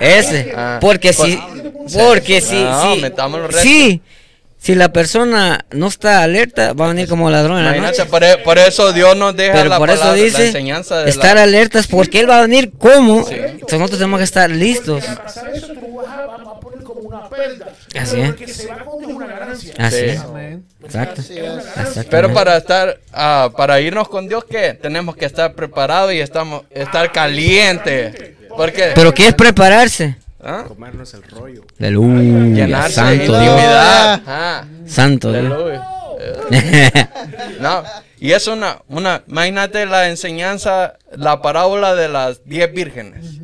Ese, 0.00 0.52
Ah. 0.56 0.78
porque 0.80 1.12
Por- 1.12 1.26
si, 1.26 1.38
porque 1.94 2.40
si, 2.40 2.62
No, 2.62 2.94
si, 2.94 3.02
sí, 3.62 4.02
si 4.60 4.74
la 4.74 4.92
persona 4.92 5.64
no 5.70 5.86
está 5.86 6.22
alerta, 6.22 6.72
va 6.72 6.86
a 6.86 6.88
venir 6.88 7.08
como 7.08 7.30
ladrón 7.30 7.58
en 7.58 7.64
la 7.64 7.74
noche. 7.76 8.04
por, 8.06 8.22
e- 8.24 8.38
por 8.38 8.58
eso 8.58 8.92
Dios 8.92 9.16
nos 9.16 9.36
deja 9.36 9.52
Pero 9.54 9.68
la 9.70 9.78
por 9.78 9.88
eso 9.90 10.00
palabra, 10.00 10.18
la 10.20 10.24
dice 10.24 10.46
enseñanza 10.48 10.98
de 11.04 11.10
estar 11.10 11.36
la, 11.36 11.44
alertas 11.44 11.86
porque 11.86 12.20
él 12.20 12.28
va 12.28 12.38
a 12.38 12.42
venir 12.42 12.72
como. 12.76 13.20
Entonces 13.30 13.78
nosotros 13.78 13.98
tenemos 13.98 14.18
que 14.18 14.24
estar 14.24 14.50
listos. 14.50 15.04
Eso. 15.04 15.16
Así 17.94 18.16
Pero 18.16 18.24
es. 18.24 18.34
que. 18.34 18.44
Así 19.78 19.96
Sí. 19.98 20.04
es. 20.06 20.20
Exacto. 20.84 21.22
Pero 22.10 22.32
para 22.32 22.56
estar, 22.56 22.98
ah, 23.12 23.50
para 23.56 23.80
irnos 23.80 24.08
con 24.08 24.28
Dios, 24.28 24.44
¿qué? 24.48 24.74
Tenemos 24.74 25.16
que 25.16 25.24
estar 25.24 25.54
preparados 25.54 26.12
y 26.12 26.20
estamos, 26.20 26.62
estar 26.70 27.10
calientes. 27.12 28.14
Porque 28.56 28.92
Pero 28.94 29.12
¿qué 29.14 29.28
es 29.28 29.34
prepararse? 29.34 30.16
¿Ah? 30.48 30.64
Comernos 30.66 31.12
el 31.14 31.22
rollo. 31.24 31.64
Aleluya. 31.78 32.64
llenarse 32.66 33.02
de 33.02 33.18
Santo 33.18 33.32
Dios. 33.38 33.42
intimidad. 33.42 34.22
Ah, 34.26 34.64
Santo 34.86 35.32
Dios. 35.32 35.80
No, 37.60 37.82
y 38.18 38.32
es 38.32 38.46
una, 38.46 38.82
una, 38.88 39.22
imagínate 39.28 39.84
la 39.86 40.08
enseñanza, 40.08 40.96
la 41.12 41.42
parábola 41.42 41.94
de 41.94 42.08
las 42.08 42.44
diez 42.44 42.72
vírgenes. 42.72 43.38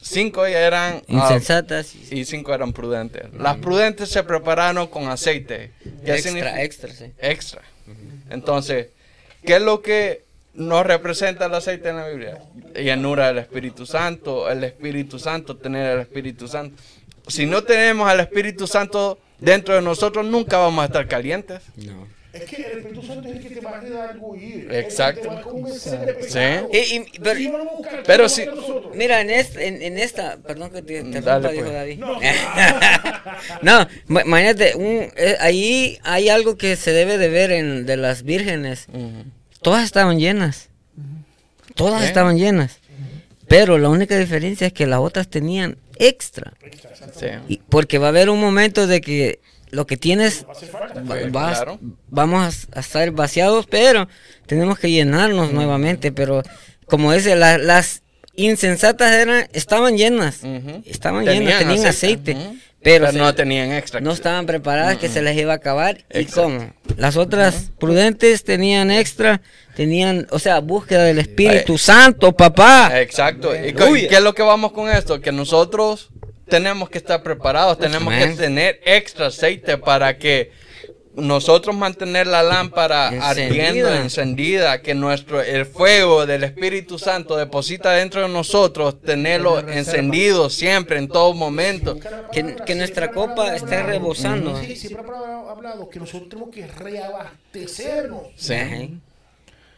cinco 0.00 0.44
eran 0.46 0.96
ah, 0.96 1.02
Insensatas. 1.08 1.94
y 1.94 2.24
cinco 2.24 2.54
eran 2.54 2.72
prudentes. 2.72 3.32
Las 3.34 3.56
prudentes 3.56 4.10
se 4.10 4.22
prepararon 4.22 4.86
con 4.88 5.08
aceite. 5.08 5.72
Extra, 6.04 6.62
extra, 6.62 6.92
sí. 6.92 7.12
extra. 7.18 7.62
Entonces, 8.30 8.88
¿qué 9.44 9.56
es 9.56 9.62
lo 9.62 9.82
que 9.82 10.24
nos 10.54 10.84
representa 10.86 11.46
el 11.46 11.54
aceite 11.54 11.88
en 11.90 11.96
la 11.96 12.08
Biblia? 12.08 12.38
Llanura 12.74 13.28
del 13.28 13.38
Espíritu 13.38 13.86
Santo, 13.86 14.50
el 14.50 14.64
Espíritu 14.64 15.18
Santo, 15.18 15.56
tener 15.56 15.94
el 15.96 16.00
Espíritu 16.00 16.48
Santo. 16.48 16.80
Si 17.28 17.46
no 17.46 17.62
tenemos 17.62 18.08
al 18.08 18.20
Espíritu 18.20 18.66
Santo 18.66 19.18
dentro 19.38 19.74
de 19.74 19.82
nosotros, 19.82 20.24
nunca 20.26 20.58
vamos 20.58 20.82
a 20.82 20.86
estar 20.86 21.06
calientes. 21.06 21.62
Es 22.32 22.44
que 22.44 22.56
el 22.62 22.78
Espíritu 22.78 23.02
Santo 23.04 23.28
es 23.28 23.36
el 23.36 23.42
que 23.42 23.54
te 23.56 23.60
va 23.60 23.70
a 23.78 23.80
redarguir. 23.80 24.68
Exacto. 24.72 25.22
El 25.22 25.28
que 25.28 25.28
te 25.30 25.34
va 25.34 25.40
a 25.40 25.42
convencer 25.42 26.16
de 26.16 26.22
Sí. 26.70 26.78
Y- 26.78 26.96
y- 26.96 27.18
pero- 28.06 28.28
Si 28.28 28.46
no. 28.46 28.90
Mira, 28.94 29.20
en, 29.20 29.30
este, 29.30 29.66
en, 29.66 29.82
en 29.82 29.98
esta, 29.98 30.36
perdón 30.36 30.70
que 30.70 30.82
te, 30.82 31.02
te 31.02 31.20
Dale, 31.22 31.50
dijo 31.52 31.64
pues. 31.64 31.72
David. 31.74 32.00
No, 33.62 33.86
ma- 34.06 34.22
imagínate, 34.22 34.74
un, 34.76 35.08
eh, 35.16 35.36
ahí 35.40 35.98
hay 36.04 36.28
algo 36.28 36.56
que 36.56 36.76
se 36.76 36.92
debe 36.92 37.18
de 37.18 37.28
ver 37.28 37.50
en 37.52 37.86
de 37.86 37.96
las 37.96 38.22
vírgenes. 38.22 38.86
Todas 39.62 39.84
estaban 39.84 40.18
llenas. 40.18 40.68
Todas 41.74 42.02
estaban 42.04 42.38
llenas. 42.38 42.78
Pero 43.48 43.78
la 43.78 43.88
única 43.88 44.16
diferencia 44.16 44.66
es 44.68 44.72
que 44.72 44.86
las 44.86 45.00
otras 45.00 45.28
tenían 45.28 45.76
extra. 45.96 46.52
Sí. 47.18 47.26
Y 47.48 47.56
porque 47.68 47.98
va 47.98 48.06
a 48.06 48.10
haber 48.10 48.30
un 48.30 48.40
momento 48.40 48.86
de 48.86 49.00
que 49.00 49.40
lo 49.70 49.86
que 49.86 49.96
tienes 49.96 50.44
va- 51.34 51.50
claro. 51.52 51.78
vamos 52.08 52.68
a, 52.72 52.78
a 52.78 52.80
estar 52.80 53.10
vaciados, 53.12 53.66
pero 53.66 54.08
tenemos 54.46 54.78
que 54.78 54.90
llenarnos 54.90 55.52
nuevamente. 55.52 56.12
Pero 56.12 56.42
como 56.86 57.12
dice, 57.12 57.34
la- 57.36 57.58
las 57.58 58.02
insensatas 58.34 59.12
eran, 59.12 59.48
estaban 59.52 59.96
llenas, 59.96 60.40
estaban 60.86 61.24
llenas, 61.34 61.58
tenían 61.58 61.86
aceite. 61.86 62.36
Pero, 62.82 63.04
Pero 63.06 63.12
se- 63.12 63.18
no 63.18 63.34
tenían 63.34 63.72
extra. 63.72 64.00
no 64.00 64.12
estaban 64.12 64.46
preparadas 64.46 64.96
que 64.96 65.08
se 65.08 65.20
les 65.22 65.36
iba 65.38 65.52
a 65.52 65.56
acabar. 65.56 65.98
¿Y 66.12 66.20
Exacto. 66.20 66.42
cómo? 66.42 66.72
Las 66.96 67.16
otras 67.16 67.70
prudentes 67.78 68.42
tenían 68.44 68.90
extra, 68.90 69.40
tenían, 69.76 70.26
o 70.30 70.38
sea, 70.38 70.60
búsqueda 70.60 71.04
del 71.04 71.18
Espíritu. 71.18 71.76
Santo, 71.78 72.32
papá. 72.32 73.00
Exacto. 73.00 73.52
¿Y 73.54 73.68
y 73.68 73.72
qué 74.08 74.16
es 74.16 74.22
lo 74.22 74.34
que 74.34 74.42
vamos 74.42 74.72
con 74.72 74.88
esto? 74.90 75.20
Que 75.20 75.30
nosotros 75.32 76.08
tenemos 76.48 76.88
que 76.90 76.98
estar 76.98 77.22
preparados, 77.22 77.78
tenemos 77.78 78.12
que 78.14 78.26
tener 78.28 78.80
extra 78.84 79.26
aceite 79.26 79.76
para 79.78 80.16
que 80.18 80.50
nosotros 81.16 81.76
mantener 81.76 82.26
la 82.26 82.42
lámpara 82.42 83.08
Encendida. 83.08 83.28
ardiendo, 83.28 83.94
encendida, 83.94 84.80
que 84.82 84.94
nuestro 84.94 85.40
el 85.40 85.66
fuego 85.66 86.24
del 86.24 86.44
Espíritu 86.44 86.98
Santo 86.98 87.36
deposita 87.36 87.92
dentro 87.92 88.22
de 88.22 88.28
nosotros, 88.28 89.00
tenerlo 89.00 89.58
encendido 89.58 90.48
siempre, 90.50 90.98
en 90.98 91.08
todo 91.08 91.34
momento. 91.34 91.98
Que, 92.32 92.56
que 92.64 92.74
nuestra 92.74 93.10
copa 93.10 93.54
esté 93.54 93.82
rebosando. 93.82 94.60
Sí, 94.60 94.76
siempre 94.76 95.02
ha 95.02 95.06
hablado, 95.06 95.50
hablado 95.50 95.88
que 95.90 95.98
nosotros 95.98 96.28
tenemos 96.28 96.54
que 96.54 96.66
reabastecernos. 96.66 98.22
Sí. 98.36 99.00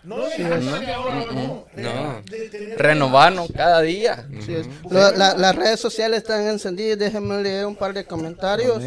No 0.04 0.16
ahora 0.16 1.26
no. 1.32 1.66
Tener- 1.74 2.76
Renovarnos 2.76 3.48
cada 3.54 3.80
día. 3.82 4.26
Lo- 4.90 5.12
la- 5.12 5.34
las 5.34 5.54
redes 5.54 5.78
sociales 5.78 6.18
están 6.22 6.42
encendidas. 6.48 6.98
Déjenme 6.98 7.40
leer 7.42 7.66
un 7.66 7.76
par 7.76 7.94
de 7.94 8.04
comentarios. 8.04 8.82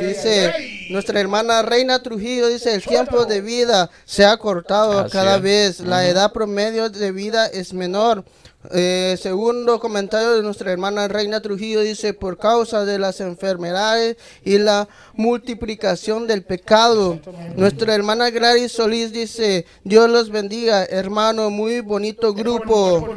Dice 0.00 0.52
nuestra 0.90 1.20
hermana 1.20 1.62
Reina 1.62 2.02
Trujillo, 2.02 2.48
dice, 2.48 2.74
el 2.74 2.82
tiempo 2.82 3.26
de 3.26 3.40
vida 3.42 3.90
se 4.06 4.24
ha 4.24 4.36
cortado 4.38 5.00
Así 5.00 5.12
cada 5.12 5.36
es. 5.36 5.42
vez, 5.42 5.80
la 5.80 6.06
edad 6.06 6.32
promedio 6.32 6.88
de 6.88 7.12
vida 7.12 7.46
es 7.46 7.72
menor. 7.74 8.24
Eh, 8.72 9.16
segundo 9.22 9.78
comentario 9.78 10.34
de 10.34 10.42
nuestra 10.42 10.72
hermana 10.72 11.06
Reina 11.06 11.40
Trujillo 11.40 11.80
dice, 11.80 12.12
por 12.12 12.38
causa 12.38 12.84
de 12.84 12.98
las 12.98 13.20
enfermedades 13.20 14.16
y 14.44 14.58
la 14.58 14.88
multiplicación 15.14 16.26
del 16.26 16.42
pecado. 16.42 17.20
Nuestra 17.54 17.94
hermana 17.94 18.30
Gladys 18.30 18.72
Solís 18.72 19.12
dice, 19.12 19.64
Dios 19.84 20.10
los 20.10 20.30
bendiga, 20.30 20.84
hermano, 20.84 21.50
muy 21.50 21.80
bonito 21.80 22.34
grupo. 22.34 23.08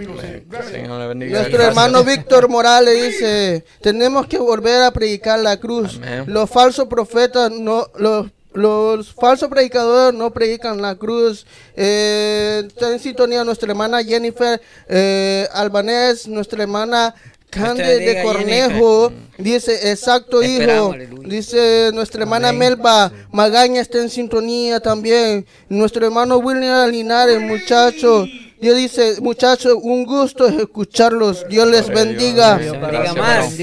Nuestro 1.16 1.64
hermano 1.64 2.04
Víctor 2.04 2.48
Morales 2.48 3.12
dice, 3.12 3.66
tenemos 3.82 4.28
que 4.28 4.38
volver 4.38 4.84
a 4.84 4.92
predicar 4.92 5.40
la 5.40 5.58
cruz. 5.58 6.00
Los 6.28 6.50
falsos 6.52 6.88
profetas 6.88 7.52
no, 7.52 7.88
los, 7.98 8.28
los 8.54 9.14
falsos 9.14 9.50
predicadores 9.50 10.18
no 10.18 10.32
predican 10.32 10.82
la 10.82 10.96
cruz. 10.96 11.46
Eh, 11.76 12.64
está 12.68 12.92
en 12.92 13.00
sintonía 13.00 13.44
nuestra 13.44 13.70
hermana 13.70 14.04
Jennifer 14.04 14.62
eh, 14.88 15.48
Albanés, 15.54 16.28
nuestra 16.28 16.64
hermana 16.64 17.16
Cande 17.52 18.00
de 18.00 18.24
Cornejo, 18.24 19.12
dice, 19.38 19.92
exacto 19.92 20.42
hijo. 20.42 20.96
Dice 21.26 21.92
nuestra 21.94 22.22
hermana 22.22 22.54
Melba 22.54 23.12
Magaña 23.34 23.82
está 23.82 24.02
en 24.02 24.10
sintonía 24.10 24.80
también. 24.80 25.46
Nuestro 25.68 26.06
hermano 26.06 26.38
William 26.38 26.90
Linares, 26.90 27.42
muchacho. 27.42 28.26
Dios 28.62 28.78
dice, 28.78 29.16
muchachos, 29.22 29.76
un 29.82 30.06
gusto 30.06 30.48
escucharlos. 30.48 31.46
Dios 31.50 31.68
les 31.68 31.90
bendiga. 31.90 32.58
Dios 32.58 32.80
bendiga 32.80 33.14
más. 33.16 33.58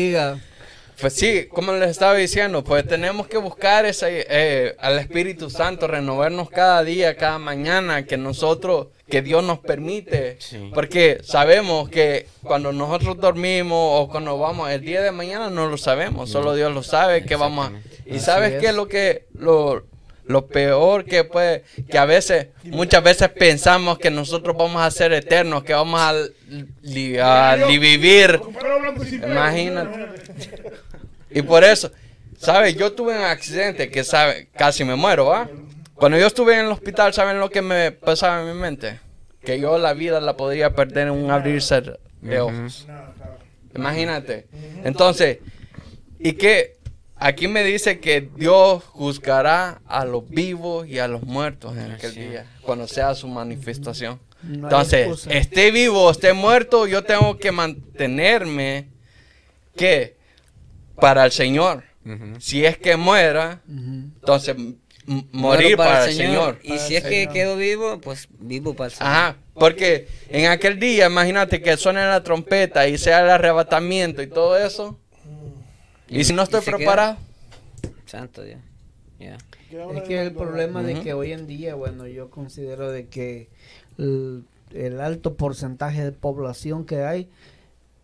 Pues 1.00 1.12
sí, 1.12 1.46
como 1.50 1.72
les 1.74 1.90
estaba 1.90 2.14
diciendo, 2.14 2.64
pues 2.64 2.86
tenemos 2.86 3.28
que 3.28 3.38
buscar 3.38 3.84
ese, 3.86 4.26
eh, 4.28 4.74
al 4.80 4.98
Espíritu 4.98 5.48
Santo, 5.48 5.86
renovarnos 5.86 6.50
cada 6.50 6.82
día, 6.82 7.16
cada 7.16 7.38
mañana, 7.38 8.04
que 8.04 8.16
nosotros, 8.16 8.88
que 9.08 9.22
Dios 9.22 9.44
nos 9.44 9.60
permite. 9.60 10.38
Porque 10.74 11.20
sabemos 11.22 11.88
que 11.88 12.26
cuando 12.42 12.72
nosotros 12.72 13.16
dormimos 13.18 13.78
o 14.02 14.08
cuando 14.08 14.38
vamos, 14.38 14.70
el 14.70 14.80
día 14.80 15.00
de 15.00 15.12
mañana 15.12 15.50
no 15.50 15.68
lo 15.68 15.76
sabemos, 15.76 16.30
solo 16.30 16.54
Dios 16.56 16.74
lo 16.74 16.82
sabe 16.82 17.24
que 17.24 17.36
vamos 17.36 17.68
a... 17.68 17.72
Y 18.06 18.18
sabes 18.18 18.60
qué 18.60 18.66
es 18.68 18.74
lo 18.74 18.88
que... 18.88 19.26
Lo, 19.34 19.84
lo 20.26 20.46
peor 20.46 21.06
que 21.06 21.24
puede, 21.24 21.64
que 21.90 21.96
a 21.96 22.04
veces, 22.04 22.48
muchas 22.64 23.02
veces 23.02 23.30
pensamos 23.30 23.98
que 23.98 24.10
nosotros 24.10 24.54
vamos 24.58 24.82
a 24.82 24.90
ser 24.90 25.10
eternos, 25.14 25.64
que 25.64 25.72
vamos 25.72 25.98
a, 25.98 26.12
li- 26.82 27.16
a 27.18 27.56
li- 27.56 27.78
vivir. 27.78 28.38
Imagínate. 29.26 30.06
Y 31.30 31.42
por 31.42 31.64
eso, 31.64 31.90
¿sabes? 32.38 32.76
Yo 32.76 32.92
tuve 32.92 33.16
un 33.16 33.24
accidente 33.24 33.90
que, 33.90 34.04
¿sabe? 34.04 34.48
Casi 34.56 34.84
me 34.84 34.96
muero, 34.96 35.26
¿va? 35.26 35.48
Cuando 35.94 36.16
yo 36.16 36.26
estuve 36.26 36.54
en 36.54 36.66
el 36.66 36.72
hospital, 36.72 37.12
¿saben 37.12 37.40
lo 37.40 37.50
que 37.50 37.60
me 37.60 37.90
pasaba 37.90 38.40
en 38.40 38.54
mi 38.54 38.60
mente? 38.60 39.00
Que 39.42 39.58
yo 39.58 39.78
la 39.78 39.94
vida 39.94 40.20
la 40.20 40.36
podría 40.36 40.74
perder 40.74 41.08
en 41.08 41.14
un 41.14 41.30
abrirse 41.30 41.82
de 42.20 42.40
ojos. 42.40 42.86
Imagínate. 43.74 44.46
Entonces, 44.84 45.38
¿y 46.18 46.32
qué? 46.32 46.76
Aquí 47.16 47.48
me 47.48 47.64
dice 47.64 47.98
que 47.98 48.28
Dios 48.36 48.84
juzgará 48.84 49.80
a 49.86 50.04
los 50.04 50.28
vivos 50.28 50.86
y 50.86 51.00
a 51.00 51.08
los 51.08 51.22
muertos 51.22 51.76
en 51.76 51.90
aquel 51.90 52.14
día, 52.14 52.46
cuando 52.62 52.86
sea 52.86 53.14
su 53.16 53.26
manifestación. 53.26 54.20
Entonces, 54.48 55.00
excusa. 55.00 55.32
esté 55.32 55.72
vivo 55.72 56.04
o 56.04 56.10
esté 56.12 56.32
muerto, 56.32 56.86
yo 56.86 57.02
tengo 57.02 57.38
que 57.38 57.50
mantenerme 57.50 58.86
que 59.76 60.17
para 61.00 61.24
el 61.24 61.32
Señor. 61.32 61.84
Si 62.38 62.64
es 62.64 62.78
que 62.78 62.96
muera, 62.96 63.60
entonces 63.68 64.56
m- 64.56 64.74
morir 65.06 65.26
Muero 65.32 65.76
para, 65.76 66.06
el 66.06 66.14
Señor. 66.14 66.58
Y 66.62 66.78
si 66.78 66.96
es 66.96 67.04
que 67.04 67.28
quedo 67.28 67.56
vivo, 67.56 68.00
pues 68.00 68.28
vivo 68.38 68.72
para 68.74 68.86
el 68.86 68.92
Señor. 68.92 69.12
Ajá, 69.12 69.36
porque 69.54 70.08
en 70.30 70.46
aquel 70.50 70.78
día, 70.80 71.06
imagínate 71.06 71.60
que 71.60 71.76
suene 71.76 72.00
la 72.06 72.22
trompeta 72.22 72.88
y 72.88 72.96
sea 72.96 73.20
el 73.22 73.30
arrebatamiento 73.30 74.22
y 74.22 74.26
todo 74.26 74.56
eso. 74.56 74.98
Y 76.08 76.24
si 76.24 76.32
no 76.32 76.42
estoy 76.44 76.60
y 76.60 76.62
se 76.64 76.70
queda- 76.70 76.76
preparado, 76.78 77.16
Santo 78.06 78.42
Dios. 78.42 78.60
Ya. 79.18 79.36
Es 79.94 80.02
que 80.04 80.22
el 80.22 80.32
problema 80.32 80.82
de 80.82 80.94
Ujú. 80.94 81.02
que 81.02 81.12
hoy 81.12 81.32
en 81.32 81.46
día, 81.46 81.74
bueno, 81.74 82.06
yo 82.06 82.30
considero 82.30 82.90
de 82.90 83.08
que 83.08 83.50
el, 83.98 84.44
el 84.72 85.00
alto 85.02 85.34
porcentaje 85.34 86.02
de 86.04 86.12
población 86.12 86.86
que 86.86 87.02
hay, 87.02 87.28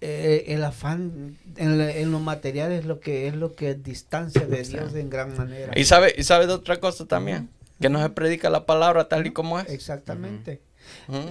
eh, 0.07 0.45
el 0.55 0.63
afán 0.65 1.37
en, 1.57 1.79
la- 1.79 1.91
en 1.91 2.13
los 2.13 2.21
materiales 2.21 2.81
es 2.81 2.85
lo 2.87 3.01
que 3.01 3.27
es 3.29 3.35
lo 3.35 3.55
que 3.55 3.75
distancia 3.75 4.47
de 4.47 4.63
Dios 4.63 4.95
en 4.95 5.09
gran 5.11 5.37
manera. 5.37 5.73
y 5.77 5.85
sabe, 5.85 6.15
y 6.17 6.23
sabe 6.25 6.47
de 6.47 6.53
otra 6.53 6.79
cosa 6.79 7.07
también, 7.07 7.49
que 7.81 7.89
no 7.89 8.03
se 8.03 8.11
predica 8.11 8.51
la 8.51 8.67
palabra 8.67 9.09
tal 9.09 9.27
y 9.27 9.31
como 9.33 9.59
es. 9.59 9.69
Exactamente. 9.71 10.61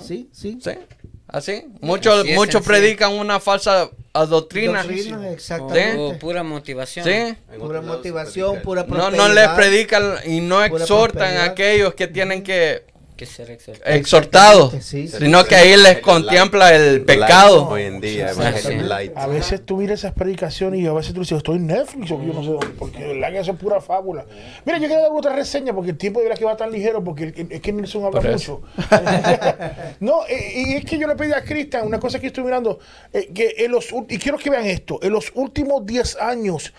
Sí, 0.02 0.30
sí. 0.32 0.58
Sí, 0.62 0.72
así. 1.28 1.66
Muchos, 1.82 2.22
Así 2.22 2.32
es, 2.32 2.36
muchos 2.36 2.64
predican 2.66 3.14
una 3.14 3.40
falsa 3.40 3.92
doctrina. 4.28 4.82
Doctrina, 4.84 5.20
O, 5.20 5.24
exactamente. 5.32 5.96
o 5.98 6.18
pura 6.18 6.42
motivación. 6.42 7.06
Sí. 7.06 7.36
Pura 7.60 7.82
motivación, 7.82 8.62
pura 8.64 8.84
No, 8.88 9.12
no 9.12 9.30
les 9.30 9.48
predican 9.50 10.16
y 10.26 10.42
no 10.42 10.64
exhortan 10.64 11.38
a 11.38 11.44
aquellos 11.46 11.94
que 11.94 12.08
tienen 12.08 12.42
que 12.42 12.86
Que 13.16 13.28
ser 13.28 13.56
exhortados, 13.86 14.74
Sí, 14.82 15.08
sí. 15.08 15.18
sino 15.20 15.46
que 15.46 15.56
ahí 15.56 15.78
les 15.78 16.00
contempla 16.00 16.74
el 16.76 17.04
pecado. 17.06 17.70
Hoy 17.70 17.84
en 17.84 18.02
día, 18.02 18.34
Sí, 18.34 18.40
Evangelio 18.42 18.82
sí. 18.82 18.88
Light. 18.88 19.12
A 19.16 19.28
veces 19.28 19.64
tú 19.64 19.78
miras 19.78 20.00
esas 20.00 20.14
predicaciones 20.14 20.80
y 20.80 20.88
a 20.88 20.94
veces 20.94 21.14
tú 21.14 21.20
dices, 21.20 21.38
estoy 21.38 21.58
en 21.58 21.68
Netflix 21.68 22.10
o 22.12 22.22
yo 22.24 22.34
no 22.34 22.42
sé 22.44 22.50
dónde, 22.50 22.68
porque 22.80 23.06
verdad 23.06 23.32
que 23.32 23.40
eso 23.40 23.52
es 23.52 23.58
pura 23.60 23.80
fábula. 23.82 24.26
Mira, 24.66 24.80
yo 24.80 24.88
quiero 24.88 25.04
dar 25.04 25.12
otra 25.12 25.36
reseña 25.36 25.74
porque 25.74 25.92
el 25.92 25.98
tiempo 25.98 26.20
de 26.22 26.26
verdad 26.26 26.40
que 26.40 26.46
va 26.46 26.58
tan 26.58 26.72
ligero 26.72 27.04
porque 27.04 27.34
es 27.52 27.62
que 27.62 27.72
Nelson 27.72 28.04
habla 28.06 28.22
mucho. 28.22 28.62
no, 30.00 30.26
eh, 30.28 30.54
y 30.56 30.74
es 30.74 30.86
que 30.86 30.98
yo 30.98 31.08
le 31.08 31.16
pedí 31.16 31.34
a 31.34 31.44
Cristian 31.44 31.86
una 31.86 32.00
cosa 32.00 32.20
que 32.20 32.28
estoy 32.28 32.44
mirando, 32.44 32.80
eh, 33.14 33.30
que 33.34 33.54
en 33.60 33.72
los, 33.72 33.90
y 34.10 34.18
quiero 34.18 34.38
que 34.40 34.50
vean 34.50 34.66
esto, 34.66 35.00
en 35.04 35.12
los 35.12 35.32
últimos 35.36 35.86
10 35.86 36.18
años, 36.18 36.74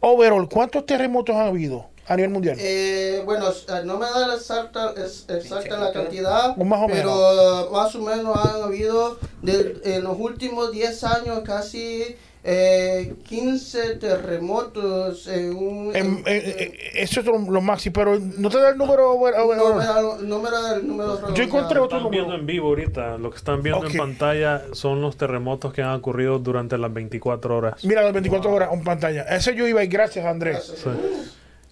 overall, 0.00 0.48
¿cuántos 0.48 0.84
terremotos 0.86 1.36
han 1.36 1.46
habido 1.46 1.91
a 2.08 2.16
nivel 2.16 2.30
mundial? 2.30 2.56
Eh, 2.60 3.22
bueno, 3.24 3.48
eh, 3.50 3.82
no 3.84 3.98
me 3.98 4.06
da 4.06 4.26
la 4.26 4.34
exacta, 4.34 4.92
exacta 4.96 5.78
la 5.78 5.92
cantidad, 5.92 6.54
O 6.58 6.64
más 6.64 6.80
o 6.82 6.86
pero 6.88 7.10
eh, 7.10 7.66
más 7.72 7.94
o 7.94 8.00
menos 8.00 8.36
han 8.44 8.62
habido 8.62 9.18
del- 9.40 9.80
en 9.84 10.04
los 10.04 10.18
últimos 10.18 10.72
10 10.72 11.04
años 11.04 11.40
casi 11.44 12.16
eh, 12.44 13.14
15 13.28 13.96
terremotos 13.98 15.28
en 15.28 15.54
un... 15.54 15.94
En- 15.94 16.24
en- 16.26 16.26
en- 16.26 16.58
en- 16.58 16.72
eso 16.96 17.20
es 17.20 17.26
lo, 17.26 17.38
lo 17.38 17.60
máximo, 17.60 17.92
pero 17.92 18.18
no 18.18 18.48
te 18.50 18.58
da 18.58 18.70
el 18.70 18.78
número. 18.78 19.14
no 19.14 19.74
me 19.76 19.84
da- 19.84 20.02
no 20.20 20.38
me 20.40 20.50
da 20.50 20.74
el 20.74 20.86
número 20.88 21.20
Yo 21.34 21.44
encontré 21.44 21.74
redondeado. 21.74 21.84
otro 21.84 21.96
Están 21.98 22.10
viendo 22.10 22.34
en 22.34 22.44
vivo 22.44 22.66
ahorita. 22.70 23.16
Lo 23.18 23.30
que 23.30 23.36
están 23.36 23.62
viendo 23.62 23.86
Ok. 23.86 23.92
en 23.92 23.96
pantalla 23.96 24.62
son 24.72 25.00
los 25.00 25.16
terremotos 25.16 25.72
que 25.72 25.82
han 25.82 25.94
ocurrido 25.94 26.40
durante 26.40 26.76
las 26.78 26.92
24 26.92 27.56
horas. 27.56 27.84
Mira, 27.84 28.02
las 28.02 28.12
24 28.12 28.52
horas 28.52 28.70
en 28.72 28.82
pantalla. 28.82 29.22
Ese 29.22 29.54
yo 29.54 29.68
iba 29.68 29.84
y 29.84 29.86
gracias, 29.86 30.26
Andrés. 30.26 30.72
Sí. 30.82 30.90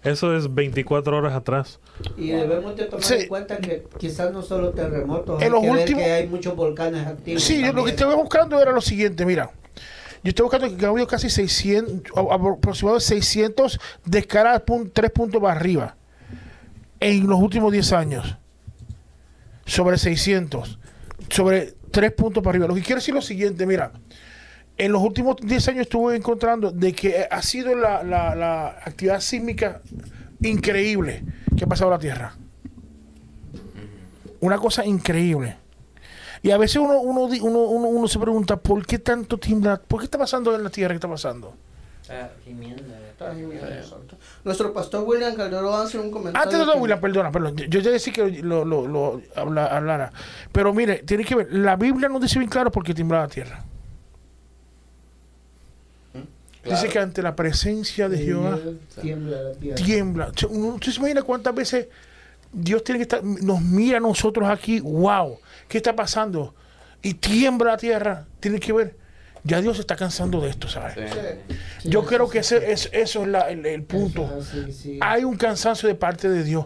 Eso 0.03 0.35
es 0.35 0.53
24 0.53 1.15
horas 1.15 1.33
atrás. 1.33 1.79
Y 2.17 2.29
debemos 2.29 2.75
de 2.75 2.85
tomar 2.85 3.03
Sí. 3.05 3.13
en 3.15 3.27
cuenta 3.27 3.57
que 3.57 3.83
quizás 3.99 4.33
no 4.33 4.41
solo 4.41 4.71
terremotos, 4.71 5.39
En 5.39 5.45
hay 5.45 5.49
los 5.51 5.61
que 5.61 5.67
ver 5.71 5.79
últimos- 5.79 6.03
que 6.03 6.11
hay 6.11 6.27
muchos 6.27 6.55
volcanes 6.55 7.05
activos. 7.05 7.43
Sí, 7.43 7.61
yo 7.63 7.71
lo 7.71 7.83
que 7.83 7.91
estaba 7.91 8.15
buscando 8.15 8.59
era 8.59 8.71
lo 8.71 8.81
siguiente, 8.81 9.25
mira. 9.25 9.51
Yo 10.23 10.29
estoy 10.29 10.43
buscando 10.43 10.75
que 10.75 10.85
ha 10.85 10.89
habido 10.89 11.07
casi 11.07 11.29
600, 11.29 12.11
a- 12.15 12.21
a- 12.21 12.35
aproximadamente 12.35 13.05
600 13.05 13.79
de 14.05 14.19
escala 14.19 14.63
pun- 14.65 14.89
tres 14.91 15.11
puntos 15.11 15.39
para 15.41 15.53
arriba 15.53 15.95
en 16.99 17.27
los 17.27 17.39
últimos 17.39 17.71
10 17.71 17.91
años. 17.93 18.37
Sobre 19.65 19.97
600. 19.97 20.79
Sobre 21.29 21.73
3 21.91 22.11
puntos 22.11 22.43
para 22.43 22.51
arriba. 22.55 22.67
Lo 22.67 22.75
que 22.75 22.81
quiero 22.81 22.95
decir 22.99 23.13
es 23.13 23.15
lo 23.15 23.21
siguiente, 23.21 23.65
mira. 23.65 23.91
En 24.83 24.91
los 24.91 25.01
últimos 25.03 25.35
10 25.37 25.67
años 25.67 25.81
estuve 25.81 26.15
encontrando 26.15 26.71
de 26.71 26.93
que 26.93 27.27
ha 27.29 27.41
sido 27.43 27.75
la, 27.75 28.01
la- 28.03 28.33
la 28.35 28.67
actividad 28.83 29.19
sísmica 29.19 29.81
increíble 30.41 31.23
que 31.55 31.65
ha 31.65 31.67
pasado 31.67 31.91
la 31.91 31.99
Tierra. 31.99 32.33
Una 34.39 34.57
cosa 34.57 34.83
increíble. 34.85 35.57
Y 36.41 36.49
a 36.49 36.57
veces 36.57 36.77
uno, 36.77 36.99
uno, 36.99 37.25
uno, 37.25 37.59
uno, 37.59 37.87
uno 37.89 38.07
se 38.07 38.17
pregunta, 38.17 38.57
¿por 38.57 38.83
qué 38.85 38.97
tanto 38.97 39.37
tiembla? 39.37 39.77
¿Por 39.79 39.99
qué 39.99 40.05
está 40.05 40.17
pasando 40.17 40.55
en 40.55 40.63
la 40.63 40.71
Tierra? 40.71 40.93
¿Qué 40.93 40.97
está 40.97 41.07
pasando? 41.07 41.53
Está 42.01 42.31
gimiendo. 43.35 43.67
Exacto. 43.67 44.17
Nuestro 44.43 44.73
pastor 44.73 45.03
William 45.07 45.35
Calderón 45.35 45.85
hace 45.85 45.99
un 45.99 46.09
comentario. 46.09 46.41
Antes 46.43 46.57
de 46.57 46.65
todo, 46.65 46.73
que- 46.73 46.79
William, 46.81 46.99
perdona, 46.99 47.31
perdón. 47.31 47.55
Yo 47.55 47.79
ya 47.81 47.91
decía 47.91 48.11
que 48.13 48.41
lo, 48.41 48.65
lo, 48.65 48.87
lo 48.87 49.21
habla- 49.35 49.67
hablara. 49.67 50.11
Pero 50.51 50.73
mire, 50.73 51.03
tiene 51.03 51.23
que 51.23 51.35
ver, 51.35 51.53
la 51.53 51.75
Biblia 51.75 52.09
nos 52.09 52.19
dice 52.21 52.39
bien 52.39 52.49
claro 52.49 52.71
por 52.71 52.83
qué 52.83 52.95
tiembla 52.95 53.19
la 53.19 53.27
Tierra. 53.27 53.63
Dice 56.63 56.87
que 56.89 56.99
ante 56.99 57.21
la 57.23 57.35
presencia 57.35 58.07
de 58.07 58.17
Jehová 58.19 58.59
Tiembla 59.01 59.41
la 59.41 59.51
tierra. 59.53 59.75
tiembla. 59.83 60.27
¿Usted 60.27 60.91
se 60.91 60.99
imagina 60.99 61.23
cuántas 61.23 61.55
veces 61.55 61.87
Dios 62.53 62.83
tiene 62.83 62.99
que 62.99 63.03
estar, 63.03 63.23
nos 63.23 63.61
mira 63.61 63.97
a 63.97 64.01
nosotros 64.01 64.47
aquí, 64.49 64.79
wow, 64.81 65.39
¿qué 65.67 65.77
está 65.77 65.95
pasando? 65.95 66.53
Y 67.01 67.15
tiembla 67.15 67.71
la 67.71 67.77
tierra. 67.77 68.25
Tiene 68.39 68.59
que 68.59 68.73
ver, 68.73 68.95
ya 69.43 69.59
Dios 69.61 69.77
se 69.77 69.81
está 69.81 69.95
cansando 69.95 70.39
de 70.41 70.49
esto, 70.49 70.67
¿sabes? 70.67 70.95
Sí. 71.79 71.89
Yo 71.89 72.05
creo 72.05 72.29
que 72.29 72.39
ese, 72.39 72.71
es, 72.71 72.89
eso 72.91 73.21
es 73.23 73.27
la- 73.29 73.49
el, 73.49 73.65
el 73.65 73.83
punto. 73.83 74.29
Sí, 74.43 74.71
sí. 74.71 74.99
Hay 75.01 75.23
un 75.23 75.35
cansancio 75.37 75.87
de 75.89 75.95
parte 75.95 76.29
de 76.29 76.43
Dios. 76.43 76.65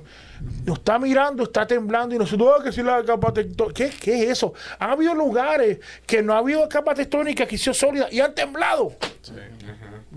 Nos 0.65 0.79
está 0.79 0.99
mirando, 0.99 1.43
está 1.43 1.65
temblando 1.65 2.13
y 2.15 2.17
nosotros, 2.17 2.49
"Ah, 2.59 2.63
que 2.63 2.71
si 2.73 2.83
la 2.83 3.01
capa 3.05 3.31
tectónica. 3.31 3.73
¿Qué, 3.73 3.89
¿Qué 3.97 4.23
es 4.23 4.29
eso? 4.31 4.53
Ha 4.79 4.91
habido 4.91 5.13
lugares 5.15 5.79
que 6.05 6.21
no 6.21 6.33
ha 6.33 6.39
habido 6.39 6.67
capa 6.67 6.93
tectónica 6.93 7.45
que 7.45 7.55
ha 7.55 7.59
sido 7.59 7.73
sólida 7.73 8.07
y 8.11 8.19
han 8.19 8.35
temblado. 8.35 8.91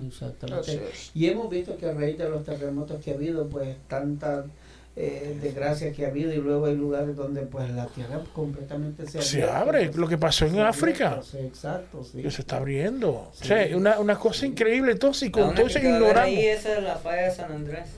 Exactamente. 0.08 0.80
Y 1.14 1.26
hemos 1.28 1.48
visto 1.48 1.76
que 1.76 1.86
a 1.86 1.92
raíz 1.92 2.18
de 2.18 2.28
los 2.28 2.44
terremotos 2.44 3.02
que 3.04 3.12
ha 3.12 3.14
habido, 3.14 3.48
pues 3.48 3.76
tanta 3.88 4.44
eh, 4.96 5.38
desgracia 5.40 5.92
que 5.92 6.04
ha 6.04 6.08
habido 6.08 6.32
y 6.32 6.38
luego 6.38 6.66
hay 6.66 6.74
lugares 6.74 7.14
donde 7.14 7.42
pues 7.42 7.70
la 7.70 7.86
tierra 7.86 8.20
completamente 8.34 9.06
se, 9.06 9.22
Se 9.22 9.44
abre, 9.44 9.86
pues, 9.86 9.96
lo 9.96 10.08
que 10.08 10.18
pasó 10.18 10.44
en 10.46 10.58
África. 10.58 11.20
sí, 11.22 11.38
exacto, 11.38 12.02
sí. 12.02 12.20
Que 12.22 12.30
se 12.32 12.40
está 12.42 12.56
abriendo. 12.56 13.10
O 13.10 13.30
Sí. 13.32 13.46
sea, 13.46 13.76
una, 13.76 14.00
una 14.00 14.18
cosa 14.18 14.44
increíble. 14.46 14.90
Entonces, 14.92 15.24
y 15.24 15.26
¿A 15.28 15.30
con 15.32 15.54
todo 15.54 15.68
ignoramos. 15.68 16.16
Ahí 16.16 16.46
esa 16.46 16.78
es 16.78 16.82
la 16.82 16.96
falla 16.96 17.22
de 17.22 17.30
San 17.30 17.52
Andrés. 17.52 17.88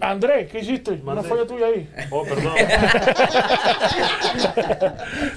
Andrés, 0.00 0.50
¿qué 0.50 0.58
hiciste? 0.58 1.00
Una 1.04 1.22
falla 1.22 1.46
tuya 1.46 1.66
ahí. 1.66 1.88
Oh, 2.10 2.24
perdón. 2.24 2.54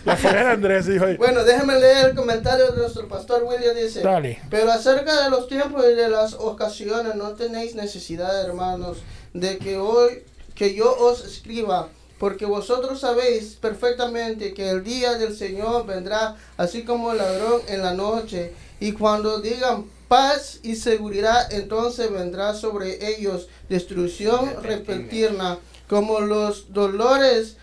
La 0.05 0.17
falla 0.17 0.43
de 0.43 0.49
Andrés, 0.49 0.88
dijo 0.88 1.05
ahí. 1.05 1.17
Bueno, 1.17 1.43
déjeme 1.43 1.80
leer 1.80 2.07
el 2.09 2.15
comentario 2.15 2.71
de 2.71 2.77
nuestro 2.77 3.07
pastor 3.07 3.43
William. 3.43 3.76
Dice: 3.76 4.01
Dale. 4.01 4.41
Pero 4.49 4.71
acerca 4.71 5.23
de 5.23 5.30
los 5.30 5.47
tiempos 5.47 5.85
y 5.85 5.93
de 5.93 6.09
las 6.09 6.34
ocasiones, 6.34 7.13
no 7.15 7.35
tenéis 7.35 7.76
necesidad, 7.76 8.43
hermanos, 8.43 9.03
de 9.34 9.59
que 9.59 9.77
hoy 9.77 10.23
que 10.55 10.73
yo 10.73 10.93
os 10.97 11.23
escriba, 11.23 11.88
porque 12.17 12.45
vosotros 12.45 12.99
sabéis 12.99 13.55
perfectamente 13.61 14.53
que 14.53 14.69
el 14.69 14.84
día 14.84 15.13
del 15.13 15.34
Señor 15.35 15.85
vendrá 15.85 16.35
así 16.57 16.84
como 16.84 17.11
el 17.11 17.19
ladrón 17.19 17.61
en 17.69 17.81
la 17.81 17.93
noche, 17.93 18.51
y 18.80 18.91
cuando 18.93 19.39
digan 19.41 19.85
paz 20.07 20.60
y 20.64 20.76
seguridad, 20.76 21.51
entonces 21.53 22.11
vendrá 22.11 22.53
sobre 22.53 23.15
ellos 23.15 23.47
destrucción 23.69 24.64
repentina, 24.64 25.60
como 25.88 26.19
los 26.22 26.73
dolores 26.73 27.57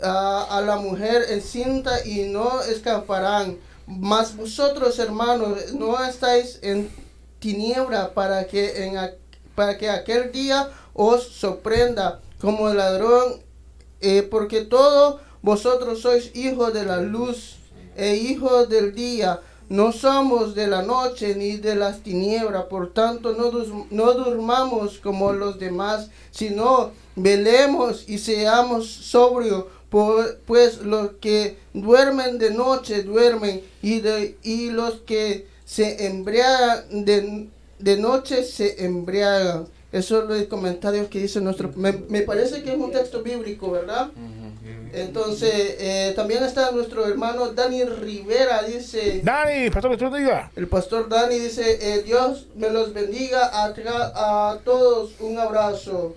a, 0.00 0.58
a 0.58 0.60
la 0.60 0.76
mujer 0.76 1.26
encinta 1.30 2.04
y 2.04 2.24
no 2.24 2.62
escaparán. 2.62 3.58
Mas 3.86 4.36
vosotros, 4.36 4.98
hermanos, 4.98 5.72
no 5.74 6.02
estáis 6.04 6.58
en 6.62 6.90
tiniebla 7.40 8.14
para 8.14 8.46
que, 8.46 8.84
en, 8.84 8.96
para 9.54 9.76
que 9.76 9.90
aquel 9.90 10.30
día 10.32 10.70
os 10.94 11.24
sorprenda 11.26 12.20
como 12.40 12.68
el 12.68 12.76
ladrón, 12.76 13.42
eh, 14.00 14.22
porque 14.22 14.62
todos 14.62 15.20
vosotros 15.42 16.00
sois 16.00 16.34
hijos 16.34 16.72
de 16.72 16.84
la 16.84 16.98
luz 17.00 17.56
e 17.96 18.16
hijos 18.16 18.68
del 18.68 18.94
día. 18.94 19.40
No 19.72 19.90
somos 19.90 20.54
de 20.54 20.66
la 20.66 20.82
noche 20.82 21.34
ni 21.34 21.56
de 21.56 21.74
las 21.74 22.00
tinieblas, 22.02 22.64
por 22.64 22.92
tanto 22.92 23.32
no, 23.32 23.50
no 23.90 24.12
durmamos 24.12 24.98
como 24.98 25.32
los 25.32 25.58
demás, 25.58 26.10
sino 26.30 26.90
velemos 27.16 28.06
y 28.06 28.18
seamos 28.18 28.86
sobrios, 28.86 29.64
pues 29.88 30.82
los 30.82 31.12
que 31.22 31.56
duermen 31.72 32.36
de 32.36 32.50
noche 32.50 33.02
duermen 33.02 33.62
y, 33.80 34.02
y 34.42 34.68
los 34.68 35.00
que 35.06 35.46
se 35.64 36.06
embriagan 36.06 37.06
de, 37.06 37.48
de 37.78 37.96
noche 37.96 38.44
se 38.44 38.84
embriagan. 38.84 39.68
Eso 39.92 40.22
es 40.22 40.28
los 40.28 40.48
comentarios 40.48 41.08
que 41.08 41.20
dice 41.20 41.40
nuestro... 41.40 41.70
Me, 41.76 41.92
me 41.92 42.22
parece 42.22 42.62
que 42.62 42.72
es 42.72 42.78
un 42.78 42.90
texto 42.90 43.22
bíblico, 43.22 43.70
¿verdad? 43.70 44.10
Entonces, 44.92 45.76
eh, 45.78 46.12
también 46.14 46.42
está 46.44 46.70
nuestro 46.70 47.06
hermano 47.06 47.52
Dani 47.52 47.84
Rivera, 47.84 48.62
dice... 48.62 49.20
Dani, 49.22 49.70
pastor, 49.70 49.90
que 49.92 49.96
tú 50.04 50.10
te 50.10 50.18
digas. 50.18 50.50
El 50.56 50.66
pastor 50.66 51.08
Dani 51.08 51.38
dice, 51.38 51.78
eh, 51.80 52.02
Dios 52.02 52.46
me 52.56 52.70
los 52.70 52.92
bendiga 52.92 53.46
a, 53.52 54.50
a 54.50 54.58
todos. 54.58 55.12
Un 55.20 55.38
abrazo. 55.38 56.14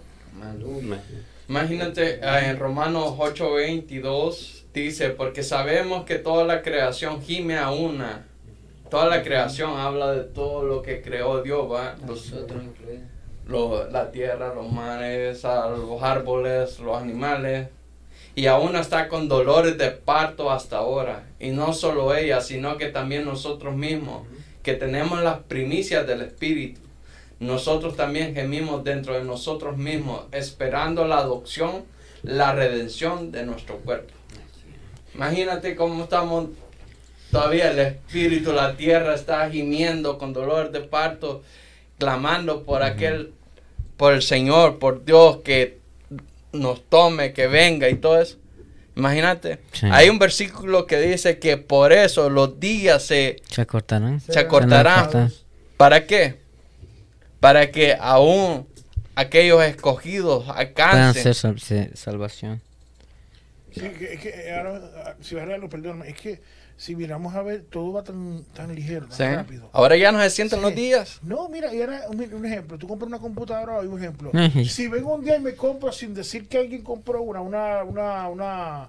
Imagínate 1.47 2.15
eh, 2.21 2.49
en 2.49 2.59
Romanos 2.59 3.13
8:22 3.17 4.63
dice, 4.73 5.09
porque 5.11 5.43
sabemos 5.43 6.05
que 6.05 6.15
toda 6.15 6.43
la 6.43 6.61
creación 6.61 7.21
gime 7.21 7.57
a 7.57 7.71
una. 7.71 8.25
Toda 8.89 9.07
la 9.07 9.23
creación 9.23 9.77
habla 9.77 10.11
de 10.11 10.23
todo 10.23 10.63
lo 10.63 10.81
que 10.81 11.01
creó 11.01 11.41
Dios, 11.41 11.71
¿va? 11.71 11.95
Nosotros 12.05 12.63
incluidos. 12.63 13.14
Lo- 13.47 13.89
la 13.89 14.11
tierra, 14.11 14.53
los 14.53 14.71
mares, 14.71 15.43
los 15.43 16.01
árboles, 16.01 16.79
los 16.79 16.97
animales. 16.97 17.69
Y 18.35 18.47
aún 18.47 18.75
está 18.75 19.07
con 19.07 19.29
dolores 19.29 19.77
de 19.77 19.91
parto 19.91 20.51
hasta 20.51 20.77
ahora. 20.77 21.23
Y 21.39 21.49
no 21.51 21.73
solo 21.73 22.13
ella, 22.15 22.41
sino 22.41 22.77
que 22.77 22.87
también 22.89 23.23
nosotros 23.25 23.75
mismos, 23.75 24.27
que 24.61 24.73
tenemos 24.73 25.21
las 25.23 25.39
primicias 25.39 26.05
del 26.05 26.21
Espíritu. 26.21 26.81
Nosotros 27.39 27.95
también 27.95 28.33
gemimos 28.33 28.83
dentro 28.83 29.13
de 29.13 29.23
nosotros 29.23 29.77
mismos, 29.77 30.23
esperando 30.31 31.05
la 31.05 31.19
adopción, 31.19 31.83
la 32.23 32.53
redención 32.53 33.31
de 33.31 33.45
nuestro 33.45 33.77
cuerpo. 33.77 34.13
Imagínate 35.13 35.75
cómo 35.75 36.03
estamos 36.03 36.47
todavía 37.31 37.71
el 37.71 37.79
Espíritu, 37.79 38.51
la 38.51 38.75
tierra 38.75 39.15
está 39.15 39.49
gimiendo 39.49 40.17
con 40.17 40.33
dolor 40.33 40.71
de 40.71 40.81
parto, 40.81 41.43
clamando 41.97 42.63
por 42.63 42.83
aquel, 42.83 43.33
por 43.97 44.13
el 44.13 44.21
Señor, 44.21 44.79
por 44.79 45.05
Dios 45.05 45.37
que 45.43 45.79
nos 46.53 46.83
tome, 46.89 47.33
que 47.33 47.47
venga 47.47 47.89
y 47.89 47.95
todo 47.95 48.21
eso. 48.21 48.37
Imagínate. 48.95 49.59
Sí. 49.73 49.87
Hay 49.91 50.09
un 50.09 50.19
versículo 50.19 50.87
que 50.87 50.99
dice 51.01 51.37
que 51.37 51.57
por 51.57 51.91
eso 51.91 52.29
los 52.29 52.59
días 52.59 53.03
se, 53.03 53.41
Se 53.49 53.61
acortarán. 53.61 54.21
se 54.21 54.39
acortarán. 54.39 55.31
¿Para 55.77 56.05
qué? 56.07 56.39
Para 57.41 57.71
que 57.71 57.95
aún 57.99 58.65
aquellos 59.15 59.61
escogidos 59.63 60.45
Puedan 60.45 60.57
alcancen. 60.59 61.23
ser 61.23 61.35
sal- 61.35 61.59
se- 61.59 61.95
salvación. 61.95 62.61
Sí, 63.73 63.81
que, 63.81 64.13
es 64.13 64.19
que 64.21 64.51
ahora, 64.53 64.81
ah, 65.05 65.15
si 65.21 65.35
perdóname, 65.69 66.07
es 66.09 66.15
que 66.15 66.41
si 66.77 66.95
miramos 66.95 67.33
a 67.35 67.41
ver, 67.41 67.63
todo 67.69 67.93
va 67.93 68.03
tan, 68.03 68.43
tan 68.53 68.73
ligero, 68.75 69.07
tan 69.07 69.17
Sí. 69.17 69.23
rápido. 69.23 69.69
Ahora 69.71 69.95
ya 69.95 70.11
no 70.11 70.19
se 70.21 70.29
sienten 70.29 70.61
los 70.61 70.75
días. 70.75 71.19
No, 71.23 71.47
mira, 71.49 71.73
y 71.73 71.79
ahora 71.81 72.01
un, 72.09 72.21
un 72.33 72.45
ejemplo, 72.45 72.77
tú 72.77 72.87
compras 72.87 73.07
una 73.07 73.19
computadora 73.19 73.77
hoy, 73.77 73.87
un 73.87 73.97
ejemplo. 73.97 74.31
Si 74.67 74.87
vengo 74.87 75.15
un 75.15 75.23
día 75.23 75.37
y 75.37 75.39
me 75.41 75.55
compro 75.55 75.91
sin 75.91 76.13
decir 76.13 76.47
que 76.47 76.57
alguien 76.57 76.81
compró 76.83 77.21
una, 77.21 77.41
una, 77.41 77.83
una, 77.83 78.27
una, 78.29 78.87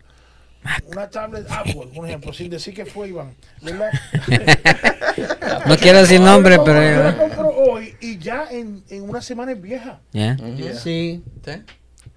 una 0.88 1.08
tablet 1.10 1.46
Apple, 1.48 1.88
un 1.94 2.06
ejemplo, 2.06 2.32
sin 2.32 2.50
decir 2.50 2.74
que 2.74 2.84
fue 2.86 3.08
Iván, 3.08 3.34
¿verdad? 3.62 3.90
No 5.66 5.76
quiero 5.76 5.98
decir 5.98 6.20
nombre, 6.20 6.58
pero. 6.64 6.80
Yo 6.82 7.02
la 7.04 7.16
compro 7.16 7.48
hoy 7.48 7.94
y 8.00 8.18
ya 8.18 8.46
en, 8.50 8.82
en 8.88 9.02
una 9.08 9.20
semana 9.22 9.52
es 9.52 9.60
vieja. 9.60 10.00
Sí. 10.12 11.22
Sí. 11.44 11.62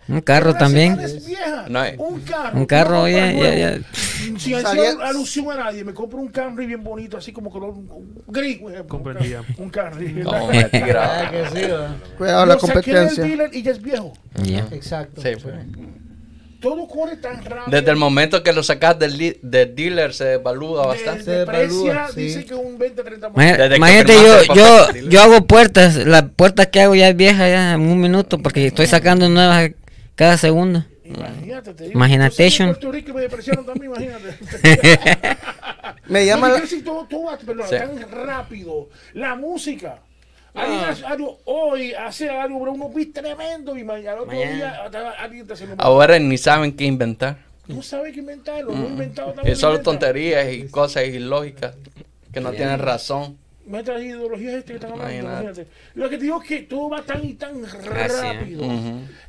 Un 0.10 0.22
carro 0.22 0.53
también. 0.56 0.98
vieja. 1.26 1.65
No 1.69 1.80
hay- 1.80 1.95
un 1.98 2.19
carro. 2.22 2.57
Un 2.60 2.65
carro, 2.65 3.07
ya, 3.07 3.31
ya, 3.31 3.56
ya. 3.56 3.77
Sin 3.94 4.38
Salía- 4.40 4.90
hacer 4.90 5.02
alusión 5.03 5.52
a 5.52 5.56
nadie, 5.56 5.84
me 5.84 5.94
compro 5.94 6.19
un 6.19 6.27
Camry 6.30 6.65
bien 6.65 6.84
bonito, 6.84 7.18
así 7.18 7.31
como 7.31 7.49
color 7.52 7.76
gris, 8.27 8.60
Comprendía. 8.88 9.38
Camry, 9.40 9.53
Un 9.64 9.69
Camry. 9.69 10.14
No, 10.23 10.48
mentira. 10.52 11.27
Ah, 11.27 11.31
¿verdad? 11.31 11.95
Cuidado 12.18 12.45
la 12.45 12.57
competencia. 12.57 13.23
dealer 13.23 13.49
y 13.53 13.61
ya 13.61 13.72
es 13.72 13.81
viejo. 13.81 14.14
Ya. 14.44 14.68
Exacto. 14.72 15.22
Sí, 15.22 15.30
pues. 15.41 15.56
Todo 16.61 16.90
corre 16.90 17.15
tan 17.15 17.38
rápido. 17.45 17.77
Desde 17.80 17.90
el 17.91 17.95
momento 17.95 18.44
que 18.44 18.52
lo 18.52 18.64
sacas 18.64 18.99
del, 18.99 19.38
del 19.41 19.76
dealer 19.76 20.14
se 20.14 20.34
evalúa 20.34 20.88
bastante. 20.88 21.19
Se 21.23 21.26
Se 21.26 21.31
deprecia, 21.31 21.91
evalúa, 21.91 22.07
sí. 22.14 22.19
dice 22.22 22.45
que 22.45 22.53
un 22.53 22.77
20-30%. 22.77 23.31
Imagina- 23.34 23.57
Desde 23.57 23.69
que 23.69 23.76
Imagínate, 23.77 24.14
firmaste 24.14 24.53
yo, 24.56 24.94
yo, 25.03 25.10
yo 25.10 25.22
hago 25.22 25.48
puertas. 25.48 25.95
La 26.06 26.27
puerta 26.27 26.65
que 26.65 26.81
hago 26.81 26.95
ya 26.95 27.07
es 27.07 27.15
vieja 27.15 27.48
ya 27.48 27.73
en 27.76 27.80
un 27.81 28.02
minuto 28.02 28.40
porque 28.40 28.68
estoy 28.68 28.88
sacando 28.88 29.30
nuevas 29.30 29.72
cada 30.19 30.35
segundo. 30.37 30.83
Imagínate, 31.05 31.73
te 31.73 31.83
digo. 31.85 31.93
Imagination. 31.95 32.67
Yo 32.67 32.73
soy 32.73 32.73
de 32.73 32.73
Puerto 32.73 32.91
Rico 32.91 33.09
y 33.09 33.13
me 33.13 33.21
depreciaron 33.21 33.65
también, 33.65 33.85
imagínate. 33.91 34.37
Me 36.07 36.25
llama 36.25 36.49
la- 36.49 36.65
sí, 36.67 36.81
todo, 36.81 37.05
todo 37.05 37.23
va, 37.23 37.37
perdón, 37.37 37.65
Sí. 37.69 37.75
tan 37.77 38.11
rápido. 38.11 38.89
La 39.13 39.35
música. 39.35 39.99
Ah. 40.53 40.93
algo 41.05 41.39
hoy, 41.45 41.93
hace 41.93 42.29
algo, 42.29 42.59
pero 42.59 42.73
unos 42.73 42.93
beats 42.93 43.13
tremendo 43.13 43.77
y 43.77 43.83
mañana, 43.85 44.15
otro 44.21 44.25
Mañana. 44.33 44.55
día, 44.55 44.83
hasta 44.83 45.11
alguien 45.11 45.47
te 45.47 45.53
hace 45.53 45.63
un 45.65 45.75
Ahora 45.77 46.19
ni 46.19 46.37
saben 46.37 46.73
qué 46.75 46.83
inventar. 46.83 47.37
No 47.67 47.81
sabe 47.81 48.11
qué 48.11 48.19
inventarlo, 48.19 48.73
no 48.73 48.87
inventado 48.89 49.31
también. 49.31 49.53
Es 49.53 49.59
solo 49.59 49.79
tonterías 49.79 50.51
y 50.51 50.67
cosas 50.67 51.05
ilógicas 51.05 51.75
que 52.33 52.41
no 52.41 52.51
tienen 52.51 52.79
razón. 52.79 53.37
Metas 53.69 54.01
ideologías 54.01 54.55
este 54.55 54.71
que 54.71 54.75
están 54.77 54.93
hablando, 54.93 55.13
Imagínate. 55.13 55.61
imagínate. 55.61 55.67
Lo 55.93 56.09
que 56.09 56.17
te 56.17 56.23
digo 56.23 56.41
es 56.41 56.47
que 56.47 56.61
todo 56.63 56.89
va 56.89 57.03
tan 57.03 57.23
y 57.23 57.35
tan 57.35 57.63
rápido. 57.63 58.63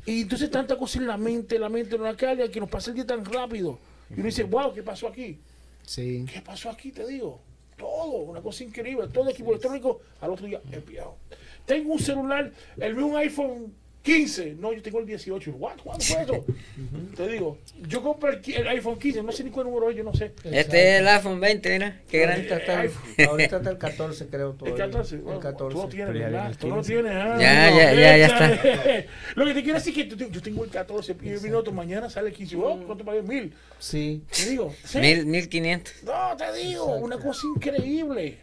Y 0.05 0.21
entonces 0.23 0.49
tanta 0.49 0.75
cosa 0.77 0.97
en 0.97 1.05
la 1.05 1.15
mente, 1.15 1.59
la 1.59 1.69
mente 1.69 1.95
no 1.95 2.05
la 2.05 2.17
calle, 2.17 2.49
que 2.49 2.59
nos 2.59 2.69
pasa 2.69 2.89
el 2.89 2.95
día 2.95 3.05
tan 3.05 3.23
rápido. 3.23 3.77
Y 4.09 4.15
uno 4.15 4.25
dice, 4.25 4.43
wow, 4.43 4.73
¿qué 4.73 4.81
pasó 4.81 5.07
aquí? 5.07 5.39
Sí. 5.83 6.25
¿Qué 6.31 6.41
pasó 6.41 6.71
aquí? 6.71 6.91
Te 6.91 7.05
digo. 7.05 7.39
Todo, 7.77 8.17
una 8.23 8.41
cosa 8.41 8.63
increíble. 8.63 9.07
Todo 9.13 9.29
equipo 9.29 9.51
electrónico 9.51 10.01
al 10.19 10.31
otro 10.31 10.47
día 10.47 10.59
es 10.71 10.85
viejo. 10.85 11.17
Tengo 11.65 11.93
un 11.93 11.99
celular, 11.99 12.51
el 12.77 12.95
mío 12.95 13.05
un 13.05 13.17
iPhone 13.17 13.73
15. 14.03 14.55
No, 14.59 14.73
yo 14.73 14.81
tengo 14.81 14.99
el 14.99 15.05
18. 15.05 15.51
What? 15.51 15.77
¿Cuándo 15.83 16.03
fue 16.03 16.21
eso? 16.23 16.45
Te 17.15 17.27
digo, 17.27 17.59
yo 17.87 18.01
compré 18.01 18.39
el, 18.43 18.55
el 18.55 18.67
iPhone 18.69 18.97
15. 18.97 19.21
No 19.21 19.31
sé 19.31 19.43
ni 19.43 19.51
cuál 19.51 19.67
número 19.67 19.89
es, 19.91 19.95
yo 19.97 20.03
no 20.03 20.13
sé. 20.13 20.33
Este 20.45 20.95
es 20.95 21.01
el 21.01 21.07
iPhone 21.07 21.39
20, 21.39 21.69
mira. 21.71 22.01
Qué 22.09 22.19
grande. 22.19 22.41
Ahorita 22.51 22.57
está, 22.57 22.83
el- 22.83 23.27
ahorita 23.27 23.57
está 23.57 23.69
el 23.69 23.77
14, 23.77 24.27
creo. 24.27 24.51
El 24.51 24.57
Todavía. 24.57 24.85
14. 24.85 25.15
El 25.15 25.21
bueno, 25.21 25.39
14. 25.39 25.75
Tú 25.75 25.81
lo 25.83 25.87
tienes, 25.89 26.13
¿verdad? 26.15 26.55
Tú 26.59 26.73
15. 26.73 26.93
tienes. 26.93 27.11
ah, 27.15 27.37
Ya, 27.39 27.69
no, 27.69 27.77
ya, 27.77 27.93
ya, 27.93 28.17
ya 28.17 28.25
échale. 28.25 29.07
Lo 29.35 29.45
que 29.45 29.53
te 29.53 29.63
quiero 29.63 29.77
decir 29.77 29.99
es 29.99 30.07
que 30.09 30.15
tú- 30.15 30.29
yo 30.31 30.41
tengo 30.41 30.63
el 30.63 30.71
14 30.71 31.15
y 31.21 31.29
el 31.29 31.41
minuto 31.41 31.71
mañana 31.71 32.09
sale 32.09 32.29
el 32.29 32.33
15. 32.35 32.55
Oh, 32.57 32.81
¿Cuánto 32.85 33.05
pagué? 33.05 33.21
Mil. 33.21 33.53
Sí. 33.77 34.23
Te 34.35 34.49
digo. 34.49 34.73
sí. 34.83 34.97
Mil, 34.99 35.25
1500. 35.27 35.93
No, 36.03 36.35
te 36.37 36.51
digo. 36.57 36.95
Una 36.97 37.17
cosa 37.19 37.41
increíble. 37.55 38.39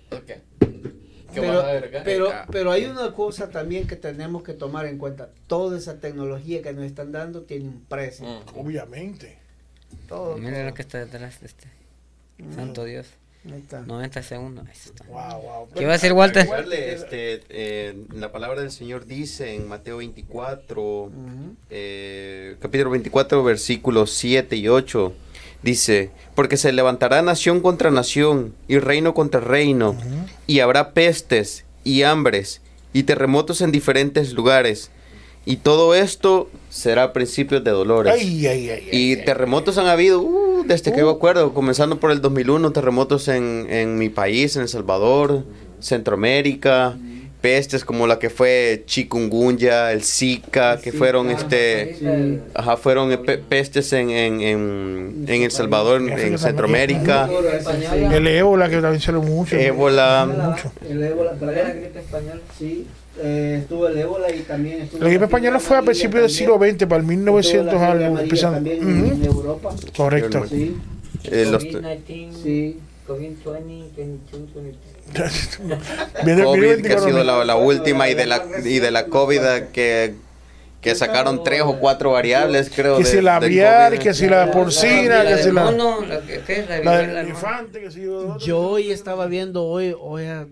¿Qué 1.40 1.46
Pero, 1.46 1.56
vas 1.58 1.64
a 1.64 1.70
agregar? 1.70 2.04
pero, 2.04 2.32
pero 2.50 2.70
hay 2.72 2.84
una 2.86 3.12
cosa 3.12 3.50
también 3.50 3.86
que 3.86 3.96
tenemos 3.96 4.42
que 4.42 4.52
tomar 4.54 4.86
en 4.86 4.98
cuenta. 4.98 5.30
Toda 5.46 5.78
esa 5.78 6.00
tecnología 6.00 6.62
que 6.62 6.72
nos 6.72 6.84
están 6.84 7.12
dando 7.12 7.42
tiene 7.42 7.64
un 7.68 7.84
precio. 7.88 8.26
Mm. 8.26 8.58
Obviamente. 8.58 9.38
Todo. 10.08 10.36
Mira 10.36 10.64
lo 10.64 10.74
que 10.74 10.82
está 10.82 10.98
detrás 10.98 11.40
de 11.40 11.46
este. 11.46 11.68
Santo 12.54 12.84
Dios. 12.84 13.06
Ahí 13.46 13.60
está. 13.60 13.80
90 13.80 14.22
segundos. 14.22 14.66
Wow, 15.08 15.40
wow. 15.40 15.68
¿Qué 15.74 15.84
va 15.84 15.92
a 15.92 15.94
decir 15.94 16.12
Walter? 16.12 16.42
Recuerde, 16.42 16.92
este, 16.92 17.40
eh, 17.48 18.04
la 18.12 18.30
palabra 18.32 18.60
del 18.60 18.70
Señor 18.70 19.06
dice 19.06 19.54
en 19.54 19.68
Mateo 19.68 19.98
24, 19.98 20.82
Ujú. 21.04 21.12
eh, 21.70 22.56
capítulo 22.60 22.90
24, 22.90 23.42
versículos 23.44 24.10
7 24.12 24.56
y 24.56 24.68
8, 24.68 25.12
dice, 25.62 26.10
porque 26.34 26.56
se 26.56 26.72
levantará 26.72 27.22
nación 27.22 27.60
contra 27.60 27.90
nación 27.90 28.54
y 28.68 28.78
reino 28.78 29.14
contra 29.14 29.40
reino, 29.40 29.96
y 30.46 30.60
habrá 30.60 30.92
pestes 30.92 31.64
y 31.84 32.02
hambres 32.02 32.60
y 32.92 33.04
terremotos 33.04 33.60
en 33.60 33.72
diferentes 33.72 34.32
lugares, 34.32 34.90
y 35.44 35.56
todo 35.56 35.94
esto 35.94 36.50
será 36.68 37.12
principios 37.12 37.64
de 37.64 37.70
dolores. 37.70 38.12
Ay, 38.12 38.46
ay, 38.46 38.70
ay. 38.70 38.88
Y 38.92 39.16
terremotos 39.16 39.78
han 39.78 39.86
habido 39.86 40.20
uh, 40.20 40.64
desde 40.66 40.92
que 40.92 41.00
yo 41.00 41.08
acuerdo, 41.08 41.54
comenzando 41.54 41.98
por 41.98 42.10
el 42.10 42.20
2001, 42.20 42.70
terremotos 42.72 43.28
en, 43.28 43.66
en 43.70 43.96
mi 43.96 44.10
país, 44.10 44.56
en 44.56 44.62
El 44.62 44.68
Salvador, 44.68 45.44
Centroamérica, 45.80 46.98
pestes 47.40 47.84
como 47.84 48.06
la 48.06 48.18
que 48.18 48.30
fue 48.30 48.82
chikungunya, 48.86 49.92
el 49.92 50.02
Zika, 50.02 50.78
que 50.80 50.92
fueron 50.92 51.30
este, 51.30 52.40
ajá, 52.54 52.76
fueron 52.76 53.12
eh, 53.12 53.18
pe- 53.18 53.38
pestes 53.38 53.92
en, 53.92 54.10
en, 54.10 54.40
en, 54.40 55.24
en 55.28 55.42
El 55.42 55.50
Salvador, 55.50 56.00
en, 56.02 56.08
en 56.18 56.38
Centroamérica, 56.38 57.28
El 58.12 58.26
ébola 58.26 58.68
que 58.68 58.80
también 58.80 59.00
sale 59.00 59.18
mucho. 59.18 59.56
ébola. 59.56 60.26
Mucho. 60.26 60.72
El 60.88 61.02
ébola, 61.02 61.32
¿cuál 61.38 61.50
era 61.50 61.68
la 61.68 61.74
gripe 61.74 61.98
española? 62.00 62.40
Sí, 62.58 62.86
eh, 63.20 63.58
estuvo 63.62 63.86
el 63.88 63.98
ébola 63.98 64.34
y 64.34 64.40
también 64.40 64.82
estuvo... 64.82 65.02
La 65.02 65.08
gripe 65.08 65.24
española 65.24 65.58
fue 65.60 65.76
a 65.76 65.82
principios 65.82 66.22
del 66.22 66.30
siglo 66.30 66.58
XX, 66.58 66.86
para 66.86 67.00
el 67.00 67.06
1900 67.06 67.74
algo, 67.74 68.18
empezando. 68.18 68.70
En 68.70 69.24
Europa. 69.24 69.74
Correcto. 69.96 70.44
Sí, 70.48 70.76
eh, 71.24 71.46
los- 71.50 71.62
sí. 71.62 71.70
Viene- 71.70 72.78
COVID, 76.44 76.82
que 76.82 76.92
ha 76.94 76.98
sido 76.98 77.24
la, 77.24 77.36
24 77.38 77.44
la 77.44 77.56
última, 77.56 78.08
y 78.08 78.14
de 78.14 78.26
la, 78.26 78.42
y 78.64 78.78
de 78.78 78.90
la 78.90 79.06
COVID 79.06 79.40
que, 79.72 80.14
que 80.80 80.94
sacaron 80.94 81.42
tres 81.44 81.62
o 81.62 81.78
cuatro 81.78 82.12
variables, 82.12 82.70
creo. 82.74 82.98
Que 82.98 83.04
de- 83.04 83.10
si 83.10 83.20
la 83.20 83.36
aviar, 83.36 83.98
que 83.98 84.14
si 84.14 84.26
la 84.28 84.50
porcina, 84.50 85.24
que 85.26 85.38
si 85.42 85.50
la, 85.52 85.64
mono, 85.64 86.04
la 86.04 86.20
que- 86.20 86.40
yo. 88.02 88.38
Yo 88.38 88.58
hoy 88.60 88.90
estaba 88.90 89.26
viendo, 89.26 89.64
hoy, 89.64 89.94
hoy 89.98 90.24
a- 90.26 90.46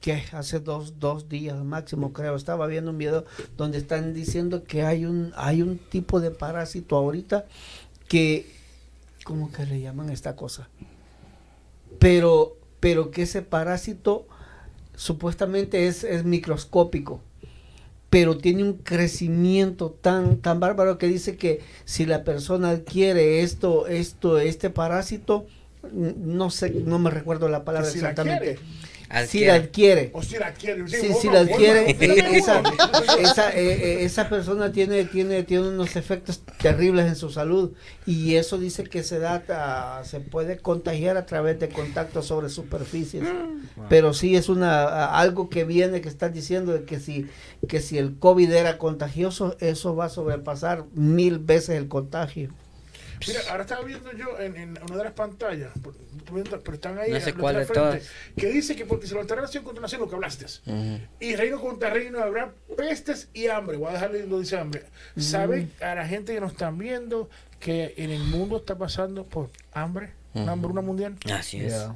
que 0.00 0.22
hace 0.32 0.60
dos, 0.60 0.98
dos 1.00 1.30
días 1.30 1.56
máximo 1.64 2.12
creo, 2.12 2.36
estaba 2.36 2.66
viendo 2.66 2.90
un 2.90 2.98
video 2.98 3.24
donde 3.56 3.78
están 3.78 4.12
diciendo 4.12 4.62
que 4.64 4.82
hay 4.82 5.06
un, 5.06 5.32
hay 5.34 5.62
un 5.62 5.78
tipo 5.78 6.20
de 6.20 6.30
parásito 6.30 6.96
ahorita 6.96 7.46
que, 8.06 8.44
¿cómo 9.24 9.50
que 9.50 9.64
le 9.64 9.80
llaman 9.80 10.10
esta 10.10 10.36
cosa? 10.36 10.68
Pero, 11.98 12.56
pero 12.84 13.10
que 13.10 13.22
ese 13.22 13.40
parásito 13.40 14.26
supuestamente 14.94 15.86
es, 15.86 16.04
es 16.04 16.24
microscópico 16.24 17.22
pero 18.10 18.36
tiene 18.36 18.62
un 18.62 18.74
crecimiento 18.74 19.88
tan 19.88 20.36
tan 20.36 20.60
bárbaro 20.60 20.98
que 20.98 21.06
dice 21.06 21.38
que 21.38 21.62
si 21.86 22.04
la 22.04 22.24
persona 22.24 22.68
adquiere 22.68 23.40
esto 23.40 23.86
esto 23.86 24.38
este 24.38 24.68
parásito 24.68 25.46
no 25.94 26.50
sé 26.50 26.72
no 26.84 26.98
me 26.98 27.08
recuerdo 27.08 27.48
la 27.48 27.64
palabra 27.64 27.88
si 27.88 27.96
exactamente. 27.96 28.58
Si 29.26 29.44
la 29.44 29.54
adquiere 29.54 30.10
O 30.12 30.22
si 30.22 30.38
la. 30.38 30.54
Sí, 30.56 31.12
si 31.20 31.28
la 31.28 31.40
adquiere, 31.40 31.90
esa, 32.36 32.62
esa, 33.18 33.50
eh, 33.50 33.72
eh, 33.72 34.04
esa 34.04 34.28
persona 34.28 34.72
tiene, 34.72 35.04
tiene, 35.04 35.42
tiene 35.42 35.68
unos 35.68 35.96
efectos 35.96 36.42
terribles 36.58 37.06
en 37.06 37.16
su 37.16 37.30
salud 37.30 37.72
y 38.06 38.34
eso 38.34 38.58
dice 38.58 38.84
que 38.84 39.02
se 39.02 39.18
da, 39.18 40.02
se 40.04 40.20
puede 40.20 40.58
contagiar 40.58 41.16
a 41.16 41.26
través 41.26 41.58
de 41.60 41.68
contacto 41.68 42.22
sobre 42.22 42.48
superficies. 42.48 43.24
Pero 43.88 44.14
sí 44.14 44.36
es 44.36 44.48
una 44.48 45.06
algo 45.06 45.48
que 45.48 45.64
viene 45.64 46.00
que 46.00 46.08
están 46.08 46.32
diciendo 46.32 46.72
de 46.72 46.84
que 46.84 47.00
si 47.00 47.26
que 47.68 47.80
si 47.80 47.98
el 47.98 48.18
COVID 48.18 48.50
era 48.52 48.78
contagioso, 48.78 49.56
eso 49.60 49.96
va 49.96 50.06
a 50.06 50.10
sobrepasar 50.10 50.84
mil 50.94 51.38
veces 51.38 51.76
el 51.76 51.88
contagio. 51.88 52.50
Mira, 53.26 53.40
ahora 53.50 53.62
estaba 53.62 53.82
viendo 53.82 54.12
yo 54.12 54.38
en, 54.40 54.56
en 54.56 54.70
una 54.82 54.96
de 54.98 55.04
las 55.04 55.12
pantallas, 55.12 55.70
pero 56.24 56.74
están 56.74 56.98
ahí 56.98 57.10
No 57.10 57.20
sé 57.20 57.34
cuál 57.34 57.56
de 57.56 57.64
frente, 57.64 57.80
todas. 57.80 58.10
que 58.36 58.46
dice 58.48 58.76
que 58.76 58.84
porque 58.86 59.06
se 59.06 59.14
levantará 59.14 59.42
nación 59.42 59.64
contra 59.64 59.82
nación, 59.82 60.00
lo 60.00 60.08
que 60.08 60.14
hablaste, 60.14 60.46
y 61.20 61.36
reino 61.36 61.60
contra 61.60 61.90
reino 61.90 62.20
habrá 62.20 62.52
pestes 62.76 63.28
y 63.34 63.46
hambre. 63.48 63.76
Voy 63.76 63.88
a 63.90 63.92
dejarle 63.92 64.26
lo 64.26 64.40
dice 64.40 64.56
hambre. 64.58 64.84
¿Saben 65.16 65.72
a 65.80 65.94
la 65.94 66.06
gente 66.06 66.34
que 66.34 66.40
nos 66.40 66.52
están 66.52 66.76
viendo 66.78 67.28
que 67.60 67.94
en 67.96 68.10
el 68.10 68.22
mundo 68.24 68.58
está 68.58 68.76
pasando 68.76 69.24
por 69.24 69.50
hambre? 69.72 70.12
Una 70.34 70.52
hambruna 70.52 70.80
mundial. 70.80 71.16
Así 71.32 71.60
es. 71.64 71.86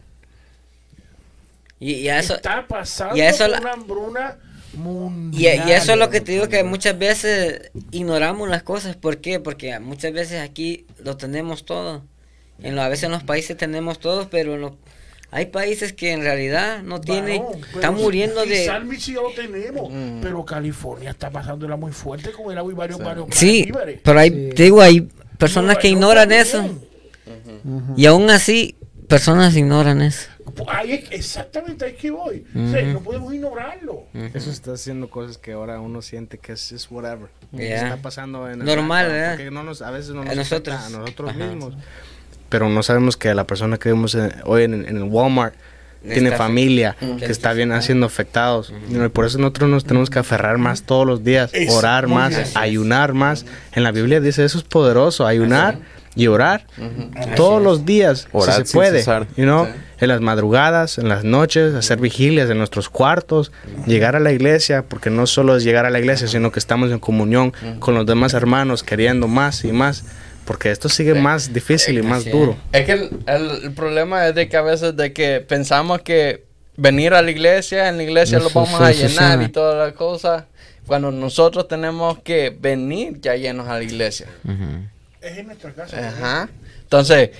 Y, 1.80 1.92
y 1.94 2.08
a 2.08 2.18
eso, 2.18 2.34
está 2.34 2.66
pasando 2.66 3.16
y 3.16 3.20
a 3.20 3.28
eso 3.30 3.44
por 3.44 3.50
la- 3.52 3.60
una 3.60 3.72
hambruna 3.72 4.38
mundial. 4.74 5.68
y 5.68 5.72
eso 5.72 5.92
es 5.92 5.98
lo 5.98 6.10
que 6.10 6.20
te 6.20 6.32
digo 6.32 6.48
que 6.48 6.62
muchas 6.64 6.98
veces 6.98 7.70
ignoramos 7.90 8.48
las 8.48 8.62
cosas. 8.62 8.96
¿Por 8.96 9.18
qué? 9.18 9.40
Porque 9.40 9.78
muchas 9.78 10.12
veces 10.12 10.40
aquí 10.40 10.86
lo 11.02 11.16
tenemos 11.16 11.64
todo. 11.64 12.04
En 12.62 12.74
lo- 12.76 12.82
a 12.82 12.88
veces 12.88 13.04
en 13.04 13.12
los 13.12 13.22
países 13.22 13.56
tenemos 13.56 13.98
todo, 14.00 14.28
pero 14.30 14.54
en 14.54 14.60
los- 14.62 14.72
hay 15.30 15.46
países 15.46 15.92
que 15.92 16.12
en 16.12 16.22
realidad 16.22 16.82
no 16.82 17.00
tienen, 17.00 17.42
pero 17.50 17.64
están 17.74 17.94
muriendo 17.96 18.44
de... 18.46 18.64
San 18.64 18.90
sí 18.98 19.12
ya 19.14 19.20
lo 19.20 19.30
tenemos, 19.30 19.90
Mm. 19.90 20.20
pero 20.22 20.44
California 20.44 21.10
está 21.10 21.30
pasándola 21.30 21.76
muy 21.76 21.92
fuerte 21.92 22.32
con 22.32 22.50
el 22.50 22.58
agua 22.58 22.72
y 22.72 22.74
varios, 22.74 22.98
varios 22.98 23.26
Sí, 23.32 23.64
víveres. 23.66 24.00
pero 24.02 24.18
hay, 24.20 24.30
Sí. 24.30 24.50
te 24.56 24.62
digo, 24.64 24.80
hay 24.80 25.06
personas 25.36 25.78
que 25.78 25.88
ignoran 25.88 26.28
también. 26.30 26.40
eso. 26.42 26.64
Y 27.96 28.06
aún 28.06 28.30
así, 28.30 28.74
personas 29.06 29.54
ignoran 29.56 30.00
eso. 30.02 30.28
Ahí 30.68 30.92
es- 30.92 31.10
exactamente 31.12 31.84
ahí 31.84 31.92
que 31.94 32.10
voy. 32.10 32.44
O 32.54 32.70
sea, 32.70 32.82
no 32.82 33.00
podemos 33.00 33.32
ignorarlo. 33.34 34.04
Eso 34.34 34.50
está 34.50 34.72
haciendo 34.72 35.08
cosas 35.10 35.38
que 35.38 35.52
ahora 35.52 35.80
uno 35.80 36.02
siente 36.02 36.38
que 36.38 36.52
es, 36.52 36.72
es 36.72 36.90
whatever. 36.90 37.28
Yeah. 37.52 37.84
Está 37.84 37.96
pasando 38.02 38.48
en 38.50 38.60
el 38.60 38.66
Normal, 38.66 39.06
background, 39.06 39.38
¿verdad? 39.38 39.52
No 39.52 39.62
nos, 39.62 39.82
a 39.82 39.90
veces 39.90 40.10
no 40.14 40.22
A 40.22 40.24
nos 40.26 40.36
nosotros. 40.36 40.76
afecta 40.76 40.96
a 40.96 41.00
nosotros 41.00 41.30
Ajá. 41.30 41.38
mismos. 41.46 41.74
Pero 42.48 42.68
no 42.68 42.82
sabemos 42.82 43.16
que 43.16 43.34
la 43.34 43.44
persona 43.46 43.76
que 43.78 43.88
vemos 43.90 44.14
en- 44.14 44.32
hoy 44.44 44.64
en, 44.64 44.74
en 44.74 44.96
el 44.96 45.02
Walmart 45.04 45.54
tiene 46.02 46.26
Está- 46.30 46.38
familia 46.38 46.96
que 47.18 47.24
está 47.26 47.52
bien 47.52 47.82
siendo 47.82 48.06
afectados. 48.06 48.68
You 48.88 48.94
know, 48.94 49.06
y 49.06 49.08
por 49.08 49.26
eso 49.26 49.38
nosotros 49.38 49.68
nos 49.68 49.84
tenemos 49.84 50.08
que 50.10 50.18
aferrar 50.20 50.56
más 50.56 50.82
todos 50.84 51.06
los 51.06 51.24
días, 51.24 51.50
Es- 51.52 51.70
orar 51.72 52.06
más, 52.06 52.30
bien. 52.30 52.44
ayunar 52.54 53.12
más. 53.14 53.44
En 53.72 53.82
la 53.82 53.90
Biblia 53.92 54.20
dice 54.20 54.44
eso 54.44 54.58
es 54.58 54.64
poderoso, 54.64 55.26
ayunar 55.26 55.78
y 56.14 56.26
orar 56.28 56.66
todos 57.36 57.62
los 57.62 57.84
días, 57.84 58.28
Orar 58.32 58.56
si 58.62 58.66
se 58.66 58.72
puede, 58.74 59.04
you 59.36 59.44
know, 59.44 59.66
Sí. 59.66 59.72
En 60.00 60.08
las 60.08 60.20
madrugadas, 60.20 60.98
en 60.98 61.08
las 61.08 61.24
noches, 61.24 61.74
hacer 61.74 61.98
vigilias 62.00 62.48
en 62.50 62.58
nuestros 62.58 62.88
cuartos, 62.88 63.50
llegar 63.86 64.14
a 64.16 64.20
la 64.20 64.32
iglesia, 64.32 64.82
porque 64.82 65.10
no 65.10 65.26
solo 65.26 65.56
es 65.56 65.64
llegar 65.64 65.86
a 65.86 65.90
la 65.90 65.98
iglesia, 65.98 66.28
sino 66.28 66.52
que 66.52 66.58
estamos 66.58 66.90
en 66.90 66.98
comunión 66.98 67.52
con 67.80 67.94
los 67.94 68.06
demás 68.06 68.34
hermanos, 68.34 68.82
queriendo 68.82 69.26
más 69.28 69.64
y 69.64 69.72
más, 69.72 70.04
porque 70.44 70.70
esto 70.70 70.88
sigue 70.88 71.14
más 71.14 71.52
difícil 71.52 71.98
y 71.98 72.02
más 72.02 72.24
duro. 72.24 72.56
Es 72.72 72.86
que 72.86 72.92
el, 72.92 73.10
el- 73.26 73.64
el 73.64 73.72
problema 73.72 74.26
es 74.28 74.34
de 74.34 74.48
que 74.48 74.56
a 74.56 74.62
veces 74.62 74.96
de 74.96 75.12
que 75.12 75.40
pensamos 75.40 76.00
que 76.02 76.44
venir 76.76 77.12
a 77.14 77.20
la 77.22 77.30
iglesia, 77.30 77.88
en 77.88 77.96
la 77.96 78.04
iglesia 78.04 78.38
lo 78.38 78.50
vamos 78.50 78.80
a 78.80 78.92
llenar 78.92 79.42
y 79.42 79.48
todas 79.52 79.86
las 79.88 79.96
cosas, 79.96 80.44
cuando 80.86 81.10
nosotros 81.10 81.66
tenemos 81.68 82.20
que 82.20 82.56
venir 82.58 83.20
ya 83.20 83.34
llenos 83.34 83.68
a 83.68 83.74
la 83.74 83.82
iglesia. 83.82 84.26
Es 85.20 85.36
en 85.38 85.46
nuestra 85.48 85.72
casa. 85.74 86.08
Ajá. 86.08 86.48
Entonces, 86.84 87.30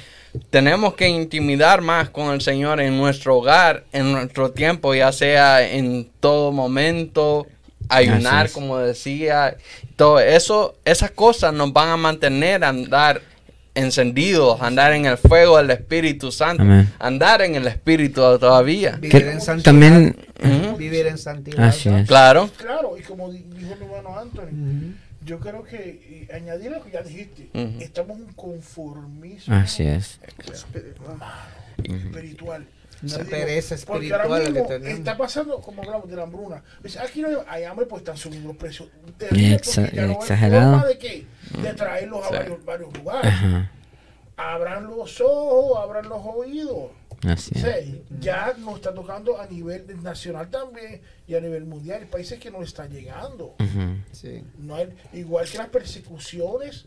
tenemos 0.51 0.95
que 0.95 1.09
intimidar 1.09 1.81
más 1.81 2.11
con 2.11 2.33
el 2.33 2.41
Señor 2.41 2.81
en 2.81 2.97
nuestro 2.97 3.37
hogar, 3.39 3.85
en 3.93 4.13
nuestro 4.13 4.51
tiempo, 4.51 4.95
ya 4.95 5.13
sea 5.13 5.67
en 5.69 6.09
todo 6.21 6.53
momento, 6.53 7.47
ayunar, 7.89 8.51
como 8.51 8.79
decía, 8.79 9.57
todo 9.97 10.21
eso, 10.21 10.77
esas 10.85 11.11
cosas 11.11 11.53
nos 11.55 11.73
van 11.73 11.89
a 11.89 11.97
mantener 11.97 12.63
a 12.65 12.69
andar 12.69 13.23
encendidos, 13.75 14.61
andar 14.61 14.93
en 14.93 15.07
el 15.07 15.17
fuego 15.17 15.57
del 15.59 15.71
Espíritu 15.71 16.33
Santo, 16.33 16.63
Amén. 16.63 16.93
andar 16.99 17.43
en 17.43 17.55
el 17.55 17.67
Espíritu 17.69 18.21
todavía. 18.39 18.97
Vivir 19.01 19.27
en 19.29 19.41
santidad. 19.41 19.65
también... 19.65 20.17
Vivir 20.77 21.07
en 21.07 21.19
santidad. 21.19 21.65
Así 21.65 21.89
es. 21.89 22.07
Claro. 22.09 22.51
Claro, 22.57 22.97
y 22.99 23.03
como 23.03 23.31
di- 23.31 23.45
dijo 23.57 23.75
el 23.75 23.83
hermano 23.83 24.19
Anthony. 24.19 24.95
Yo 25.29 25.39
creo 25.41 25.63
que 25.63 26.27
y 26.31 26.33
añadir 26.35 26.71
lo 26.73 26.83
que 26.83 26.91
ya 26.91 27.03
dijiste, 27.03 27.51
estamos 27.81 28.17
en 28.19 28.25
un 28.25 28.33
conformismo 28.33 29.55
Así 29.55 29.85
es. 29.85 30.19
espiritual. 31.83 32.67
Yo 33.01 33.17
digo, 33.19 33.31
pereza 33.31 33.77
porque 33.87 34.13
ahora 34.13 34.25
espiritual 34.25 34.41
la 34.41 34.45
que 34.47 34.51
mismo 34.53 34.67
tenemos. 34.67 34.99
Está 34.99 35.17
pasando, 35.17 35.61
como 35.61 35.83
hablamos 35.83 36.11
de 36.11 36.17
la 36.17 36.23
hambruna. 36.25 36.63
Dice, 36.83 36.99
aquí 36.99 37.21
no 37.23 37.29
hay- 37.29 37.37
hay 37.47 37.65
hambre, 37.65 37.87
pues 37.87 38.01
están 38.01 38.17
subiendo 38.17 38.49
los 38.49 38.57
precios. 38.57 38.89
Exa- 39.21 39.93
ya 39.93 40.03
no 40.03 40.09
hay 40.09 40.15
exagerado. 40.17 40.73
forma 40.73 40.87
de 40.89 40.99
qué? 40.99 41.27
De 41.63 41.75
traerlos 41.75 42.27
a 42.27 42.31
varios, 42.31 42.65
varios 42.65 42.93
lugares. 42.97 43.33
Ajá. 43.33 43.71
Abran 44.37 44.87
los 44.89 45.21
ojos, 45.21 45.79
abran 45.81 46.09
los 46.09 46.21
oídos. 46.25 46.91
Así 47.27 47.53
ya 48.21 48.55
nos 48.59 48.77
está 48.77 48.95
tocando 48.95 49.41
a 49.41 49.47
nivel 49.47 50.03
nacional 50.03 50.49
también 50.51 51.01
y 51.27 51.35
a 51.35 51.41
nivel 51.41 51.65
mundial. 51.65 52.01
Hay 52.03 52.07
países 52.09 52.39
que 52.39 52.51
no 52.51 52.59
le 52.61 52.67
están 52.67 52.91
llegando. 52.91 53.57
Sí. 54.13 54.45
No 54.59 54.77
hay- 54.77 54.95
igual 55.13 55.49
que 55.51 55.59
las 55.59 55.69
persecuciones 55.69 56.87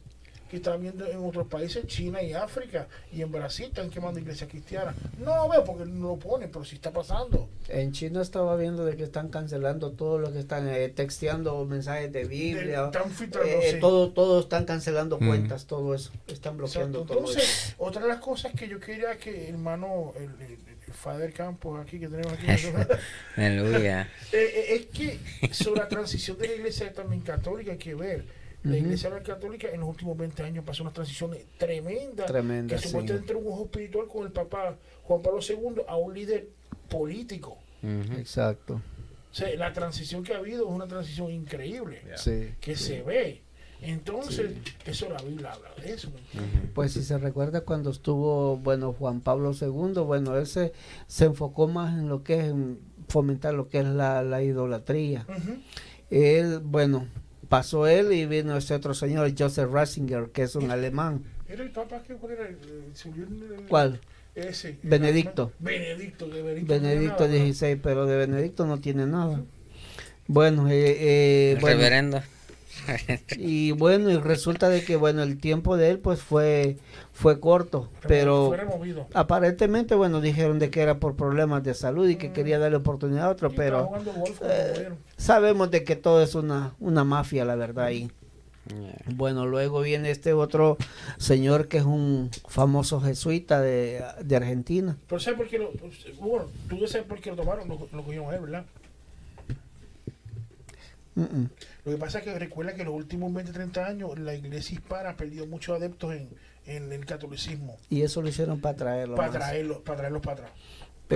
que 0.51 0.57
están 0.57 0.81
viendo 0.81 1.07
en 1.07 1.17
otros 1.25 1.47
países, 1.47 1.87
China 1.87 2.21
y 2.21 2.33
África, 2.33 2.87
y 3.11 3.21
en 3.21 3.31
Brasil 3.31 3.67
están 3.67 3.89
quemando 3.89 4.19
iglesias 4.19 4.49
cristianas. 4.49 4.93
No 5.17 5.33
lo 5.37 5.47
veo 5.49 5.63
porque 5.63 5.85
no 5.85 6.09
lo 6.09 6.15
ponen, 6.17 6.51
pero 6.51 6.65
sí 6.65 6.75
está 6.75 6.91
pasando. 6.91 7.47
En 7.69 7.93
China 7.93 8.21
estaba 8.21 8.57
viendo 8.57 8.83
de 8.83 8.97
que 8.97 9.03
están 9.03 9.29
cancelando 9.29 9.91
todo 9.93 10.19
lo 10.19 10.33
que 10.33 10.39
están 10.39 10.67
eh, 10.67 10.89
texteando 10.89 11.63
mensajes 11.65 12.11
de 12.11 12.25
Biblia. 12.25 12.85
Están 12.87 13.09
filtrando, 13.09 13.49
eh, 13.49 13.71
sí. 13.71 13.79
todo, 13.79 14.11
todo 14.11 14.41
están 14.41 14.65
cancelando 14.65 15.17
Mm. 15.21 15.27
cuentas, 15.27 15.65
todo 15.65 15.95
eso. 15.95 16.11
Están 16.27 16.57
bloqueando 16.57 16.99
Exacto. 17.03 17.13
todo 17.21 17.31
eso. 17.31 17.39
Entonces, 17.39 17.75
otra 17.77 18.01
de 18.01 18.07
las 18.09 18.19
cosas 18.19 18.51
que 18.53 18.67
yo 18.67 18.79
quería 18.79 19.17
que 19.17 19.47
hermano, 19.47 20.13
el, 20.17 20.23
el, 20.45 20.57
el 20.87 20.93
Father 20.93 21.31
Campos 21.31 21.79
aquí 21.79 21.97
que 21.97 22.09
tenemos 22.09 22.33
aquí, 22.33 22.45
Aleluya. 23.37 24.09
Eh, 24.33 24.37
eh, 24.53 24.75
es 24.75 24.85
que 24.87 25.53
sobre 25.53 25.79
la 25.81 25.87
transición 25.87 26.37
de 26.37 26.47
la 26.49 26.53
iglesia 26.55 26.91
también 26.93 27.21
católica 27.21 27.71
hay 27.71 27.77
que 27.77 27.95
ver. 27.95 28.40
La 28.63 28.77
iglesia 28.77 29.09
católica 29.23 29.69
en 29.69 29.79
los 29.79 29.89
últimos 29.89 30.17
20 30.17 30.43
años 30.43 30.63
pasó 30.65 30.83
una 30.83 30.93
transición 30.93 31.35
tremenda. 31.57 32.25
Tremenda, 32.25 32.75
que 32.75 32.81
sí. 32.81 32.89
supuestamente 32.89 33.33
un 33.35 33.47
ojo 33.47 33.63
espiritual 33.65 34.07
con 34.07 34.25
el 34.25 34.31
Papa 34.31 34.75
Juan 35.03 35.21
Pablo 35.21 35.39
II 35.41 35.81
a 35.87 35.95
un 35.97 36.13
líder 36.13 36.47
político. 36.87 37.57
Exacto. 38.17 38.75
O 39.31 39.33
sea, 39.33 39.53
la 39.55 39.73
transición 39.73 40.23
que 40.23 40.33
ha 40.33 40.37
habido 40.37 40.67
es 40.67 40.75
una 40.75 40.87
transición 40.87 41.31
increíble. 41.31 42.01
Sí. 42.17 42.53
Que 42.59 42.75
se 42.75 43.01
ve. 43.01 43.41
Entonces, 43.81 44.51
eso 44.85 45.09
la 45.09 45.21
Biblia 45.23 45.53
habla 45.53 45.69
de 45.81 45.93
eso. 45.93 46.11
Pues 46.75 46.93
si 46.93 47.03
se 47.03 47.17
recuerda 47.17 47.61
cuando 47.61 47.89
estuvo, 47.89 48.57
bueno, 48.57 48.93
Juan 48.93 49.21
Pablo 49.21 49.53
II, 49.59 50.01
bueno, 50.03 50.37
él 50.37 50.45
se, 50.45 50.71
se 51.07 51.25
enfocó 51.25 51.67
más 51.67 51.97
en 51.97 52.07
lo 52.07 52.23
que 52.23 52.35
es 52.35 52.45
en 52.45 52.79
fomentar 53.07 53.55
lo 53.55 53.69
que 53.69 53.79
es 53.79 53.85
la, 53.85 54.21
la 54.21 54.43
idolatría. 54.43 55.25
Ujú. 55.27 55.57
Él, 56.11 56.59
bueno, 56.59 57.07
pasó 57.51 57.85
él 57.85 58.13
y 58.13 58.25
vino 58.25 58.55
ese 58.55 58.73
otro 58.73 58.93
señor, 58.93 59.29
Joseph 59.37 59.69
Ratzinger, 59.69 60.29
que 60.29 60.43
es 60.43 60.55
un 60.55 60.71
alemán. 60.71 61.21
¿Era 61.49 61.63
el 61.63 61.69
Papa 61.71 62.01
que 62.01 62.13
cuál 62.15 62.31
era? 62.31 62.47
El- 62.47 62.55
el- 62.55 62.95
se 62.95 63.09
murió 63.09 63.25
el- 63.25 63.59
el- 63.59 63.67
¿Cuál? 63.67 63.99
Ese. 64.33 64.77
Benedicto. 64.83 65.51
Benedicto, 65.59 66.27
de 66.29 66.41
Benedicto. 66.41 66.73
Benedicto 66.73 67.27
no 67.27 67.33
XVI, 67.53 67.75
pero 67.75 68.05
de 68.05 68.15
Benedicto 68.15 68.65
no 68.65 68.79
tiene 68.79 69.05
nada. 69.05 69.41
Bueno, 70.27 70.69
eh, 70.69 70.95
eh, 70.97 71.51
El 71.55 71.59
bueno, 71.59 71.75
reverendo. 71.75 72.21
y 73.37 73.71
bueno, 73.71 74.09
y 74.09 74.17
resulta 74.17 74.69
de 74.69 74.83
que, 74.83 74.95
bueno, 74.95 75.23
el 75.23 75.37
tiempo 75.39 75.77
de 75.77 75.89
él 75.91 75.99
pues 75.99 76.21
fue, 76.21 76.77
fue 77.13 77.39
corto, 77.39 77.89
pero 78.07 78.47
Fue 78.47 78.57
removido. 78.57 79.07
aparentemente, 79.13 79.95
bueno, 79.95 80.21
dijeron 80.21 80.59
de 80.59 80.69
que 80.69 80.81
era 80.81 80.99
por 80.99 81.15
problemas 81.15 81.63
de 81.63 81.73
salud 81.73 82.07
y 82.09 82.15
que 82.15 82.31
quería 82.31 82.59
darle 82.59 82.77
oportunidad 82.77 83.25
a 83.25 83.29
otro, 83.29 83.49
Y 83.49 83.51
estaba 83.51 83.65
pero 83.65 83.85
jugando 83.87 84.13
golf 84.13 84.41
eh, 84.43 84.89
sabemos 85.17 85.71
de 85.71 85.83
que 85.83 85.95
todo 85.95 86.21
es 86.23 86.35
una, 86.35 86.73
una 86.79 87.03
mafia, 87.03 87.45
la 87.45 87.55
verdad, 87.55 87.85
ahí. 87.85 88.09
Bueno, 89.15 89.47
luego 89.47 89.81
viene 89.81 90.11
este 90.11 90.33
otro 90.33 90.77
señor 91.17 91.67
que 91.67 91.77
es 91.79 91.83
un 91.83 92.29
famoso 92.47 93.01
jesuita 93.01 93.59
de, 93.59 94.01
de 94.23 94.35
Argentina. 94.35 94.97
Pero 95.07 95.19
¿sabes 95.19 95.37
por 95.37 95.47
qué 95.47 95.57
lo, 95.57 95.71
bueno, 96.19 96.45
tú 96.69 96.77
ya 96.77 96.87
sabes 96.87 97.07
por 97.07 97.19
qué 97.19 97.31
lo 97.31 97.37
tomaron, 97.37 97.67
lo, 97.67 97.87
lo 97.91 98.03
cogieron 98.03 98.31
a 98.31 98.35
él, 98.35 98.41
¿verdad? 98.41 98.65
Lo 101.15 101.91
que 101.91 101.97
pasa 101.97 102.19
es 102.19 102.23
que 102.23 102.37
recuerda 102.37 102.73
que 102.73 102.81
en 102.81 102.87
los 102.87 102.95
últimos 102.95 103.33
20, 103.33 103.51
30 103.51 103.85
años 103.85 104.17
la 104.17 104.33
iglesia 104.33 104.75
hispana 104.75 105.09
ha 105.09 105.17
perdido 105.17 105.45
muchos 105.45 105.75
adeptos 105.75 106.13
en, 106.13 106.29
en 106.65 106.91
el 106.91 107.05
catolicismo. 107.05 107.77
Y 107.89 108.01
eso 108.01 108.21
lo 108.21 108.29
hicieron 108.29 108.59
para 108.59 108.75
traerlo. 108.75 109.15
Para 109.15 109.31
traerlos, 109.31 109.79
para 109.79 109.97
traerlos 109.97 110.21
para 110.21 110.33
atrás. 110.33 110.51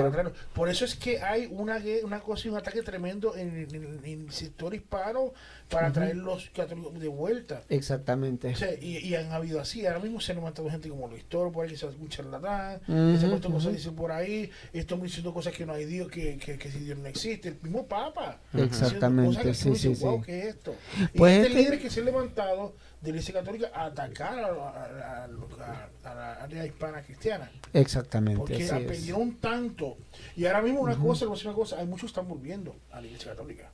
Pero-. 0.01 0.33
Por 0.53 0.69
eso 0.69 0.85
es 0.85 0.95
que 0.95 1.21
hay 1.21 1.47
una, 1.51 1.81
una 2.03 2.19
cosa 2.21 2.47
y 2.47 2.51
un 2.51 2.57
ataque 2.57 2.81
tremendo 2.81 3.35
en, 3.35 3.67
en- 3.73 4.01
en 4.03 4.21
el 4.25 4.31
sector 4.31 4.73
hispano 4.73 5.33
para 5.69 5.91
traer 5.91 6.15
los 6.17 6.49
católicos 6.51 6.99
de 6.99 7.07
vuelta. 7.07 7.63
Exactamente. 7.69 8.49
O 8.49 8.55
sea, 8.55 8.73
y, 8.79 8.97
y 8.97 9.15
han 9.15 9.31
habido 9.31 9.59
así. 9.59 9.85
Ahora 9.85 9.99
mismo 9.99 10.21
se 10.21 10.31
han 10.31 10.37
levantado 10.37 10.69
gente 10.69 10.89
como 10.89 11.07
Luis 11.07 11.25
Toro, 11.25 11.51
por 11.51 11.65
ahí 11.65 11.71
que 11.71 11.77
se 11.77 11.87
hace 11.87 11.97
un 11.97 12.09
charlatán, 12.09 12.79
que 12.85 13.17
se 13.19 13.25
ha 13.25 13.29
puesto 13.29 13.49
cosas 13.49 13.67
ujú. 13.67 13.75
dicen 13.75 13.95
por 13.95 14.11
ahí, 14.11 14.49
estamos 14.73 15.05
diciendo 15.05 15.33
cosas 15.33 15.53
que 15.53 15.65
no 15.65 15.73
hay 15.73 15.85
Dios, 15.85 16.09
que, 16.09 16.37
que, 16.37 16.57
que 16.57 16.71
si 16.71 16.79
Dios 16.79 16.97
no 16.97 17.07
existe, 17.07 17.49
el 17.49 17.57
mismo 17.61 17.87
Papa. 17.87 18.39
Exactamente, 18.53 19.29
cosas 19.37 19.43
que 19.43 19.53
sí, 19.53 19.67
uno 19.69 19.77
sí, 19.77 19.87
"Wow, 20.03 20.17
sí. 20.19 20.23
¿qué 20.25 20.39
es 20.39 20.45
esto? 20.55 20.75
Y 21.13 21.17
Pues 21.17 21.33
este 21.37 21.47
este- 21.47 21.59
líderes 21.59 21.81
que 21.81 21.89
se 21.89 21.99
han 21.99 22.05
levantado 22.05 22.75
de 23.05 23.11
la 23.11 23.17
Iglesia 23.17 23.33
Católica 23.33 23.71
a 23.73 23.85
atacar 23.85 24.37
a, 24.39 24.41
la- 24.41 24.47
a 24.49 25.25
a- 25.25 26.11
a 26.11 26.15
la 26.15 26.33
área 26.43 26.65
hispana 26.65 27.01
cristiana. 27.01 27.49
Exactamente. 27.73 28.37
Porque 28.39 28.55
así 28.55 28.63
es. 28.63 28.71
aprendieron 28.73 29.35
tanto. 29.35 29.97
Y 30.35 30.45
ahora 30.45 30.61
mismo 30.61 30.81
una 30.81 30.95
cosa, 30.97 31.25
voy 31.25 31.33
a 31.33 31.35
decir 31.35 31.47
una 31.47 31.55
cosa, 31.55 31.77
hay 31.79 31.85
muchos 31.85 32.01
que 32.11 32.19
están 32.19 32.27
volviendo 32.27 32.75
a 32.91 32.99
la 33.01 33.07
iglesia 33.07 33.31
católica. 33.31 33.69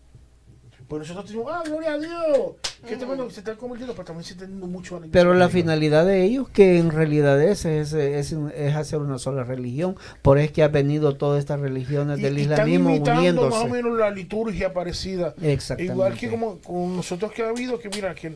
Pues 0.88 1.04
nosotros 1.08 1.26
decimos, 1.26 1.50
ah, 1.50 1.64
gloria 1.66 1.94
a 1.94 1.98
Dios. 1.98 2.56
Que 2.86 2.94
este 2.94 3.06
bueno, 3.06 3.26
que 3.26 3.34
se 3.34 3.40
están 3.40 3.56
convirtiendo, 3.56 3.94
pero 3.94 4.04
también 4.04 4.26
se 4.26 4.34
están 4.34 4.50
yendo 4.50 4.68
mucho 4.68 4.98
a 4.98 5.00
la 5.00 5.06
iglesia 5.06 5.22
Pero 5.22 5.34
la 5.36 5.48
finalidad 5.48 6.06
de 6.06 6.24
ellos, 6.26 6.50
que 6.50 6.80
en 6.80 6.92
realidad 6.92 7.42
es, 7.42 7.64
es, 7.64 7.94
es, 7.94 8.34
es 8.34 8.76
hacer 8.76 9.00
una 9.00 9.18
sola 9.18 9.46
religión. 9.46 9.96
Por 10.22 10.38
eso 10.38 10.48
es 10.48 10.52
que 10.52 10.64
ha 10.64 10.68
venido 10.68 11.16
todas 11.16 11.40
estas 11.40 11.62
religiones 11.62 12.20
Y- 12.20 12.24
del 12.24 12.38
y 12.38 12.42
islamismo 12.42 12.90
están 12.90 13.20
imitando 13.20 13.44
más 13.44 13.54
o 13.54 13.62
uniéndose. 13.64 13.84
menos 13.84 13.98
la 14.00 14.10
liturgia 14.12 14.74
parecida. 14.74 15.34
Exactamente. 15.42 15.94
Igual 15.94 16.18
que 16.18 16.30
como 16.30 16.58
con 16.60 16.98
nosotros 16.98 17.32
que 17.32 17.44
ha 17.44 17.50
habido, 17.50 17.80
que 17.80 17.88
mira, 17.88 18.14
que, 18.14 18.36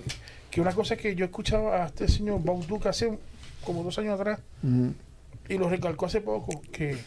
que 0.56 0.61
una 0.61 0.72
cosa 0.72 0.95
que 0.95 1.14
yo 1.15 1.26
escuchaba 1.26 1.84
a 1.84 1.88
este 1.88 2.07
señor 2.07 2.40
Duke 2.65 2.88
hace 2.88 3.19
como 3.65 3.84
dos 3.84 3.99
años 3.99 4.18
atrás, 4.18 4.40
y 5.49 5.57
lo 5.57 5.68
recalcó 5.68 6.06
hace 6.06 6.22
poco, 6.22 6.61
que, 6.72 6.98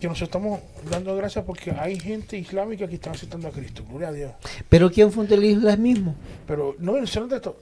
que 0.00 0.08
nos 0.08 0.22
estamos 0.22 0.60
dando 0.90 1.14
gracias 1.14 1.44
porque 1.44 1.72
hay 1.72 2.00
gente 2.00 2.38
islámica 2.38 2.88
que 2.88 2.94
está 2.94 3.10
aceptando 3.10 3.48
a 3.48 3.50
Cristo, 3.50 3.84
gloria 3.86 4.08
a 4.08 4.12
Dios. 4.12 4.32
Pero 4.70 4.90
¿quién 4.90 5.12
fundó 5.12 5.34
el 5.34 5.44
islamismo? 5.44 6.14
Pero 6.46 6.74
no 6.78 6.94
mencionan 6.94 7.30
esto, 7.34 7.54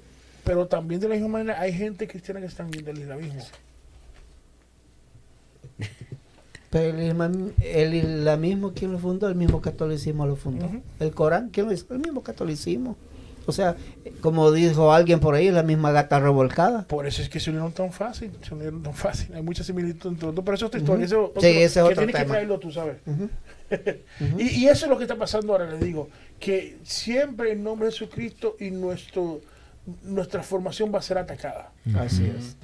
pero 0.44 0.68
también 0.68 1.00
de 1.00 1.08
la 1.08 1.14
misma 1.16 1.30
manera 1.30 1.60
hay 1.60 1.72
gente 1.72 2.06
cristiana 2.06 2.38
que 2.38 2.46
están 2.46 2.70
viendo 2.70 2.92
el 2.92 2.98
islamismo. 3.00 3.42
Pero 6.70 6.96
el, 6.96 7.08
islam- 7.08 7.52
el 7.60 7.94
islamismo, 7.94 8.72
¿quién 8.72 8.92
lo 8.92 9.00
fundó? 9.00 9.28
El 9.28 9.34
mismo 9.34 9.60
catolicismo 9.60 10.26
lo 10.26 10.36
fundó. 10.36 10.70
El 11.00 11.10
Corán, 11.12 11.48
¿quién 11.50 11.66
lo 11.66 11.72
hizo? 11.72 11.92
El 11.92 11.98
mismo 11.98 12.22
catolicismo. 12.22 12.96
O 13.46 13.52
sea, 13.52 13.76
como 14.20 14.50
dijo 14.52 14.92
alguien 14.92 15.20
por 15.20 15.34
ahí, 15.34 15.50
la 15.50 15.62
misma 15.62 15.92
gata 15.92 16.18
revolcada. 16.20 16.82
Por 16.88 17.06
eso 17.06 17.22
es 17.22 17.28
que 17.28 17.40
se 17.40 17.50
unieron 17.50 17.72
tan 17.72 17.92
fácil, 17.92 18.30
se 18.46 18.54
unieron 18.54 18.82
tan 18.82 18.94
fácil. 18.94 19.34
Hay 19.34 19.42
mucha 19.42 19.62
similitud 19.64 20.10
entre 20.10 20.26
los 20.26 20.34
dos, 20.34 20.44
pero 20.44 20.54
eso 20.56 20.66
es 20.66 20.68
otra 20.68 20.80
historia. 20.80 21.04
Ujú. 21.06 21.14
eso 21.14 21.24
otro- 21.26 21.42
Sí, 21.42 21.48
ese 21.48 21.64
es 21.64 21.72
que 21.74 21.80
otro 21.82 21.96
tienes 21.96 22.14
que 22.14 22.22
tema. 22.22 22.32
traerlo 22.34 22.58
tú, 22.58 22.72
¿sabes? 22.72 22.96
Ujú. 23.06 23.28
Y, 24.38 24.48
y 24.64 24.68
eso 24.68 24.86
es 24.86 24.90
lo 24.90 24.96
que 24.98 25.04
está 25.04 25.16
pasando 25.16 25.52
ahora, 25.52 25.70
les 25.70 25.80
digo, 25.80 26.08
que 26.38 26.76
siempre 26.84 27.52
en 27.52 27.64
nombre 27.64 27.86
de 27.86 27.92
Jesucristo 27.92 28.56
y 28.60 28.70
nuestro 28.70 29.40
nuestra 30.02 30.42
formación 30.42 30.94
va 30.94 30.98
a 30.98 31.02
ser 31.02 31.18
atacada. 31.18 31.70
Así 31.98 32.24
es. 32.24 32.56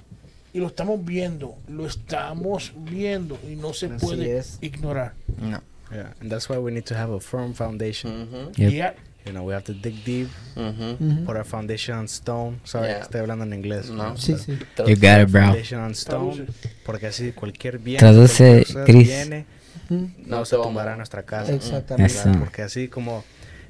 Y 0.54 0.58
lo 0.60 0.68
estamos 0.68 1.04
viendo, 1.04 1.56
lo 1.68 1.86
estamos 1.86 2.72
viendo 2.76 3.38
y 3.46 3.56
no 3.56 3.72
se 3.74 3.86
Así 3.86 4.04
puede 4.06 4.38
es. 4.38 4.58
ignorar. 4.62 5.12
No. 5.38 5.60
Yeah, 5.92 6.14
and 6.20 6.30
that's 6.30 6.48
why 6.48 6.56
we 6.56 6.70
need 6.72 6.84
to 6.84 6.94
have 6.94 7.12
a 7.14 7.20
firm 7.20 7.52
foundation. 7.52 8.22
Ujú, 8.22 8.52
Yep. 8.56 8.96
You 9.26 9.32
know, 9.32 9.44
we 9.44 9.52
have 9.52 9.64
to 9.64 9.74
dig 9.74 10.02
deep, 10.04 10.28
ujú. 10.56 10.96
Ujú. 10.98 11.24
put 11.26 11.36
our 11.36 11.44
foundation 11.44 11.98
on 11.98 12.06
stone. 12.08 12.58
Sorry, 12.64 12.88
Yeah. 12.88 13.02
estoy 13.02 13.20
hablando 13.20 13.44
en 13.44 13.52
inglés. 13.52 13.90
No. 13.90 14.16
Sí, 14.16 14.34
sí. 14.38 14.58
You 14.78 14.96
got 14.96 15.20
it, 15.20 15.30
bro. 15.30 15.42
Foundation 15.42 15.80
on 15.80 15.90
stone, 15.92 16.46
porque 16.86 17.06
así 17.06 17.32
cualquier 17.32 17.78
bien 17.78 17.98
Traduce, 17.98 18.64
Chris. 18.86 19.06
viene, 19.06 19.44
Ujú. 19.90 20.10
no, 20.26 20.38
No 20.38 20.44
se 20.46 20.56
tumbará 20.56 20.94
a- 20.94 20.96
nuestra 20.96 21.22
casa. 21.22 21.52
Exactamente. 21.52 22.12
Eso. 22.14 22.32
Porque 22.38 22.62
así 22.62 22.88
como 22.88 23.22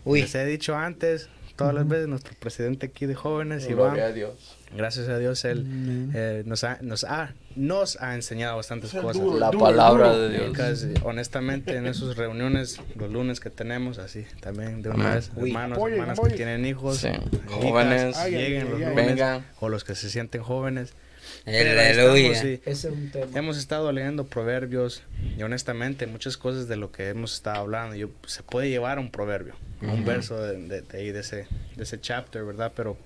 Uy. 0.05 0.23
les 0.23 0.35
he 0.37 0.45
dicho 0.47 0.77
antes, 0.77 1.29
todas 1.61 1.75
las 1.75 1.87
veces 1.89 2.09
nuestro 2.09 2.35
presidente 2.41 2.87
aquí 2.87 3.07
de 3.07 3.15
jóvenes, 3.15 3.67
Gloria 3.69 4.07
a 4.07 4.13
Dios. 4.13 4.57
gracias 4.77 5.09
a 5.09 5.19
Dios, 5.19 5.45
él 5.45 5.67
eh, 6.15 6.43
nos, 6.47 6.65
ha, 6.65 6.79
nos, 6.81 7.05
ha, 7.05 7.35
nos 7.57 8.01
ha 8.01 8.15
enseñado 8.15 8.57
bastantes 8.57 8.93
cosas. 8.93 9.21
duro, 9.23 9.39
La 9.39 9.51
duro, 9.51 9.65
palabra 9.65 10.13
duro. 10.13 10.29
de 10.29 10.39
Dios. 10.53 10.87
Honestamente, 11.05 11.77
en 11.77 11.87
esas 11.87 12.17
reuniones, 12.17 12.81
los 12.97 13.11
lunes 13.11 13.41
que 13.41 13.51
tenemos, 13.51 13.99
así, 13.99 14.25
también 14.41 14.83
de 14.83 14.91
una 14.91 15.15
vez, 15.17 15.31
hermanos, 15.37 15.79
hermanas 15.79 16.19
que 16.21 16.31
tienen 16.35 16.65
hijos, 16.65 16.99
Sí. 16.99 17.09
hijas, 17.09 17.21
Jóvenes. 17.49 18.17
Ay, 18.17 18.33
lleguen 18.33 18.63
ay, 18.63 18.69
los 18.71 18.81
ay. 18.81 18.87
lunes, 18.89 19.07
Vengan. 19.07 19.47
o 19.61 19.69
los 19.69 19.85
que 19.85 19.95
se 19.95 20.09
sienten 20.11 20.43
jóvenes. 20.43 20.95
Aleluya. 21.47 21.91
estamos, 22.33 22.39
sí. 22.39 22.61
Ese 22.65 22.89
es 22.89 22.95
un 22.95 23.11
tema. 23.11 23.39
Hemos 23.39 23.57
estado 23.59 23.91
leyendo 23.93 24.27
proverbios 24.27 25.03
y 25.39 25.43
honestamente 25.43 26.07
muchas 26.07 26.37
cosas 26.37 26.69
de 26.69 26.77
lo 26.77 26.93
que 26.93 27.09
hemos 27.09 27.35
estado 27.35 27.61
hablando 27.61 27.95
yo, 27.97 28.11
se 28.27 28.43
puede 28.43 28.69
llevar 28.69 28.99
a 28.99 29.01
un 29.01 29.11
proverbio, 29.11 29.55
a 29.83 29.93
un 29.93 30.05
verso 30.05 30.41
de, 30.41 30.57
de- 30.67 30.83
de 30.83 30.99
ahí, 30.99 31.13
de 31.13 31.21
ese, 31.21 31.47
de 31.77 31.83
ese 31.83 32.01
chapter, 32.01 32.45
¿verdad? 32.45 32.73
Pero 32.77 32.97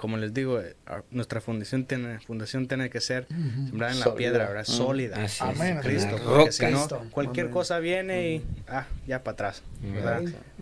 como 0.00 0.16
les 0.16 0.32
digo, 0.32 0.58
eh, 0.60 0.76
our- 0.88 1.04
nuestra 1.10 1.42
fundación 1.42 1.84
tiene, 1.84 2.20
fundación 2.20 2.66
tiene 2.66 2.88
que 2.88 3.02
ser 3.02 3.26
sembrada 3.28 3.92
en 3.92 3.98
la 3.98 4.04
Sólida. 4.06 4.16
piedra, 4.16 4.48
¿verdad? 4.48 4.64
Mm. 4.66 4.72
Sólida. 4.72 5.24
Así 5.24 5.44
es. 5.44 5.80
Cristo, 5.82 6.16
porque 6.24 6.52
si 6.52 6.66
no, 6.66 6.88
cualquier 7.10 7.46
Amén. 7.46 7.52
cosa 7.52 7.78
viene 7.80 8.30
y, 8.30 8.44
ah, 8.68 8.86
ya 9.06 9.22
para 9.22 9.34
atrás. 9.34 9.62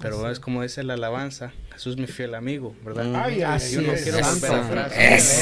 Pero 0.03 0.25
Así 0.27 0.33
es 0.33 0.41
como 0.41 0.63
dice 0.63 0.83
la 0.83 0.95
alabanza, 0.95 1.53
Jesús 1.73 1.97
mi 1.97 2.09
fiel 2.09 2.35
amigo, 2.35 2.75
¿verdad? 2.85 3.05
Mm. 3.05 3.15
Ay, 3.17 3.35
ay, 3.37 3.43
Así 3.43 3.75
Yo 3.77 3.83
no 3.83 3.93
es. 3.93 4.03
quiero 4.03 4.19
volver 4.19 4.79
atrás, 4.81 4.93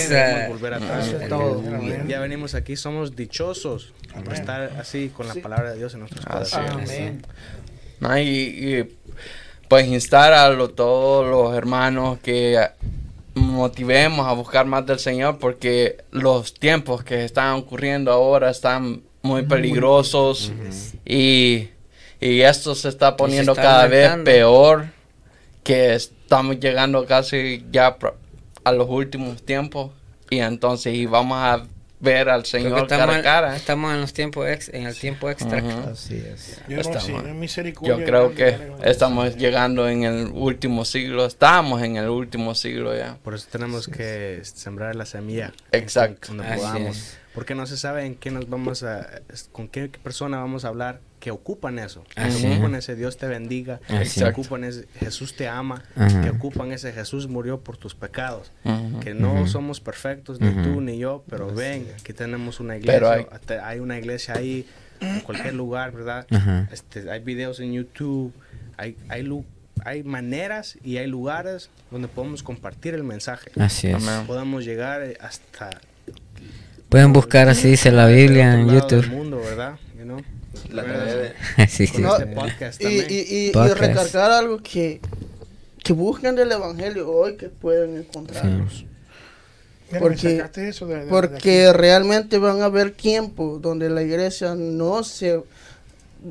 Esa. 0.06 0.48
volver 0.48 0.74
atrás. 0.74 1.14
Amén. 1.32 2.04
Ya 2.06 2.20
venimos 2.20 2.54
aquí, 2.54 2.76
somos 2.76 3.16
dichosos 3.16 3.94
por 4.24 4.34
estar 4.34 4.72
así 4.78 5.08
con 5.08 5.26
la 5.26 5.32
Sí. 5.32 5.40
palabra 5.40 5.72
de 5.72 5.78
Dios 5.78 5.94
en 5.94 6.00
nuestros 6.00 6.24
corazones. 6.26 6.90
Amén. 6.90 7.22
No, 8.00 8.18
y, 8.18 8.22
y, 8.28 8.96
pues 9.68 9.86
instar 9.86 10.34
a 10.34 10.50
lo- 10.50 10.68
todos 10.68 11.26
los 11.26 11.56
hermanos 11.56 12.18
que 12.20 12.58
motivemos 13.56 14.26
a 14.26 14.32
buscar 14.32 14.66
más 14.66 14.86
del 14.86 14.98
Señor 14.98 15.38
porque 15.38 16.04
los 16.10 16.54
tiempos 16.54 17.02
que 17.02 17.24
están 17.24 17.54
ocurriendo 17.54 18.12
ahora 18.12 18.50
están 18.50 19.02
muy 19.22 19.42
peligrosos 19.42 20.52
y, 21.04 21.68
y 22.20 22.40
esto 22.42 22.74
se 22.74 22.88
está 22.88 23.16
poniendo 23.16 23.52
está 23.52 23.62
cada 23.62 23.86
vez 23.88 24.10
peor 24.24 24.86
que 25.64 25.94
estamos 25.94 26.60
llegando 26.60 27.04
casi 27.06 27.64
ya 27.72 27.96
a 28.62 28.72
los 28.72 28.88
últimos 28.88 29.42
tiempos 29.42 29.90
y 30.30 30.38
entonces 30.38 30.94
y 30.94 31.06
vamos 31.06 31.38
a 31.38 31.66
ver 32.00 32.28
al 32.28 32.44
Señor 32.44 32.82
estamos, 32.82 33.06
cara 33.06 33.16
a 33.16 33.22
cara. 33.22 33.56
estamos 33.56 33.94
en 33.94 34.00
los 34.00 34.12
tiempos 34.12 34.48
ex, 34.48 34.68
en 34.68 34.86
el 34.86 34.96
tiempo 34.96 35.30
extra. 35.30 35.62
Así 35.90 36.16
es. 36.16 36.60
yo 36.68 36.82
no, 36.82 37.00
sí, 37.00 37.12
misericordia. 37.12 37.96
Yo 37.96 38.04
creo 38.04 38.34
que 38.34 38.72
estamos 38.84 39.36
llegando 39.36 39.88
en 39.88 40.04
el 40.04 40.26
último 40.32 40.84
siglo, 40.84 41.26
estamos 41.26 41.82
en 41.82 41.96
el 41.96 42.08
último 42.08 42.54
siglo 42.54 42.96
ya. 42.96 43.16
Por 43.22 43.34
eso 43.34 43.46
tenemos 43.50 43.88
que 43.88 44.40
sembrar 44.42 44.94
la 44.94 45.06
semilla. 45.06 45.52
Exacto. 45.72 46.32
Podamos. 46.36 47.16
Porque 47.34 47.54
no 47.54 47.66
se 47.66 47.76
sabe 47.76 48.06
en 48.06 48.14
qué 48.14 48.30
nos 48.30 48.48
vamos 48.48 48.82
a, 48.82 49.20
con 49.52 49.68
qué 49.68 49.88
persona 49.88 50.38
vamos 50.38 50.64
a 50.64 50.68
hablar 50.68 51.00
que 51.26 51.32
ocupan 51.32 51.80
eso. 51.80 52.04
Que 52.14 52.22
ocupan 52.22 52.76
es. 52.76 52.84
ese 52.84 52.94
Dios 52.94 53.16
te 53.16 53.26
bendiga. 53.26 53.80
Así 53.88 54.20
Que 54.20 54.26
es. 54.26 54.30
ocupan 54.32 54.62
ese 54.62 54.86
Jesús 55.00 55.34
te 55.34 55.48
ama. 55.48 55.82
Ajá. 55.96 56.20
Que 56.22 56.30
ocupan 56.30 56.70
ese 56.70 56.92
Jesús 56.92 57.26
murió 57.26 57.58
por 57.58 57.76
tus 57.78 57.96
pecados. 57.96 58.52
Que 59.00 59.12
no 59.12 59.44
somos 59.48 59.80
perfectos, 59.80 60.40
ni 60.40 60.50
tú 60.62 60.80
ni 60.80 60.98
yo, 60.98 61.24
pero 61.28 61.52
ven, 61.52 61.88
aquí 62.00 62.12
tenemos 62.12 62.60
una 62.60 62.76
iglesia. 62.76 63.00
Pero 63.00 63.10
hay- 63.64 63.80
una 63.80 63.98
iglesia 63.98 64.34
ahí 64.36 64.68
en 65.00 65.18
cualquier 65.22 65.54
lugar, 65.54 65.90
¿verdad? 65.90 66.28
Este, 66.70 67.10
hay 67.10 67.18
videos 67.24 67.58
en 67.58 67.72
YouTube, 67.72 68.32
hay, 68.76 68.96
hay, 69.08 69.24
lu- 69.24 69.44
hay 69.84 70.04
maneras 70.04 70.78
y 70.84 70.98
hay 70.98 71.08
lugares 71.08 71.70
donde 71.90 72.06
podemos 72.06 72.44
compartir 72.44 72.94
el 72.94 73.02
mensaje. 73.02 73.50
Así 73.58 73.88
es. 73.88 73.94
Amén. 73.96 74.28
Podamos 74.28 74.64
llegar 74.64 75.02
hasta 75.20 75.70
Pueden 76.88 77.12
buscar 77.12 77.48
así 77.48 77.68
dice 77.70 77.90
la 77.90 78.06
Biblia 78.06 78.54
en 78.54 78.68
YouTube. 78.68 79.08
mundo, 79.08 79.38
¿verdad? 79.38 79.74
You 79.98 80.04
know? 80.04 80.20
La 80.72 80.82
Bueno, 80.82 80.98
red. 81.04 81.32
sí, 81.68 81.86
sí. 81.86 81.92
con 81.94 82.02
No, 82.02 82.12
este 82.16 82.26
podcast 82.26 82.80
Y, 82.82 83.52
recargar 83.52 84.30
algo 84.32 84.58
que, 84.58 85.00
que 85.82 85.92
busquen 85.92 86.34
del 86.36 86.52
Evangelio 86.52 87.10
hoy 87.10 87.36
que 87.36 87.48
pueden 87.48 87.96
encontrarlos. 87.98 88.84
Porque- 90.00 90.36
sacaste 90.38 90.68
eso 90.68 90.86
de- 90.86 90.96
de- 90.96 91.04
de 91.04 91.10
Porque 91.10 91.72
realmente 91.72 92.38
van 92.38 92.60
a 92.60 92.64
haber 92.64 92.90
tiempos 92.90 93.62
donde 93.62 93.88
la 93.88 94.02
iglesia 94.02 94.54
no 94.56 95.04
se 95.04 95.36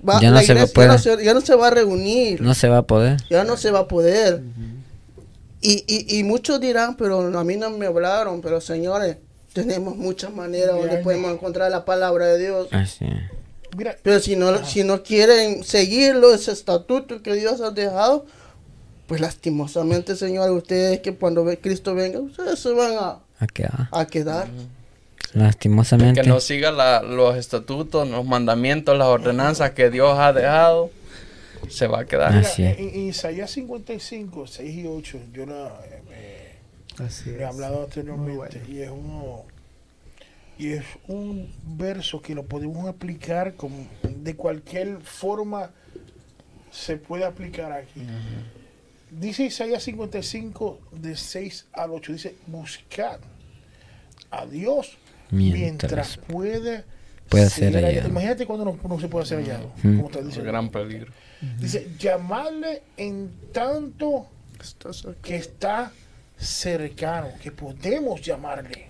va, 0.07 0.19
Ya 0.21 0.29
no 0.29 0.35
la 0.35 0.41
se 0.43 0.53
va 0.53 0.61
a 0.61 0.63
iglesia 0.65 0.75
ya, 0.75 0.87
no 0.87 0.97
se, 1.19 1.23
ya 1.25 1.33
no 1.33 1.41
se 1.41 1.55
va 1.55 1.67
a 1.67 1.69
reunir, 1.71 2.41
No 2.41 2.53
se 2.53 2.67
va 2.67 2.79
a 2.79 2.81
poder. 2.81 3.17
ya 3.29 3.45
no 3.45 3.55
se 3.55 3.71
va 3.71 3.79
a 3.79 3.87
poder. 3.87 4.41
y, 5.61 5.83
y, 5.87 6.19
y 6.19 6.23
muchos 6.23 6.59
dirán, 6.59 6.97
pero 6.97 7.19
a 7.37 7.43
mí 7.45 7.55
no 7.55 7.69
me 7.69 7.85
hablaron, 7.85 8.41
pero 8.41 8.59
señores, 8.59 9.17
tenemos 9.53 9.95
muchas 9.95 10.33
maneras 10.33 10.75
donde 10.75 10.97
podemos 10.97 11.31
encontrar 11.31 11.71
la 11.71 11.85
palabra 11.85 12.25
de 12.27 12.37
Dios. 12.39 12.67
Así 12.71 13.05
es. 13.05 13.21
Mira, 13.75 13.95
Pero 14.03 14.19
si 14.19 14.35
no, 14.35 14.65
si 14.65 14.83
no 14.83 15.03
quieren 15.03 15.63
seguirlo, 15.63 16.33
ese 16.33 16.51
estatuto 16.51 17.21
que 17.21 17.33
Dios 17.35 17.61
ha 17.61 17.71
dejado, 17.71 18.25
pues 19.07 19.21
lastimosamente, 19.21 20.15
señores, 20.15 20.51
ustedes 20.51 20.99
que 21.01 21.15
cuando 21.15 21.43
ve- 21.43 21.59
Cristo 21.59 21.93
venga, 21.93 22.19
ustedes 22.19 22.59
se 22.59 22.71
van 22.71 22.93
a, 22.97 23.19
A 23.39 23.47
quedar. 23.47 23.87
a 23.91 24.05
quedar. 24.07 24.47
Lastimosamente. 25.33 26.21
Que 26.21 26.27
no 26.27 26.39
siga 26.39 26.71
la- 26.71 27.01
los 27.01 27.35
estatutos, 27.35 28.07
los 28.07 28.25
mandamientos, 28.25 28.97
las 28.97 29.07
ordenanzas 29.07 29.71
que 29.71 29.89
Dios 29.89 30.17
ha 30.17 30.31
dejado, 30.33 30.91
se 31.67 31.87
va 31.87 32.01
a 32.01 32.05
quedar. 32.05 32.33
mira, 32.33 32.47
Así 32.47 32.63
es. 32.63 32.77
en, 32.79 32.89
en 32.89 33.07
Isaías 33.09 33.51
55, 33.51 34.47
6 34.47 34.75
y 34.77 34.87
8, 34.87 35.19
yo 35.33 35.45
la, 35.45 35.79
eh, 36.11 36.55
Así 36.99 37.31
le 37.31 37.39
he 37.41 37.45
hablado 37.45 37.83
anteriormente 37.83 38.61
y 38.69 38.79
es 38.81 38.89
uno 38.89 39.43
y 40.57 40.71
es 40.73 40.85
un 41.07 41.51
verso 41.77 42.21
que 42.21 42.33
lo 42.35 42.43
podemos 42.45 42.87
aplicar 42.87 43.55
como 43.55 43.87
de 44.03 44.35
cualquier 44.35 44.99
forma 45.01 45.71
se 46.71 46.97
puede 46.97 47.25
aplicar 47.25 47.71
aquí 47.71 48.01
Dice 49.11 49.43
Isaías 49.45 49.83
55, 49.83 50.79
de 50.91 51.15
6 51.15 51.67
al 51.73 51.91
8, 51.91 52.11
dice, 52.13 52.35
buscad 52.47 53.19
a 54.29 54.45
Dios 54.45 54.97
mientras, 55.31 55.91
Mientras 55.91 56.17
puede, 56.17 56.83
pueda 57.29 57.49
ser 57.49 57.73
hallado". 57.75 57.87
hallado. 57.87 58.09
Imagínate 58.09 58.45
cuando 58.45 58.65
no, 58.65 58.77
no 58.89 58.99
se 58.99 59.07
puede 59.07 59.25
ser 59.25 59.39
hallado. 59.39 59.71
Como 59.81 60.07
está 60.07 60.19
Es 60.19 60.25
diciendo. 60.25 60.51
gran 60.51 60.69
peligro. 60.69 61.13
Dice, 61.59 61.87
llamarle 61.97 62.81
en 62.97 63.31
tanto 63.53 64.27
que 65.21 65.37
está 65.37 65.93
cercano, 66.37 67.29
que 67.41 67.51
podemos 67.51 68.21
llamarle. 68.21 68.87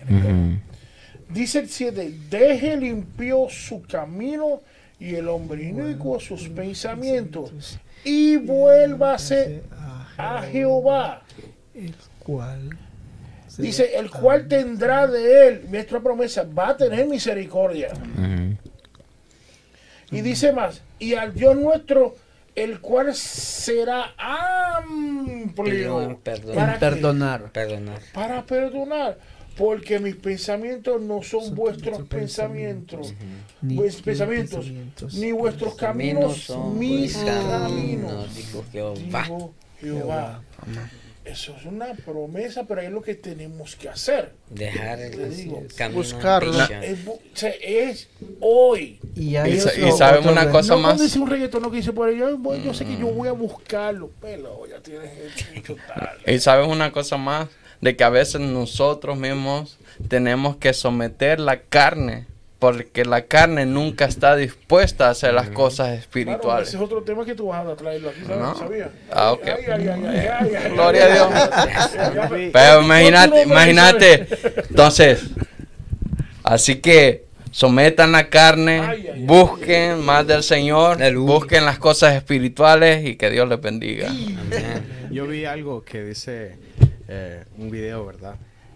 Dice 1.30 1.60
el 1.60 1.70
7, 1.70 2.14
deje 2.30 2.78
limpio 2.78 3.48
su 3.50 3.82
camino 3.82 4.62
y 5.00 5.16
el 5.16 5.28
hombre 5.28 5.64
inicuo 5.64 6.20
sus 6.20 6.48
pensamientos 6.50 7.80
y 8.04 8.38
vuélvase 8.38 9.64
a 10.18 10.44
Jehová. 10.44 11.24
el 11.74 11.94
cual 12.20 12.78
Dice, 13.58 13.98
el 13.98 14.12
cual 14.12 14.48
tendrá 14.48 15.08
de 15.08 15.48
él, 15.48 15.66
nuestra 15.70 16.02
promesa, 16.02 16.44
va 16.44 16.70
a 16.70 16.78
tener 16.78 17.08
misericordia. 17.08 17.90
Y 20.12 20.22
dice 20.22 20.52
más, 20.52 20.82
y 21.00 21.14
al 21.14 21.34
Dios 21.34 21.56
nuestro, 21.56 22.16
el 22.54 22.80
cual 22.80 23.14
será 23.16 24.14
amplio 24.18 26.20
Perdón, 26.24 26.56
¿Para 26.56 26.80
perdonar. 26.80 27.52
Perdonar. 27.52 28.00
para 28.14 28.46
perdonar, 28.46 29.18
porque 29.58 30.00
mis 30.00 30.16
pensamientos 30.16 31.02
no 31.02 31.24
son 31.24 31.56
vuestros 31.56 32.02
pensamientos, 32.08 33.14
Ni 33.62 33.76
vuestros 33.76 34.04
pensamientos, 34.04 34.60
pensamientos. 34.66 35.14
ni 35.16 35.32
vuestros 35.32 35.76
caminos, 35.76 36.50
mis 36.74 37.16
caminos. 37.18 38.36
dijo 38.36 38.64
Jehová. 38.72 38.94
dijo 39.24 39.54
Jehová. 39.80 40.42
Eso 41.24 41.56
es 41.58 41.66
una 41.66 41.88
promesa, 41.96 42.66
pero 42.68 42.82
es 42.82 42.92
lo 42.92 43.02
que 43.02 43.16
tenemos 43.16 43.76
que 43.76 43.90
hacer. 43.90 44.34
Dejar 44.52 45.00
Te 45.00 45.08
el 45.08 45.36
digo, 45.36 45.64
camino 45.76 45.98
buscarla. 46.00 46.66
Es, 46.84 47.04
bu- 47.04 47.14
o 47.14 47.20
sea, 47.34 47.50
es 47.64 48.10
hoy. 48.40 49.00
Y, 49.16 49.36
hay 49.36 49.56
Y 49.56 49.60
otro- 49.60 49.88
y 49.88 49.92
saben 49.94 50.20
otro 50.20 50.32
una 50.34 50.52
cosa 50.52 50.76
no 50.76 50.82
más. 50.82 50.90
cuando 50.90 51.04
dice 51.04 51.18
un 51.18 51.28
reggaetón 51.28 51.72
que 51.72 51.78
dice 51.78 51.94
por 51.94 52.10
ahí, 52.10 52.18
yo, 52.20 52.38
yo 52.64 52.74
sé 52.76 52.86
que 52.86 52.96
yo 52.98 53.08
voy 53.08 53.28
a 53.28 53.32
buscarlo, 53.32 54.12
pero 54.22 54.68
ya 54.68 54.80
tienes 54.82 55.10
hecho 55.56 55.76
tal. 55.88 56.16
Y 56.32 56.38
sabes 56.38 56.68
una 56.68 56.92
cosa 56.92 57.18
más, 57.18 57.48
de 57.82 57.96
que 57.96 58.04
a 58.04 58.10
veces 58.10 58.42
nosotros 58.42 59.18
mismos 59.18 59.78
tenemos 60.08 60.56
que 60.58 60.74
someter 60.74 61.40
la 61.40 61.62
carne, 61.62 62.26
porque 62.60 63.06
la 63.06 63.26
carne 63.26 63.66
nunca 63.66 64.06
está 64.06 64.36
dispuesta 64.36 65.08
a 65.08 65.10
hacer 65.12 65.34
las 65.34 65.50
cosas 65.50 65.88
Claro, 65.88 66.00
espirituales. 66.02 66.68
ese 66.70 66.78
es 66.78 66.84
otro 66.84 67.04
tema 67.04 67.26
que 67.26 67.36
tú 67.36 67.48
vas 67.48 67.66
a 67.68 67.76
traerlo 67.76 68.10
aquí, 68.10 68.22
¿sabes? 68.26 68.40
No. 68.42 68.56
¿Sabías? 68.58 68.90
Ah, 69.12 69.32
ok. 69.34 69.46
Ay, 69.48 69.56
ay, 69.68 69.88
ay, 69.88 70.06
ay, 70.06 70.28
ay, 70.40 70.56
ay, 70.56 70.72
Gloria 70.72 71.04
a 71.06 71.14
Dios. 71.14 72.50
Pero 72.54 72.82
imagínate, 72.82 73.44
imagínate. 73.44 74.28
Entonces, 74.70 75.24
así 76.44 76.76
que 76.78 77.26
sometan 77.52 78.12
la 78.12 78.30
carne, 78.30 78.80
Ay, 78.80 79.08
ay, 79.08 79.08
ay. 79.16 79.26
busquen 79.26 80.02
más 80.02 80.26
del 80.28 80.44
Señor, 80.44 80.98
busquen 81.16 81.66
las 81.66 81.78
cosas 81.80 82.16
espirituales 82.16 83.06
y 83.06 83.16
que 83.16 83.30
Dios 83.30 83.48
les 83.48 83.62
bendiga. 83.62 84.10
Amén. 84.10 85.08
Yo 85.12 85.28
vi 85.28 85.46
algo 85.46 85.84
que 85.84 86.04
dice 86.04 86.58
eh, 87.08 87.46
un 87.58 87.70
video, 87.70 88.06
¿verdad? 88.06 88.36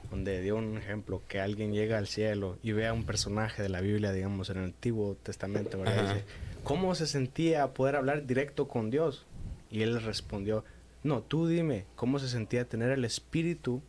Donde 0.09 0.41
dio 0.41 0.55
un 0.57 0.77
ejemplo 0.77 1.21
que 1.27 1.39
alguien 1.39 1.71
llega 1.73 1.97
al 1.97 2.07
cielo 2.07 2.57
y 2.63 2.71
ve 2.71 2.87
a 2.87 2.93
un 2.93 3.03
personaje 3.05 3.61
de 3.61 3.69
la 3.69 3.81
Biblia, 3.81 4.11
digamos, 4.11 4.49
en 4.49 4.57
el 4.57 4.63
Antiguo 4.65 5.15
Testamento, 5.21 5.79
¿verdad? 5.79 6.13
Dice, 6.13 6.25
¿cómo 6.63 6.95
se 6.95 7.05
sentía 7.07 7.67
poder 7.73 7.95
hablar 7.95 8.25
directo 8.25 8.67
con 8.67 8.89
Dios? 8.89 9.25
Y 9.71 9.83
él 9.83 10.01
respondió, 10.01 10.65
no, 11.03 11.21
tú 11.21 11.47
dime, 11.47 11.85
¿cómo 11.95 12.17
se 12.19 12.27
sentía 12.27 12.65
tener 12.65 12.89
el 12.91 13.05
Espíritu 13.05 13.81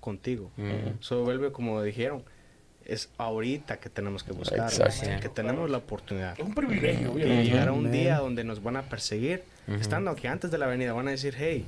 contigo? 0.00 0.50
Ujú. 0.58 0.96
Eso 1.00 1.22
vuelve 1.22 1.52
como 1.52 1.80
dijeron, 1.82 2.24
es 2.84 3.08
ahorita 3.18 3.78
que 3.78 3.88
tenemos 3.88 4.24
que 4.24 4.32
buscar, 4.32 4.68
que 5.20 5.28
tenemos 5.28 5.70
la 5.70 5.78
oportunidad. 5.78 6.32
Es 6.38 6.44
un 6.44 6.54
privilegio, 6.54 7.10
Y 7.10 7.12
obviamente. 7.12 7.44
llegará 7.44 7.72
un 7.72 7.92
día 7.92 8.18
donde 8.18 8.42
nos 8.42 8.60
van 8.62 8.76
a 8.76 8.82
perseguir, 8.82 9.44
estando 9.80 10.10
aquí 10.10 10.26
antes 10.26 10.50
de 10.50 10.58
la 10.58 10.66
venida, 10.66 10.92
van 10.92 11.06
a 11.06 11.12
decir, 11.12 11.34
hey, 11.38 11.64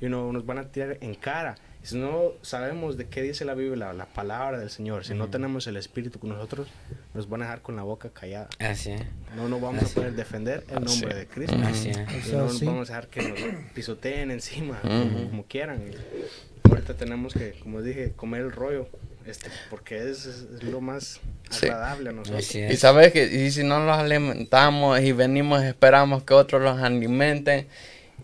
you 0.00 0.08
know, 0.08 0.32
nos 0.32 0.44
van 0.46 0.58
a 0.58 0.64
tirar 0.68 0.98
en 1.00 1.14
cara. 1.14 1.56
Y 1.82 1.86
si 1.86 1.96
no 1.98 2.32
sabemos 2.40 2.96
de 2.96 3.06
qué 3.08 3.20
dice 3.20 3.44
la 3.44 3.52
Biblia, 3.54 3.92
la 3.92 4.06
palabra 4.06 4.58
del 4.58 4.70
Señor, 4.70 5.04
si 5.04 5.12
no 5.12 5.28
tenemos 5.28 5.66
el 5.66 5.76
Espíritu 5.76 6.18
con 6.18 6.30
nosotros, 6.30 6.68
nos 7.12 7.28
van 7.28 7.42
a 7.42 7.44
dejar 7.44 7.60
con 7.60 7.76
la 7.76 7.82
boca 7.82 8.08
callada. 8.08 8.48
Así 8.58 8.92
es. 8.92 9.02
No 9.36 9.48
nos 9.50 9.60
vamos 9.60 9.82
Así. 9.82 9.92
a 9.92 9.94
poder 9.96 10.14
defender 10.14 10.64
el 10.70 10.84
Así. 10.84 11.00
nombre 11.00 11.14
de 11.18 11.26
Cristo. 11.26 11.56
Así 11.62 11.90
es. 11.90 11.98
Y 11.98 12.32
no 12.32 12.38
nos 12.44 12.58
sí. 12.58 12.64
vamos 12.64 12.88
a 12.90 12.94
dejar 12.94 13.08
que 13.08 13.22
nos 13.28 13.72
pisoteen 13.74 14.30
encima, 14.30 14.80
como, 14.80 15.28
como 15.28 15.44
quieran. 15.44 15.82
Ahorita 16.70 16.94
tenemos 16.94 17.34
que, 17.34 17.52
como 17.62 17.82
dije, 17.82 18.12
comer 18.16 18.40
el 18.40 18.52
rollo, 18.52 18.88
este, 19.26 19.50
porque 19.68 20.10
es, 20.10 20.24
es- 20.24 20.62
lo 20.64 20.80
más 20.80 21.20
Sí. 21.50 21.66
agradable 21.66 22.08
a 22.08 22.12
nosotros. 22.12 22.46
Así 22.48 22.58
Y 22.60 22.62
es. 22.62 22.80
sabes 22.80 23.12
que 23.12 23.26
y 23.26 23.50
si 23.50 23.62
no 23.62 23.84
los 23.84 23.96
alimentamos 23.98 24.98
y 25.00 25.12
venimos 25.12 25.62
esperamos 25.62 26.22
que 26.24 26.32
otros 26.32 26.62
los 26.62 26.80
alimenten 26.80 27.66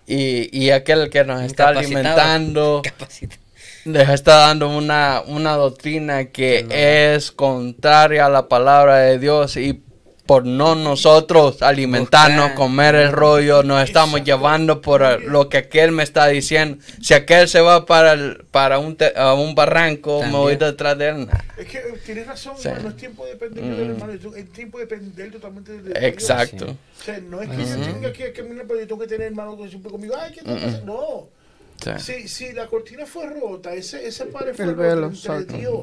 y, 0.06 0.48
y 0.56 0.70
aquel 0.70 1.10
que 1.10 1.24
nos 1.24 1.42
está 1.42 1.68
alimentando 1.68 2.82
les 3.84 4.08
está 4.08 4.36
dando 4.36 4.68
una, 4.68 5.22
una 5.26 5.52
doctrina 5.52 6.26
que 6.26 6.66
es 6.70 7.30
contraria 7.30 8.26
a 8.26 8.28
la 8.28 8.48
palabra 8.48 8.98
de 8.98 9.18
Dios 9.18 9.56
y 9.56 9.82
por 10.30 10.46
no 10.46 10.76
nosotros 10.76 11.60
alimentarnos, 11.60 12.50
Buscar. 12.50 12.54
comer 12.56 12.94
el 12.94 13.10
rollo, 13.10 13.64
nos 13.64 13.82
estamos 13.82 14.20
Exacto. 14.20 14.26
llevando 14.26 14.80
por 14.80 15.24
lo 15.24 15.48
que 15.48 15.56
aquel 15.58 15.90
me 15.90 16.04
está 16.04 16.28
diciendo. 16.28 16.78
Si 17.02 17.14
aquel 17.14 17.48
se 17.48 17.60
va 17.60 17.84
para, 17.84 18.12
el- 18.12 18.44
para 18.52 18.78
un, 18.78 18.94
te- 18.94 19.12
a 19.16 19.34
un 19.34 19.56
barranco, 19.56 20.22
me 20.22 20.30
voy 20.30 20.52
También. 20.56 20.70
detrás 20.70 20.98
de 20.98 21.08
él. 21.08 21.26
Nah. 21.26 21.32
Es 21.58 21.66
que 21.66 21.78
eh, 21.78 21.82
tienes 22.06 22.28
razón, 22.28 22.54
Sí. 22.56 22.68
hermano, 22.68 22.84
no 22.84 22.90
es 22.90 22.96
tiempo 22.96 23.24
de 23.24 23.32
depender 23.32 23.64
del 23.64 23.88
Mm. 23.88 23.90
hermano, 23.90 24.12
es 24.36 24.52
tiempo 24.52 24.78
de 24.78 24.84
depender 24.84 25.32
totalmente 25.32 25.72
de 25.72 25.82
Dios. 25.82 25.94
Exacto. 26.00 26.66
O 27.00 27.02
sea, 27.04 27.18
no 27.18 27.42
es 27.42 27.48
que 27.48 27.56
yo 27.66 27.76
tenga 27.92 28.12
que 28.12 28.32
caminar, 28.32 28.66
pero 28.68 28.78
yo 28.78 28.86
tengo 28.86 29.00
que 29.00 29.08
tener 29.08 29.26
hermano 29.26 29.56
que 29.56 29.68
siempre 29.68 29.90
conmigo. 29.90 30.14
Ay, 30.16 30.30
¿qué 30.32 30.42
te 30.42 30.48
Mm-mm. 30.52 30.60
pasa? 30.64 30.80
No. 30.84 31.28
Sí. 31.82 31.90
Si, 31.98 32.28
si 32.28 32.52
la 32.52 32.68
cortina 32.68 33.04
fue 33.04 33.26
rota, 33.26 33.74
ese, 33.74 34.06
ese 34.06 34.26
padre 34.26 34.54
fue 34.54 34.66
El 34.66 34.76
roto 34.76 34.82
velo, 34.82 35.06
entre 35.08 35.18
exacto. 35.18 35.82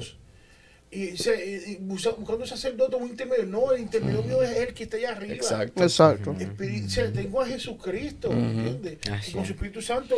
Y, 0.89 1.17
se, 1.17 1.35
y- 1.45 1.71
y 1.73 1.77
busa- 1.79 2.15
buscando 2.15 2.43
un 2.43 2.47
sacerdote, 2.47 2.95
un 2.95 3.09
intermedio. 3.09 3.45
No, 3.45 3.73
el 3.73 3.81
intermedio 3.81 4.23
mío 4.23 4.41
es 4.41 4.55
el 4.57 4.73
que 4.73 4.83
está 4.83 4.95
allá 4.97 5.11
arriba. 5.11 5.33
Exacto. 5.35 5.83
Exacto. 5.83 6.33
Espíritu- 6.39 6.85
o 6.87 6.89
sea, 6.89 7.11
tengo 7.11 7.41
a 7.41 7.45
Jesucristo, 7.47 8.29
Y 8.31 9.31
con 9.33 9.45
su 9.45 9.51
Espíritu 9.53 9.81
Santo, 9.81 10.15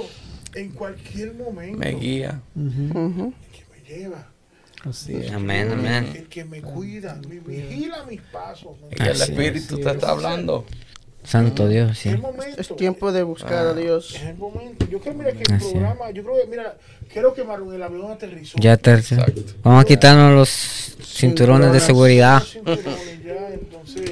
en 0.53 0.69
cualquier 0.71 1.33
momento, 1.33 1.77
Me 1.79 1.93
guía. 1.95 2.41
El 2.55 2.71
que 3.51 3.65
me 3.71 3.87
lleva, 3.97 4.27
Así 4.85 5.15
es. 5.15 5.31
Amén, 5.31 5.71
amén. 5.71 6.13
el 6.15 6.27
que 6.29 6.45
me 6.45 6.61
cuida, 6.61 7.19
me 7.27 7.39
vigila 7.39 8.05
mis 8.05 8.21
pasos. 8.21 8.77
¿no? 8.79 8.87
El. 8.91 9.11
Espíritu 9.21 9.79
te 9.79 9.89
está 9.91 10.11
hablando. 10.11 10.65
Santo 11.23 11.67
Dios, 11.67 11.91
Es 11.91 11.97
sí. 11.99 12.09
el 12.09 12.19
momento. 12.19 12.59
Es 12.61 12.75
tiempo 12.75 13.11
de 13.11 13.23
buscar 13.23 13.67
a 13.67 13.73
Dios. 13.73 14.15
Es 14.15 14.21
el 14.23 14.37
momento. 14.37 14.85
Yo 14.87 14.99
creo, 14.99 15.13
mira, 15.13 15.31
que 15.33 15.43
el 15.43 15.53
Así 15.53 15.71
programa, 15.71 16.09
yo 16.11 16.23
creo 16.23 16.35
que, 16.41 16.47
mira, 16.47 16.77
creo 17.13 17.33
que 17.33 17.43
Marlon, 17.43 17.73
el 17.75 17.83
avión 17.83 18.11
aterrizó. 18.11 18.57
Ya 18.59 18.77
tercero. 18.77 19.21
Exacto. 19.27 19.53
Vamos 19.63 19.83
a 19.83 19.85
quitarnos 19.87 20.33
los 20.33 20.49
cinturones 20.49 21.71
de 21.73 21.79
Cinturones. 21.79 21.83
seguridad. 21.83 22.39
Los 22.39 22.49
cinturones 22.79 23.23
ya, 23.23 23.49
entonces, 23.53 24.11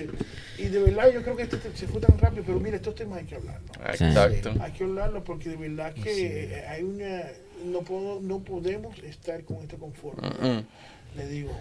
y 0.59 0.63
de 0.65 0.79
verdad 0.79 1.11
yo 1.13 1.23
creo 1.23 1.35
que 1.37 1.43
este 1.43 1.57
te- 1.57 1.75
se 1.77 1.87
fue 1.87 2.01
tan 2.01 2.17
rápido, 2.17 2.43
pero 2.45 2.59
mira, 2.59 2.75
estos 2.75 2.93
temas 2.95 3.19
hay 3.19 3.25
que 3.25 3.35
hablarlo. 3.35 3.67
Exacto. 3.89 4.53
Hay 4.59 4.71
que 4.73 4.83
hablarlo 4.83 5.23
porque 5.23 5.49
de 5.49 5.55
verdad 5.55 5.93
que 5.93 6.43
eh, 6.55 6.65
hay 6.67 6.83
una, 6.83 7.23
no, 7.65 7.79
puedo, 7.81 8.19
no 8.21 8.39
podemos 8.39 8.97
estar 8.99 9.43
con 9.45 9.57
este 9.57 9.77
conforme. 9.77 10.27
Mm, 10.29 11.17
Le 11.17 11.27
digo, 11.29 11.51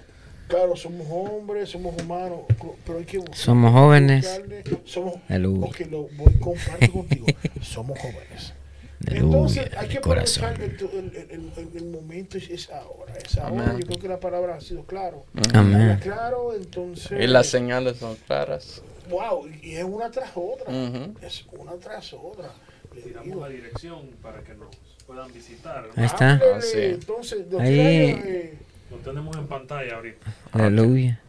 claro, 0.49 0.77
somos 0.77 1.07
hombres, 1.11 1.69
somos 1.71 1.95
humanos, 2.03 2.41
pero 2.85 2.99
hay 2.99 3.05
que 3.05 3.19
buscar- 3.19 3.37
Somos 3.37 3.73
jóvenes. 3.73 4.25
buscarle- 4.27 4.81
Somos, 4.85 5.15
ok, 5.15 5.81
lo 5.91 6.03
voy 6.17 6.35
comparto 6.41 6.93
contigo, 6.93 7.27
somos 7.63 7.99
jóvenes. 7.99 8.53
Entonces 9.07 9.69
hay 9.77 9.89
que 9.89 9.99
aprovechar 9.99 10.55
el, 10.61 10.71
el- 10.73 11.31
el- 11.57 11.71
el- 11.77 11.85
momento, 11.85 12.39
es- 12.39 12.71
ahora, 12.71 13.13
es 13.25 13.37
ahora. 13.39 13.77
Yo 13.79 13.87
creo 13.87 13.99
que 13.99 14.09
la 14.09 14.19
palabra 14.19 14.57
ha 14.57 14.61
sido 14.61 14.85
claro. 14.85 15.25
Amén. 15.55 15.99
Claro, 16.03 16.55
entonces. 16.55 17.21
Y 17.23 17.27
las 17.27 17.47
señales 17.47 17.99
son 17.99 18.17
claras. 18.27 18.83
Wow, 19.11 19.47
y 19.63 19.77
es 19.77 19.85
una 19.85 20.11
tras 20.11 20.31
otra. 20.35 20.71
Ujú. 20.73 21.15
Es 21.23 21.45
una 21.53 21.75
tras 21.75 22.13
otra. 22.15 22.51
Le 22.95 23.03
Tiramos 23.03 23.25
digo, 23.27 23.41
la 23.43 23.49
dirección 23.51 24.11
para 24.23 24.43
que 24.43 24.55
nos 24.55 24.75
puedan 25.07 25.31
visitar. 25.33 25.89
Ahí 25.95 26.05
está. 26.07 26.33
Ah, 26.43 26.61
sí. 26.61 26.79
Entonces, 26.81 27.45
Ahí. 27.61 27.79
eh, 27.79 28.59
Lo 28.91 28.97
tenemos 28.99 29.37
en 29.37 29.47
pantalla 29.47 29.97
ahorita. 29.97 30.27
Aleluya. 30.53 31.21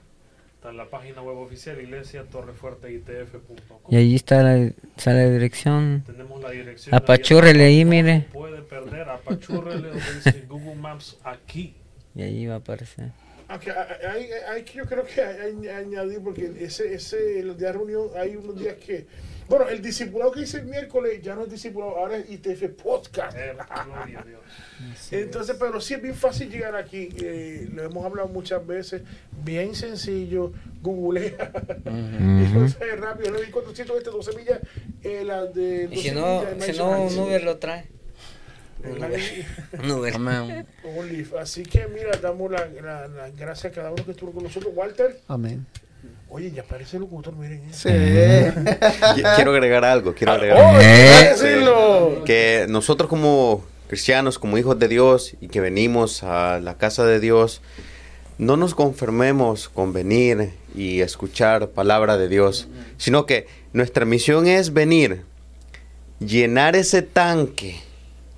Está 0.55 0.69
en 0.69 0.77
la 0.77 0.89
página 0.89 1.21
web 1.21 1.37
oficial 1.37 1.79
iglesia 1.79 2.23
torrefuerteitf.com. 2.23 3.79
Y 3.89 3.95
allí 3.97 4.15
está 4.15 4.43
la, 4.43 4.71
sale 4.97 5.25
la 5.25 5.31
dirección. 5.31 6.03
Tenemos 6.05 6.41
la 6.41 6.51
dirección. 6.51 6.93
Apachúrrele 6.95 7.65
ahí, 7.65 7.85
mire. 7.85 8.27
Puede 8.33 8.61
perder, 8.61 9.09
apachúrrele 9.09 9.89
donde 9.89 10.13
dice 10.15 10.43
Google 10.49 10.75
Maps 10.75 11.17
aquí. 11.23 11.75
Y 12.15 12.23
allí 12.23 12.47
va 12.47 12.55
a 12.55 12.57
aparecer. 12.57 13.11
aunque 13.47 13.71
hay, 13.71 13.87
hay- 14.23 14.29
hay 14.49 14.63
que- 14.63 14.77
yo 14.77 14.85
creo 14.85 15.05
que 15.05 15.21
hay, 15.21 15.39
hay 15.39 15.55
que 15.61 15.71
añadir, 15.71 16.21
porque 16.23 16.51
ese, 16.59 16.93
ese, 16.93 17.43
los 17.43 17.57
días 17.57 17.73
de 17.73 17.77
reunión, 17.77 18.07
hay 18.17 18.35
unos 18.35 18.59
días 18.59 18.75
que 18.75 19.05
Bueno, 19.47 19.69
el 19.69 19.81
discipulado 19.81 20.31
que 20.31 20.41
hice 20.41 20.57
el 20.57 20.65
miércoles 20.65 21.21
ya 21.21 21.35
no 21.35 21.43
es 21.43 21.49
discipulado, 21.51 21.97
ahora 21.97 22.17
es 22.17 22.29
ITF 22.29 22.81
Podcast. 22.83 23.37
Gloria 23.85 24.23
Dios. 24.27 24.41
Entonces, 25.11 25.55
pero 25.59 25.79
sí 25.79 25.93
es 25.93 26.01
bien 26.01 26.15
fácil 26.15 26.49
llegar 26.49 26.75
aquí. 26.75 27.09
eh, 27.21 27.69
lo 27.73 27.83
hemos 27.83 28.05
hablado 28.05 28.27
muchas 28.27 28.65
veces. 28.65 29.01
Bien 29.43 29.73
sencillo. 29.75 30.51
Google. 30.81 31.35
Entonces, 31.85 32.99
rápido. 32.99 33.31
Le 33.31 33.45
di 33.45 33.51
400 33.51 33.97
este 33.97 34.09
12 34.09 34.35
millas. 34.35 34.59
Eh, 35.03 35.23
la 35.23 35.45
de. 35.45 35.83
Y 35.91 35.95
12 35.95 36.01
si 36.01 36.11
no, 36.11 36.41
millas, 36.41 36.65
si 36.65 36.77
no, 36.77 37.01
un 37.03 37.19
Uber 37.19 37.43
lo 37.43 37.57
trae. 37.57 37.87
Eh. 38.83 39.45
Amén. 40.13 40.67
Así 41.39 41.63
que, 41.63 41.87
mira, 41.87 42.11
damos 42.21 42.51
las 42.51 42.71
la, 42.73 43.07
la 43.07 43.29
gracias 43.31 43.71
a 43.71 43.75
cada 43.75 43.91
uno 43.91 44.05
que 44.05 44.11
estuvo 44.11 44.31
con 44.31 44.43
nosotros. 44.43 44.71
Walter. 44.75 45.19
Amén. 45.27 45.65
Oye, 46.29 46.51
ya 46.51 46.63
parece 46.63 46.99
locutor, 46.99 47.35
miren. 47.35 47.59
eh. 47.63 47.71
Sí. 47.71 47.89
Qui- 49.21 49.35
Quiero 49.35 49.51
agregar 49.51 49.85
algo, 49.85 50.13
quiero 50.13 50.33
agregar 50.33 50.57
¡Oh, 50.57 50.67
algo. 50.77 52.15
Sí. 52.17 52.23
que 52.25 52.65
nosotros 52.69 53.09
como 53.09 53.63
cristianos, 53.87 54.37
como 54.37 54.57
hijos 54.57 54.77
de 54.77 54.87
Dios 54.89 55.35
y 55.39 55.47
que 55.47 55.61
venimos 55.61 56.23
a 56.23 56.59
la 56.59 56.77
casa 56.77 57.05
de 57.05 57.19
Dios, 57.21 57.61
no 58.37 58.57
nos 58.57 58.75
conformemos 58.75 59.69
con 59.69 59.93
venir 59.93 60.51
y 60.75 60.99
escuchar 61.01 61.69
palabra 61.69 62.17
de 62.17 62.27
Dios, 62.27 62.67
sino 62.97 63.25
que 63.25 63.47
nuestra 63.73 64.05
misión 64.05 64.47
es 64.47 64.73
venir, 64.73 65.23
llenar 66.19 66.75
ese 66.75 67.01
tanque, 67.01 67.79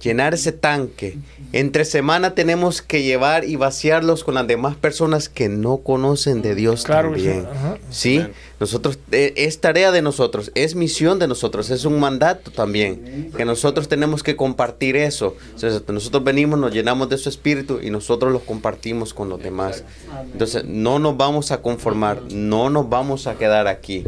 llenar 0.02 0.34
ese 0.34 0.52
tanque. 0.52 1.18
Entre 1.52 1.84
semana 1.86 2.36
tenemos 2.36 2.82
que 2.82 3.04
llevar 3.04 3.44
y 3.44 3.56
vaciarlos 3.56 4.24
con 4.24 4.36
las 4.36 4.48
demás 4.48 4.76
personas 4.76 5.30
que 5.30 5.50
no 5.50 5.78
conocen 5.78 6.42
de 6.42 6.56
Dios 6.56 6.84
Claro 6.84 7.14
que 7.14 7.20
sí. 7.20 7.26
también. 7.26 7.48
Ajá. 7.52 7.78
Sí, 7.90 8.22
nosotros 8.60 9.00
eh, 9.12 9.34
es 9.36 9.60
tarea 9.60 9.92
de 9.92 10.02
nosotros, 10.02 10.52
es 10.56 10.76
misión 10.76 11.18
de 11.20 11.28
nosotros, 11.28 11.70
es 11.70 11.86
un 11.86 12.00
mandato 12.00 12.52
también 12.52 13.32
que 13.36 13.46
nosotros 13.46 13.88
tenemos 13.88 14.22
que 14.24 14.36
compartir 14.36 14.96
eso. 14.96 15.36
Entonces, 15.56 15.82
nosotros 15.88 16.24
venimos, 16.24 16.60
nos 16.60 16.74
llenamos 16.74 17.10
de 17.10 17.18
su 17.18 17.30
espíritu 17.30 17.80
y 17.82 17.90
nosotros 17.90 18.32
lo 18.32 18.40
compartimos 18.42 19.14
con 19.14 19.30
los 19.30 19.42
demás. 19.42 19.84
Entonces, 20.32 20.66
no 20.66 21.00
nos 21.00 21.18
vamos 21.18 21.52
a 21.52 21.62
conformar, 21.62 22.22
no 22.32 22.70
nos 22.70 22.90
vamos 22.90 23.28
a 23.28 23.36
quedar 23.36 23.68
aquí. 23.68 24.04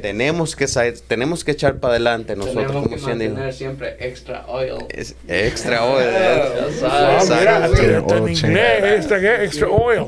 Tenemos 0.00 0.56
que 0.56 0.66
tenemos 1.06 1.44
que 1.44 1.52
echar 1.52 1.78
para 1.78 1.92
adelante 1.94 2.36
nosotros 2.36 2.66
Tenemos 2.66 2.84
como 2.84 2.96
que 2.96 3.02
mantener 3.02 3.52
siempre 3.52 3.96
extra 4.00 4.46
oil. 4.46 4.86
Es 4.90 5.16
extra 5.28 5.84
hoy. 5.84 6.04
Ya 6.84 7.20
sabes. 7.20 7.30
mira, 7.80 7.98
Exacto. 7.98 8.28
inglés, 8.28 9.06
extra, 9.42 9.68
oil. 9.68 10.06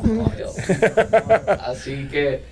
Así 1.60 2.08
que, 2.08 2.42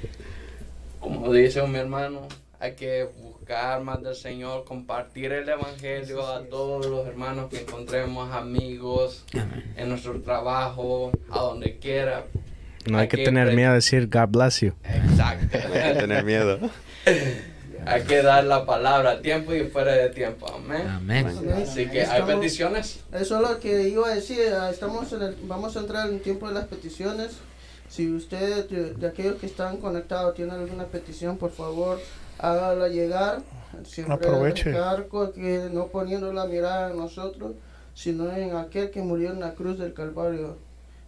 como 1.01 1.33
dice 1.33 1.63
mi 1.67 1.79
hermano, 1.79 2.29
hay 2.61 2.73
que 2.73 3.09
buscar 3.23 3.83
más 3.83 4.03
del 4.03 4.15
Señor, 4.15 4.65
compartir 4.65 5.33
el 5.33 5.49
Evangelio 5.49 6.27
a 6.27 6.43
todos 6.45 6.87
los 6.87 7.07
hermanos 7.07 7.51
que 7.51 7.61
encontremos, 7.61 8.33
amigos, 8.33 9.25
en 9.77 9.89
nuestro 9.89 10.21
trabajo, 10.23 11.13
a 11.31 11.41
donde 11.41 11.79
quiera. 11.79 12.25
No 12.87 12.99
hay 12.99 13.03
Hay 13.03 13.09
que 13.09 13.19
que 13.19 13.25
tener 13.25 13.55
miedo 13.55 13.71
a 13.71 13.75
decir 13.75 14.09
God 14.09 14.29
bless 14.29 14.61
you. 14.61 14.73
Exacto. 14.85 15.59
tener 15.99 16.25
miedo. 16.25 16.59
hay 17.87 18.03
que 18.03 18.23
dar 18.23 18.45
la 18.45 18.65
palabra 18.65 19.13
a 19.13 19.21
tiempo 19.21 19.55
y 19.55 19.65
fuera 19.65 19.93
de 19.93 20.09
tiempo. 20.11 20.47
Amén. 20.53 20.87
Amén. 20.89 21.27
Así 21.63 21.87
que 21.89 22.01
hay 22.03 22.21
Estamos- 22.21 22.35
peticiones. 22.37 23.01
Eso 23.13 23.37
es 23.43 23.51
lo 23.51 23.59
que 23.61 23.89
iba 23.89 24.09
a 24.09 24.15
decir. 24.15 24.41
ah, 24.59 24.71
Estamos 24.71 25.13
en 25.13 25.23
el- 25.23 25.37
vamos 25.45 25.77
a 25.77 25.81
entrar 25.81 26.09
en 26.09 26.15
el 26.15 26.21
tiempo 26.21 26.49
de 26.49 26.55
las 26.55 26.67
peticiones. 26.67 27.33
Si 27.89 28.11
usted, 28.13 28.69
de, 28.69 28.95
de 28.95 29.07
aquellos 29.07 29.37
que 29.37 29.47
están 29.47 29.77
conectados, 29.77 30.35
tiene 30.35 30.53
alguna 30.53 30.85
petición, 30.87 31.37
por 31.37 31.51
favor, 31.53 32.01
hágala 32.39 32.89
llegar. 32.89 33.43
Siempre 33.85 34.15
Aproveche. 34.15 34.73
que 35.35 35.69
no 35.73 35.89
poniendo 35.89 36.33
la 36.33 36.47
mirada 36.47 36.91
en 36.91 36.97
nosotros, 36.97 37.53
sino 37.95 38.31
en 38.35 38.57
aquel 38.57 38.91
que 38.91 39.03
murió 39.03 39.31
en 39.31 39.41
la 39.41 39.55
cruz 39.55 39.79
del 39.79 39.93
Calvario, 39.95 40.57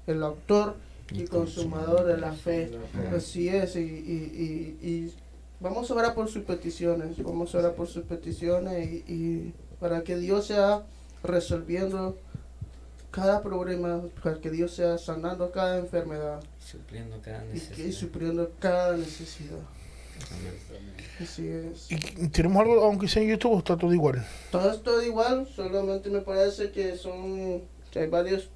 el 0.06 0.23
autor 0.23 0.74
y 1.12 1.24
consumador 1.24 2.05
de 2.05 2.18
la 2.18 2.32
fe. 2.32 2.70
Así 3.16 3.48
es, 3.48 3.77
y, 3.77 3.81
y, 3.81 4.78
y, 4.82 4.89
y 4.89 5.14
vamos 5.60 5.90
a 5.90 5.94
orar 5.94 6.14
por 6.14 6.28
sus 6.28 6.44
peticiones, 6.44 7.22
vamos 7.22 7.54
a 7.54 7.58
orar 7.58 7.74
por 7.74 7.88
sus 7.88 8.04
peticiones 8.04 8.88
y, 8.88 9.04
y 9.12 9.54
para 9.80 10.02
que 10.02 10.16
Dios 10.16 10.46
sea 10.46 10.82
resolviendo 11.22 12.16
cada 13.10 13.42
problema, 13.42 14.02
para 14.22 14.38
que 14.40 14.50
Dios 14.50 14.72
sea 14.74 14.98
sanando 14.98 15.50
cada 15.50 15.78
enfermedad 15.78 16.40
Supliendo 16.58 17.18
cada 17.22 17.44
y 17.44 17.48
que 17.48 17.54
necesidad. 17.54 17.90
supliendo 17.92 18.50
cada 18.58 18.96
necesidad. 18.96 19.58
Así 21.20 21.46
es. 21.48 21.88
¿Y 21.90 22.28
tenemos 22.28 22.60
algo, 22.62 22.82
aunque 22.84 23.08
sea 23.08 23.22
en 23.22 23.30
YouTube, 23.30 23.52
o 23.52 23.58
está 23.58 23.76
todo 23.76 23.92
igual? 23.92 24.26
Todo 24.50 24.70
es 24.72 24.82
todo 24.82 25.02
igual, 25.02 25.46
solamente 25.54 26.10
me 26.10 26.20
parece 26.20 26.70
que 26.70 26.96
son, 26.96 27.62
que 27.90 28.00
hay 28.00 28.08
varios 28.08 28.48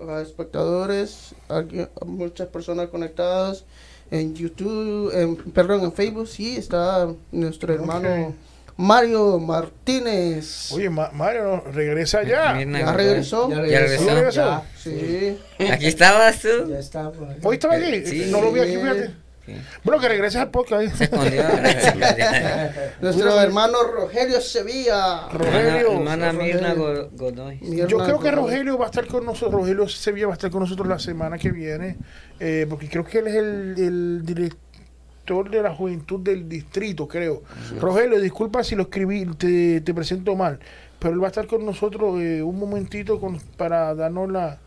ah, 0.00 0.20
espectadores, 0.20 1.34
alguien- 1.48 1.88
muchas 2.06 2.48
personas 2.48 2.88
conectadas 2.88 3.64
en 4.10 4.34
YouTube, 4.34 5.10
en, 5.14 5.36
perdón, 5.52 5.82
en 5.84 5.92
Facebook, 5.92 6.28
sí, 6.28 6.56
está 6.56 7.08
nuestro 7.32 7.72
hermano. 7.74 8.34
Mario 8.76 9.38
Martínez. 9.38 10.72
Oye, 10.72 10.90
Ma- 10.90 11.10
Mario, 11.12 11.62
regresa 11.72 12.24
ya. 12.24 12.54
Mirna 12.54 12.80
¿Ya 12.80 12.92
regresó? 12.92 13.48
Ya 13.48 13.56
Ya 13.66 13.80
regresó. 13.80 14.04
¿Ya 14.06 14.14
regresó? 14.14 14.40
Ya, 14.40 14.62
Sí. 14.82 15.38
Aquí 15.70 15.86
estabas 15.86 16.40
tú. 16.40 16.48
ya 16.68 16.78
pues. 17.12 17.36
¿Hoy 17.44 17.54
estaba 17.54 17.74
aquí? 17.76 18.04
Sí. 18.04 18.28
No 18.30 18.40
lo 18.40 18.50
vi 18.52 18.60
aquí, 18.60 18.76
fíjate. 18.76 19.14
Bueno, 19.82 20.00
que 20.00 20.08
regreses 20.08 20.40
al 20.40 20.50
podcast. 20.50 20.94
Se 20.96 21.04
escondió. 21.04 21.42
Se 21.42 21.78
escondió. 21.88 22.06
Nuestro 23.00 23.40
hermano 23.40 23.78
Rogelio 23.82 24.40
Sevilla. 24.40 25.28
Rogelio. 25.32 25.92
Hermana, 25.92 26.28
hermana 26.28 26.32
Mirna 26.32 26.74
Go- 26.74 27.10
Godoy. 27.12 27.58
Yo 27.88 27.98
creo 27.98 28.18
que. 28.20 28.30
Rogelio 28.30 28.78
va 28.78 28.86
a 28.86 28.88
estar 28.88 29.06
con 29.06 29.24
nosotros, 29.24 29.60
Rogelio 29.60 29.88
Sevilla 29.88 30.26
va 30.26 30.32
a 30.32 30.36
estar 30.36 30.50
con 30.50 30.60
nosotros 30.60 30.88
la 30.88 30.98
semana 30.98 31.38
que 31.38 31.50
viene, 31.50 31.96
eh, 32.40 32.66
porque 32.68 32.88
creo 32.88 33.04
que 33.04 33.18
él 33.18 33.26
es 33.28 33.34
el, 33.34 33.74
el 33.78 34.22
director 34.24 35.50
de 35.50 35.62
la 35.62 35.74
juventud 35.74 36.20
del 36.20 36.48
distrito, 36.48 37.06
creo. 37.08 37.42
Rogelio, 37.80 38.20
disculpa 38.20 38.62
si 38.64 38.74
lo 38.74 38.84
escribí, 38.84 39.24
te, 39.36 39.80
te 39.80 39.94
presento 39.94 40.34
mal, 40.36 40.58
pero 40.98 41.14
él 41.14 41.22
va 41.22 41.26
a 41.26 41.30
estar 41.30 41.46
con 41.46 41.64
nosotros 41.64 42.20
eh, 42.20 42.42
un 42.42 42.58
momentito 42.58 43.20
con- 43.20 43.38
para 43.56 43.94
darnos 43.94 44.30
la, 44.30 44.58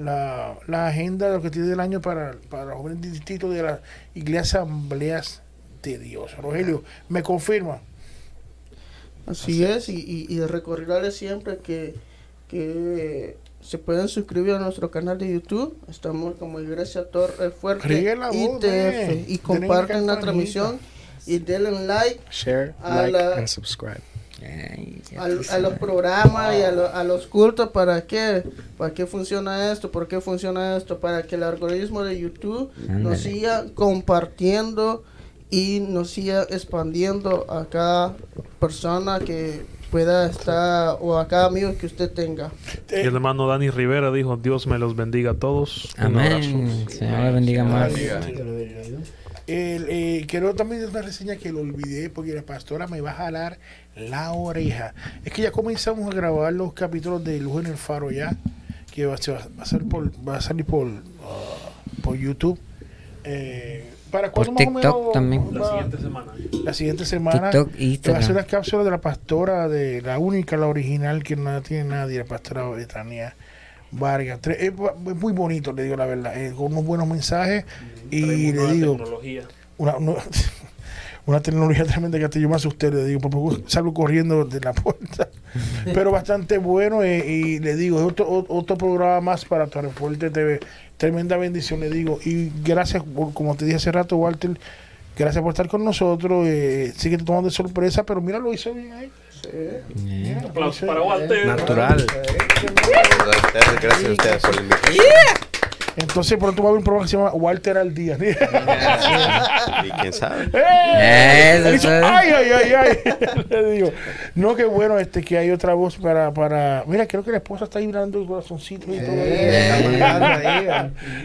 la, 0.00 0.58
la 0.66 0.86
agenda 0.88 1.28
de 1.28 1.36
lo 1.36 1.42
que 1.42 1.50
tiene 1.50 1.68
del 1.68 1.80
año 1.80 2.00
para, 2.00 2.36
para 2.48 2.64
los 2.66 2.76
jóvenes 2.78 3.00
del 3.02 3.12
distrito 3.12 3.50
de 3.50 3.62
las 3.62 3.80
iglesias 4.14 4.54
asambleas 4.54 5.42
de 5.82 5.98
Dios. 5.98 6.36
Rogelio, 6.38 6.82
¿me 7.08 7.22
confirma? 7.22 7.80
Así 9.26 9.64
es, 9.64 9.88
y, 9.88 9.94
y, 9.96 10.26
y 10.34 10.40
recordarles 10.40 11.16
siempre 11.16 11.58
que, 11.58 11.94
que 12.48 13.36
se 13.60 13.78
pueden 13.78 14.08
suscribir 14.08 14.54
a 14.54 14.58
nuestro 14.58 14.90
canal 14.90 15.18
de 15.18 15.32
YouTube. 15.32 15.76
Estamos 15.88 16.34
como 16.36 16.58
Iglesia 16.60 17.04
Torre 17.10 17.50
Fuerte 17.50 18.14
voz, 18.16 18.34
ITF 18.34 19.28
y 19.28 19.38
comparten 19.38 20.06
la 20.06 20.18
transmisión 20.18 20.80
y 21.26 21.38
denle 21.38 21.70
like 21.86 22.20
Share, 22.30 22.74
A 22.82 23.02
like, 23.02 23.12
la- 23.12 23.34
and 23.36 23.46
subscribe. 23.46 24.00
Ay, 24.42 25.02
a, 25.18 25.58
los 25.58 25.74
programas 25.78 26.56
y 26.58 26.62
a, 26.62 26.72
lo- 26.72 26.94
a 26.94 27.04
los 27.04 27.26
cultos. 27.26 27.68
¿Para 27.70 28.06
qué? 28.06 28.42
¿Para 28.78 28.94
qué 28.94 29.06
funciona 29.06 29.72
esto? 29.72 29.90
¿Por 29.90 30.08
qué 30.08 30.20
funciona 30.20 30.76
esto? 30.76 30.98
Para 30.98 31.22
que 31.24 31.34
el 31.36 31.42
algoritmo 31.42 32.02
de 32.02 32.18
YouTube 32.18 32.70
nos 32.88 32.90
Ándale. 32.90 33.16
siga 33.18 33.64
compartiendo 33.74 35.02
y 35.50 35.80
nos 35.80 36.10
siga 36.10 36.42
expandiendo 36.48 37.46
a 37.50 37.66
cada 37.66 38.14
persona 38.58 39.18
que 39.18 39.62
pueda 39.90 40.26
estar 40.30 40.96
o 41.00 41.18
a 41.18 41.26
cada 41.26 41.46
amigo 41.46 41.76
que 41.76 41.86
usted 41.86 42.10
tenga. 42.12 42.52
Y 42.90 42.94
el 43.00 43.14
hermano 43.14 43.48
Dani 43.48 43.70
Rivera 43.70 44.12
dijo, 44.12 44.36
Dios 44.36 44.68
me 44.68 44.78
los 44.78 44.94
bendiga 44.94 45.32
a 45.32 45.34
todos. 45.34 45.88
Amén. 45.98 46.86
Señor 46.88 47.32
bendiga 47.34 47.64
más. 47.64 47.92
El, 49.50 49.86
eh, 49.88 50.26
quiero 50.28 50.54
también 50.54 50.80
dar 50.82 50.90
una 50.90 51.02
reseña 51.02 51.36
que 51.36 51.50
lo 51.52 51.60
olvidé 51.60 52.08
porque 52.10 52.32
la 52.34 52.42
pastora 52.42 52.86
me 52.86 53.00
va 53.00 53.10
a 53.10 53.14
jalar 53.14 53.58
la 53.96 54.32
oreja. 54.32 54.94
Es 55.24 55.32
que 55.32 55.42
ya 55.42 55.50
comenzamos 55.50 56.10
a 56.12 56.14
grabar 56.14 56.52
los 56.52 56.72
capítulos 56.72 57.24
de 57.24 57.40
Luz 57.40 57.64
en 57.64 57.72
el 57.72 57.76
Faro 57.76 58.10
ya, 58.10 58.32
que 58.92 59.06
va, 59.06 59.16
se 59.16 59.32
va, 59.32 59.40
va 59.58 59.62
a, 59.64 59.66
ser 59.66 59.82
por, 59.84 60.10
va 60.26 60.36
a 60.36 60.40
salir 60.40 60.64
por, 60.64 60.86
uh, 60.86 62.00
por 62.02 62.16
YouTube. 62.16 62.58
Eh, 63.24 63.86
¿Para 64.10 64.32
Por 64.32 64.46
cuándo 64.52 64.70
más 64.72 64.84
o 64.84 64.90
TikTok 64.90 64.96
menos 64.98 65.12
también. 65.12 65.42
va- 65.54 65.60
La 65.60 65.64
siguiente 65.84 65.98
semana. 65.98 66.32
la 66.64 66.74
siguiente 66.74 67.04
semana? 67.04 67.50
TikTok 67.50 67.68
e 67.68 67.76
que 67.76 67.78
va 67.78 67.80
a 67.80 67.84
Instagram. 67.84 68.22
ser 68.22 68.34
la 68.36 68.44
cápsula 68.44 68.84
de 68.84 68.90
la 68.90 69.00
pastora, 69.00 69.68
de 69.68 70.02
la 70.02 70.18
única, 70.18 70.56
la 70.56 70.66
original, 70.66 71.22
que 71.22 71.36
no 71.36 71.44
la 71.44 71.60
tiene 71.60 71.84
nadie, 71.84 72.18
la 72.18 72.24
pastora 72.24 72.68
Betania 72.70 73.34
Vargas. 73.92 74.40
Es, 74.58 74.72
muy 74.74 75.32
bonito, 75.32 75.72
le 75.72 75.84
digo 75.84 75.96
la 75.96 76.06
verdad, 76.06 76.40
eh, 76.40 76.52
con 76.56 76.72
unos 76.72 76.84
buenos 76.84 77.06
mensajes. 77.06 77.64
Y 78.10 78.52
le 78.52 78.72
digo, 78.72 78.96
tecnología. 78.96 79.42
una, 79.78 79.96
una, 79.96 80.14
una 81.26 81.40
tecnología 81.40 81.84
tremenda 81.84 82.18
que 82.18 82.24
hasta 82.24 82.38
yo 82.38 82.48
me 82.48 82.56
asusté, 82.56 82.90
le 82.90 83.04
digo, 83.04 83.20
por 83.20 83.30
poco 83.30 83.56
salgo 83.66 83.94
corriendo 83.94 84.44
de 84.44 84.60
la 84.60 84.72
puerta. 84.72 85.28
Pero 85.84 86.10
bastante 86.10 86.58
bueno 86.58 87.02
eh, 87.02 87.24
y 87.26 87.58
le 87.58 87.76
digo, 87.76 87.98
es 87.98 88.04
otro, 88.04 88.46
otro 88.48 88.76
programa 88.76 89.20
más 89.20 89.44
para 89.44 89.66
Torrefuerte 89.66 90.30
TV. 90.30 90.60
Tremenda 90.96 91.36
bendición, 91.36 91.80
le 91.80 91.90
digo. 91.90 92.18
Y 92.24 92.50
gracias, 92.62 93.02
por, 93.02 93.32
como 93.32 93.54
te 93.56 93.64
dije 93.64 93.76
hace 93.76 93.92
rato, 93.92 94.16
Walter, 94.16 94.58
Gracias 95.20 95.42
por 95.42 95.50
estar 95.52 95.68
con 95.68 95.84
nosotros. 95.84 96.46
Eh, 96.46 96.94
sigue 96.96 97.18
tomando 97.18 97.50
de 97.50 97.54
sorpresa, 97.54 98.04
pero 98.04 98.22
mira, 98.22 98.38
lo 98.38 98.54
hizo 98.54 98.72
bien 98.72 98.92
ahí. 98.92 99.10
Mira, 100.02 100.40
lo 100.40 100.48
Aplausos 100.48 100.88
para. 100.88 101.02
Walter. 101.02 101.46
Natural. 101.46 102.06
Gracias, 102.90 103.80
gracias 103.82 104.08
a 104.08 104.12
ustedes 104.12 104.42
por 104.42 104.54
la 104.54 104.60
invitación. 104.62 105.50
Entonces 105.96 106.38
pronto 106.38 106.62
va 106.62 106.68
a 106.68 106.70
haber 106.70 106.78
un 106.78 106.84
programa 106.84 107.04
que 107.04 107.10
se 107.10 107.16
llama 107.16 107.32
Walter 107.32 107.76
al 107.76 107.92
día. 107.94 108.16
Y 109.84 109.90
quién 110.00 110.12
sabe. 110.12 110.48
¡Eh! 110.54 111.78
Ay, 112.04 112.30
ay, 112.30 112.50
ay, 112.52 112.72
ay. 112.72 112.98
Le 113.50 113.72
digo, 113.72 113.92
no, 114.34 114.54
qué 114.54 114.64
bueno 114.64 114.98
este 114.98 115.22
que 115.22 115.36
hay 115.36 115.50
otra 115.50 115.74
voz 115.74 115.96
para, 115.96 116.32
para. 116.32 116.84
Mira, 116.86 117.06
creo 117.06 117.24
que 117.24 117.32
la 117.32 117.38
esposa 117.38 117.64
está 117.64 117.80
vibrando 117.80 118.20
el 118.20 118.26
corazoncito 118.26 118.86
y 118.94 118.98
todo. 118.98 119.16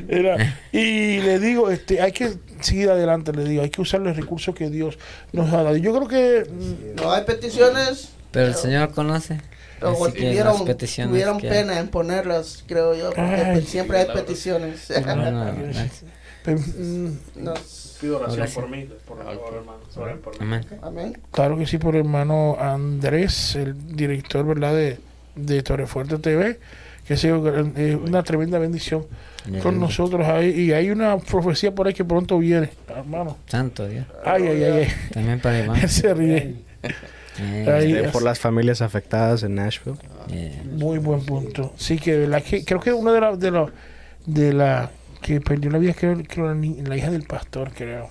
Mira, 0.07 0.47
y 0.71 1.21
le 1.21 1.39
digo, 1.39 1.69
este, 1.69 2.01
hay 2.01 2.11
que 2.11 2.33
seguir 2.59 2.89
adelante, 2.89 3.31
le 3.33 3.43
digo, 3.43 3.61
hay 3.61 3.69
que 3.69 3.81
usar 3.81 4.01
los 4.01 4.17
recursos 4.17 4.55
que 4.55 4.69
Dios 4.69 4.97
nos 5.31 5.53
ha 5.53 5.63
dado. 5.63 5.77
Yo 5.77 5.93
creo 5.95 6.07
que 6.07 6.49
mm, 6.49 7.01
No 7.01 7.11
hay 7.11 7.23
peticiones. 7.23 8.09
Pero 8.31 8.47
el 8.47 8.55
Señor 8.55 8.91
conoce. 8.91 9.39
O 9.81 10.09
tuvieron, 10.09 10.65
tuvieron 11.09 11.39
que- 11.39 11.49
pena 11.49 11.79
en 11.79 11.87
ponerlas, 11.89 12.63
creo 12.67 12.95
yo, 12.95 13.07
porque 13.09 13.21
Ay. 13.21 13.61
siempre 13.63 13.99
hay 13.99 14.05
peticiones. 14.07 14.87
Mm, 16.47 17.43
Nos- 17.43 17.97
Pido 17.99 18.19
oración 18.19 18.47
por 18.53 18.69
mí, 18.69 18.87
por 19.07 19.17
favor, 19.23 20.19
por 20.21 20.33
mí. 20.33 20.39
Amén. 20.41 20.65
amén. 20.83 21.17
claro 21.31 21.57
que 21.57 21.65
sí, 21.65 21.77
por 21.79 21.95
hermano 21.95 22.55
Andrés, 22.59 23.55
el 23.55 23.95
director, 23.95 24.45
¿verdad? 24.45 24.75
De, 24.75 24.99
de 25.35 25.63
Torrefuerte 25.63 26.17
TV, 26.19 26.59
que 27.07 27.13
ha 27.15 27.17
sido 27.17 27.41
eh, 27.75 27.95
una 27.95 28.21
tremenda 28.21 28.59
bendición 28.59 29.07
con 29.63 29.79
nosotros 29.79 30.27
ahí. 30.27 30.49
Y 30.49 30.73
hay 30.73 30.91
una 30.91 31.17
profecía 31.17 31.73
por 31.73 31.87
ahí 31.87 31.93
que 31.95 32.05
pronto 32.05 32.37
viene, 32.37 32.69
hermano. 32.89 33.37
Santo 33.47 33.87
Dios. 33.87 34.05
Ay, 34.23 34.43
ay, 34.43 34.63
ay, 34.63 34.71
ay. 34.83 34.87
También 35.13 35.39
para 35.39 35.63
Iván. 35.63 35.89
Se 35.89 36.13
ríe. 36.13 36.55
Eh, 37.39 37.69
Ahí. 37.69 37.93
Este, 37.93 38.09
por 38.09 38.23
las 38.23 38.39
familias 38.39 38.81
afectadas 38.81 39.43
en 39.43 39.55
Nashville. 39.55 39.97
eh, 40.29 40.61
Muy 40.71 40.99
buen 40.99 41.25
punto. 41.25 41.73
Sí, 41.77 41.97
que, 41.97 42.15
de 42.15 42.27
la 42.27 42.41
que 42.41 42.63
creo 42.63 42.79
que 42.79 42.93
una 42.93 43.11
de 43.11 43.21
las 43.21 43.39
de 43.39 43.51
la, 43.51 43.71
de 44.25 44.53
la 44.53 44.91
que 45.21 45.41
perdió 45.41 45.71
la 45.71 45.77
vida, 45.79 45.93
creo, 45.93 46.21
creo 46.27 46.53
la, 46.53 46.55
la 46.87 46.97
hija 46.97 47.09
del 47.11 47.23
pastor, 47.23 47.71
creo. 47.73 48.09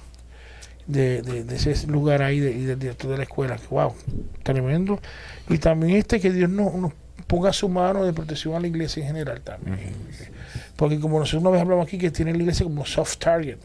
De, 0.86 1.22
de, 1.22 1.44
de 1.44 1.56
ese 1.56 1.86
lugar 1.86 2.20
ahí 2.22 2.40
del 2.40 2.78
director 2.78 3.10
de 3.10 3.16
la 3.16 3.22
escuela. 3.22 3.56
que, 3.56 3.66
Wow, 3.70 3.94
tremendo. 4.42 5.00
Y 5.48 5.56
también 5.58 5.96
este 5.96 6.20
que 6.20 6.30
Dios 6.30 6.50
nos, 6.50 6.74
nos 6.74 6.92
ponga 7.26 7.52
su 7.54 7.70
mano 7.70 8.04
de 8.04 8.12
protección 8.12 8.54
a 8.54 8.60
la 8.60 8.66
iglesia 8.66 9.00
en 9.02 9.06
general 9.08 9.40
también. 9.40 9.78
Porque 10.76 11.00
como 11.00 11.18
nosotros 11.18 11.40
una 11.40 11.50
vez 11.50 11.62
hablamos 11.62 11.86
aquí 11.86 11.96
que 11.96 12.10
tiene 12.10 12.32
la 12.32 12.38
iglesia 12.38 12.64
como 12.64 12.84
soft 12.84 13.16
target. 13.18 13.56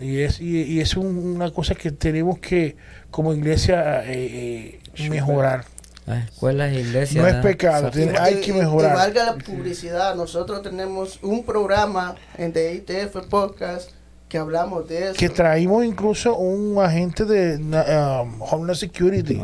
Y 0.00 0.20
es, 0.20 0.40
y, 0.40 0.62
y 0.62 0.80
es 0.80 0.96
un- 0.96 1.16
una 1.36 1.50
cosa 1.50 1.74
que 1.74 1.90
tenemos 1.90 2.38
que 2.38 2.76
como 3.10 3.34
iglesia 3.34 4.04
eh, 4.04 4.80
eh, 4.96 5.08
mejorar. 5.10 5.64
las 6.06 6.26
escuelas 6.30 6.72
e 6.72 6.80
iglesias. 6.80 7.22
No 7.22 7.28
es 7.28 7.34
pecado, 7.36 7.90
tiene- 7.90 8.16
hay 8.18 8.40
que 8.40 8.52
mejorar. 8.52 8.92
Y 8.92 8.94
valga 8.94 9.24
la 9.24 9.34
publicidad, 9.36 10.14
nosotros 10.14 10.62
tenemos 10.62 11.18
un 11.22 11.44
programa 11.44 12.14
en 12.38 12.52
The 12.52 12.74
ITF 12.74 13.26
Podcast 13.28 13.90
que 14.28 14.38
hablamos 14.38 14.88
de 14.88 15.04
eso. 15.10 15.14
que 15.14 15.28
traímos 15.28 15.84
incluso 15.84 16.36
un 16.36 16.82
agente 16.82 17.24
de 17.24 17.56
um, 17.56 18.40
Homeland 18.42 18.76
Security 18.78 19.40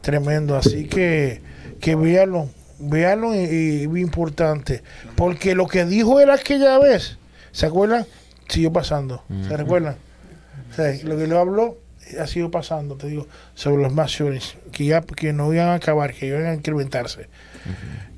tremendo 0.00 0.56
así 0.56 0.86
que 0.86 1.40
que 1.80 1.94
véanlo 1.94 2.48
véanlo 2.80 3.34
y, 3.36 3.82
y 3.82 3.86
muy 3.88 4.00
importante 4.00 4.82
porque 5.16 5.54
lo 5.54 5.68
que 5.68 5.84
dijo 5.84 6.18
él 6.20 6.30
aquella 6.30 6.78
vez 6.80 7.18
¿se 7.52 7.66
acuerdan? 7.66 8.04
Siguió 8.50 8.72
pasando 8.72 9.24
¿se 9.48 9.56
recuerdan? 9.56 9.96
O 10.70 10.74
sea, 10.74 10.92
lo 11.04 11.16
que 11.16 11.26
le 11.26 11.38
habló 11.38 11.78
ha 12.20 12.26
sido 12.26 12.50
pasando 12.50 12.96
te 12.96 13.06
digo 13.06 13.26
sobre 13.54 13.82
los 13.82 13.92
más 13.92 14.10
shootings 14.10 14.56
que 14.72 14.84
ya 14.86 15.00
que 15.02 15.32
no 15.32 15.52
iban 15.52 15.68
a 15.68 15.74
acabar 15.74 16.12
que 16.12 16.26
iban 16.26 16.44
a 16.46 16.54
incrementarse 16.54 17.28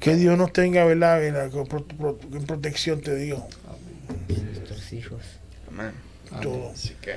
que 0.01 0.17
Dios 0.17 0.37
nos 0.39 0.53
tenga 0.53 0.85
¿verdad? 0.85 1.19
¿verdad? 1.21 1.51
Con 1.51 1.67
pro- 1.67 1.85
pro- 1.85 2.19
en 2.33 2.45
protección 2.45 3.01
te 3.01 3.15
digo 3.17 3.47
Nuestros 4.29 4.93
hijos. 4.93 5.21
Amén. 5.69 5.93
todo 6.43 6.71
Así 6.73 6.95
que 7.01 7.15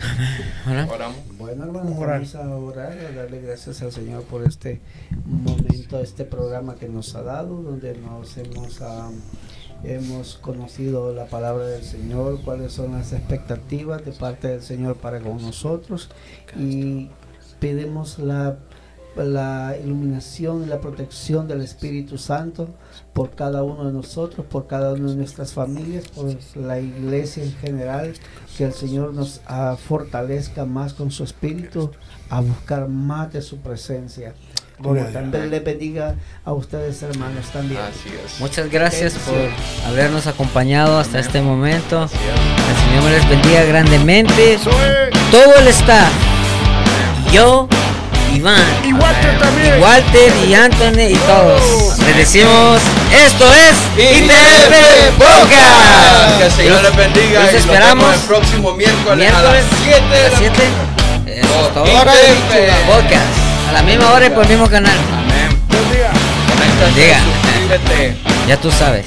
Ahora, 0.66 0.86
oramos. 0.86 1.18
Bueno, 1.36 1.64
hermanos, 1.64 1.92
Orar. 1.98 2.14
vamos 2.20 2.34
a 2.34 2.48
orar, 2.48 2.92
a 2.98 3.12
darle 3.12 3.40
gracias 3.42 3.82
al 3.82 3.92
Señor 3.92 4.24
por 4.24 4.42
este 4.46 4.80
momento, 5.26 6.00
este 6.00 6.24
programa 6.24 6.76
que 6.76 6.88
nos 6.88 7.14
ha 7.14 7.22
dado, 7.22 7.60
donde 7.60 7.94
nos 7.98 8.34
hemos, 8.38 8.80
am, 8.80 9.12
hemos 9.84 10.36
conocido 10.36 11.14
la 11.14 11.26
palabra 11.26 11.66
del 11.66 11.82
Señor, 11.82 12.40
cuáles 12.42 12.72
son 12.72 12.92
las 12.92 13.12
expectativas 13.12 14.04
de 14.04 14.12
parte 14.12 14.48
del 14.48 14.62
Señor 14.62 14.96
para 14.96 15.20
con 15.20 15.40
nosotros 15.40 16.08
y 16.56 17.08
pedimos 17.60 18.18
la, 18.18 18.58
iluminación 19.82 20.62
y 20.62 20.66
la 20.66 20.80
protección 20.80 21.48
del 21.48 21.60
Espíritu 21.62 22.16
Santo 22.16 22.68
por 23.12 23.30
cada 23.30 23.62
uno 23.62 23.86
de 23.86 23.92
nosotros, 23.92 24.46
por 24.46 24.66
cada 24.66 24.94
una 24.94 25.10
de 25.10 25.16
nuestras 25.16 25.52
familias, 25.52 26.08
por 26.08 26.26
la 26.56 26.80
iglesia 26.80 27.42
en 27.42 27.52
general, 27.52 28.14
que 28.56 28.64
el 28.64 28.72
Señor 28.72 29.12
nos 29.12 29.40
ah, 29.46 29.76
fortalezca 29.76 30.64
más 30.64 30.94
con 30.94 31.10
su 31.10 31.24
espíritu 31.24 31.90
a 32.28 32.40
buscar 32.40 32.88
más 32.88 33.32
de 33.32 33.42
su 33.42 33.58
presencia. 33.58 34.34
Dios. 34.82 35.12
también 35.12 35.50
le 35.50 35.60
bendiga 35.60 36.14
a 36.44 36.52
ustedes 36.52 37.02
hermanos 37.02 37.46
también. 37.52 37.80
Así 37.80 38.08
es. 38.08 38.40
muchas 38.40 38.70
gracias 38.70 39.14
por 39.14 39.36
habernos 39.90 40.26
acompañado 40.26 40.98
hasta 40.98 41.18
este 41.18 41.40
momento. 41.42 42.02
El 42.04 42.88
Señor 42.88 43.04
me 43.04 43.10
les 43.10 43.28
bendiga 43.28 43.64
grandemente. 43.64 44.58
Todo 45.30 45.54
el 45.58 45.66
staff. 45.68 46.08
Yo, 47.32 47.68
Iván, 48.34 48.64
y 48.84 48.92
Walter 48.92 49.38
también 49.38 49.80
Walter 49.80 50.32
y 50.48 50.54
Anthony 50.54 51.10
y 51.10 51.16
todos. 51.16 51.98
Les 52.00 52.16
decimos, 52.16 52.80
esto 53.24 53.44
es 53.46 53.76
ITF 53.96 54.70
Que 54.70 55.12
Podcast. 55.18 56.42
el 56.42 56.50
Señor 56.52 56.82
les 56.82 56.96
bendiga. 56.96 57.40
los 57.42 57.50
y 57.50 57.54
nos 57.54 57.64
esperamos 57.64 58.04
vemos 58.04 58.14
el 58.20 58.26
próximo 58.28 58.72
miércoles, 58.74 59.32
a 59.32 59.42
las 59.42 59.52
Miércoles 59.52 59.64
7 59.84 60.00
a 60.00 60.14
de 60.16 60.22
las 60.22 60.32
la 60.32 60.38
7. 60.38 60.62
Eso 61.40 61.66
es 61.66 61.74
todo. 61.74 61.86
ITF. 61.86 62.86
Podcast. 62.86 63.49
A 63.70 63.72
la 63.72 63.82
misma 63.84 64.10
hora 64.10 64.26
y 64.26 64.30
por 64.30 64.42
el 64.42 64.48
mismo 64.48 64.68
canal. 64.68 64.98
Amén. 65.12 65.56
suscríbete. 66.90 68.16
Ya 68.48 68.56
tú 68.56 68.68
sabes. 68.68 69.06